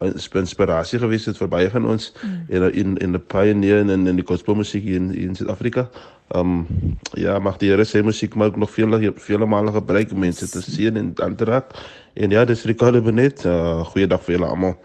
uh, 0.00 0.10
'n 0.12 0.38
inspirasie 0.38 0.98
gewees 0.98 1.24
het 1.24 1.38
vir 1.40 1.48
baie 1.48 1.70
van 1.70 1.86
ons 1.86 2.12
mm. 2.22 2.44
en 2.48 2.72
in 2.72 2.96
in 2.96 3.12
die 3.12 3.20
pioneer 3.20 3.78
in 3.78 4.06
in 4.06 4.16
die 4.16 4.26
gospel 4.26 4.54
musiek 4.54 4.84
in 4.84 5.14
in 5.14 5.34
Suid-Afrika. 5.34 5.88
Um 6.34 6.66
ja, 7.14 7.38
mag 7.38 7.58
die 7.62 7.70
Here 7.70 7.84
sy 7.86 8.02
musiek 8.02 8.34
maar 8.34 8.50
ook 8.50 8.56
nog 8.56 8.70
vele 8.70 9.12
vele 9.14 9.46
male 9.46 9.72
gebruik 9.72 10.12
om 10.12 10.18
mense 10.18 10.48
te 10.50 10.62
seën 10.62 10.96
en 10.96 11.12
aan 11.22 11.36
te 11.36 11.44
raak. 11.44 11.70
En 12.14 12.30
ja, 12.30 12.44
dis 12.44 12.64
Ricardo 12.64 13.00
Benet. 13.02 13.44
Uh, 13.44 13.84
goeiedag 13.86 14.22
vir 14.24 14.38
julle 14.38 14.50
almal. 14.50 14.76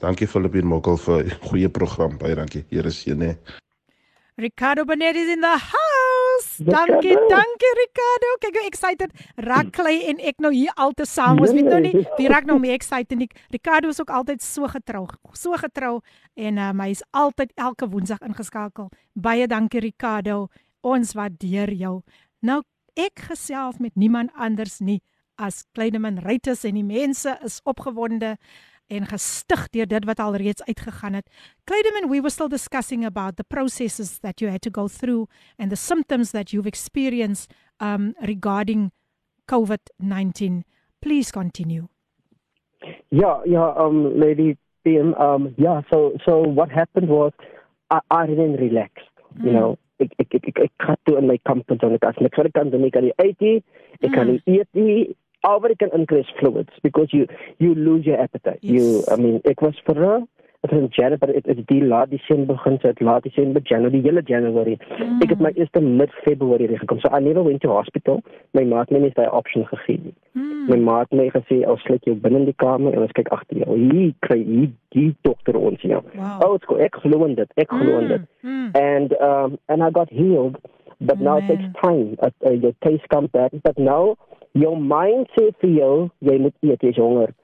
Dankie 0.00 0.28
Filippin 0.28 0.66
Mokkel 0.66 0.96
vir 0.96 1.32
goeie 1.48 1.68
program. 1.68 2.18
Baie 2.18 2.34
dankie. 2.34 2.64
Here 2.70 2.90
seën 2.90 3.20
hè. 3.20 3.34
Ricardo 4.38 4.84
Benet 4.84 5.16
is 5.16 5.28
in 5.28 5.40
the 5.40 5.58
house. 5.58 6.62
Dankie, 6.62 7.16
dankie 7.28 7.72
Ricardo. 7.74 8.28
Kyk 8.38 8.54
hoe 8.54 8.66
excited 8.68 9.10
raak 9.34 9.72
Clay 9.74 10.04
en 10.06 10.20
ek 10.22 10.38
nou 10.38 10.52
hier 10.54 10.70
al 10.78 10.94
te 10.94 11.04
saam. 11.04 11.40
Ons 11.42 11.50
weet 11.56 11.66
nou 11.66 11.80
nie 11.82 12.04
wie 12.16 12.28
raak 12.30 12.46
nou 12.46 12.56
meer 12.62 12.76
excited 12.78 13.18
nie. 13.18 13.28
Ricardo 13.50 13.90
is 13.90 13.98
ook 14.00 14.12
altyd 14.14 14.42
so 14.42 14.70
getrou, 14.70 15.08
so 15.34 15.58
getrou 15.58 15.98
en 16.38 16.62
um, 16.62 16.80
hy 16.84 16.94
is 16.94 17.02
altyd 17.10 17.50
elke 17.58 17.90
woensdag 17.90 18.22
ingeskakel. 18.22 18.92
Baie 19.18 19.50
dankie 19.50 19.82
Ricardo. 19.82 20.46
Ons 20.80 21.14
waardeer 21.18 21.72
jou. 21.74 22.00
Nou 22.42 22.62
ek 22.98 23.28
gesels 23.30 23.78
met 23.78 23.94
niemand 23.94 24.30
anders 24.34 24.80
nie 24.80 25.00
as 25.38 25.62
Kleineman 25.74 26.18
Rytes 26.24 26.64
en 26.66 26.74
die 26.74 26.86
mense 26.86 27.30
is 27.46 27.60
opgewonde 27.68 28.36
en 28.88 29.06
gestig 29.06 29.66
deur 29.74 29.86
dit 29.86 30.06
wat 30.08 30.20
al 30.20 30.38
reeds 30.40 30.64
uitgegaan 30.64 31.18
het. 31.18 31.28
Claydeman, 31.68 32.08
we 32.10 32.20
were 32.20 32.30
still 32.30 32.48
discussing 32.48 33.04
about 33.04 33.36
the 33.36 33.44
processes 33.44 34.18
that 34.20 34.40
you 34.40 34.50
had 34.50 34.62
to 34.62 34.70
go 34.70 34.88
through 34.88 35.28
and 35.58 35.70
the 35.70 35.76
symptoms 35.76 36.30
that 36.30 36.52
you've 36.52 36.66
experienced 36.68 37.52
um 37.80 38.14
regarding 38.20 38.90
COVID-19. 39.46 40.64
Please 41.00 41.30
continue. 41.30 41.88
Yeah, 43.10 43.40
yeah, 43.46 43.72
um 43.76 44.18
lady 44.18 44.56
PM 44.84 45.14
um 45.14 45.54
yeah, 45.58 45.82
so 45.90 46.12
so 46.24 46.40
what 46.40 46.70
happened 46.70 47.08
was 47.08 47.32
I, 47.90 48.00
I 48.10 48.26
didn't 48.26 48.56
relax, 48.56 48.92
mm. 49.38 49.44
you 49.44 49.52
know. 49.52 49.78
Ek 49.98 50.12
ek 50.18 50.34
ek 50.38 50.48
ek, 50.52 50.60
ek 50.68 50.88
het 50.88 51.00
toe 51.04 51.16
in 51.18 51.26
my 51.26 51.38
comfort 51.48 51.80
zone 51.80 51.98
gekas. 51.98 52.20
Ek 52.22 52.36
sê 52.38 52.52
kan 52.54 52.70
dan 52.70 52.84
ek 52.84 52.92
kan 52.96 53.08
nie 53.08 53.16
eet 53.18 53.40
nie. 53.40 53.56
Ek 54.02 54.12
kan 54.14 54.30
nie 54.30 54.42
eet 54.46 54.68
nie 54.72 55.16
all 55.44 55.60
we 55.60 55.74
can 55.74 55.90
increase 55.94 56.26
fluids 56.40 56.70
because 56.82 57.08
you 57.12 57.26
you 57.58 57.74
lose 57.74 58.04
your 58.06 58.20
appetite. 58.20 58.58
Yes. 58.62 58.72
You, 58.72 59.04
I 59.10 59.16
mean, 59.16 59.40
ek 59.44 59.62
was 59.62 59.78
vir 59.86 60.26
her. 60.62 60.68
Dit 60.68 60.90
is 60.90 60.96
January, 60.96 61.18
but 61.18 61.30
it 61.30 61.46
is 61.46 61.64
die 61.66 61.84
laat 61.84 62.10
Desember 62.10 62.54
begin, 62.54 62.78
so 62.80 62.88
dit 62.88 63.00
laat 63.00 63.22
Desember, 63.22 63.60
January, 63.64 64.00
die 64.00 64.02
hele 64.02 64.22
January. 64.22 64.78
Mm. 64.98 65.20
Ek 65.22 65.30
het 65.30 65.40
my 65.40 65.52
eerste 65.54 65.80
mid 65.80 66.10
February 66.24 66.68
gekom. 66.80 67.00
So 67.00 67.10
I 67.14 67.20
never 67.20 67.42
went 67.42 67.62
to 67.62 67.70
hospital. 67.70 68.22
My 68.52 68.64
ma 68.64 68.80
het 68.80 68.90
my 68.90 68.98
net 68.98 69.14
daai 69.14 69.30
option 69.30 69.66
gegee. 69.70 70.12
Mm. 70.34 70.66
My 70.68 70.76
ma 70.76 70.98
het 71.00 71.12
my 71.12 71.28
gesê, 71.34 71.62
"Ons 71.66 71.82
sluit 71.82 72.04
jou 72.04 72.16
binne 72.16 72.38
in 72.38 72.44
die 72.44 72.56
kamer 72.64 72.92
en 72.92 73.02
ons 73.02 73.12
kyk 73.12 73.28
agter 73.28 73.56
jou. 73.64 73.76
Hier 73.76 74.14
kry 74.20 74.38
jy 74.38 74.70
die 74.90 75.14
dokter 75.22 75.56
ons 75.56 75.80
ja." 75.82 76.02
Wow. 76.14 76.42
Oh, 76.42 76.58
cool. 76.66 76.80
ek 76.80 76.94
glo 77.02 77.24
in 77.24 77.34
dit. 77.34 77.52
Ek 77.56 77.68
glo 77.68 77.98
in 77.98 78.08
dit. 78.08 78.20
Mm. 78.42 78.70
And 78.74 79.20
um 79.20 79.58
and 79.68 79.82
I 79.82 79.90
got 79.90 80.10
healed. 80.10 80.58
But 81.00 81.20
now 81.20 81.38
man. 81.38 81.50
it 81.50 81.56
takes 81.56 81.80
time. 81.80 82.16
Uh, 82.18 82.30
uh, 82.44 82.50
your 82.50 82.74
taste 82.82 83.08
comes 83.08 83.30
back. 83.30 83.52
But 83.62 83.78
now 83.78 84.16
jou 84.52 84.76
mind 84.76 85.28
sê 85.36 85.52
vir 85.60 85.70
jou 85.70 86.10
jy 86.18 86.38
moet 86.38 86.54
eet 86.62 86.82
jy 86.82 86.90
is 86.90 86.96
honger 86.96 87.34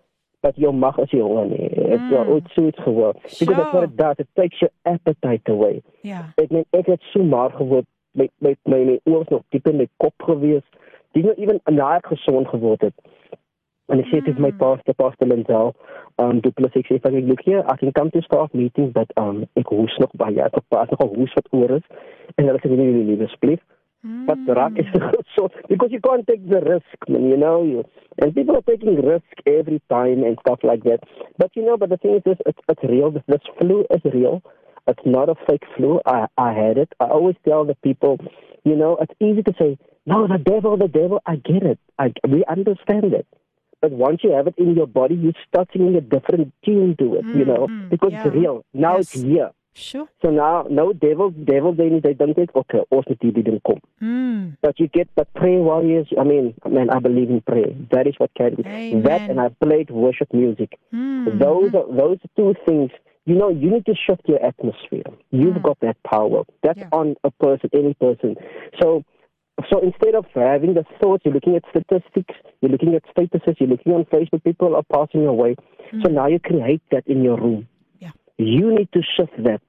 but 0.45 0.57
jou 0.61 0.73
mag 0.77 0.99
is 1.01 1.13
nie 1.17 1.23
honger 1.25 1.47
nie 1.53 1.69
dit 1.73 2.01
mm. 2.01 2.31
ooit 2.35 2.49
so 2.53 2.67
iets 2.69 2.83
because 2.85 3.57
that's 3.57 3.73
what 3.73 3.89
it 3.89 3.97
does 3.97 4.19
it 4.19 4.29
takes 4.41 4.61
your 4.61 4.73
appetite 4.83 5.49
away. 5.49 5.83
Ja. 6.03 6.21
Ek 6.43 6.53
meen 6.53 6.67
ek 6.77 6.91
het 6.93 7.03
so 7.13 7.25
maar 7.25 7.55
geword 7.57 7.89
met 8.13 8.31
met 8.39 8.59
my 8.69 8.81
my 8.91 8.99
oors 9.11 9.29
nog 9.33 9.43
diep 9.55 9.69
in 9.69 9.81
my 9.81 9.89
kop 9.97 10.29
gewees. 10.29 10.67
Dis 11.17 11.25
nou 11.25 11.35
ewen 11.41 11.61
naai 11.65 12.01
gesond 12.05 12.49
geword 12.49 12.85
het. 12.89 12.95
En 13.93 14.01
ek 14.01 14.09
sê 14.11 14.21
dit 14.21 14.37
mm. 14.37 14.47
my 14.47 14.53
pastor 14.61 14.97
pastor 15.01 15.31
Lenzel 15.31 15.73
um 16.23 16.41
duplus 16.45 16.77
ek 16.81 16.91
sê 16.91 17.01
vir 17.07 17.21
ek 17.21 17.31
look 17.31 17.45
here 17.49 17.65
I 17.65 17.77
can 17.81 17.95
come 17.97 18.13
to 18.15 18.23
staff 18.29 18.53
meetings 18.53 18.93
but 18.93 19.17
um 19.21 19.45
ek 19.61 19.73
hoes 19.73 19.97
nog 20.05 20.13
baie. 20.21 20.41
Ek 20.45 20.61
pas 20.69 20.93
nog 20.93 21.17
hoes 21.17 21.39
wat 21.41 21.53
oor 21.53 21.79
is. 21.81 21.89
En 22.37 22.51
hulle 22.51 22.61
sê 22.61 22.73
nee 22.75 22.93
nee 22.93 23.09
nee 23.13 23.31
asseblief 23.31 23.65
Mm. 24.05 24.27
But 24.27 24.39
the 24.47 24.53
rock 24.53 24.73
is 24.77 24.87
so 25.37 25.51
because 25.69 25.91
you 25.91 26.01
can't 26.01 26.27
take 26.27 26.49
the 26.49 26.61
risk, 26.61 27.09
man, 27.09 27.29
you 27.29 27.37
know. 27.37 27.63
You, 27.63 27.85
and 28.21 28.35
people 28.35 28.57
are 28.57 28.63
taking 28.63 28.97
risk 28.97 29.25
every 29.47 29.81
time 29.89 30.23
and 30.23 30.37
stuff 30.41 30.61
like 30.63 30.85
that. 30.85 31.01
But 31.39 31.51
you 31.55 31.65
know, 31.65 31.77
but 31.77 31.89
the 31.89 31.97
thing 31.97 32.17
is, 32.17 32.23
this, 32.25 32.39
it's, 32.47 32.59
it's 32.69 32.83
real. 32.85 33.11
This, 33.11 33.23
this 33.27 33.41
flu 33.59 33.85
is 33.91 34.03
real. 34.13 34.43
It's 34.87 35.01
not 35.07 35.31
a 35.31 35.35
fake 35.47 35.65
flu. 35.77 36.01
I, 36.05 36.27
I 36.37 36.53
had 36.53 36.77
it. 36.77 36.93
I 37.01 37.05
always 37.05 37.37
tell 37.49 37.65
the 37.65 37.75
people, 37.77 38.19
you 38.65 38.77
know, 38.77 38.99
it's 39.01 39.15
easy 39.21 39.43
to 39.43 39.55
say, 39.59 39.79
no, 40.05 40.29
the 40.29 40.39
devil, 40.39 40.77
the 40.77 40.89
devil. 40.89 41.23
I 41.25 41.37
get 41.37 41.63
it. 41.63 41.79
I, 41.99 42.13
we 42.29 42.45
understand 42.45 43.15
it. 43.15 43.27
But 43.81 43.93
once 43.93 44.21
you 44.23 44.33
have 44.33 44.47
it 44.47 44.55
in 44.59 44.75
your 44.75 44.87
body, 44.87 45.15
you 45.15 45.33
start 45.49 45.69
singing 45.73 45.95
a 45.97 46.01
different 46.01 46.53
tune 46.65 46.97
to 46.99 47.17
it, 47.17 47.25
mm, 47.25 47.39
you 47.39 47.45
know, 47.45 47.67
mm, 47.69 47.91
because 47.91 48.13
yeah. 48.13 48.27
it's 48.27 48.35
real. 48.35 48.65
Now 48.73 48.97
yes. 48.97 49.15
it's 49.15 49.23
here. 49.23 49.51
Sure. 49.75 50.09
So 50.23 50.31
now, 50.31 50.67
no 50.71 50.93
devil, 50.93 51.31
devil, 51.31 51.75
they, 51.75 51.89
they 51.99 52.15
don't 52.15 52.35
think, 52.35 52.51
okay, 52.55 52.79
also 52.91 53.15
TB 53.15 53.45
didn't 53.45 53.63
come. 53.67 53.81
Mm. 54.01 54.57
But 54.63 54.79
you 54.79 54.87
get, 54.87 55.09
the 55.17 55.25
prayer 55.25 55.59
warriors, 55.59 56.07
I 56.19 56.23
mean, 56.23 56.55
man, 56.65 56.91
I 56.91 57.01
believe 57.01 57.29
in 57.29 57.41
prayer. 57.41 57.75
That 57.91 58.07
is 58.07 58.15
what 58.19 58.31
carries 58.35 58.59
That 59.05 59.29
and 59.29 59.41
I 59.41 59.49
played 59.61 59.91
worship 59.91 60.33
music. 60.33 60.79
Mm. 60.95 61.41
Those 61.41 61.75
are, 61.75 61.93
those 61.93 62.19
two 62.37 62.55
things, 62.65 62.91
you 63.27 63.35
know, 63.35 63.49
you 63.49 63.69
need 63.69 63.85
to 63.87 63.95
shift 63.95 64.23
your 64.27 64.45
atmosphere. 64.45 65.03
You've 65.33 65.57
mm. 65.57 65.63
got 65.63 65.81
that 65.81 65.97
power. 66.05 66.45
That's 66.63 66.79
yeah. 66.79 66.89
on 66.93 67.17
a 67.25 67.33
person, 67.33 67.69
any 67.75 67.95
person. 67.95 68.37
So, 68.81 69.03
so 69.69 69.81
instead 69.81 70.15
of 70.15 70.27
having 70.35 70.75
the 70.75 70.85
thoughts, 71.03 71.25
you're 71.25 71.35
looking 71.35 71.57
at 71.57 71.65
statistics, 71.71 72.35
you're 72.61 72.71
looking 72.71 72.95
at 72.95 73.03
statuses, 73.13 73.57
you're 73.59 73.71
looking 73.71 73.93
on 73.93 74.05
Facebook, 74.05 74.45
people 74.45 74.77
are 74.77 74.85
passing 74.93 75.27
away. 75.27 75.57
So 76.03 76.11
now 76.11 76.27
you 76.27 76.41
create 76.41 76.83
that 76.91 77.07
in 77.07 77.23
your 77.23 77.41
room. 77.41 77.69
You 78.39 78.75
need 78.75 78.89
to 78.93 79.01
shift 79.17 79.33
that. 79.45 79.61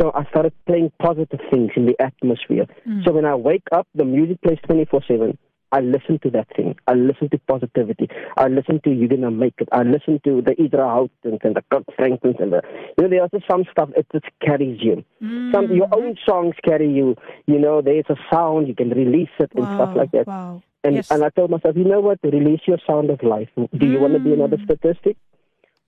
So 0.00 0.12
I 0.14 0.24
started 0.30 0.52
playing 0.66 0.92
positive 1.00 1.40
things 1.50 1.70
in 1.76 1.86
the 1.86 2.00
atmosphere. 2.00 2.66
Mm. 2.88 3.04
So 3.04 3.12
when 3.12 3.24
I 3.24 3.34
wake 3.34 3.66
up, 3.72 3.86
the 3.94 4.04
music 4.04 4.40
plays 4.42 4.58
24 4.66 5.02
7. 5.06 5.38
I 5.72 5.80
listen 5.80 6.18
to 6.24 6.30
that 6.30 6.48
thing. 6.56 6.74
I 6.88 6.94
listen 6.94 7.28
to 7.30 7.38
positivity. 7.46 8.08
I 8.36 8.48
listen 8.48 8.80
to 8.84 8.90
you're 8.90 9.08
gonna 9.08 9.30
make 9.30 9.54
it. 9.58 9.68
I 9.70 9.82
listen 9.82 10.20
to 10.24 10.42
the 10.42 10.52
Idra 10.56 11.08
Houtons 11.24 11.38
and 11.44 11.54
the 11.54 11.62
Kirk 11.70 11.84
Franklins 11.96 12.36
and 12.40 12.52
the 12.52 12.62
you 12.98 13.04
know 13.04 13.08
there's 13.08 13.22
also 13.32 13.44
some 13.48 13.64
stuff 13.70 13.90
it 13.96 14.06
just 14.12 14.24
carries 14.44 14.80
you. 14.82 15.04
Mm. 15.22 15.52
Some 15.52 15.72
your 15.72 15.88
own 15.92 16.16
songs 16.28 16.54
carry 16.64 16.92
you. 16.92 17.14
You 17.46 17.60
know 17.60 17.82
there's 17.82 18.06
a 18.08 18.16
sound 18.32 18.66
you 18.66 18.74
can 18.74 18.90
release 18.90 19.30
it 19.38 19.52
and 19.54 19.64
wow. 19.64 19.76
stuff 19.76 19.96
like 19.96 20.10
that. 20.10 20.26
Wow. 20.26 20.62
And 20.82 20.96
yes. 20.96 21.10
and 21.10 21.22
I 21.22 21.28
told 21.30 21.50
myself, 21.50 21.76
you 21.76 21.84
know 21.84 22.00
what? 22.00 22.18
Release 22.24 22.62
your 22.66 22.78
sound 22.84 23.10
of 23.10 23.22
life. 23.22 23.48
Do 23.56 23.86
you 23.86 23.98
mm. 23.98 24.00
want 24.00 24.14
to 24.14 24.18
be 24.20 24.32
another 24.32 24.58
statistic? 24.64 25.16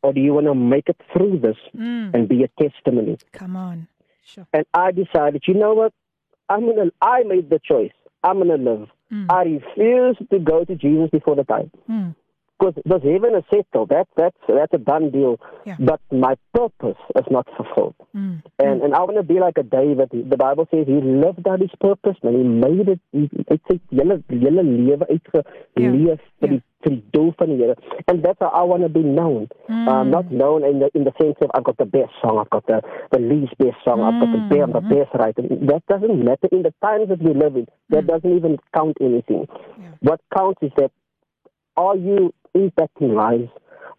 Or 0.03 0.12
do 0.12 0.20
you 0.20 0.34
want 0.34 0.46
to 0.46 0.55
make 0.55 0.88
it 0.88 1.00
through 1.12 1.38
this 1.40 1.57
mm. 1.76 2.12
and 2.14 2.28
be 2.28 2.44
a 2.44 2.62
testimony? 2.62 3.18
Come 3.32 3.57
on. 3.57 3.88
Sure. 4.24 4.46
And 4.53 4.64
I 4.74 4.92
decided, 4.92 5.44
you 5.46 5.55
know 5.55 5.74
what? 5.74 5.92
I'm 6.48 6.66
gonna. 6.66 6.90
I 7.00 7.22
made 7.22 7.50
the 7.50 7.61
choice. 7.64 7.92
I'm 8.22 8.38
gonna 8.38 8.57
live. 8.57 8.88
Mm. 9.12 9.26
I 9.30 9.42
refuse 9.42 10.16
to 10.30 10.38
go 10.38 10.64
to 10.64 10.74
Jesus 10.74 11.11
before 11.11 11.36
the 11.36 11.44
time. 11.44 11.70
Mm. 11.88 12.14
Because 12.62 12.80
does 12.86 13.02
heaven 13.02 13.34
is 13.34 13.44
settled? 13.52 13.88
That 13.88 14.06
that's 14.16 14.36
that's 14.46 14.72
a 14.72 14.78
done 14.78 15.10
deal. 15.10 15.40
Yeah. 15.66 15.76
But 15.80 16.00
my 16.12 16.36
purpose 16.54 17.00
is 17.16 17.24
not 17.28 17.48
fulfilled. 17.56 17.94
Mm. 18.14 18.42
And 18.60 18.82
and 18.82 18.94
I 18.94 19.00
want 19.00 19.16
to 19.16 19.24
be 19.24 19.40
like 19.40 19.58
a 19.58 19.64
David. 19.64 20.10
The 20.12 20.36
Bible 20.36 20.68
says 20.70 20.86
he 20.86 21.00
lived 21.00 21.48
out 21.48 21.60
his 21.60 21.74
purpose, 21.80 22.16
and 22.22 22.36
he 22.36 22.44
made 22.44 22.88
it. 22.88 23.00
He 23.10 23.28
het 23.48 23.60
sy 23.68 23.80
hele 23.90 24.22
hele 24.28 24.62
lewe 24.62 25.08
uitgeleef 25.14 26.20
vir 26.40 26.52
die 26.52 26.60
vir 26.84 26.90
die 26.94 27.02
doel 27.16 27.32
van 27.38 27.50
die 27.50 27.56
Here. 27.62 27.74
And 28.08 28.22
that's 28.22 28.38
how 28.40 28.48
I 28.48 28.62
want 28.62 28.82
to 28.82 28.88
be 28.88 29.02
known. 29.02 29.48
Mm. 29.68 29.88
Um, 29.88 30.10
not 30.10 30.30
known 30.30 30.64
in 30.64 30.78
the 30.80 30.90
in 30.94 31.04
the 31.04 31.12
sense 31.20 31.36
of 31.42 31.50
I've 31.54 31.64
got 31.64 31.78
the 31.78 31.84
best 31.86 32.12
song, 32.22 32.38
I've 32.38 32.50
got 32.50 32.66
the 32.66 32.80
the 33.10 33.18
least 33.20 33.56
best 33.58 33.78
song, 33.84 34.00
I've 34.02 34.20
got 34.22 34.30
the 34.32 34.42
best, 34.54 34.72
the 34.72 34.80
Mm. 34.80 34.88
best 34.94 35.14
writer. 35.18 35.42
That 35.72 35.82
doesn't 35.88 36.24
matter 36.30 36.48
in 36.52 36.62
the 36.62 36.74
times 36.86 37.08
that 37.08 37.20
we 37.22 37.34
live 37.34 37.56
in. 37.56 37.66
That 37.90 38.04
Mm. 38.04 38.08
doesn't 38.12 38.36
even 38.36 38.58
count 38.74 38.96
anything. 39.00 39.46
Yeah. 39.80 39.92
What 40.00 40.20
counts 40.36 40.62
is 40.62 40.72
that 40.76 40.90
are 41.76 41.96
you 41.96 42.32
impacting 42.57 43.14
lives? 43.14 43.50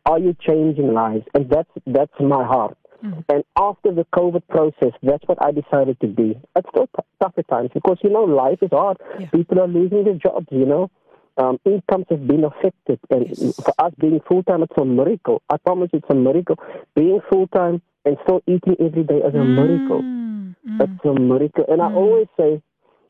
Are 0.06 0.20
you 0.20 0.36
changing 0.40 0.94
lives? 0.94 1.26
And 1.34 1.50
that's 1.50 1.70
that's 1.86 2.12
my 2.20 2.44
heart. 2.44 2.78
Mm. 3.04 3.24
And 3.30 3.44
after 3.58 3.92
the 3.94 4.06
COVID 4.16 4.44
process, 4.48 4.94
that's 5.02 5.24
what 5.28 5.38
I 5.42 5.52
decided 5.52 6.00
to 6.02 6.08
be. 6.08 6.40
It's 6.56 6.70
still 6.70 6.88
t- 6.88 7.04
tough 7.22 7.34
at 7.38 7.48
times 7.50 7.70
because, 7.74 7.98
you 8.02 8.10
know, 8.10 8.24
life 8.24 8.60
is 8.62 8.70
hard. 8.72 8.98
Yeah. 9.20 9.30
People 9.30 9.60
are 9.60 9.68
losing 9.68 10.06
their 10.06 10.14
jobs, 10.16 10.48
you 10.52 10.66
know. 10.66 10.90
Um, 11.38 11.60
incomes 11.66 12.06
have 12.12 12.26
been 12.28 12.44
affected. 12.46 13.00
And 13.10 13.28
Yes. 13.28 13.56
for 13.60 13.74
us 13.80 13.94
being 14.00 14.22
full 14.30 14.44
time, 14.44 14.64
it's 14.64 14.78
a 14.78 14.86
miracle. 14.86 15.42
I 15.50 15.58
promise 15.58 15.90
it's 15.92 16.06
a 16.10 16.16
miracle. 16.16 16.58
Being 16.96 17.20
full 17.30 17.48
time 17.48 17.82
and 18.06 18.18
still 18.24 18.42
eating 18.48 18.78
every 18.80 19.04
day 19.04 19.18
is 19.18 19.34
a 19.36 19.44
miracle. 19.44 20.02
Mm, 20.02 20.56
mm. 20.70 20.82
It's 20.82 21.06
a 21.06 21.14
miracle. 21.20 21.66
And 21.68 21.82
I 21.82 21.92
always 21.94 22.28
say, 22.38 22.62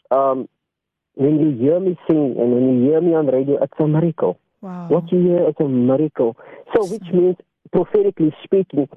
um, 0.10 0.48
when 1.16 1.39
you 1.39 1.52
hear 1.58 1.80
me 1.80 1.98
sing 2.08 2.36
and 2.39 2.54
when 2.54 2.82
you 2.82 2.89
hear 2.89 3.02
me 3.02 3.14
on 3.14 3.28
radio, 3.28 3.62
it's 3.62 3.74
a 3.80 3.88
miracle. 3.88 4.39
Wow. 4.64 4.88
What 4.88 5.11
you 5.11 5.20
hear 5.20 5.49
is 5.49 5.55
a 5.59 5.68
miracle. 5.68 6.38
So, 6.74 6.86
which 6.86 7.03
means, 7.14 7.36
prophetically 7.72 8.34
speaking, 8.43 8.88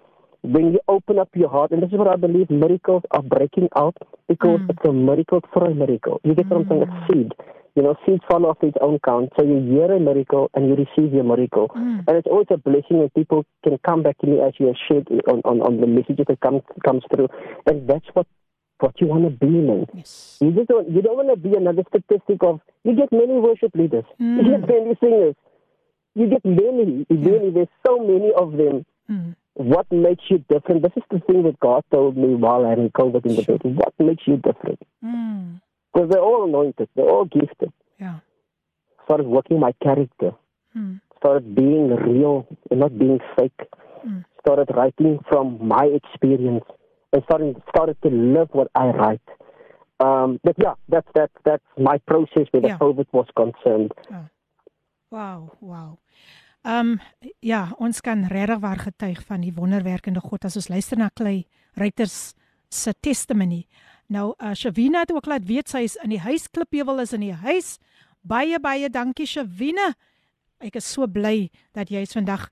when 0.43 0.73
you 0.73 0.81
open 0.89 1.19
up 1.19 1.29
your 1.35 1.49
heart, 1.49 1.73
and 1.73 1.83
this 1.83 1.91
is 1.91 1.99
what 1.99 2.09
I 2.09 2.17
believe, 2.17 2.49
miracles 2.51 3.03
are 3.11 3.23
breaking 3.23 3.69
out 3.77 3.97
because 4.29 4.61
Mm. 4.61 4.71
it's 4.71 4.85
a 4.89 4.93
miracle 4.93 5.41
for 5.53 5.65
a 5.71 5.75
miracle. 5.75 6.21
You 6.25 6.35
get 6.35 6.47
what 6.49 6.61
I'm 6.61 6.69
saying? 6.69 6.83
It's 6.83 7.13
seed. 7.13 7.33
You 7.75 7.83
know, 7.83 7.95
seeds 8.07 8.23
follow 8.31 8.51
after 8.51 8.69
its 8.69 8.79
own 8.81 8.99
count. 9.05 9.33
So 9.37 9.45
you 9.45 9.57
hear 9.73 9.93
a 9.93 10.01
miracle 10.01 10.51
and 10.55 10.69
you 10.69 10.77
receive 10.77 11.13
your 11.13 11.25
miracle. 11.25 11.69
Mm. 11.77 12.05
And 12.07 12.17
it's 12.17 12.27
always 12.29 12.47
a 12.51 12.57
blessing 12.57 12.99
when 13.01 13.11
people 13.11 13.45
can 13.65 13.77
come 13.85 14.03
back 14.03 14.17
to 14.19 14.27
me 14.27 14.41
as 14.41 14.55
you 14.59 14.67
have 14.69 14.77
shared 14.89 15.09
on, 15.29 15.41
on, 15.45 15.61
on 15.63 15.81
the 15.83 15.87
messages 15.87 16.25
that 16.29 16.41
come, 16.41 16.63
comes 16.87 17.03
through. 17.13 17.29
And 17.67 17.87
that's 17.89 18.07
what 18.15 18.27
what 18.79 19.01
you 19.01 19.07
want 19.07 19.25
to 19.25 19.31
be, 19.31 19.47
man. 19.49 19.87
Yes. 19.95 20.37
You 20.43 20.51
just 20.53 20.69
don't, 20.69 20.87
you 20.91 21.01
don't 21.01 21.17
want 21.17 21.31
to 21.31 21.37
be 21.37 21.57
another 21.57 21.83
statistic 21.89 22.43
of 22.43 22.61
you 22.85 22.95
get 22.95 23.11
many 23.11 23.33
worship 23.41 23.75
leaders, 23.75 24.05
Mm. 24.21 24.37
you 24.45 24.51
get 24.51 24.69
many 24.69 24.95
singers, 25.01 25.35
you 26.17 26.27
get 26.29 26.45
many, 26.45 27.07
many. 27.11 27.51
There's 27.51 27.69
so 27.87 27.99
many 27.99 28.31
of 28.37 28.53
them. 28.53 28.85
Mm. 29.11 29.37
What 29.55 29.87
makes 29.93 30.25
you 30.29 30.39
different? 30.49 30.83
This 30.83 30.93
is 30.97 31.03
the 31.11 31.21
thing 31.21 31.43
that 31.45 31.59
God 31.61 31.83
told 31.93 32.17
me 32.17 32.35
while 32.35 32.65
having 32.69 32.91
COVID 32.91 33.25
in 33.27 33.37
the 33.37 33.43
bed. 33.43 33.61
What 33.65 33.95
makes 33.99 34.25
you 34.27 34.37
different? 34.39 34.81
Mm. 35.05 35.61
Because 35.93 36.11
they're 36.11 36.21
all 36.21 36.45
anointed, 36.49 36.89
they're 36.97 37.09
all 37.09 37.27
gifted. 37.27 37.73
Yeah. 37.99 38.19
Started 39.05 39.27
working 39.27 39.61
my 39.61 39.73
character, 39.83 40.33
Mm. 40.77 41.01
started 41.19 41.55
being 41.55 41.89
real 41.95 42.47
and 42.71 42.81
not 42.81 42.99
being 42.99 43.19
fake. 43.39 43.63
Mm. 44.07 44.25
Started 44.41 44.69
writing 44.77 45.19
from 45.29 45.59
my 45.67 45.85
experience 46.01 46.65
and 47.13 47.23
started 47.25 47.63
started 47.71 47.97
to 48.03 48.09
live 48.11 48.49
what 48.53 48.69
I 48.75 48.89
write. 48.89 49.29
Um, 50.01 50.39
but 50.45 50.57
yeah, 50.59 50.75
that's 50.91 51.09
that's 51.15 51.33
that's 51.45 51.65
my 51.79 51.97
process 52.07 52.47
where 52.51 52.61
the 52.63 52.69
COVID 52.85 53.07
was 53.13 53.27
concerned. 53.43 53.93
Wow, 55.09 55.53
wow. 55.61 55.99
Ehm 56.67 56.99
um, 56.99 57.01
ja, 57.41 57.71
ons 57.79 58.01
kan 58.01 58.25
regtig 58.27 58.59
waar 58.59 58.79
getuig 58.79 59.21
van 59.27 59.41
die 59.41 59.53
wonderwerkende 59.55 60.21
God 60.21 60.45
as 60.45 60.57
ons 60.59 60.67
luister 60.69 60.99
na 60.99 61.11
Clay 61.15 61.45
Reuters 61.79 62.35
se 62.69 62.95
testimony. 63.01 63.67
Nou, 64.11 64.35
uh, 64.39 64.55
Shavina 64.55 65.05
het 65.05 65.13
ook 65.15 65.27
laat 65.27 65.47
weet 65.47 65.71
sy 65.71 65.85
is 65.87 65.95
in 66.03 66.11
die 66.11 66.23
huis 66.23 66.49
Klipheuwel 66.51 67.05
is 67.05 67.15
in 67.15 67.23
die 67.23 67.35
huis. 67.35 67.77
Baie 68.27 68.59
baie 68.59 68.91
dankie 68.91 69.29
Shavina. 69.31 69.93
Ek 70.59 70.81
is 70.81 70.91
so 70.91 71.07
bly 71.07 71.53
dat 71.77 71.91
jy 71.91 72.03
is 72.03 72.17
vandag 72.17 72.49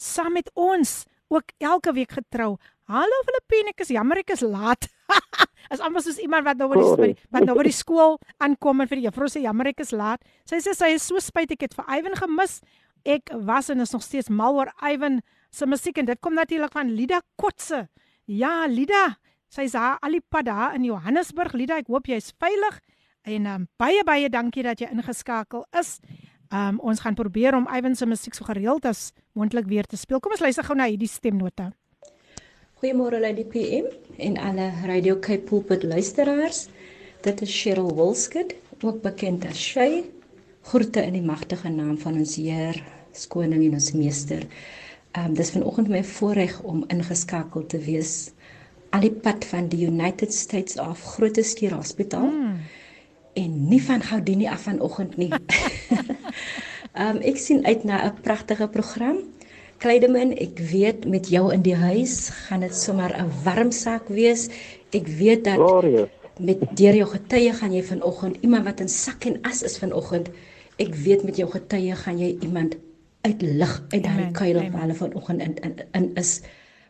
saam 0.00 0.32
met 0.32 0.48
ons 0.54 1.04
ook 1.28 1.52
elke 1.60 1.92
week 1.92 2.16
getrou. 2.16 2.56
Hallo 2.88 3.24
Filippine, 3.28 3.74
ek 3.76 3.84
is 3.84 3.92
jammer 3.92 4.22
ek 4.22 4.32
is 4.32 4.40
laat. 4.40 4.88
As 5.72 5.82
amper 5.84 6.02
soos 6.04 6.18
iemand 6.22 6.46
wat 6.48 6.60
nou 6.60 6.70
by 6.72 6.80
die, 6.80 7.14
wat 7.34 7.44
nou 7.44 7.56
by 7.58 7.66
die 7.68 7.76
skool 7.76 8.16
aankom 8.44 8.80
en 8.80 8.88
vir 8.88 9.00
die 9.00 9.06
juffrou 9.08 9.28
sê 9.28 9.42
jammer 9.44 9.68
ek 9.72 9.82
is 9.84 9.92
laat. 9.92 10.22
Sy 10.48 10.62
sê 10.64 10.74
sy 10.76 10.92
is 10.96 11.08
so 11.10 11.20
spyt 11.20 11.52
ek 11.56 11.66
het 11.66 11.76
vir 11.76 11.88
Ivan 11.98 12.16
gemis. 12.18 12.58
Ek 13.08 13.32
was 13.48 13.68
en 13.72 13.84
is 13.84 13.92
nog 13.94 14.04
steeds 14.04 14.32
mal 14.32 14.56
oor 14.56 14.72
Ivan 14.84 15.20
se 15.54 15.68
musiek 15.68 15.98
en 16.00 16.08
dit 16.08 16.20
kom 16.24 16.36
natuurlik 16.36 16.72
van 16.76 16.92
Lida 16.92 17.20
Kotse. 17.40 17.86
Ja, 18.28 18.66
Lida, 18.68 19.18
sy's 19.52 19.76
daar 19.76 19.98
al 20.04 20.18
die 20.18 20.24
pad 20.24 20.48
daar 20.48 20.76
in 20.76 20.84
Johannesburg. 20.88 21.54
Lida, 21.56 21.80
ek 21.80 21.92
hoop 21.92 22.08
jy's 22.08 22.32
veilig 22.40 22.80
en 23.28 23.48
um, 23.50 23.68
baie 23.80 24.00
baie 24.08 24.28
dankie 24.32 24.64
dat 24.64 24.80
jy 24.80 24.88
ingeskakel 24.92 25.66
is. 25.76 25.98
Um, 26.48 26.78
ons 26.80 27.02
gaan 27.04 27.16
probeer 27.16 27.56
om 27.56 27.68
Ivan 27.68 27.96
se 27.96 28.06
musiek 28.08 28.36
so 28.36 28.48
gereeld 28.48 28.86
as 28.88 29.10
moontlik 29.36 29.68
weer 29.68 29.84
te 29.84 30.00
speel. 30.00 30.20
Kom 30.20 30.32
ons 30.32 30.44
luister 30.44 30.64
gou 30.64 30.76
na 30.78 30.88
hierdie 30.88 31.10
stemnota. 31.10 31.74
Goeiemôre 32.78 33.18
Lady 33.18 33.42
PM 33.42 33.86
en 34.22 34.36
alle 34.38 34.70
Radio 34.86 35.18
Cape 35.18 35.42
Pulpit 35.50 35.82
luisteraars. 35.82 36.68
Dit 37.20 37.40
is 37.42 37.50
Cheryl 37.50 37.94
Wilskut, 37.94 38.54
ook 38.80 39.00
bekend 39.02 39.46
as 39.50 39.58
Shay. 39.58 40.04
Groete 40.62 41.02
in 41.02 41.16
die 41.16 41.22
magtige 41.22 41.72
naam 41.74 41.96
van 41.98 42.14
ons 42.20 42.36
Heer, 42.38 42.78
Skoning 43.10 43.64
en 43.66 43.74
ons 43.80 43.88
Meester. 43.98 44.46
Ehm 45.10 45.24
um, 45.26 45.34
dis 45.34 45.50
vanoggend 45.50 45.90
my 45.90 46.04
voorreg 46.04 46.54
om 46.62 46.84
ingeskakel 46.86 47.66
te 47.66 47.80
wees 47.82 48.12
al 48.94 49.02
die 49.08 49.16
pad 49.26 49.48
van 49.50 49.66
die 49.74 49.88
United 49.88 50.30
States 50.34 50.78
af 50.78 51.02
Groote 51.16 51.42
Skuur 51.42 51.74
Hospitaal. 51.74 52.30
Mm. 52.30 52.60
En 53.42 53.58
nie 53.72 53.82
van 53.82 54.06
Gaudini 54.06 54.46
af 54.46 54.68
vanoggend 54.70 55.16
nie. 55.16 55.32
Ehm 56.98 57.16
um, 57.16 57.18
ek 57.26 57.42
sien 57.42 57.66
uit 57.66 57.82
na 57.84 58.04
'n 58.06 58.22
pragtige 58.22 58.68
program. 58.68 59.18
Kleidemin, 59.78 60.32
ek 60.42 60.58
weet 60.72 61.04
met 61.06 61.28
jou 61.30 61.52
in 61.54 61.62
die 61.62 61.76
huis 61.78 62.32
gaan 62.48 62.64
dit 62.66 62.74
sommer 62.74 63.12
'n 63.14 63.30
warm 63.44 63.70
saak 63.70 64.08
wees. 64.10 64.48
Ek 64.90 65.06
weet 65.06 65.44
dat 65.44 65.54
Glorious. 65.54 66.08
met 66.38 66.58
deur 66.74 66.94
jou 66.94 67.06
getuie 67.06 67.52
gaan 67.52 67.72
jy 67.72 67.82
vanoggend 67.82 68.36
iemand 68.42 68.64
wat 68.64 68.80
in 68.80 68.88
sak 68.88 69.24
en 69.24 69.38
as 69.42 69.62
is 69.62 69.78
vanoggend. 69.78 70.30
Ek 70.78 70.94
weet 70.94 71.22
met 71.22 71.36
jou 71.36 71.50
getuie 71.50 71.94
gaan 71.94 72.18
jy 72.18 72.36
iemand 72.40 72.76
uitlig 73.22 73.82
uit 73.88 74.06
Amen, 74.06 74.32
kuil 74.32 74.56
of 74.56 74.74
hulle 74.80 74.94
vanoggend 74.94 75.42
in, 75.42 75.54
in 75.62 75.74
in 75.92 76.14
is. 76.14 76.40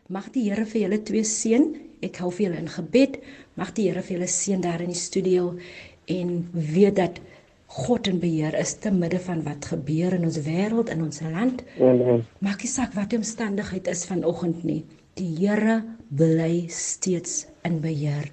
Mag 0.07 0.31
die 0.31 0.49
Here 0.49 0.65
vir 0.65 0.81
julle 0.81 1.03
twee 1.03 1.23
seën. 1.23 1.75
Ek 2.01 2.17
hou 2.17 2.31
vir 2.31 2.45
julle 2.45 2.57
in 2.57 2.69
gebed. 2.69 3.19
Mag 3.53 3.73
die 3.73 3.89
Here 3.89 4.01
vir 4.01 4.17
julle 4.17 4.27
seën 4.27 4.61
daar 4.61 4.81
in 4.81 4.93
die 4.93 4.97
studio 4.97 5.57
en 6.05 6.49
weet 6.53 6.95
dat 6.95 7.21
God 7.69 8.07
in 8.09 8.17
beheer 8.19 8.55
is 8.57 8.73
te 8.81 8.89
midde 8.91 9.19
van 9.21 9.43
wat 9.45 9.67
gebeur 9.69 10.15
in 10.17 10.25
ons 10.25 10.39
wêreld 10.41 10.89
in 10.89 11.03
ons 11.05 11.21
land. 11.21 11.61
Amen. 11.77 12.23
Maak 12.41 12.63
nie 12.65 12.71
saak 12.71 12.95
wat 12.97 13.11
die 13.13 13.19
omstandigheid 13.21 13.87
is 13.91 14.07
vanoggend 14.09 14.63
nie. 14.65 14.81
Die 15.19 15.29
Here 15.37 15.83
bly 16.09 16.65
steeds 16.73 17.43
in 17.67 17.77
beheer. 17.83 18.31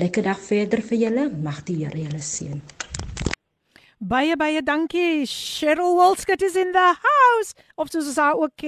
Lekker 0.00 0.24
dag 0.24 0.40
verder 0.40 0.80
vir 0.80 1.02
julle. 1.04 1.28
Mag 1.44 1.60
die 1.68 1.82
Here 1.82 2.06
julle 2.06 2.22
seën. 2.24 2.62
Baie 4.00 4.32
baie 4.40 4.62
dankie. 4.64 5.26
Cheryl 5.28 5.98
Walskut 5.98 6.40
is 6.40 6.56
in 6.56 6.72
the 6.72 6.88
house. 7.04 7.52
Of 7.76 7.92
soos 7.92 8.08
sy 8.16 8.30
ook 8.32 8.64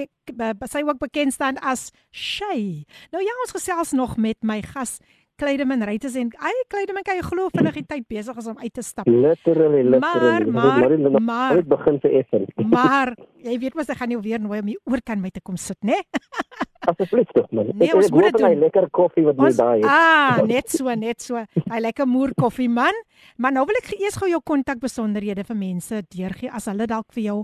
sy 0.69 0.85
ook 0.85 1.01
bekend 1.01 1.33
staan 1.33 1.57
as 1.65 1.89
Shay. 2.13 2.85
Nou 3.17 3.25
ja, 3.25 3.33
ons 3.47 3.57
gesels 3.57 3.97
nog 3.97 4.19
met 4.21 4.37
my 4.45 4.61
gas 4.61 4.99
Kleideman 5.43 5.83
Reuters 5.89 6.15
en 6.21 6.29
hy 6.39 6.53
Kleideman 6.71 7.03
kan 7.07 7.19
jy 7.19 7.25
glo 7.27 7.49
vinnig 7.51 7.75
die 7.81 7.87
tyd 7.91 8.05
besig 8.11 8.37
is 8.39 8.47
om 8.53 8.59
uit 8.63 8.73
te 8.79 8.83
stap. 8.87 9.09
Literally, 9.11 9.83
literally. 9.83 9.99
Maar, 9.99 10.47
maar, 10.47 10.99
nou- 10.99 11.21
maar- 11.21 11.57
dit 11.59 11.69
begin 11.73 11.99
vir 12.05 12.13
effen. 12.21 12.47
Maar 12.77 13.11
jy 13.43 13.57
weet 13.59 13.75
mos 13.75 13.91
ek 13.91 13.99
gaan 14.01 14.13
jou 14.15 14.21
weer 14.23 14.39
nooi 14.41 14.61
om 14.63 14.69
hier 14.71 14.79
oor 14.87 15.03
kan 15.03 15.19
my 15.21 15.31
te 15.35 15.41
kom 15.43 15.57
sit, 15.59 15.79
né? 15.83 15.99
Asseblief 16.91 17.29
tog 17.35 17.47
man. 17.55 17.69
Nee, 17.79 17.89
Ek- 17.91 17.95
ons 17.99 18.07
ek 18.09 18.15
moet 18.17 18.25
dit 18.31 18.39
doen. 18.43 18.57
lekker 18.63 18.87
koffie 18.91 19.23
wat 19.27 19.37
jy 19.39 19.51
daar 19.59 19.77
het. 19.77 19.85
ah, 19.87 20.41
net 20.47 20.71
so, 20.71 20.95
net 20.99 21.23
so. 21.23 21.39
Hy 21.71 21.81
lekker 21.85 22.07
moer 22.11 22.33
koffie 22.39 22.69
man. 22.71 22.95
Maar 23.39 23.53
nou 23.59 23.65
wil 23.69 23.79
ek 23.83 23.93
eers 24.01 24.17
gou 24.19 24.29
jou 24.31 24.41
kontakbesonderhede 24.43 25.45
vir 25.47 25.57
mense 25.59 26.03
deurgee 26.11 26.51
as 26.51 26.67
hulle 26.71 26.87
dalk 26.91 27.13
vir 27.15 27.23
jou 27.29 27.37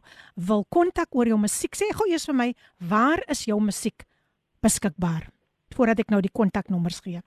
wil 0.49 0.65
kontak 0.75 1.15
oor 1.15 1.31
jou 1.31 1.39
musiek. 1.39 1.75
Sê 1.79 1.91
gou 1.95 2.07
eers 2.11 2.27
vir 2.31 2.35
my, 2.41 2.49
waar 2.91 3.23
is 3.31 3.45
jou 3.47 3.59
musiek 3.63 4.03
beskikbaar? 4.63 5.29
Voordat 5.77 6.01
ek 6.03 6.11
nou 6.11 6.21
die 6.25 6.33
kontaknommers 6.35 6.99
gee. 7.05 7.21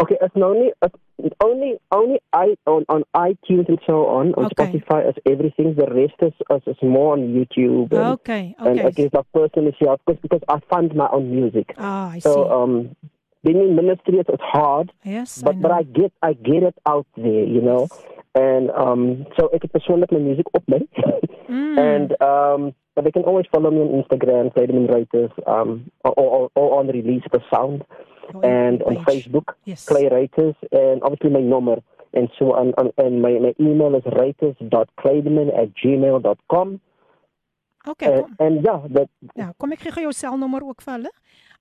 Okay, 0.00 0.16
it's 0.20 0.34
only 0.36 0.72
it's 1.18 1.36
only 1.44 1.74
only 1.92 2.18
I 2.32 2.56
on 2.66 2.84
on 2.88 3.04
iTunes 3.14 3.68
and 3.68 3.78
so 3.86 4.06
on. 4.06 4.32
On 4.34 4.46
Okay. 4.46 4.54
Spotify 4.80 5.06
as 5.08 5.14
everything. 5.26 5.74
The 5.76 5.86
rest 5.92 6.14
is 6.22 6.32
is, 6.50 6.62
is 6.66 6.82
more 6.82 7.12
on 7.12 7.20
YouTube. 7.36 7.92
And, 7.92 8.06
Okay, 8.20 8.54
And 8.58 8.78
okay. 8.80 8.86
I 8.88 8.90
guess 8.90 9.10
that 9.12 9.26
personally, 9.34 9.76
yeah, 9.80 9.96
because 10.06 10.20
because 10.22 10.42
I 10.48 10.58
fund 10.72 10.94
my 10.94 11.08
own 11.12 11.30
music. 11.30 11.74
Ah, 11.78 12.12
I 12.12 12.18
so 12.20 12.32
see. 12.34 12.50
um, 12.50 12.96
being 13.44 13.60
in 13.60 13.76
ministry 13.76 14.18
it's, 14.18 14.30
it's 14.32 14.42
hard. 14.42 14.92
Yes, 15.04 15.42
I 15.42 15.46
but 15.46 15.60
but. 15.60 15.70
I 15.72 15.82
get 15.82 16.12
I 16.22 16.32
get 16.32 16.62
it 16.62 16.76
out 16.88 17.06
there, 17.16 17.44
you 17.44 17.60
know. 17.60 17.88
And 18.34 18.70
um, 18.70 19.26
so 19.36 19.48
ek 19.52 19.62
het 19.66 19.72
persoonlik 19.72 20.12
my 20.12 20.20
musiek 20.22 20.48
op 20.54 20.62
my. 20.68 20.80
Mm. 21.50 21.78
And 21.90 22.10
um, 22.22 22.60
but 22.94 23.02
they 23.04 23.10
can 23.10 23.24
always 23.24 23.46
follow 23.52 23.70
me 23.70 23.80
on 23.82 23.90
Instagram, 24.02 24.54
Vitamin 24.54 24.86
Writers, 24.86 25.30
um, 25.46 25.90
or, 26.04 26.12
or, 26.16 26.50
or 26.54 26.78
on 26.78 26.86
Release 26.88 27.24
the 27.32 27.40
Sound, 27.52 27.82
and 28.42 28.82
on 28.82 28.96
Facebook, 29.04 29.54
Yes. 29.64 29.84
Clay 29.86 30.08
Writers, 30.08 30.54
and 30.72 31.02
obviously 31.02 31.30
my 31.30 31.40
number. 31.40 31.78
And 32.12 32.28
so 32.38 32.52
on, 32.54 32.72
on, 32.76 32.90
and 32.98 33.22
my, 33.22 33.38
my 33.38 33.54
email 33.60 33.94
is 33.94 34.04
writers.claydeman 34.04 35.48
at 35.56 35.68
gmail.com. 35.74 36.80
Okay, 37.88 38.20
kom. 38.20 38.34
and 38.38 38.62
yeah, 38.64 38.80
that 38.90 39.08
Ja, 39.36 39.52
kom 39.56 39.72
ek 39.72 39.80
gee 39.80 39.92
gou 39.94 40.02
jou 40.02 40.12
selnommer 40.12 40.60
ook 40.66 40.82
vir 40.84 40.92
hulle. 40.98 41.12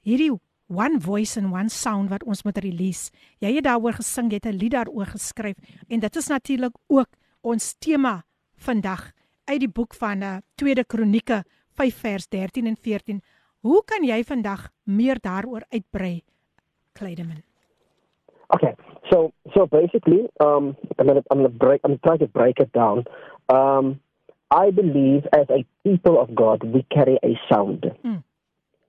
hierdie 0.00 0.32
one 0.68 0.98
voice 1.00 1.36
and 1.40 1.52
one 1.52 1.68
sound 1.68 2.10
wat 2.10 2.24
ons 2.24 2.42
moet 2.44 2.58
release. 2.58 3.10
Jy 3.38 3.54
het 3.56 3.64
daaroor 3.64 3.98
gesing, 4.00 4.30
jy 4.30 4.40
het 4.42 4.46
'n 4.46 4.58
lied 4.58 4.72
daaroor 4.72 5.06
geskryf 5.06 5.56
en 5.88 6.00
dit 6.00 6.16
is 6.16 6.28
natuurlik 6.28 6.74
ook 6.88 7.08
ons 7.42 7.74
tema 7.78 8.24
vandag 8.56 9.12
uit 9.44 9.60
die 9.60 9.68
boek 9.68 9.94
van 9.94 10.22
uh, 10.22 10.36
Tweede 10.54 10.84
Kronieke 10.84 11.44
5 11.74 11.94
vers 11.94 12.28
13 12.28 12.66
en 12.66 12.76
14. 12.76 13.20
Hoe 13.60 13.82
kan 13.84 14.04
jy 14.04 14.22
vandag 14.24 14.70
meer 14.84 15.18
daaroor 15.20 15.64
uitbrei, 15.72 16.22
Kleideman? 16.92 17.42
Okay, 18.48 18.74
so 19.10 19.32
so 19.54 19.66
basically, 19.66 20.28
um, 20.40 20.76
I'm 20.98 21.06
gonna 21.06 21.22
I'm 21.30 21.38
gonna 21.38 21.48
break 21.48 21.80
I'm 21.84 21.98
trying 21.98 22.18
to 22.18 22.26
break 22.26 22.58
it 22.58 22.72
down. 22.72 23.04
Um, 23.48 24.00
I 24.50 24.70
believe 24.70 25.26
as 25.32 25.48
a 25.50 25.64
people 25.82 26.18
of 26.18 26.34
God, 26.34 26.62
we 26.62 26.84
carry 26.90 27.18
a 27.24 27.34
sound. 27.48 27.90
Mm. 28.04 28.22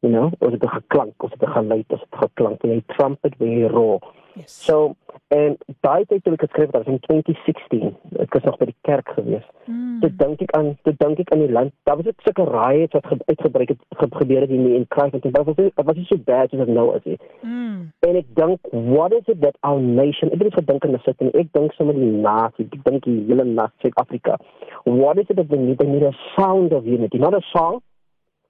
You 0.06 0.12
know, 0.12 0.30
ons 0.46 0.54
het 0.54 0.64
'n 0.64 0.76
geklank, 0.78 1.24
ons 1.24 1.32
het 1.32 1.44
'n 1.44 1.56
geluid, 1.58 1.86
ons 1.94 2.02
het 2.02 2.14
'n 2.14 2.22
geklank, 2.24 2.62
jy 2.62 2.84
trumpet, 2.94 3.34
jy 3.40 3.68
roar. 3.68 4.00
Yes. 4.36 4.66
So, 4.66 4.96
en 5.28 5.56
daai 5.86 6.06
tyd 6.06 6.24
toe 6.24 6.34
ek 6.36 6.42
geskryf 6.44 6.66
het, 6.66 6.74
dat 6.74 6.84
was 6.86 6.94
in 6.94 7.00
2016. 7.00 7.96
Ek 8.20 8.34
was 8.34 8.44
nog 8.44 8.58
by 8.58 8.66
die 8.66 8.76
kerk 8.82 9.10
gewees. 9.16 9.46
Mm. 9.66 10.00
Toe 10.02 10.10
dink 10.16 10.42
ek 10.42 10.52
aan, 10.58 10.78
toe 10.84 10.94
dink 10.98 11.20
ek 11.24 11.32
aan 11.32 11.40
die 11.40 11.52
land. 11.52 11.72
Daar 11.88 11.96
was 11.96 12.06
dit 12.06 12.26
sulke 12.26 12.44
riots 12.44 12.94
wat 12.98 13.08
ge, 13.08 13.18
uitgebreek 13.26 13.70
het 13.70 13.82
ge, 13.90 14.08
gebeur 14.12 14.42
het 14.42 14.50
in 14.50 14.86
Christ 14.90 15.14
en 15.14 15.20
dit 15.20 15.38
was 15.38 15.56
dit 15.56 15.72
was 15.76 15.96
nie 15.96 16.06
so 16.06 16.18
bad 16.18 16.50
soos 16.50 16.66
dit 16.66 16.76
nou 16.76 16.96
is 16.96 17.04
nie. 17.04 17.18
Mm. 17.42 17.80
En 18.00 18.16
ek 18.16 18.28
dink, 18.36 18.60
what 18.72 19.14
is 19.14 19.26
it 19.32 19.42
that 19.42 19.58
our 19.62 19.80
nation, 19.80 20.32
ek 20.32 20.44
het 20.44 20.60
gedink 20.60 20.86
aan 20.86 21.00
'n 21.00 21.02
sit 21.06 21.22
en 21.22 21.32
ek 21.32 21.48
dink 21.54 21.72
sommer 21.74 21.96
die 21.96 22.12
nasie, 22.12 22.68
ek 22.72 22.84
dink 22.84 23.04
die 23.04 23.24
hele 23.28 23.44
nasie 23.44 23.88
Suid-Afrika. 23.88 24.38
What 24.84 25.18
is 25.18 25.30
it 25.30 25.38
that 25.38 25.48
we 25.48 25.58
need? 25.58 25.80
We 25.80 25.88
need 25.88 26.04
a 26.04 26.14
sound 26.36 26.74
of 26.74 26.86
unity, 26.86 27.18
not 27.18 27.34
a 27.34 27.42
song, 27.56 27.82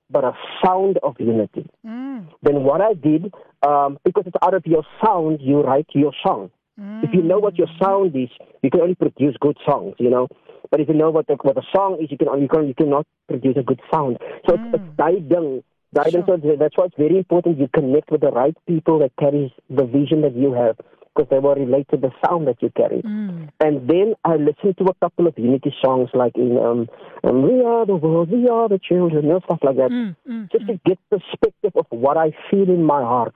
but 0.10 0.24
a 0.24 0.34
sound 0.64 1.00
of 1.04 1.16
unity. 1.20 1.70
Mm. 1.86 2.28
Then 2.44 2.64
what 2.64 2.82
I 2.82 2.94
did, 2.94 3.34
um, 3.66 3.98
because 4.04 4.24
it's 4.28 4.36
out 4.44 4.54
of 4.54 4.66
your 4.66 4.84
sound, 5.04 5.40
you 5.42 5.62
write 5.62 5.88
your 5.94 6.14
song. 6.26 6.52
If 6.78 7.14
you 7.14 7.22
know 7.24 7.40
what 7.40 7.58
your 7.58 7.68
sound 7.82 8.16
is, 8.16 8.30
you 8.62 8.70
can 8.70 8.82
only 8.82 8.96
produce 8.96 9.36
good 9.40 9.58
songs, 9.66 9.96
you 9.98 10.10
know. 10.10 10.28
But 10.70 10.82
if 10.82 10.90
you 10.90 10.94
know 10.94 11.10
what 11.10 11.28
the, 11.28 11.36
what 11.42 11.56
the 11.56 11.64
song 11.74 12.00
is, 12.02 12.12
you 12.12 12.18
can 12.18 12.28
only 12.28 12.44
you, 12.44 12.48
can, 12.50 12.68
you 12.68 12.74
cannot 12.74 13.08
produce 13.30 13.56
a 13.58 13.64
good 13.64 13.80
sound. 13.94 14.18
So 14.46 14.56
it's, 14.56 14.64
it's 14.74 14.98
guiding, 14.98 15.64
guidance. 15.94 16.26
So 16.28 16.38
that's 16.60 16.76
why 16.76 16.86
it's 16.86 16.96
very 16.98 17.18
important 17.18 17.60
you 17.60 17.70
connect 17.74 18.12
with 18.12 18.22
the 18.22 18.32
right 18.32 18.56
people 18.68 19.00
that 19.00 19.12
carries 19.18 19.52
the 19.70 19.86
vision 19.86 20.22
that 20.22 20.36
you 20.36 20.52
have, 20.54 20.76
because 21.16 21.30
they 21.30 21.40
will 21.40 21.56
relate 21.56 21.88
to 21.90 21.98
the 21.98 22.12
sound 22.26 22.48
that 22.48 22.62
you 22.62 22.70
carry. 22.76 23.02
Mm. 23.02 23.50
And 23.62 23.88
then 23.90 24.16
I 24.26 24.36
listened 24.36 24.78
to 24.80 24.86
a 24.86 24.94
couple 24.96 25.28
of 25.28 25.38
unity 25.38 25.74
songs, 25.84 26.10
like 26.14 26.36
in 26.36 26.58
um, 26.58 26.90
um 27.24 27.42
"We 27.44 27.64
Are 27.64 27.86
the 27.86 27.96
World, 27.96 28.32
We 28.32 28.50
Are 28.50 28.68
the 28.68 28.80
Children," 28.80 29.24
you 29.26 29.30
know, 29.30 29.40
stuff 29.46 29.60
like 29.64 29.78
that, 29.78 29.92
Mm. 29.92 30.16
Mm. 30.30 30.52
just 30.52 30.68
to 30.68 30.80
get 30.86 31.00
perspective 31.10 31.72
of 31.76 31.86
what 31.90 32.18
I 32.18 32.32
feel 32.50 32.70
in 32.70 32.84
my 32.84 33.02
heart. 33.02 33.34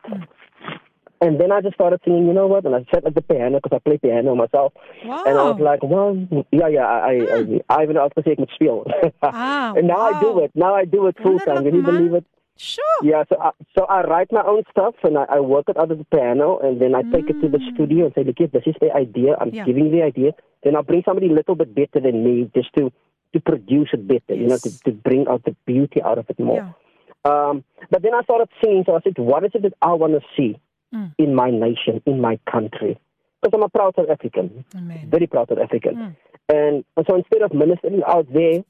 And 1.22 1.38
then 1.40 1.52
I 1.52 1.60
just 1.60 1.76
started 1.76 2.00
singing, 2.06 2.28
you 2.28 2.34
know 2.34 2.48
what? 2.48 2.64
And 2.66 2.74
I 2.74 2.86
sat 2.94 3.06
at 3.06 3.14
the 3.14 3.22
piano 3.22 3.60
because 3.62 3.76
I 3.76 3.80
play 3.80 3.98
piano 3.98 4.36
myself. 4.36 4.72
Wow. 5.06 5.24
And 5.28 5.38
I 5.38 5.44
was 5.52 5.60
like, 5.60 5.84
one, 5.84 6.46
yeah, 6.52 6.70
yeah, 6.70 6.86
I, 6.86 7.12
I, 7.12 7.60
I, 7.70 7.80
I 7.80 7.84
even 7.84 7.98
say 8.24 8.32
ik 8.32 8.38
moet 8.38 8.50
speel. 8.50 8.86
Ah, 9.20 9.74
and 9.76 9.88
now 9.88 10.00
I 10.00 10.20
do 10.22 10.40
it. 10.40 10.52
Now 10.56 10.74
I 10.76 10.86
do 10.86 11.08
it 11.08 11.18
full 11.22 11.38
time. 11.40 11.64
Can 11.66 11.76
you 11.76 11.82
believe 11.84 12.14
it? 12.14 12.26
Sure. 12.62 12.84
Yeah, 13.04 13.24
so 13.30 13.38
I, 13.42 13.52
so 13.78 13.86
I 13.86 14.02
write 14.04 14.32
my 14.34 14.44
own 14.44 14.64
stuff 14.70 14.96
and 15.04 15.18
I, 15.18 15.24
I 15.30 15.40
work 15.40 15.70
it 15.70 15.78
out 15.78 15.92
of 15.92 15.98
the 15.98 16.04
piano 16.04 16.60
and 16.60 16.80
then 16.82 16.94
I 16.94 17.04
take 17.04 17.30
it 17.30 17.40
to 17.42 17.48
the 17.48 17.60
studio 17.74 18.06
and 18.08 18.14
say, 18.16 18.24
look, 18.26 18.36
this 18.52 18.64
is 18.68 18.76
the 18.82 18.92
idea, 18.94 19.36
I'm 19.40 19.52
Mm. 19.52 19.56
Yeah. 19.56 19.66
giving 19.66 19.92
the 19.92 20.04
idea. 20.04 20.32
Then 20.64 20.76
I'll 20.76 20.84
bring 20.84 21.04
somebody 21.06 21.28
a 21.28 21.34
little 21.34 21.56
bit 21.56 21.74
better 21.74 22.02
than 22.02 22.24
me 22.24 22.52
just 22.54 22.74
to 22.78 22.92
to 23.34 23.40
produce 23.40 23.90
it 23.94 24.08
better, 24.08 24.34
you 24.34 24.48
know, 24.48 24.58
to, 24.58 24.80
to 24.86 24.92
bring 24.92 25.28
out 25.30 25.44
the 25.46 25.56
beauty 25.66 26.02
out 26.02 26.18
of 26.18 26.26
it 26.30 26.40
more. 26.40 26.58
Yeah. 26.58 27.32
Um, 27.32 27.64
but 27.92 28.02
then 28.02 28.14
I 28.16 28.24
started 28.24 28.50
singing, 28.62 28.84
so 28.86 28.96
I 28.96 29.02
said, 29.04 29.18
what 29.20 29.44
is 29.46 29.52
it 29.54 29.62
that 29.62 29.74
I 29.82 29.94
want 29.94 30.14
to 30.14 30.22
see 30.36 30.60
Mm. 30.94 31.14
in 31.20 31.36
my 31.36 31.52
nation, 31.52 32.02
in 32.08 32.20
my 32.20 32.40
country? 32.52 33.00
Because 33.42 33.56
I'm 33.56 33.64
a 33.64 33.70
proud 33.70 33.94
South 33.96 34.10
African, 34.10 34.66
Amen. 34.76 35.08
very 35.10 35.28
proud 35.28 35.48
South 35.50 35.60
African. 35.60 35.96
Mm. 35.96 36.16
And 36.50 37.06
so 37.08 37.16
instead 37.16 37.42
of 37.44 37.54
ministering 37.54 38.02
out 38.06 38.28
there, 38.34 38.64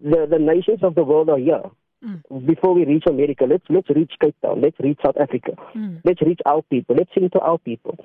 the, 0.00 0.26
the 0.30 0.38
nations 0.38 0.78
of 0.82 0.94
the 0.94 1.02
world 1.04 1.28
are 1.28 1.38
here. 1.38 1.62
Mm. 2.04 2.46
Before 2.46 2.74
we 2.74 2.84
reach 2.84 3.04
America, 3.08 3.44
let's 3.48 3.64
let's 3.70 3.88
reach 3.90 4.12
Cape 4.20 4.36
Town, 4.42 4.60
let's 4.60 4.78
reach 4.80 4.98
South 5.04 5.16
Africa, 5.18 5.52
Mm. 5.74 6.00
let's 6.04 6.20
reach 6.20 6.40
our 6.44 6.62
people, 6.62 6.94
let's 6.96 7.10
sing 7.14 7.30
to 7.30 7.40
our 7.40 7.58
people. 7.58 7.96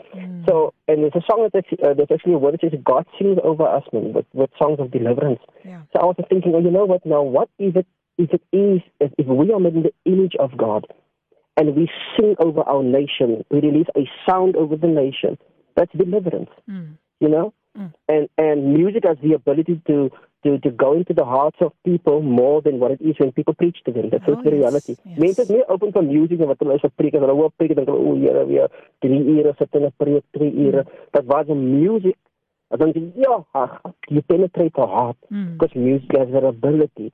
So, 0.47 0.73
and 0.87 1.03
there's 1.03 1.15
a 1.15 1.21
song 1.29 1.47
that's 1.51 1.55
actually, 1.65 1.83
uh, 1.83 1.93
there's 1.93 2.11
actually 2.11 2.33
a 2.33 2.37
word 2.37 2.53
that 2.53 2.61
says 2.61 2.79
God 2.83 3.05
sings 3.19 3.37
over 3.43 3.63
us, 3.67 3.83
man, 3.91 4.13
with, 4.13 4.25
with 4.33 4.49
songs 4.57 4.79
of 4.79 4.91
deliverance. 4.91 5.41
Yeah. 5.65 5.81
So 5.93 5.99
I 6.01 6.05
was 6.05 6.15
thinking, 6.29 6.53
oh, 6.55 6.59
you 6.59 6.71
know 6.71 6.85
what? 6.85 7.05
Now, 7.05 7.21
what 7.21 7.49
if 7.59 7.75
it 7.75 7.85
if 8.17 8.29
it 8.33 8.41
is 8.55 8.81
if, 8.99 9.11
if 9.17 9.27
we 9.27 9.51
are 9.51 9.59
made 9.59 9.75
in 9.75 9.83
the 9.83 9.93
image 10.05 10.35
of 10.39 10.55
God, 10.57 10.87
and 11.57 11.75
we 11.75 11.89
sing 12.17 12.35
over 12.39 12.61
our 12.61 12.81
nation, 12.83 13.43
we 13.51 13.59
release 13.59 13.87
a 13.97 14.09
sound 14.27 14.55
over 14.55 14.77
the 14.77 14.87
nation. 14.87 15.37
That's 15.75 15.91
deliverance, 15.91 16.49
Mm. 16.69 16.97
you 17.19 17.27
know. 17.29 17.53
Mm. 17.77 17.93
And 18.09 18.29
and 18.37 18.73
music 18.73 19.03
has 19.05 19.17
the 19.23 19.33
ability 19.33 19.81
to 19.87 20.11
to 20.43 20.57
to 20.59 20.69
go 20.71 20.93
into 20.93 21.13
the 21.13 21.25
hearts 21.25 21.57
of 21.61 21.71
people 21.85 22.21
more 22.21 22.61
than 22.61 22.79
what 22.79 22.91
it 22.91 23.01
is 23.01 23.15
when 23.19 23.31
people 23.31 23.53
preach 23.53 23.77
to 23.85 23.91
them. 23.91 24.09
That's 24.09 24.23
Oh, 24.27 24.33
just 24.33 24.43
the 24.43 24.51
yes, 24.51 24.59
reality. 24.59 24.95
yes. 25.05 25.19
Mense 25.19 25.39
is 25.43 25.49
meer 25.49 25.65
open 25.69 25.91
vir 25.91 26.01
music 26.03 26.39
en 26.41 26.47
wat 26.47 26.59
hulle 26.59 26.75
is 26.75 26.81
vir 26.81 26.91
preek. 27.01 27.13
As 27.15 27.21
hulle 27.25 27.35
hoor 27.41 27.51
preek, 27.57 27.75
dan 27.75 27.85
dink 27.85 27.97
o, 27.97 28.15
Here, 28.15 28.45
weer 28.45 28.67
3 29.01 29.21
ure 29.37 29.53
sit 29.59 29.69
in 29.75 29.85
'n 29.85 29.91
preek, 30.03 30.23
3 30.37 30.51
ure. 30.65 30.85
But 31.13 31.25
was 31.25 31.47
in 31.47 31.61
music, 31.81 32.15
I 32.71 32.77
think 32.77 32.95
ja, 33.15 33.43
you 34.09 34.21
penetrate 34.21 34.73
the 34.73 34.87
heart 34.95 35.17
Mm. 35.31 35.57
because 35.57 35.75
music 35.75 36.17
has 36.17 36.29
that 36.31 36.43
ability. 36.43 37.11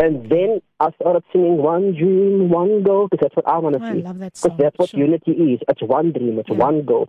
And 0.00 0.28
then 0.30 0.60
I 0.78 0.90
started 0.92 1.24
singing 1.32 1.56
one 1.60 1.92
dream, 1.92 2.50
one 2.50 2.82
goal, 2.84 3.08
because 3.08 3.20
that's 3.24 3.34
what 3.36 3.48
I 3.48 3.58
want 3.58 3.76
to 3.76 3.82
Oh, 3.82 3.86
I 3.86 3.94
love 3.94 4.18
that 4.20 4.36
song. 4.36 4.50
Because 4.52 4.58
that's 4.62 4.78
what 4.78 4.88
sure. 4.90 5.00
unity 5.06 5.32
is. 5.54 5.60
It's 5.68 5.82
one 5.82 6.12
dream, 6.12 6.38
it's 6.38 6.48
Yeah. 6.50 6.64
one 6.68 6.82
goal. 6.84 7.08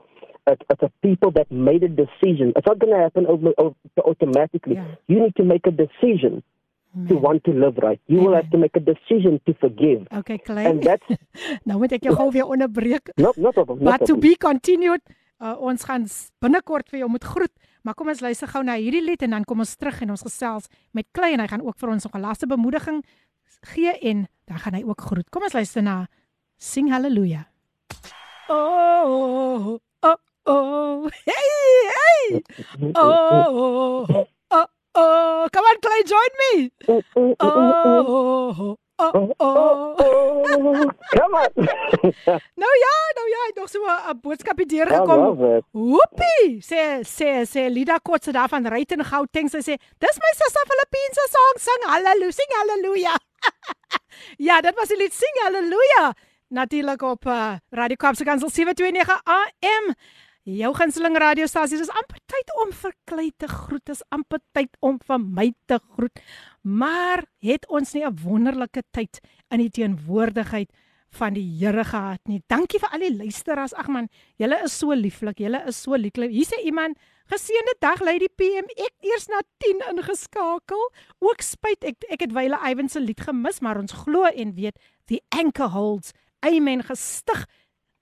It's, 0.51 0.65
it's 0.71 0.84
a 0.89 0.91
people 1.07 1.31
that 1.38 1.47
made 1.51 1.84
a 1.84 1.91
decision. 2.03 2.47
It's 2.57 2.67
not 2.71 2.80
going 2.80 2.93
to 2.95 3.01
happen 3.05 3.26
over, 3.34 3.49
over, 3.57 3.76
automatically. 4.11 4.76
Yeah. 4.76 4.95
You 5.07 5.17
need 5.23 5.35
to 5.41 5.43
make 5.43 5.65
a 5.67 5.71
decision 5.71 6.43
to 7.07 7.13
Amen. 7.13 7.21
want 7.21 7.43
to 7.45 7.51
live 7.53 7.77
right. 7.77 8.01
You 8.07 8.19
will 8.23 8.35
have 8.39 8.49
to 8.49 8.57
make 8.57 8.76
a 8.76 8.80
decision 8.80 9.39
to 9.45 9.53
forgive. 9.53 10.07
Okay, 10.11 10.38
klein. 10.39 10.65
And 10.65 10.84
that's 10.84 11.05
nou 11.69 11.77
moet 11.80 11.93
ek 11.99 12.09
jou 12.09 12.15
gou 12.17 12.30
weer 12.34 12.49
onderbreek. 12.49 13.13
not 13.26 13.38
not 13.38 13.53
problem. 13.53 13.77
But 13.77 13.85
Not 13.85 13.99
to 14.09 14.15
problem. 14.15 14.26
be 14.26 14.34
continued. 14.35 15.03
Uh, 15.39 15.55
ons 15.69 15.85
gaan 15.88 16.03
binnekort 16.43 16.89
vir 16.91 17.03
jou 17.05 17.09
moet 17.13 17.23
groet. 17.23 17.53
Maar 17.85 17.95
kom 17.95 18.09
ons 18.11 18.19
luister 18.26 18.49
gou 18.51 18.63
na 18.65 18.76
hierdie 18.76 19.03
lied 19.05 19.21
en 19.23 19.38
dan 19.38 19.45
kom 19.47 19.61
ons 19.63 19.76
terug 19.80 20.01
en 20.03 20.15
ons 20.17 20.26
gesels 20.27 20.67
met 20.97 21.07
Klei 21.15 21.31
en 21.38 21.43
hy 21.45 21.47
gaan 21.47 21.63
ook 21.63 21.77
vir 21.80 21.93
ons 21.93 22.03
nog 22.03 22.15
'n 22.17 22.26
laaste 22.26 22.47
bemoediging 22.49 23.03
gee 23.73 23.93
en 24.11 24.27
dan 24.49 24.59
gaan 24.59 24.73
hy 24.73 24.84
ook 24.84 25.01
groet. 25.01 25.30
Kom 25.30 25.43
ons 25.43 25.53
luister 25.53 25.84
na 25.84 26.07
Sing 26.57 26.89
Hallelujah. 26.89 27.45
Oh, 28.49 29.05
oh, 29.05 29.67
oh. 29.67 29.80
Hey, 30.49 31.49
hey. 31.95 32.41
Oh, 32.95 34.05
oh, 34.09 34.26
oh, 34.51 34.65
oh. 34.95 35.47
Come 35.53 35.65
on, 35.65 35.77
Clay, 35.81 36.03
join 36.03 36.34
me. 36.41 36.71
Oh, 36.88 37.01
oh, 37.39 38.77
oh, 38.99 39.34
oh. 39.39 39.95
Come 41.15 41.35
on. 41.35 41.51
Nou 42.61 42.73
ja, 42.85 42.95
nou 43.15 43.27
ja, 43.30 43.41
het 43.47 43.55
nog 43.55 43.69
so 43.69 43.80
'n 43.85 44.19
boodskapie 44.21 44.65
deurgekom. 44.65 45.45
it. 45.55 45.63
Hoepie, 45.71 46.59
sê 46.61 46.99
sê 47.03 47.45
sê 47.45 47.69
Lida 47.69 47.97
Kotse 48.01 48.31
daar 48.31 48.49
van 48.49 48.65
Ryten 48.67 49.05
Gauteng 49.05 49.49
sy 49.49 49.57
sê, 49.57 49.76
"Dis 49.97 50.17
my 50.23 50.31
sussie 50.39 50.65
Filippynse 50.69 51.26
song, 51.35 51.55
sing 51.57 51.81
haleluja, 51.91 52.31
sing 52.31 52.51
haleluja." 52.59 53.15
ja, 54.47 54.61
dit 54.61 54.76
was 54.76 54.88
die 54.88 54.97
lied 54.97 55.13
Sing 55.13 55.35
Haleluja. 55.43 56.13
Natuurlik 56.49 57.01
op 57.01 57.26
uh, 57.26 57.53
Radio 57.69 57.95
Kaapse 57.95 58.23
Kansel 58.23 58.49
729 58.49 59.21
AM. 59.23 59.93
Jou 60.49 60.71
gunsteling 60.73 61.13
radiostasie. 61.19 61.77
Dis 61.77 61.91
amper 61.93 62.17
tyd 62.30 62.51
om 62.63 62.71
vir 62.73 62.93
Klei 63.05 63.27
te 63.38 63.47
groet. 63.51 63.84
Dis 63.85 64.01
amper 64.15 64.41
tyd 64.55 64.71
om 64.81 64.97
vir 65.05 65.19
my 65.21 65.49
te 65.69 65.77
groet. 65.77 66.21
Maar 66.65 67.26
het 67.45 67.67
ons 67.69 67.93
nie 67.93 68.05
'n 68.05 68.17
wonderlike 68.23 68.84
tyd 68.91 69.19
in 69.51 69.59
die 69.59 69.69
teenwoordigheid 69.69 70.71
van 71.11 71.34
die 71.34 71.45
Here 71.59 71.84
gehad 71.84 72.21
nie. 72.26 72.41
Dankie 72.47 72.80
vir 72.80 72.89
al 72.89 72.99
die 72.99 73.15
luisteraars. 73.15 73.73
Ag 73.73 73.88
man, 73.88 74.09
julle 74.38 74.63
is 74.63 74.77
so 74.77 74.93
lieflik. 74.93 75.38
Julle 75.39 75.67
is 75.67 75.81
so 75.81 75.95
lieflik. 75.95 76.31
Hier 76.31 76.45
sê 76.45 76.63
iemand, 76.65 76.97
geseënde 77.27 77.76
dag 77.80 78.01
Lady 78.01 78.27
PM. 78.35 78.65
Ek 78.77 78.93
eers 79.01 79.27
na 79.27 79.41
10 79.57 79.81
ingeskakel. 79.89 80.91
Ook 81.19 81.41
spyt 81.41 81.84
ek 81.84 81.95
ek 82.09 82.21
het 82.21 82.34
Wyle 82.34 82.57
Iwan 82.69 82.89
se 82.89 82.99
lied 82.99 83.21
gemis, 83.21 83.59
maar 83.59 83.77
ons 83.77 83.91
glo 83.91 84.23
en 84.23 84.55
weet 84.55 84.77
the 85.05 85.21
anchor 85.30 85.69
holds. 85.69 86.11
Amen 86.41 86.84
gestig 86.84 87.45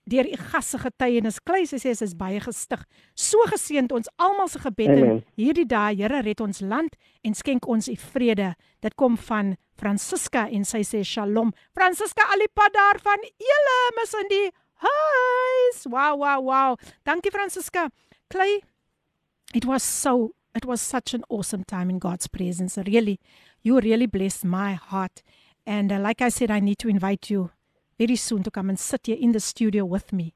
deur 0.09 0.27
u 0.27 0.37
gasse 0.51 0.79
getuienis. 0.81 1.39
Klei 1.43 1.65
sê 1.67 1.79
sy 1.81 1.93
is 1.93 2.15
baie 2.17 2.39
gestig. 2.43 2.83
So 3.15 3.43
geseënd 3.51 3.93
ons 3.95 4.09
almal 4.17 4.49
se 4.51 4.61
gebed 4.63 4.93
in 4.93 5.19
hierdie 5.39 5.67
dae. 5.67 5.95
Here 5.99 6.21
red 6.25 6.41
ons 6.43 6.61
land 6.61 6.95
en 7.23 7.35
skenk 7.37 7.67
ons 7.67 7.89
u 7.91 7.95
vrede. 8.13 8.53
Dit 8.81 8.95
kom 8.95 9.17
van 9.29 9.55
Francisca 9.77 10.47
en 10.47 10.65
sy 10.65 10.83
sê 10.87 11.03
Shalom. 11.05 11.53
Francisca 11.75 12.25
Alipad 12.33 12.73
daar 12.73 13.01
van 13.03 13.27
Elim 13.51 14.01
is 14.03 14.15
in 14.21 14.31
die 14.31 14.47
huis. 14.85 15.85
Wow, 15.85 16.17
wow, 16.23 16.41
wow. 16.43 16.77
Dankie 17.05 17.31
Francisca. 17.31 17.89
Klei, 18.31 18.61
it 19.53 19.65
was 19.65 19.83
so 19.83 20.33
it 20.55 20.65
was 20.65 20.81
such 20.81 21.13
an 21.13 21.23
awesome 21.29 21.63
time 21.63 21.89
in 21.89 21.99
God's 21.99 22.27
presence. 22.27 22.77
Really, 22.77 23.19
you 23.61 23.79
really 23.79 24.07
blessed 24.07 24.45
my 24.45 24.73
heart. 24.73 25.21
And 25.65 25.91
uh, 25.91 25.99
like 25.99 26.21
I 26.21 26.29
said, 26.29 26.49
I 26.49 26.59
need 26.59 26.79
to 26.79 26.89
invite 26.89 27.29
you 27.29 27.51
very 27.97 28.15
soon 28.15 28.43
to 28.43 28.51
come 28.51 28.69
and 28.69 28.79
sit 28.79 29.07
here 29.07 29.17
in 29.19 29.31
the 29.31 29.39
studio 29.39 29.85
with 29.85 30.13
me. 30.13 30.33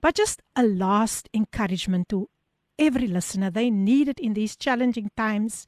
But 0.00 0.14
just 0.16 0.42
a 0.56 0.62
last 0.64 1.28
encouragement 1.32 2.08
to 2.08 2.28
every 2.78 3.06
listener. 3.06 3.50
They 3.50 3.70
need 3.70 4.08
it 4.08 4.18
in 4.18 4.34
these 4.34 4.56
challenging 4.56 5.10
times. 5.16 5.66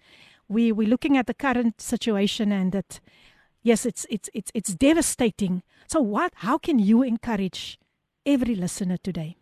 We 0.49 0.73
we're 0.73 0.89
looking 0.89 1.17
at 1.17 1.27
the 1.27 1.35
current 1.35 1.81
situation 1.81 2.53
and 2.53 2.73
that 2.73 3.01
yes, 3.63 3.87
it's 3.87 4.07
it's 4.11 4.29
it's 4.35 4.51
it's 4.55 4.75
devastating. 4.75 5.63
So 5.87 6.01
what 6.01 6.33
how 6.37 6.59
can 6.59 6.79
you 6.79 7.03
encourage 7.03 7.79
every 8.27 8.55
listener 8.55 8.97
today? 8.97 9.37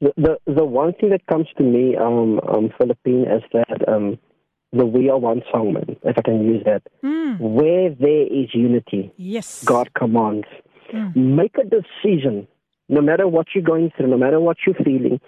The, 0.00 0.12
the 0.16 0.52
the 0.52 0.64
one 0.64 0.92
thing 0.94 1.10
that 1.10 1.26
comes 1.26 1.48
to 1.56 1.62
me, 1.62 1.96
um, 1.96 2.40
um, 2.48 2.70
Philippine, 2.78 3.22
is 3.22 3.42
that 3.52 3.88
um, 3.88 4.18
the 4.72 4.84
"We 4.86 5.08
Are 5.10 5.18
One" 5.18 5.42
song, 5.50 5.72
man, 5.74 5.96
if 6.04 6.18
I 6.18 6.22
can 6.22 6.44
use 6.44 6.62
that. 6.64 6.82
Mm. 7.02 7.40
Where 7.40 7.90
there 7.90 8.26
is 8.26 8.54
unity, 8.54 9.12
Yes. 9.16 9.64
God 9.64 9.92
commands. 9.94 10.46
Mm. 10.92 11.16
Make 11.16 11.56
a 11.58 11.64
decision, 11.64 12.46
no 12.88 13.00
matter 13.00 13.26
what 13.28 13.46
you're 13.54 13.64
going 13.64 13.90
through, 13.96 14.08
no 14.08 14.18
matter 14.18 14.40
what 14.40 14.58
you're 14.66 14.74
feeling. 14.84 15.20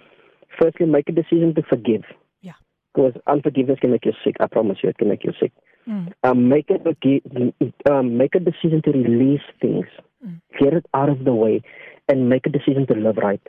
Firstly, 0.61 0.85
make 0.85 1.09
a 1.09 1.11
decision 1.11 1.55
to 1.55 1.63
forgive. 1.63 2.03
Yeah. 2.41 2.53
Because 2.93 3.13
unforgiveness 3.27 3.79
can 3.79 3.91
make 3.91 4.05
you 4.05 4.13
sick. 4.23 4.35
I 4.39 4.47
promise 4.47 4.77
you, 4.83 4.89
it 4.89 4.97
can 4.97 5.09
make 5.09 5.23
you 5.23 5.33
sick. 5.39 5.51
Mm. 5.87 6.11
Um, 6.23 6.49
make 6.49 6.69
a 6.69 7.91
um, 7.91 8.17
make 8.17 8.35
a 8.35 8.39
decision 8.39 8.81
to 8.83 8.91
release 8.91 9.41
things, 9.61 9.85
Mm. 10.23 10.39
get 10.59 10.73
it 10.73 10.85
out 10.93 11.09
of 11.09 11.23
the 11.23 11.33
way, 11.33 11.63
and 12.07 12.29
make 12.29 12.45
a 12.45 12.49
decision 12.49 12.85
to 12.87 12.93
live 12.93 13.17
right. 13.17 13.41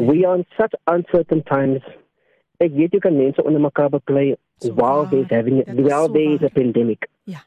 We 0.00 0.24
are 0.24 0.34
in 0.34 0.44
such 0.60 0.72
uncertain 0.88 1.44
times. 1.44 1.82
Ek 2.60 2.72
weet 2.76 2.92
jy 2.92 3.00
kan 3.00 3.16
mense 3.16 3.42
onder 3.42 3.60
mekaar 3.60 3.90
beklei 3.90 4.36
while 4.80 5.06
there's 5.06 5.30
having 5.30 5.60
is 5.62 5.78
while 5.86 6.06
so 6.08 6.12
there 6.12 6.34
is 6.34 6.42
a 6.42 6.50
pandemic. 6.50 7.08
Yeah. 7.24 7.40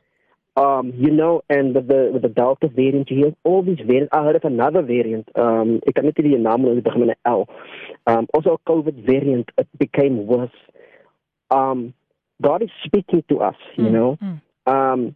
Um, 0.55 0.93
you 0.95 1.09
know, 1.11 1.41
and 1.49 1.73
with 1.73 1.87
the 1.87 2.09
with 2.13 2.21
the 2.21 2.29
Delta 2.29 2.67
variant 2.67 3.09
here, 3.09 3.33
all 3.43 3.63
these 3.63 3.77
variants. 3.77 4.09
I 4.11 4.23
heard 4.23 4.35
of 4.35 4.43
another 4.43 4.81
variant. 4.81 5.29
Um, 5.35 5.79
ek 5.87 5.95
kan 5.95 6.05
net 6.05 6.21
nie 6.21 6.35
die 6.35 6.41
naam 6.41 6.65
dit 6.65 6.83
begin 6.83 7.05
met 7.05 7.17
'n 7.17 7.31
L. 7.31 7.47
Um, 8.05 8.27
also 8.33 8.53
a 8.57 8.61
COVID 8.69 9.03
variant. 9.05 9.49
It 9.57 9.67
became 9.79 10.25
worse. 10.27 10.59
Um, 11.49 11.93
God 12.41 12.61
is 12.61 12.73
speaking 12.85 13.23
to 13.29 13.41
us. 13.41 13.59
You 13.77 13.89
know. 13.89 14.17
Um, 14.65 15.15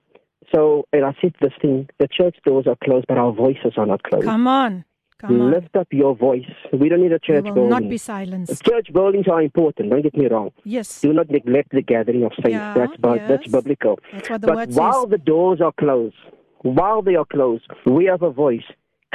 so, 0.54 0.86
and 0.94 1.06
I 1.06 1.14
said 1.22 1.34
this 1.42 1.54
thing: 1.62 1.90
the 2.00 2.08
church 2.08 2.38
doors 2.46 2.68
are 2.68 2.78
closed, 2.84 3.08
but 3.08 3.18
our 3.18 3.32
voices 3.32 3.74
are 3.78 3.86
not 3.86 4.04
closed. 4.04 4.26
Come 4.26 4.48
on. 4.48 4.86
Come 5.20 5.42
on. 5.42 5.52
Lift 5.52 5.76
up 5.76 5.88
your 5.92 6.16
voice. 6.16 6.46
We 6.72 6.90
don't 6.90 7.02
need 7.02 7.12
a 7.12 7.16
We 7.16 7.20
church 7.28 7.44
will 7.46 7.54
building. 7.54 7.70
not 7.70 7.90
be 7.90 7.98
silenced. 7.98 8.64
Church 8.64 8.94
buildings 8.94 9.28
are 9.28 9.42
important. 9.42 9.90
Don't 9.90 10.04
get 10.04 10.16
me 10.16 10.28
wrong. 10.28 10.52
Yes. 10.64 11.02
Do 11.02 11.12
not 11.14 11.30
neglect 11.30 11.72
the 11.72 11.82
gathering 11.82 12.24
of 12.24 12.32
saints. 12.36 12.50
Yeah, 12.52 12.74
that's 12.76 12.96
bu- 12.98 13.18
that's 13.28 13.48
biblical. 13.48 14.00
That's 14.14 14.30
what 14.30 14.42
the 14.42 14.48
but 14.48 14.56
word 14.56 14.74
while 14.76 15.02
says. 15.04 15.10
the 15.12 15.18
doors 15.18 15.60
are 15.62 15.72
closed, 15.80 16.16
while 16.62 17.02
they 17.02 17.16
are 17.16 17.26
closed, 17.26 17.66
we 17.86 18.06
have 18.06 18.22
a 18.22 18.30
voice. 18.32 18.64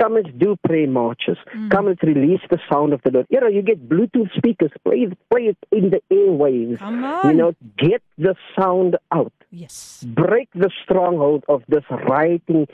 Come 0.00 0.16
and 0.16 0.38
do 0.38 0.56
prayer 0.66 0.88
marches. 0.88 1.36
Mm. 1.54 1.70
Come 1.70 1.86
and 1.88 1.98
release 2.02 2.40
the 2.50 2.58
sound 2.72 2.94
of 2.94 3.02
the 3.04 3.10
Lord. 3.10 3.26
You 3.28 3.40
know, 3.40 3.46
you 3.48 3.60
get 3.62 3.88
Bluetooth 3.88 4.32
speakers. 4.36 4.70
Play 4.84 5.00
it, 5.06 5.18
play 5.30 5.42
it 5.42 5.58
in 5.70 5.90
the 5.90 6.00
airwaves. 6.10 6.78
Come 6.78 7.04
on. 7.04 7.28
You 7.30 7.36
know, 7.36 7.52
get 7.76 8.02
the 8.16 8.34
sound 8.58 8.96
out. 9.12 9.32
Yes. 9.54 10.02
Break 10.08 10.48
the 10.54 10.70
stronghold 10.82 11.44
of 11.46 11.62
this 11.68 11.84
rioting 12.08 12.66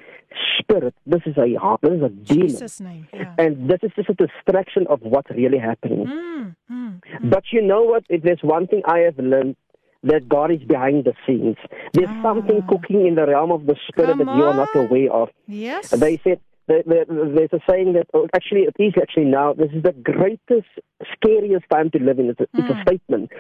spirit. 0.59 0.95
This 1.05 1.23
is 1.27 1.37
a 1.37 1.49
this 1.83 1.93
is 1.93 2.03
a 2.03 2.09
demon. 2.09 2.25
Jesus 2.25 2.81
name. 2.81 3.09
Yeah. 3.13 3.35
And 3.37 3.69
this 3.69 3.81
is 3.83 3.91
just 3.97 4.09
a 4.11 4.15
distraction 4.15 4.87
of 4.89 5.01
what's 5.03 5.29
really 5.31 5.59
happening. 5.59 6.07
Mm, 6.07 6.57
mm. 6.71 7.31
But 7.31 7.45
you 7.51 7.63
know 7.63 7.83
what? 7.83 8.05
If 8.09 8.23
there's 8.23 8.43
one 8.43 8.69
thing 8.69 8.83
I 8.87 8.99
have 9.01 9.19
learned, 9.19 9.57
that 10.05 10.29
God 10.29 10.53
is 10.53 10.63
behind 10.63 11.05
the 11.05 11.15
scenes. 11.27 11.57
There's 11.93 12.09
something 12.23 12.63
cooking 12.69 13.07
in 13.07 13.17
the 13.17 13.27
realm 13.27 13.51
of 13.51 13.67
the 13.67 13.75
spirit 13.89 14.11
Ah. 14.11 14.17
Come 14.17 14.27
that 14.27 14.37
you 14.37 14.45
are 14.45 14.55
not 14.55 14.75
aware 14.77 15.13
of. 15.13 15.29
Yes. 15.47 15.91
They 15.91 16.19
said 16.19 16.41
the, 16.69 16.83
the, 16.87 17.33
there's 17.37 17.53
a 17.53 17.63
saying 17.71 17.95
that 17.95 18.07
oh, 18.15 18.29
actually 18.35 18.63
it 18.71 18.77
is 18.79 18.93
actually 19.01 19.25
now 19.25 19.53
this 19.55 19.71
is 19.73 19.83
the 19.83 19.93
greatest, 19.93 20.69
scariest 21.15 21.65
time 21.73 21.91
to 21.91 21.99
live 21.99 22.19
in. 22.19 22.31
It's 22.31 22.41
a, 22.41 22.45
it's 22.55 22.69
Hmm. 22.69 22.79
a 22.79 22.83
statement 22.83 23.31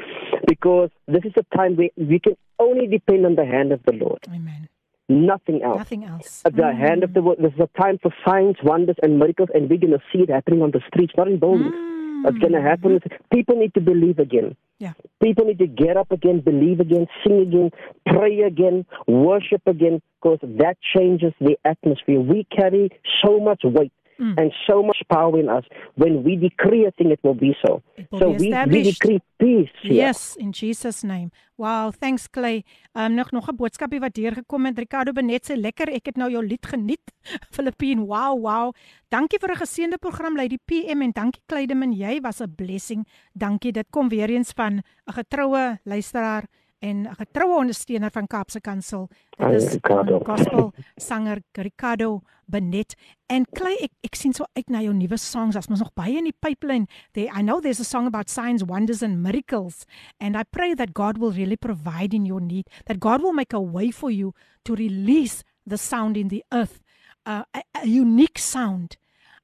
because 0.46 0.90
this 1.06 1.24
is 1.24 1.32
a 1.36 1.56
time 1.56 1.76
where 1.76 1.90
we 1.96 2.18
can 2.18 2.36
only 2.58 2.86
depend 2.86 3.26
on 3.26 3.34
the 3.36 3.44
hand 3.44 3.70
of 3.72 3.80
the 3.84 3.92
Lord. 3.92 4.20
Amen. 4.28 4.68
Nothing 5.08 5.62
else. 5.62 5.78
Nothing 5.78 6.04
else. 6.04 6.42
At 6.44 6.54
the 6.56 6.70
hand 6.74 7.02
of 7.02 7.14
the 7.14 7.22
word. 7.22 7.38
This 7.40 7.52
is 7.54 7.60
a 7.60 7.80
time 7.80 7.98
for 8.02 8.12
signs, 8.26 8.56
wonders, 8.62 8.96
and 9.02 9.18
miracles, 9.18 9.48
and 9.54 9.70
we're 9.70 9.78
going 9.78 9.92
to 9.92 10.02
see 10.12 10.20
it 10.20 10.30
happening 10.30 10.60
on 10.60 10.70
the 10.70 10.82
streets, 10.88 11.14
not 11.16 11.28
in 11.28 11.38
buildings. 11.38 11.74
It's 12.24 12.38
going 12.38 12.52
to 12.52 12.62
happen. 12.62 13.00
People 13.32 13.56
need 13.56 13.74
to 13.74 13.80
believe 13.80 14.18
again. 14.18 14.56
Yeah. 14.78 14.92
People 15.22 15.46
need 15.46 15.58
to 15.58 15.66
get 15.66 15.96
up 15.96 16.12
again, 16.12 16.40
believe 16.40 16.78
again, 16.78 17.06
sing 17.24 17.40
again, 17.40 17.70
pray 18.06 18.40
again, 18.42 18.86
worship 19.08 19.62
again, 19.66 20.00
because 20.20 20.38
that 20.42 20.76
changes 20.94 21.32
the 21.40 21.56
atmosphere. 21.64 22.20
We 22.20 22.44
carry 22.44 22.90
so 23.24 23.40
much 23.40 23.62
weight 23.64 23.92
Mm. 24.18 24.34
and 24.36 24.52
so 24.66 24.82
much 24.82 25.00
power 25.08 25.38
in 25.38 25.48
us. 25.48 25.64
When 25.94 26.24
we 26.24 26.34
decree 26.36 26.84
a 26.86 26.90
thing, 26.90 27.12
it 27.12 27.20
will 27.22 27.38
be 27.38 27.54
so. 27.64 27.82
will 28.10 28.18
so 28.18 28.32
be 28.34 28.50
we, 28.50 28.64
we 28.66 28.82
decree 28.82 29.20
peace. 29.38 29.70
here. 29.80 29.94
Yes, 29.94 30.34
in 30.36 30.50
Jesus 30.50 31.04
name. 31.04 31.30
Wow, 31.56 31.92
thanks 31.92 32.26
Clay. 32.26 32.64
Um 32.94 33.14
nog 33.14 33.30
nog 33.30 33.48
'n 33.48 33.56
boodskapie 33.56 34.00
wat 34.00 34.14
deurgekom 34.14 34.64
het. 34.66 34.78
Ricardo 34.78 35.12
Benet 35.12 35.50
sê 35.50 35.54
lekker, 35.56 35.88
ek 35.88 36.06
het 36.06 36.16
nou 36.16 36.30
jou 36.30 36.46
lied 36.46 36.66
geniet. 36.66 37.12
Filippine, 37.54 38.06
wow, 38.06 38.34
wow. 38.40 38.72
Dankie 39.08 39.38
vir 39.38 39.50
'n 39.50 39.62
geseënde 39.62 39.98
program 39.98 40.36
Lady 40.36 40.58
PM 40.64 41.02
en 41.02 41.12
dankie 41.12 41.42
Claydeman, 41.46 41.92
jy 41.92 42.20
was 42.20 42.40
'n 42.40 42.54
blessing. 42.56 43.06
Dankie. 43.34 43.72
Dit 43.72 43.86
kom 43.90 44.08
weer 44.08 44.30
eens 44.30 44.52
van 44.52 44.82
'n 45.06 45.12
getroue 45.12 45.78
luisteraar 45.84 46.44
en 46.78 47.06
'n 47.06 47.14
getroue 47.14 47.56
ondersteuner 47.56 48.10
van 48.10 48.26
Kaapse 48.26 48.60
Kansel. 48.60 49.08
Dit 49.36 49.62
is 49.62 49.78
um, 49.90 50.20
gospel 50.30 50.72
sanger 50.96 51.42
Ricardo 51.52 52.20
Benet. 52.46 52.94
En 53.26 53.44
Clay, 53.52 53.76
ek 53.80 53.92
ek 54.00 54.14
sien 54.14 54.32
so 54.32 54.44
uit 54.52 54.68
na 54.68 54.80
jou 54.80 54.94
nuwe 54.94 55.16
songs. 55.16 55.56
As 55.56 55.68
mens 55.68 55.80
nog 55.80 55.92
baie 55.94 56.16
in 56.16 56.24
die 56.24 56.36
pipeline. 56.38 56.86
There 57.12 57.26
I 57.26 57.42
know 57.42 57.60
there's 57.60 57.80
a 57.80 57.84
song 57.84 58.06
about 58.06 58.30
signs, 58.30 58.64
wonders 58.64 59.02
and 59.02 59.22
miracles. 59.22 59.84
And 60.18 60.36
I 60.36 60.44
pray 60.44 60.74
that 60.74 60.94
God 60.94 61.18
will 61.18 61.32
really 61.32 61.56
provide 61.56 62.14
in 62.14 62.24
your 62.24 62.40
need, 62.40 62.70
that 62.84 62.98
God 62.98 63.22
will 63.22 63.34
make 63.34 63.52
a 63.52 63.60
way 63.60 63.90
for 63.90 64.10
you 64.10 64.32
to 64.64 64.74
release 64.74 65.42
the 65.66 65.78
sound 65.78 66.16
in 66.16 66.28
the 66.28 66.44
earth, 66.52 66.80
uh, 67.26 67.44
a, 67.54 67.62
a 67.82 67.86
unique 67.86 68.38
sound, 68.38 68.96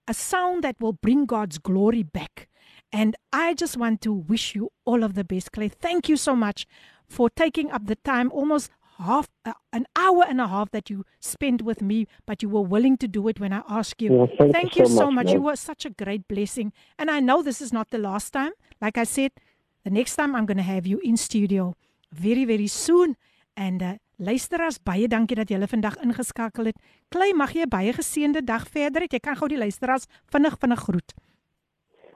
a 0.08 0.14
sound 0.14 0.64
that 0.64 0.76
will 0.80 0.94
bring 0.94 1.26
God's 1.26 1.58
glory 1.58 2.02
back. 2.02 2.48
And 2.94 3.16
I 3.32 3.54
just 3.54 3.76
want 3.76 4.02
to 4.02 4.12
wish 4.12 4.54
you 4.54 4.70
all 4.84 5.02
of 5.02 5.14
the 5.14 5.24
best, 5.24 5.50
Clay. 5.50 5.68
Thank 5.68 6.08
you 6.08 6.16
so 6.16 6.36
much 6.36 6.64
for 7.08 7.28
taking 7.28 7.72
up 7.72 7.86
the 7.86 7.96
time, 7.96 8.30
almost 8.30 8.70
half 8.98 9.28
uh, 9.44 9.54
an 9.72 9.86
hour 9.96 10.24
and 10.28 10.40
a 10.40 10.46
half 10.46 10.70
that 10.70 10.88
you 10.88 11.04
spent 11.18 11.62
with 11.62 11.82
me, 11.82 12.06
but 12.24 12.40
you 12.40 12.48
were 12.48 12.60
willing 12.60 12.96
to 12.98 13.08
do 13.08 13.26
it 13.26 13.40
when 13.40 13.52
I 13.52 13.62
asked 13.68 14.00
you. 14.00 14.12
Well, 14.12 14.28
thank 14.52 14.76
you 14.76 14.84
you 14.84 14.88
so 14.88 14.96
so 14.96 15.10
much, 15.10 15.26
much. 15.26 15.34
You 15.34 15.42
were 15.42 15.56
such 15.56 15.84
a 15.84 15.90
great 15.90 16.28
blessing. 16.28 16.72
And 16.96 17.10
I 17.10 17.18
know 17.18 17.42
this 17.42 17.60
is 17.60 17.72
not 17.72 17.90
the 17.90 17.98
last 17.98 18.32
time. 18.32 18.52
Like 18.80 18.96
I 18.96 19.02
said, 19.04 19.32
the 19.82 19.90
next 19.90 20.14
time 20.14 20.36
I'm 20.36 20.46
going 20.46 20.62
to 20.62 20.62
have 20.62 20.86
you 20.86 21.00
in 21.02 21.16
studio 21.16 21.74
very, 22.12 22.44
very 22.44 22.68
soon. 22.68 23.16
And 23.56 23.82
uh, 23.82 23.92
luisteraars, 24.18 24.78
baie 24.78 25.08
dankie 25.08 25.34
dat 25.34 25.50
julle 25.50 25.66
vandag 25.66 25.98
ingeskakel 25.98 26.70
het. 26.70 26.78
Klei, 27.10 27.32
mag 27.34 27.52
jy 27.54 27.66
'n 27.66 27.74
baie 27.74 27.92
geseënde 27.92 28.44
dag 28.44 28.68
verder 28.70 29.02
hê. 29.02 29.10
Jy 29.10 29.18
kan 29.18 29.36
gou 29.36 29.48
die 29.48 29.58
luisteraars 29.58 30.06
vinnig 30.30 30.54
vinnig 30.62 30.78
groet. 30.86 31.14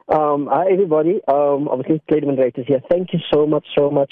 Um, 0.08 0.48
hi 0.50 0.72
everybody. 0.72 1.20
Um, 1.28 1.68
obviously, 1.68 2.00
Clayton 2.08 2.36
Raiters 2.36 2.66
here. 2.66 2.80
Thank 2.90 3.12
you 3.12 3.18
so 3.30 3.46
much, 3.46 3.66
so 3.76 3.90
much 3.90 4.10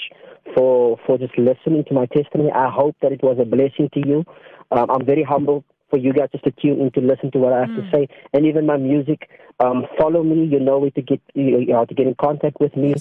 for 0.53 0.99
for 1.07 1.17
just 1.17 1.35
listening 1.39 1.85
to 1.87 1.93
my 1.95 2.05
testimony. 2.05 2.51
I 2.51 2.69
hope 2.69 2.95
that 3.01 3.11
it 3.11 3.23
was 3.23 3.37
a 3.41 3.45
blessing 3.45 3.89
to 3.95 4.07
you. 4.07 4.23
Um, 4.71 4.91
I'm 4.91 5.05
very 5.05 5.23
humbled 5.23 5.63
for 5.89 5.97
you 5.97 6.13
guys 6.13 6.29
just 6.31 6.43
to 6.43 6.51
tune 6.51 6.81
in 6.81 6.91
to 6.91 7.01
listen 7.01 7.31
to 7.31 7.39
what 7.39 7.53
I 7.53 7.61
have 7.61 7.75
to 7.75 7.89
say, 7.91 8.07
and 8.31 8.45
even 8.45 8.67
my 8.67 8.77
music. 8.77 9.27
Um, 9.59 9.87
follow 9.97 10.21
me. 10.21 10.45
You 10.45 10.59
know 10.59 10.77
where 10.77 10.91
to 10.91 11.01
get 11.01 11.19
you 11.33 11.65
know, 11.65 11.85
to 11.85 11.95
get 11.95 12.05
in 12.05 12.13
contact 12.21 12.57
with 12.59 12.77
me. 12.77 12.93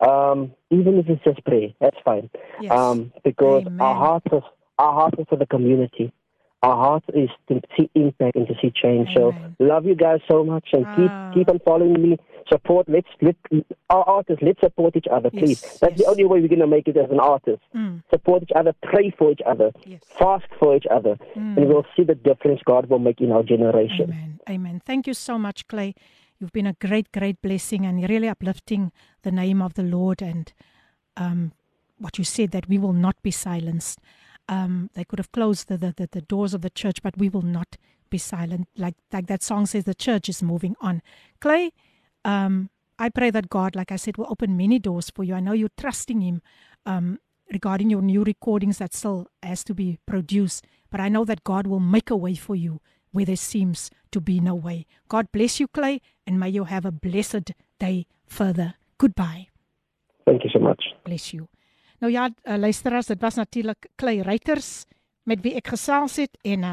Um, 0.00 0.52
even 0.70 0.98
if 0.98 1.08
it's 1.08 1.24
just 1.24 1.44
pray, 1.44 1.74
that's 1.80 1.96
fine. 2.04 2.30
Yes. 2.60 2.70
Um, 2.70 3.12
because 3.24 3.64
our 3.80 3.96
Amen. 3.96 4.06
heart 4.06 4.22
is 4.32 4.42
our 4.78 4.92
heart 4.92 5.14
is 5.18 5.26
for 5.28 5.36
the 5.36 5.46
community. 5.46 6.12
Our 6.64 6.76
heart 6.84 7.04
is 7.14 7.30
to 7.48 7.60
see 7.76 7.86
impact 7.94 8.36
and 8.36 8.46
to 8.48 8.54
see 8.60 8.70
change. 8.82 9.08
So 9.14 9.34
love 9.58 9.84
you 9.90 9.94
guys 10.06 10.20
so 10.30 10.38
much 10.52 10.66
and 10.72 10.84
Ah. 10.86 10.94
keep 10.96 11.12
keep 11.34 11.48
on 11.52 11.58
following 11.70 12.00
me. 12.06 12.16
Support. 12.52 12.84
Let's 12.88 13.08
let 13.26 13.36
our 13.94 14.04
artists. 14.16 14.42
Let's 14.42 14.60
support 14.60 14.96
each 14.96 15.06
other, 15.16 15.30
please. 15.30 15.58
Yes, 15.62 15.78
That's 15.80 15.96
the 16.00 16.06
only 16.12 16.24
way 16.30 16.40
we're 16.40 16.48
gonna 16.56 16.66
make 16.66 16.86
it 16.92 16.96
as 17.04 17.10
an 17.10 17.20
artist. 17.34 17.62
Mm. 17.74 18.02
Support 18.10 18.42
each 18.44 18.52
other. 18.60 18.72
Pray 18.82 19.08
for 19.18 19.30
each 19.30 19.40
other. 19.52 19.68
Fast 20.18 20.46
for 20.58 20.76
each 20.76 20.86
other, 20.98 21.14
Mm. 21.36 21.56
and 21.56 21.68
we'll 21.68 21.86
see 21.96 22.04
the 22.04 22.14
difference 22.28 22.60
God 22.72 22.84
will 22.90 22.98
make 23.08 23.20
in 23.26 23.30
our 23.32 23.42
generation. 23.42 24.06
Amen. 24.12 24.40
Amen. 24.54 24.76
Thank 24.84 25.06
you 25.06 25.14
so 25.14 25.38
much, 25.38 25.66
Clay. 25.68 25.94
You've 26.38 26.52
been 26.52 26.66
a 26.66 26.74
great, 26.86 27.10
great 27.12 27.40
blessing 27.40 27.86
and 27.86 27.94
really 28.12 28.28
uplifting 28.28 28.92
the 29.22 29.32
name 29.32 29.62
of 29.62 29.72
the 29.74 29.82
Lord 29.96 30.20
and 30.20 30.52
um, 31.16 31.52
what 31.98 32.18
you 32.18 32.24
said 32.24 32.50
that 32.50 32.68
we 32.68 32.76
will 32.76 32.92
not 33.06 33.16
be 33.22 33.30
silenced. 33.30 34.00
Um, 34.48 34.90
they 34.94 35.04
could 35.04 35.18
have 35.18 35.32
closed 35.32 35.68
the, 35.68 35.78
the, 35.78 35.94
the, 35.96 36.08
the 36.12 36.20
doors 36.20 36.54
of 36.54 36.60
the 36.60 36.70
church, 36.70 37.02
but 37.02 37.16
we 37.16 37.28
will 37.28 37.42
not 37.42 37.76
be 38.10 38.18
silent. 38.18 38.68
Like 38.76 38.94
like 39.12 39.26
that 39.26 39.42
song 39.42 39.66
says, 39.66 39.84
the 39.84 39.94
church 39.94 40.28
is 40.28 40.42
moving 40.42 40.76
on. 40.80 41.02
Clay, 41.40 41.72
um, 42.24 42.70
I 42.98 43.08
pray 43.08 43.30
that 43.30 43.48
God, 43.48 43.74
like 43.74 43.90
I 43.90 43.96
said, 43.96 44.16
will 44.16 44.28
open 44.28 44.56
many 44.56 44.78
doors 44.78 45.10
for 45.10 45.24
you. 45.24 45.34
I 45.34 45.40
know 45.40 45.52
you're 45.52 45.78
trusting 45.78 46.20
Him 46.20 46.42
um, 46.86 47.18
regarding 47.52 47.90
your 47.90 48.02
new 48.02 48.22
recordings 48.22 48.78
that 48.78 48.94
still 48.94 49.28
has 49.42 49.64
to 49.64 49.74
be 49.74 49.98
produced, 50.06 50.66
but 50.90 51.00
I 51.00 51.08
know 51.08 51.24
that 51.24 51.44
God 51.44 51.66
will 51.66 51.80
make 51.80 52.10
a 52.10 52.16
way 52.16 52.34
for 52.34 52.54
you 52.54 52.80
where 53.12 53.24
there 53.24 53.36
seems 53.36 53.90
to 54.10 54.20
be 54.20 54.40
no 54.40 54.54
way. 54.54 54.86
God 55.08 55.30
bless 55.32 55.60
you, 55.60 55.68
Clay, 55.68 56.00
and 56.26 56.38
may 56.38 56.48
you 56.48 56.64
have 56.64 56.84
a 56.84 56.92
blessed 56.92 57.52
day 57.78 58.06
further. 58.26 58.74
Goodbye. 58.98 59.48
Thank 60.24 60.42
you 60.44 60.50
so 60.52 60.58
much. 60.58 60.82
Bless 61.04 61.32
you. 61.32 61.48
Nou 62.04 62.12
ja, 62.12 62.28
uh, 62.28 62.56
luisteraars, 62.56 63.06
dit 63.06 63.20
was 63.20 63.34
natuurlik 63.34 63.86
Clay 63.94 64.20
Reuters 64.20 64.84
met 65.22 65.40
wie 65.40 65.54
ek 65.56 65.70
gesels 65.72 66.18
het 66.20 66.36
en 66.44 66.66
uh, 66.68 66.72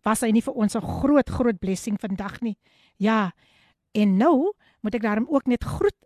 was 0.00 0.22
hy 0.24 0.30
nie 0.32 0.40
vir 0.40 0.54
ons 0.56 0.76
'n 0.78 0.80
groot 0.80 1.28
groot 1.28 1.58
blessing 1.60 1.98
vandag 2.00 2.40
nie. 2.40 2.56
Ja. 2.96 3.34
En 3.92 4.16
nou 4.16 4.54
moet 4.80 4.94
ek 4.94 5.02
daarom 5.02 5.26
ook 5.28 5.44
net 5.46 5.64
groet. 5.64 5.98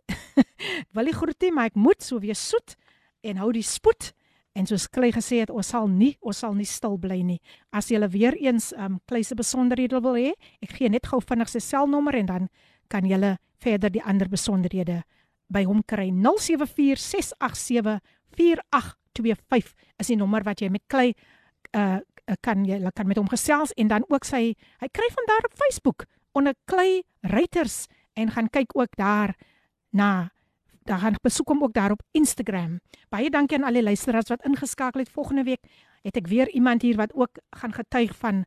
Wil 0.93 1.03
nie 1.03 1.15
groet 1.15 1.41
nie, 1.41 1.51
maar 1.51 1.65
ek 1.71 1.79
moet 1.79 2.03
so 2.03 2.19
wees 2.19 2.49
soet 2.49 2.75
en 3.23 3.37
hou 3.37 3.51
die 3.55 3.63
spoed. 3.63 4.11
En 4.51 4.65
soos 4.67 4.89
Clay 4.89 5.11
gesê 5.15 5.39
het, 5.39 5.49
ons 5.49 5.67
sal 5.67 5.87
nie 5.87 6.17
ons 6.19 6.37
sal 6.37 6.53
nie 6.53 6.67
stil 6.67 6.97
bly 6.97 7.21
nie. 7.23 7.39
As 7.71 7.87
jy 7.87 8.03
weer 8.09 8.35
eens 8.35 8.73
um 8.75 8.99
Clay 9.07 9.23
se 9.23 9.35
besonderhede 9.35 10.01
wil 10.01 10.19
hê, 10.19 10.33
ek 10.59 10.75
gee 10.75 10.89
net 10.89 11.07
gou 11.07 11.21
vinnig 11.21 11.47
sy 11.47 11.59
selnommer 11.59 12.15
en 12.15 12.25
dan 12.25 12.49
kan 12.89 13.05
jy 13.05 13.37
verder 13.63 13.89
die 13.89 14.03
ander 14.03 14.27
besonderhede 14.27 15.03
by 15.47 15.63
hom 15.63 15.83
kry 15.87 16.11
0746874825 18.41 19.73
is 19.97 20.07
die 20.07 20.17
nommer 20.17 20.43
wat 20.43 20.61
jy 20.61 20.69
met 20.69 20.85
Clay 20.87 21.13
uh 21.75 21.99
kan 22.43 22.65
jy 22.67 22.81
kan 22.91 23.07
met 23.07 23.15
hom 23.15 23.29
gesels 23.31 23.71
en 23.79 23.87
dan 23.87 24.03
ook 24.11 24.25
sy 24.27 24.51
hy 24.81 24.87
kry 24.91 25.07
van 25.15 25.27
daar 25.29 25.45
op 25.47 25.53
Facebook 25.55 26.03
onder 26.35 26.53
Clay 26.67 27.03
Reuters 27.21 27.85
en 28.19 28.31
gaan 28.31 28.49
kyk 28.49 28.75
ook 28.75 28.95
daar 28.99 29.35
na 29.95 30.29
dan 30.87 30.99
gaan 30.99 31.15
besoek 31.21 31.47
hom 31.47 31.63
ook 31.63 31.73
daar 31.73 31.91
op 31.91 32.01
Instagram. 32.11 32.79
Baie 33.09 33.29
dankie 33.29 33.57
aan 33.57 33.67
al 33.67 33.75
die 33.79 33.83
luisteraars 33.83 34.29
wat 34.31 34.45
ingeskakel 34.47 35.03
het. 35.03 35.11
Volgende 35.11 35.43
week 35.43 35.63
het 36.01 36.15
ek 36.15 36.27
weer 36.31 36.49
iemand 36.49 36.81
hier 36.81 36.95
wat 36.95 37.13
ook 37.13 37.39
gaan 37.59 37.73
getuig 37.73 38.15
van 38.15 38.45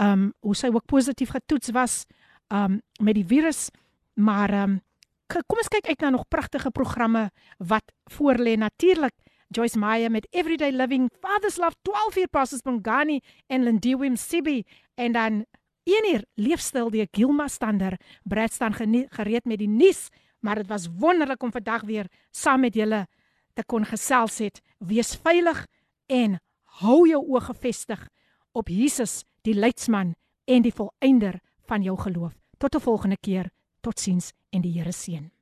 um 0.00 0.32
hoe 0.40 0.56
sy 0.56 0.72
ook 0.72 0.86
positief 0.88 1.34
getoets 1.36 1.70
was 1.76 2.04
um 2.48 2.80
met 3.00 3.14
die 3.14 3.26
virus. 3.26 3.68
Maar 4.14 4.54
um 4.62 4.80
kom 5.28 5.60
ons 5.60 5.68
kyk 5.72 5.88
uit 5.88 6.00
na 6.00 6.10
nog 6.10 6.28
pragtige 6.28 6.70
programme 6.70 7.30
wat 7.58 7.92
voorlê. 8.12 8.56
Natuurlik 8.56 9.14
Joyce 9.52 9.78
Meyer 9.78 10.10
met 10.10 10.26
Everyday 10.30 10.72
Living, 10.72 11.10
Father's 11.20 11.56
Love 11.56 11.74
12 11.82 12.16
uur 12.16 12.28
Pastors 12.28 12.62
Bongani 12.62 13.20
en 13.46 13.62
Lindiwe 13.62 14.08
Msibi 14.08 14.64
en 14.94 15.12
dan 15.12 15.44
1 15.84 16.14
uur 16.14 16.24
leefstyl 16.34 16.90
deur 16.90 17.06
Gilma 17.10 17.48
Stander. 17.48 18.00
Brad 18.22 18.52
staan 18.52 18.74
gereed 19.08 19.44
met 19.44 19.58
die 19.58 19.68
nuus, 19.68 20.08
maar 20.40 20.54
dit 20.54 20.66
was 20.66 20.88
wonderlik 20.98 21.42
om 21.42 21.52
vandag 21.52 21.82
weer 21.82 22.06
saam 22.30 22.60
met 22.60 22.74
julle 22.74 23.06
te 23.54 23.64
kon 23.64 23.84
gesels 23.84 24.38
het. 24.38 24.60
Wees 24.78 25.16
veilig 25.16 25.66
en 26.06 26.38
hou 26.80 27.08
jou 27.08 27.20
oë 27.20 27.44
gefestig 27.50 28.08
op 28.52 28.68
Jesus, 28.68 29.24
die 29.42 29.54
leidsman 29.54 30.14
en 30.44 30.62
die 30.62 30.74
volëinder 30.74 31.40
van 31.66 31.82
jou 31.82 31.98
geloof. 31.98 32.32
Tot 32.58 32.74
'n 32.74 32.80
volgende 32.80 33.16
keer. 33.16 33.50
Totsiens 33.80 34.32
en 34.50 34.60
die 34.60 34.78
Here 34.78 34.92
seën. 34.92 35.32